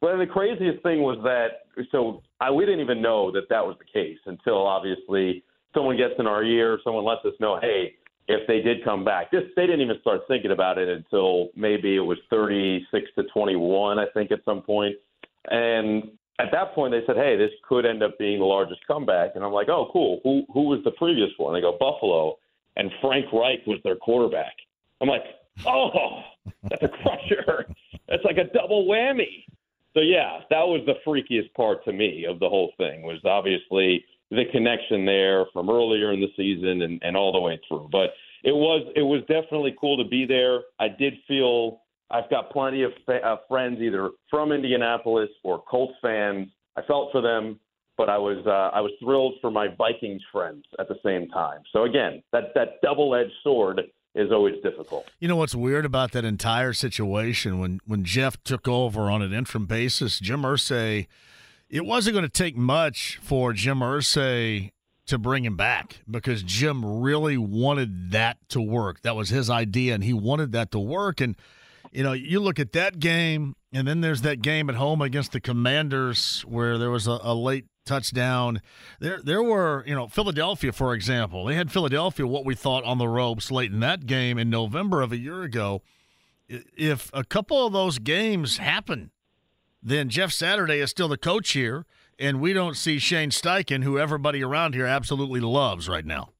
Well, 0.00 0.16
the 0.16 0.26
craziest 0.26 0.82
thing 0.82 1.02
was 1.02 1.18
that 1.24 1.66
so 1.92 2.22
I, 2.40 2.50
we 2.50 2.64
didn't 2.64 2.80
even 2.80 3.02
know 3.02 3.30
that 3.32 3.48
that 3.50 3.64
was 3.64 3.76
the 3.78 3.84
case 3.84 4.18
until 4.26 4.66
obviously 4.66 5.44
someone 5.74 5.96
gets 5.96 6.14
in 6.18 6.26
our 6.26 6.42
ear, 6.42 6.78
someone 6.84 7.04
lets 7.04 7.24
us 7.24 7.34
know, 7.40 7.58
hey, 7.60 7.94
if 8.28 8.46
they 8.46 8.60
did 8.60 8.84
come 8.84 9.04
back. 9.04 9.30
This 9.30 9.42
they 9.56 9.66
didn't 9.66 9.80
even 9.80 10.00
start 10.00 10.22
thinking 10.28 10.52
about 10.52 10.78
it 10.78 10.88
until 10.88 11.48
maybe 11.56 11.96
it 11.96 12.00
was 12.00 12.18
36 12.30 13.10
to 13.16 13.24
21, 13.24 13.98
I 13.98 14.06
think, 14.14 14.30
at 14.30 14.44
some 14.44 14.62
point. 14.62 14.94
And 15.46 16.04
at 16.38 16.52
that 16.52 16.74
point, 16.74 16.92
they 16.92 17.04
said, 17.06 17.16
"Hey, 17.16 17.36
this 17.36 17.50
could 17.68 17.84
end 17.84 18.02
up 18.02 18.18
being 18.18 18.38
the 18.38 18.44
largest 18.44 18.86
comeback." 18.86 19.32
And 19.34 19.44
I'm 19.44 19.52
like, 19.52 19.68
"Oh, 19.68 19.90
cool. 19.92 20.20
Who 20.22 20.44
who 20.52 20.62
was 20.68 20.82
the 20.84 20.92
previous 20.92 21.30
one?" 21.38 21.54
They 21.54 21.60
go 21.60 21.72
Buffalo, 21.72 22.38
and 22.76 22.90
Frank 23.00 23.32
Reich 23.32 23.66
was 23.66 23.80
their 23.82 23.96
quarterback. 23.96 24.54
I'm 25.00 25.08
like, 25.08 25.24
"Oh, 25.66 26.22
that's 26.62 26.82
a 26.82 26.88
crusher. 26.88 27.66
That's 28.08 28.24
like 28.24 28.38
a 28.38 28.44
double 28.44 28.86
whammy." 28.86 29.44
So 29.92 30.00
yeah, 30.00 30.40
that 30.50 30.66
was 30.66 30.82
the 30.86 30.94
freakiest 31.04 31.52
part 31.54 31.84
to 31.84 31.92
me 31.92 32.26
of 32.26 32.38
the 32.38 32.48
whole 32.48 32.72
thing. 32.76 33.02
Was 33.02 33.18
obviously 33.24 34.04
the 34.30 34.44
connection 34.52 35.04
there 35.04 35.46
from 35.52 35.68
earlier 35.68 36.12
in 36.12 36.20
the 36.20 36.28
season 36.36 36.82
and, 36.82 37.00
and 37.02 37.16
all 37.16 37.32
the 37.32 37.40
way 37.40 37.60
through. 37.68 37.88
But 37.90 38.10
it 38.42 38.52
was 38.52 38.86
it 38.96 39.02
was 39.02 39.20
definitely 39.22 39.76
cool 39.80 40.02
to 40.02 40.08
be 40.08 40.24
there. 40.26 40.60
I 40.78 40.88
did 40.88 41.14
feel 41.26 41.82
I've 42.10 42.30
got 42.30 42.50
plenty 42.50 42.82
of 42.82 42.92
fa- 43.06 43.24
uh, 43.24 43.36
friends 43.48 43.80
either 43.80 44.10
from 44.28 44.52
Indianapolis 44.52 45.30
or 45.44 45.62
Colts 45.62 45.94
fans. 46.02 46.48
I 46.76 46.82
felt 46.82 47.12
for 47.12 47.20
them, 47.20 47.58
but 47.96 48.08
I 48.08 48.18
was 48.18 48.44
uh, 48.46 48.74
I 48.76 48.80
was 48.80 48.92
thrilled 49.02 49.34
for 49.40 49.50
my 49.50 49.68
Vikings 49.76 50.22
friends 50.32 50.64
at 50.78 50.88
the 50.88 50.96
same 51.04 51.28
time. 51.28 51.60
So 51.72 51.84
again, 51.84 52.22
that 52.32 52.54
that 52.54 52.80
double-edged 52.82 53.32
sword 53.42 53.82
is 54.14 54.32
always 54.32 54.54
difficult. 54.62 55.08
You 55.20 55.28
know 55.28 55.36
what's 55.36 55.54
weird 55.54 55.84
about 55.84 56.12
that 56.12 56.24
entire 56.24 56.72
situation 56.72 57.58
when 57.58 57.80
when 57.86 58.04
Jeff 58.04 58.42
took 58.42 58.66
over 58.66 59.10
on 59.10 59.22
an 59.22 59.32
interim 59.32 59.66
basis, 59.66 60.18
Jim 60.18 60.42
Irsay, 60.42 61.06
it 61.70 61.86
wasn't 61.86 62.14
going 62.14 62.24
to 62.24 62.28
take 62.28 62.56
much 62.56 63.18
for 63.22 63.52
Jim 63.52 63.78
Irsay 63.78 64.72
to 65.06 65.18
bring 65.18 65.44
him 65.44 65.56
back 65.56 66.00
because 66.08 66.42
Jim 66.42 67.00
really 67.00 67.38
wanted 67.38 68.10
that 68.10 68.36
to 68.50 68.60
work. 68.60 69.02
That 69.02 69.16
was 69.16 69.30
his 69.30 69.48
idea 69.48 69.94
and 69.94 70.04
he 70.04 70.12
wanted 70.12 70.52
that 70.52 70.70
to 70.72 70.78
work 70.78 71.20
and 71.20 71.36
you 71.92 72.04
know, 72.04 72.12
you 72.12 72.40
look 72.40 72.58
at 72.58 72.72
that 72.72 72.98
game, 72.98 73.56
and 73.72 73.86
then 73.86 74.00
there's 74.00 74.22
that 74.22 74.42
game 74.42 74.70
at 74.70 74.76
home 74.76 75.02
against 75.02 75.32
the 75.32 75.40
Commanders 75.40 76.42
where 76.42 76.78
there 76.78 76.90
was 76.90 77.06
a, 77.06 77.18
a, 77.22 77.34
late 77.34 77.66
touchdown. 77.84 78.60
There, 79.00 79.20
there 79.22 79.42
were, 79.42 79.84
you 79.86 79.94
know, 79.94 80.06
Philadelphia, 80.06 80.72
for 80.72 80.94
example. 80.94 81.44
They 81.44 81.56
had 81.56 81.72
Philadelphia 81.72 82.26
what 82.26 82.44
we 82.44 82.54
thought 82.54 82.84
on 82.84 82.98
the 82.98 83.08
ropes 83.08 83.50
late 83.50 83.72
in 83.72 83.80
that 83.80 84.06
game 84.06 84.38
in 84.38 84.50
November 84.50 85.02
of 85.02 85.10
a 85.10 85.18
year 85.18 85.42
ago. 85.42 85.82
If 86.48 87.10
a 87.12 87.24
couple 87.24 87.66
of 87.66 87.72
those 87.72 87.98
games 87.98 88.58
happen, 88.58 89.10
then 89.82 90.08
Jeff 90.08 90.32
Saturday 90.32 90.80
is 90.80 90.90
still 90.90 91.08
the 91.08 91.16
coach 91.16 91.52
here, 91.52 91.86
and 92.18 92.40
we 92.40 92.52
don't 92.52 92.76
see 92.76 92.98
Shane 92.98 93.30
Steichen, 93.30 93.82
who 93.82 93.98
everybody 93.98 94.42
around 94.42 94.74
here 94.74 94.86
absolutely 94.86 95.40
loves 95.40 95.88
right 95.88 96.04
now. 96.04 96.30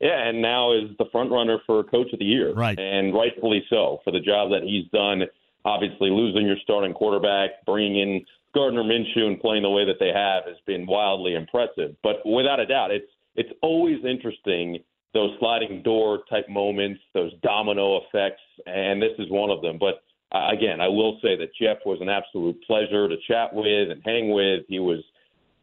Yeah, 0.00 0.28
and 0.28 0.42
now 0.42 0.72
is 0.72 0.90
the 0.98 1.04
front 1.12 1.30
runner 1.30 1.58
for 1.64 1.84
coach 1.84 2.12
of 2.12 2.18
the 2.18 2.24
year, 2.24 2.52
right? 2.54 2.78
And 2.78 3.14
rightfully 3.14 3.64
so 3.70 4.00
for 4.02 4.10
the 4.10 4.20
job 4.20 4.50
that 4.50 4.62
he's 4.64 4.86
done. 4.90 5.22
Obviously, 5.64 6.10
losing 6.10 6.44
your 6.44 6.56
starting 6.62 6.92
quarterback, 6.92 7.64
bringing 7.64 8.00
in 8.00 8.24
Gardner 8.52 8.82
Minshew, 8.82 9.28
and 9.28 9.40
playing 9.40 9.62
the 9.62 9.70
way 9.70 9.84
that 9.84 10.00
they 10.00 10.08
have 10.08 10.44
has 10.46 10.56
been 10.66 10.86
wildly 10.86 11.34
impressive. 11.34 11.94
But 12.02 12.16
without 12.26 12.58
a 12.58 12.66
doubt, 12.66 12.90
it's 12.90 13.06
it's 13.36 13.52
always 13.62 14.04
interesting 14.04 14.78
those 15.14 15.30
sliding 15.38 15.82
door 15.82 16.20
type 16.28 16.48
moments, 16.48 17.00
those 17.14 17.32
domino 17.42 18.00
effects, 18.00 18.42
and 18.66 19.00
this 19.00 19.12
is 19.18 19.30
one 19.30 19.50
of 19.50 19.62
them. 19.62 19.78
But 19.78 20.02
uh, 20.32 20.48
again, 20.50 20.80
I 20.80 20.88
will 20.88 21.18
say 21.22 21.36
that 21.36 21.54
Jeff 21.60 21.78
was 21.84 21.98
an 22.00 22.08
absolute 22.08 22.60
pleasure 22.66 23.08
to 23.08 23.16
chat 23.28 23.52
with 23.52 23.90
and 23.90 24.00
hang 24.04 24.32
with. 24.32 24.64
He 24.68 24.78
was 24.78 25.00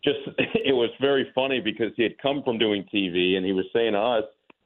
just 0.04 0.20
it 0.38 0.76
was 0.76 0.90
very 1.02 1.32
funny 1.34 1.60
because 1.60 1.92
he 1.96 2.04
had 2.04 2.18
come 2.22 2.44
from 2.44 2.58
doing 2.58 2.86
TV 2.94 3.36
and 3.36 3.46
he 3.46 3.52
was 3.52 3.66
saying 3.74 3.94
to 3.94 4.00
us, 4.00 4.24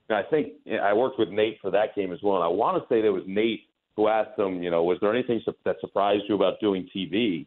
I 0.09 0.23
think 0.29 0.53
I 0.81 0.93
worked 0.93 1.17
with 1.17 1.29
Nate 1.29 1.57
for 1.61 1.71
that 1.71 1.95
game 1.95 2.11
as 2.11 2.19
well. 2.21 2.35
And 2.35 2.43
I 2.43 2.47
want 2.47 2.81
to 2.81 2.87
say 2.93 3.01
there 3.01 3.13
was 3.13 3.23
Nate 3.25 3.61
who 3.95 4.07
asked 4.07 4.37
him, 4.37 4.61
you 4.61 4.69
know, 4.69 4.83
was 4.83 4.97
there 5.01 5.13
anything 5.13 5.41
that 5.65 5.75
surprised 5.79 6.23
you 6.27 6.35
about 6.35 6.59
doing 6.59 6.89
TV? 6.95 7.45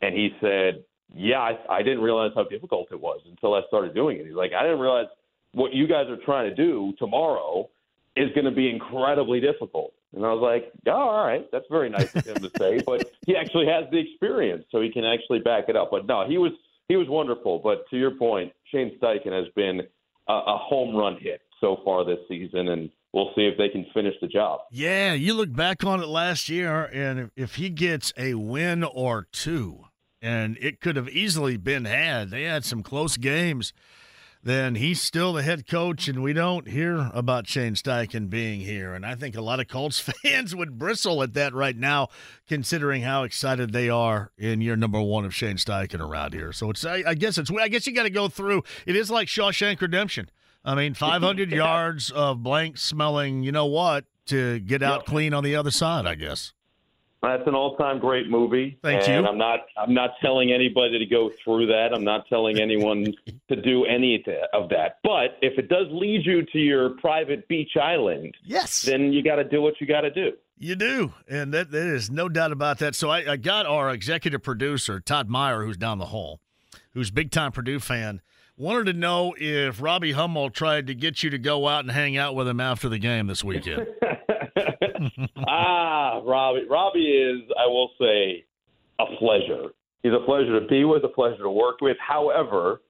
And 0.00 0.14
he 0.14 0.30
said, 0.40 0.84
yeah, 1.14 1.38
I, 1.38 1.58
I 1.68 1.82
didn't 1.82 2.00
realize 2.00 2.30
how 2.34 2.44
difficult 2.44 2.88
it 2.92 3.00
was 3.00 3.20
until 3.28 3.54
I 3.54 3.62
started 3.68 3.94
doing 3.94 4.18
it. 4.18 4.26
He's 4.26 4.34
like, 4.34 4.52
I 4.52 4.62
didn't 4.62 4.78
realize 4.78 5.06
what 5.52 5.72
you 5.72 5.88
guys 5.88 6.06
are 6.08 6.18
trying 6.24 6.48
to 6.48 6.54
do 6.54 6.92
tomorrow 6.98 7.68
is 8.16 8.28
going 8.34 8.44
to 8.44 8.50
be 8.50 8.70
incredibly 8.70 9.40
difficult. 9.40 9.92
And 10.14 10.24
I 10.24 10.32
was 10.32 10.40
like, 10.40 10.72
oh, 10.86 10.90
all 10.90 11.26
right, 11.26 11.46
that's 11.52 11.66
very 11.70 11.90
nice 11.90 12.14
of 12.14 12.26
him 12.26 12.36
to 12.36 12.50
say. 12.58 12.80
But 12.86 13.10
he 13.26 13.36
actually 13.36 13.66
has 13.66 13.84
the 13.90 13.98
experience, 13.98 14.64
so 14.70 14.80
he 14.80 14.90
can 14.90 15.04
actually 15.04 15.40
back 15.40 15.64
it 15.68 15.76
up. 15.76 15.90
But 15.90 16.06
no, 16.06 16.26
he 16.26 16.38
was 16.38 16.52
he 16.88 16.96
was 16.96 17.08
wonderful. 17.08 17.58
But 17.58 17.88
to 17.90 17.98
your 17.98 18.12
point, 18.12 18.52
Shane 18.72 18.98
Steichen 18.98 19.32
has 19.32 19.52
been 19.54 19.80
a, 20.28 20.32
a 20.32 20.58
home 20.58 20.96
run 20.96 21.18
hit 21.20 21.42
so 21.60 21.80
far 21.84 22.04
this 22.04 22.18
season, 22.28 22.68
and 22.68 22.90
we'll 23.12 23.32
see 23.34 23.46
if 23.46 23.58
they 23.58 23.68
can 23.68 23.84
finish 23.92 24.14
the 24.20 24.28
job. 24.28 24.60
Yeah, 24.70 25.12
you 25.12 25.34
look 25.34 25.52
back 25.52 25.84
on 25.84 26.00
it 26.00 26.08
last 26.08 26.48
year, 26.48 26.84
and 26.84 27.30
if 27.36 27.56
he 27.56 27.68
gets 27.68 28.12
a 28.16 28.34
win 28.34 28.84
or 28.84 29.26
two, 29.30 29.84
and 30.22 30.56
it 30.60 30.80
could 30.80 30.96
have 30.96 31.08
easily 31.08 31.56
been 31.56 31.84
had, 31.84 32.30
they 32.30 32.44
had 32.44 32.64
some 32.64 32.82
close 32.82 33.16
games 33.16 33.72
then 34.48 34.76
he's 34.76 35.02
still 35.02 35.32
the 35.32 35.42
head 35.42 35.66
coach, 35.66 36.08
and 36.08 36.22
we 36.22 36.32
don't 36.32 36.68
hear 36.68 37.10
about 37.12 37.46
Shane 37.46 37.74
Steichen 37.74 38.30
being 38.30 38.60
here. 38.60 38.94
And 38.94 39.04
I 39.04 39.14
think 39.14 39.36
a 39.36 39.40
lot 39.40 39.60
of 39.60 39.68
Colts 39.68 40.00
fans 40.22 40.54
would 40.54 40.78
bristle 40.78 41.22
at 41.22 41.34
that 41.34 41.54
right 41.54 41.76
now, 41.76 42.08
considering 42.48 43.02
how 43.02 43.24
excited 43.24 43.72
they 43.72 43.88
are 43.88 44.32
in 44.38 44.60
year 44.60 44.76
number 44.76 45.00
one 45.00 45.24
of 45.24 45.34
Shane 45.34 45.56
Steichen 45.56 46.00
around 46.00 46.34
here. 46.34 46.52
So 46.52 46.70
it's, 46.70 46.84
I, 46.84 47.02
I 47.06 47.14
guess 47.14 47.36
it's, 47.36 47.50
I 47.50 47.68
guess 47.68 47.86
you 47.86 47.94
got 47.94 48.04
to 48.04 48.10
go 48.10 48.28
through. 48.28 48.62
It 48.86 48.96
is 48.96 49.10
like 49.10 49.28
Shawshank 49.28 49.80
Redemption. 49.80 50.30
I 50.64 50.74
mean, 50.74 50.94
500 50.94 51.50
yards 51.50 52.10
of 52.10 52.42
blank 52.42 52.78
smelling. 52.78 53.42
You 53.42 53.52
know 53.52 53.66
what? 53.66 54.04
To 54.26 54.60
get 54.60 54.82
out 54.82 55.00
yep. 55.00 55.06
clean 55.06 55.32
on 55.32 55.42
the 55.42 55.56
other 55.56 55.70
side, 55.70 56.06
I 56.06 56.14
guess. 56.14 56.52
That's 57.22 57.42
an 57.46 57.54
all-time 57.54 57.98
great 57.98 58.30
movie. 58.30 58.78
Thank 58.82 59.08
and 59.08 59.24
you. 59.24 59.28
I'm 59.28 59.38
not. 59.38 59.60
I'm 59.76 59.92
not 59.92 60.10
telling 60.22 60.52
anybody 60.52 61.00
to 61.00 61.06
go 61.06 61.30
through 61.42 61.66
that. 61.66 61.92
I'm 61.92 62.04
not 62.04 62.28
telling 62.28 62.60
anyone 62.60 63.12
to 63.48 63.56
do 63.60 63.84
any 63.86 64.24
of 64.52 64.68
that. 64.68 64.98
But 65.02 65.36
if 65.42 65.58
it 65.58 65.68
does 65.68 65.86
lead 65.90 66.24
you 66.24 66.44
to 66.44 66.58
your 66.58 66.90
private 66.90 67.48
beach 67.48 67.76
island, 67.76 68.36
yes, 68.44 68.82
then 68.82 69.12
you 69.12 69.24
got 69.24 69.36
to 69.36 69.44
do 69.44 69.60
what 69.60 69.80
you 69.80 69.86
got 69.86 70.02
to 70.02 70.10
do. 70.10 70.32
You 70.60 70.76
do, 70.76 71.12
and 71.28 71.52
that, 71.54 71.70
there 71.70 71.94
is 71.94 72.10
no 72.10 72.28
doubt 72.28 72.52
about 72.52 72.78
that. 72.78 72.94
So 72.94 73.10
I, 73.10 73.32
I 73.32 73.36
got 73.36 73.66
our 73.66 73.90
executive 73.90 74.42
producer 74.42 75.00
Todd 75.00 75.28
Meyer, 75.28 75.64
who's 75.64 75.76
down 75.76 75.98
the 75.98 76.06
hall, 76.06 76.40
who's 76.94 77.10
big 77.10 77.32
time 77.32 77.50
Purdue 77.50 77.80
fan. 77.80 78.20
Wanted 78.56 78.86
to 78.86 78.98
know 78.98 79.34
if 79.38 79.80
Robbie 79.80 80.12
Hummel 80.12 80.50
tried 80.50 80.88
to 80.88 80.94
get 80.94 81.22
you 81.22 81.30
to 81.30 81.38
go 81.38 81.68
out 81.68 81.84
and 81.84 81.92
hang 81.92 82.16
out 82.16 82.34
with 82.34 82.48
him 82.48 82.58
after 82.58 82.88
the 82.88 82.98
game 82.98 83.28
this 83.28 83.44
weekend. 83.44 83.86
ah, 85.48 86.20
Robbie. 86.24 86.66
Robbie 86.68 87.00
is, 87.00 87.42
I 87.58 87.66
will 87.66 87.90
say, 88.00 88.44
a 88.98 89.06
pleasure. 89.18 89.70
He's 90.02 90.12
a 90.12 90.24
pleasure 90.24 90.58
to 90.58 90.66
be 90.66 90.84
with, 90.84 91.04
a 91.04 91.08
pleasure 91.08 91.42
to 91.42 91.50
work 91.50 91.80
with. 91.80 91.96
However, 92.00 92.80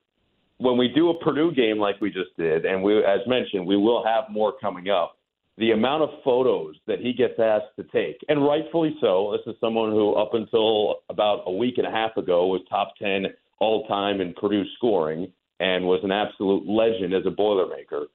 when 0.59 0.76
we 0.76 0.89
do 0.89 1.10
a 1.10 1.18
Purdue 1.18 1.52
game 1.52 1.78
like 1.78 2.01
we 2.01 2.10
just 2.10 2.36
did, 2.36 2.64
and 2.64 2.82
we, 2.82 2.98
as 2.98 3.20
mentioned, 3.26 3.66
we 3.66 3.76
will 3.76 4.05
have 4.05 4.24
more 4.30 4.52
coming 4.60 4.90
up. 4.90 5.16
The 5.56 5.72
amount 5.72 6.05
of 6.05 6.10
photos 6.22 6.76
that 6.86 7.01
he 7.01 7.12
gets 7.12 7.35
asked 7.39 7.74
to 7.76 7.85
take, 7.85 8.24
and 8.28 8.47
rightfully 8.47 8.97
so. 9.01 9.36
This 9.36 9.52
is 9.52 9.59
someone 9.60 9.90
who, 9.90 10.14
up 10.14 10.35
until 10.35 10.97
about 11.09 11.43
a 11.47 11.52
week 11.52 11.78
and 11.78 11.86
a 11.86 11.90
half 11.90 12.16
ago, 12.16 12.47
was 12.47 12.60
top 12.68 12.94
10 13.01 13.26
all 13.59 13.86
time 13.89 14.20
in 14.20 14.35
Purdue 14.35 14.64
scoring 14.76 15.32
and 15.60 15.85
was 15.85 16.01
an 16.05 16.12
absolute 16.12 16.68
legend 16.68 17.12
as 17.12 17.26
a 17.26 17.30
Boilermaker. 17.30 18.06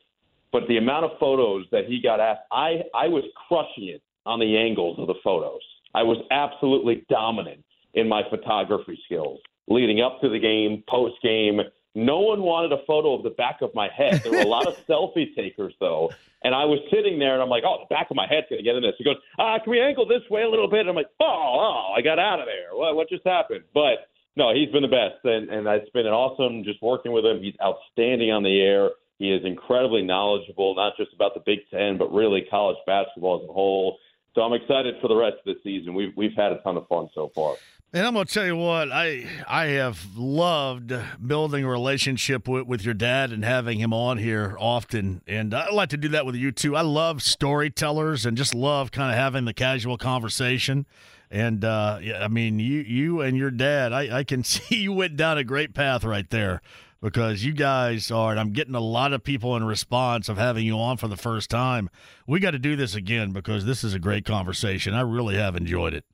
But 0.53 0.67
the 0.69 0.77
amount 0.77 1.03
of 1.03 1.11
photos 1.19 1.65
that 1.71 1.85
he 1.85 1.99
got 2.01 2.21
asked, 2.21 2.43
I 2.51 2.84
I 2.95 3.09
was 3.09 3.25
crushing 3.49 3.89
it 3.89 4.01
on 4.25 4.39
the 4.39 4.55
angles 4.55 4.97
of 4.99 5.07
the 5.07 5.15
photos. 5.21 5.61
I 5.93 6.03
was 6.03 6.17
absolutely 6.31 7.05
dominant 7.09 7.65
in 7.93 8.07
my 8.07 8.21
photography 8.30 8.97
skills 9.05 9.39
leading 9.67 10.01
up 10.01 10.21
to 10.21 10.30
the 10.30 10.39
game, 10.39 10.84
post 10.88 11.15
game. 11.21 11.59
No 11.95 12.19
one 12.19 12.41
wanted 12.41 12.71
a 12.71 12.84
photo 12.88 13.13
of 13.13 13.23
the 13.23 13.30
back 13.30 13.61
of 13.61 13.73
my 13.75 13.88
head. 13.95 14.21
There 14.23 14.31
were 14.31 14.39
a 14.39 14.47
lot 14.47 14.67
of 14.67 14.75
selfie 14.89 15.35
takers, 15.35 15.73
though. 15.80 16.11
And 16.43 16.55
I 16.55 16.65
was 16.65 16.80
sitting 16.91 17.19
there, 17.19 17.34
and 17.34 17.41
I'm 17.41 17.49
like, 17.49 17.63
oh, 17.65 17.85
the 17.88 17.93
back 17.93 18.09
of 18.09 18.15
my 18.15 18.27
head's 18.27 18.47
going 18.49 18.59
to 18.59 18.63
get 18.63 18.75
in 18.75 18.81
this. 18.81 18.95
He 18.97 19.03
goes, 19.03 19.17
ah, 19.38 19.59
can 19.63 19.69
we 19.69 19.80
angle 19.80 20.07
this 20.07 20.23
way 20.30 20.41
a 20.41 20.49
little 20.49 20.69
bit? 20.69 20.81
And 20.81 20.89
I'm 20.89 20.95
like, 20.95 21.11
oh, 21.19 21.25
oh, 21.25 21.93
I 21.95 22.01
got 22.01 22.17
out 22.17 22.39
of 22.39 22.45
there. 22.45 22.75
What, 22.75 22.95
what 22.95 23.09
just 23.09 23.25
happened? 23.25 23.63
But 23.73 24.09
no, 24.35 24.53
he's 24.53 24.69
been 24.71 24.81
the 24.81 24.88
best, 24.88 25.23
and, 25.23 25.49
and 25.49 25.67
it's 25.67 25.89
been 25.91 26.07
an 26.07 26.13
awesome 26.13 26.63
just 26.63 26.81
working 26.81 27.11
with 27.11 27.23
him. 27.23 27.41
He's 27.41 27.55
outstanding 27.63 28.31
on 28.31 28.41
the 28.41 28.59
air. 28.59 28.89
He 29.19 29.31
is 29.31 29.45
incredibly 29.45 30.02
knowledgeable, 30.02 30.76
not 30.76 30.94
just 30.98 31.14
about 31.14 31.34
the 31.34 31.41
Big 31.45 31.60
Ten, 31.69 31.98
but 31.98 32.11
really 32.14 32.45
college 32.49 32.77
basketball 32.85 33.41
as 33.44 33.49
a 33.49 33.53
whole. 33.53 33.98
So 34.35 34.41
I'm 34.41 34.53
excited 34.53 34.95
for 34.99 35.07
the 35.07 35.15
rest 35.15 35.38
of 35.45 35.56
the 35.56 35.56
season. 35.64 35.94
We've 35.94 36.11
we've 36.18 36.35
had 36.35 36.52
a 36.52 36.60
ton 36.61 36.77
of 36.77 36.88
fun 36.88 37.07
so 37.14 37.31
far. 37.35 37.56
And 37.95 38.07
I'm 38.07 38.14
gonna 38.14 38.26
tell 38.26 38.45
you 38.45 38.56
what 38.56 38.91
I 38.91 39.27
I 39.48 39.65
have 39.65 40.03
loved 40.15 40.91
building 41.26 41.64
a 41.64 41.69
relationship 41.69 42.48
with, 42.48 42.65
with 42.65 42.84
your 42.84 42.95
dad 42.95 43.31
and 43.31 43.45
having 43.45 43.80
him 43.80 43.94
on 43.94 44.18
here 44.18 44.56
often, 44.60 45.22
and 45.27 45.53
I 45.53 45.69
like 45.69 45.90
to 45.90 45.98
do 45.98 46.07
that 46.10 46.26
with 46.26 46.34
you 46.34 46.52
too. 46.52 46.76
I 46.76 46.81
love 46.81 47.22
storytellers 47.22 48.26
and 48.26 48.35
just 48.35 48.56
love 48.56 48.91
kind 48.91 49.11
of 49.11 49.18
having 49.18 49.45
the 49.45 49.53
casual 49.53 49.98
conversation. 49.98 50.88
And 51.30 51.64
uh, 51.64 51.99
yeah, 52.02 52.23
I 52.23 52.27
mean, 52.30 52.57
you 52.57 52.80
you 52.80 53.22
and 53.22 53.38
your 53.38 53.52
dad, 53.52 53.94
I, 53.94 54.19
I 54.19 54.23
can 54.23 54.44
see 54.44 54.77
you 54.77 54.94
went 54.94 55.15
down 55.15 55.38
a 55.38 55.44
great 55.44 55.76
path 55.76 56.03
right 56.03 56.30
there 56.31 56.61
because 57.03 57.43
you 57.43 57.51
guys 57.51 58.09
are, 58.11 58.31
and 58.31 58.39
I'm 58.39 58.53
getting 58.53 58.75
a 58.75 58.80
lot 58.80 59.11
of 59.11 59.25
people 59.25 59.57
in 59.57 59.65
response 59.65 60.30
of 60.30 60.38
having 60.38 60.65
you 60.65 60.80
on 60.80 60.95
for 60.95 61.09
the 61.09 61.17
first 61.17 61.49
time. 61.49 61.89
We 62.25 62.39
got 62.39 62.51
to 62.51 62.59
do 62.59 62.77
this 62.77 62.95
again 62.95 63.34
because 63.34 63.65
this 63.65 63.84
is 63.84 63.93
a 63.93 63.99
great 63.99 64.23
conversation. 64.23 64.93
I 64.93 65.01
really 65.01 65.35
have 65.35 65.57
enjoyed 65.57 65.93
it. 65.93 66.05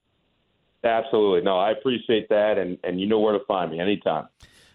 Absolutely. 0.84 1.41
No, 1.41 1.60
I 1.60 1.72
appreciate 1.72 2.28
that, 2.30 2.57
and, 2.57 2.80
and 2.84 2.99
you 2.99 3.06
know 3.06 3.20
where 3.20 3.38
to 3.38 3.45
find 3.45 3.72
me 3.72 3.80
anytime. 3.80 4.30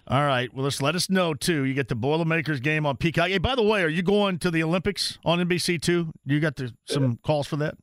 All 0.07 0.25
right. 0.25 0.55
Well, 0.55 0.63
let's 0.63 0.81
let 0.81 0.95
us 0.95 1.11
know 1.11 1.35
too. 1.35 1.65
You 1.65 1.75
get 1.75 1.89
the 1.89 1.97
Boilermakers 1.97 2.61
game 2.61 2.87
on 2.87 2.97
Peacock. 2.97 3.29
Hey, 3.29 3.39
by 3.39 3.57
the 3.57 3.63
way, 3.63 3.83
are 3.83 3.89
you 3.89 4.03
going 4.03 4.39
to 4.39 4.53
the 4.53 4.63
Olympics 4.63 5.19
on 5.25 5.41
NBC 5.41 5.83
too? 5.83 6.13
You 6.25 6.39
got 6.39 6.55
the, 6.55 6.73
some 6.85 7.19
calls 7.25 7.49
for 7.49 7.57
that? 7.57 7.77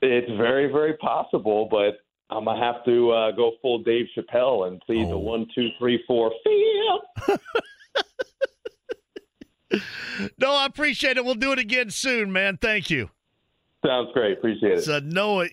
It's 0.00 0.30
very, 0.38 0.72
very 0.72 0.94
possible, 0.94 1.68
but 1.70 1.98
I'm 2.30 2.44
gonna 2.44 2.62
have 2.62 2.84
to 2.84 3.10
uh, 3.10 3.30
go 3.32 3.52
full 3.62 3.82
Dave 3.82 4.06
Chappelle 4.16 4.68
and 4.68 4.82
see 4.86 5.04
oh. 5.04 5.08
the 5.08 5.18
one, 5.18 5.46
two, 5.54 5.68
three, 5.78 6.02
four, 6.06 6.30
feel. 6.44 7.38
no, 10.38 10.52
I 10.52 10.66
appreciate 10.66 11.16
it. 11.16 11.24
We'll 11.24 11.34
do 11.34 11.52
it 11.52 11.58
again 11.58 11.90
soon, 11.90 12.32
man. 12.32 12.58
Thank 12.58 12.90
you. 12.90 13.10
Sounds 13.86 14.10
great. 14.12 14.38
Appreciate 14.38 14.78
it. 14.78 14.82
So 14.82 14.98
Noah 14.98 15.48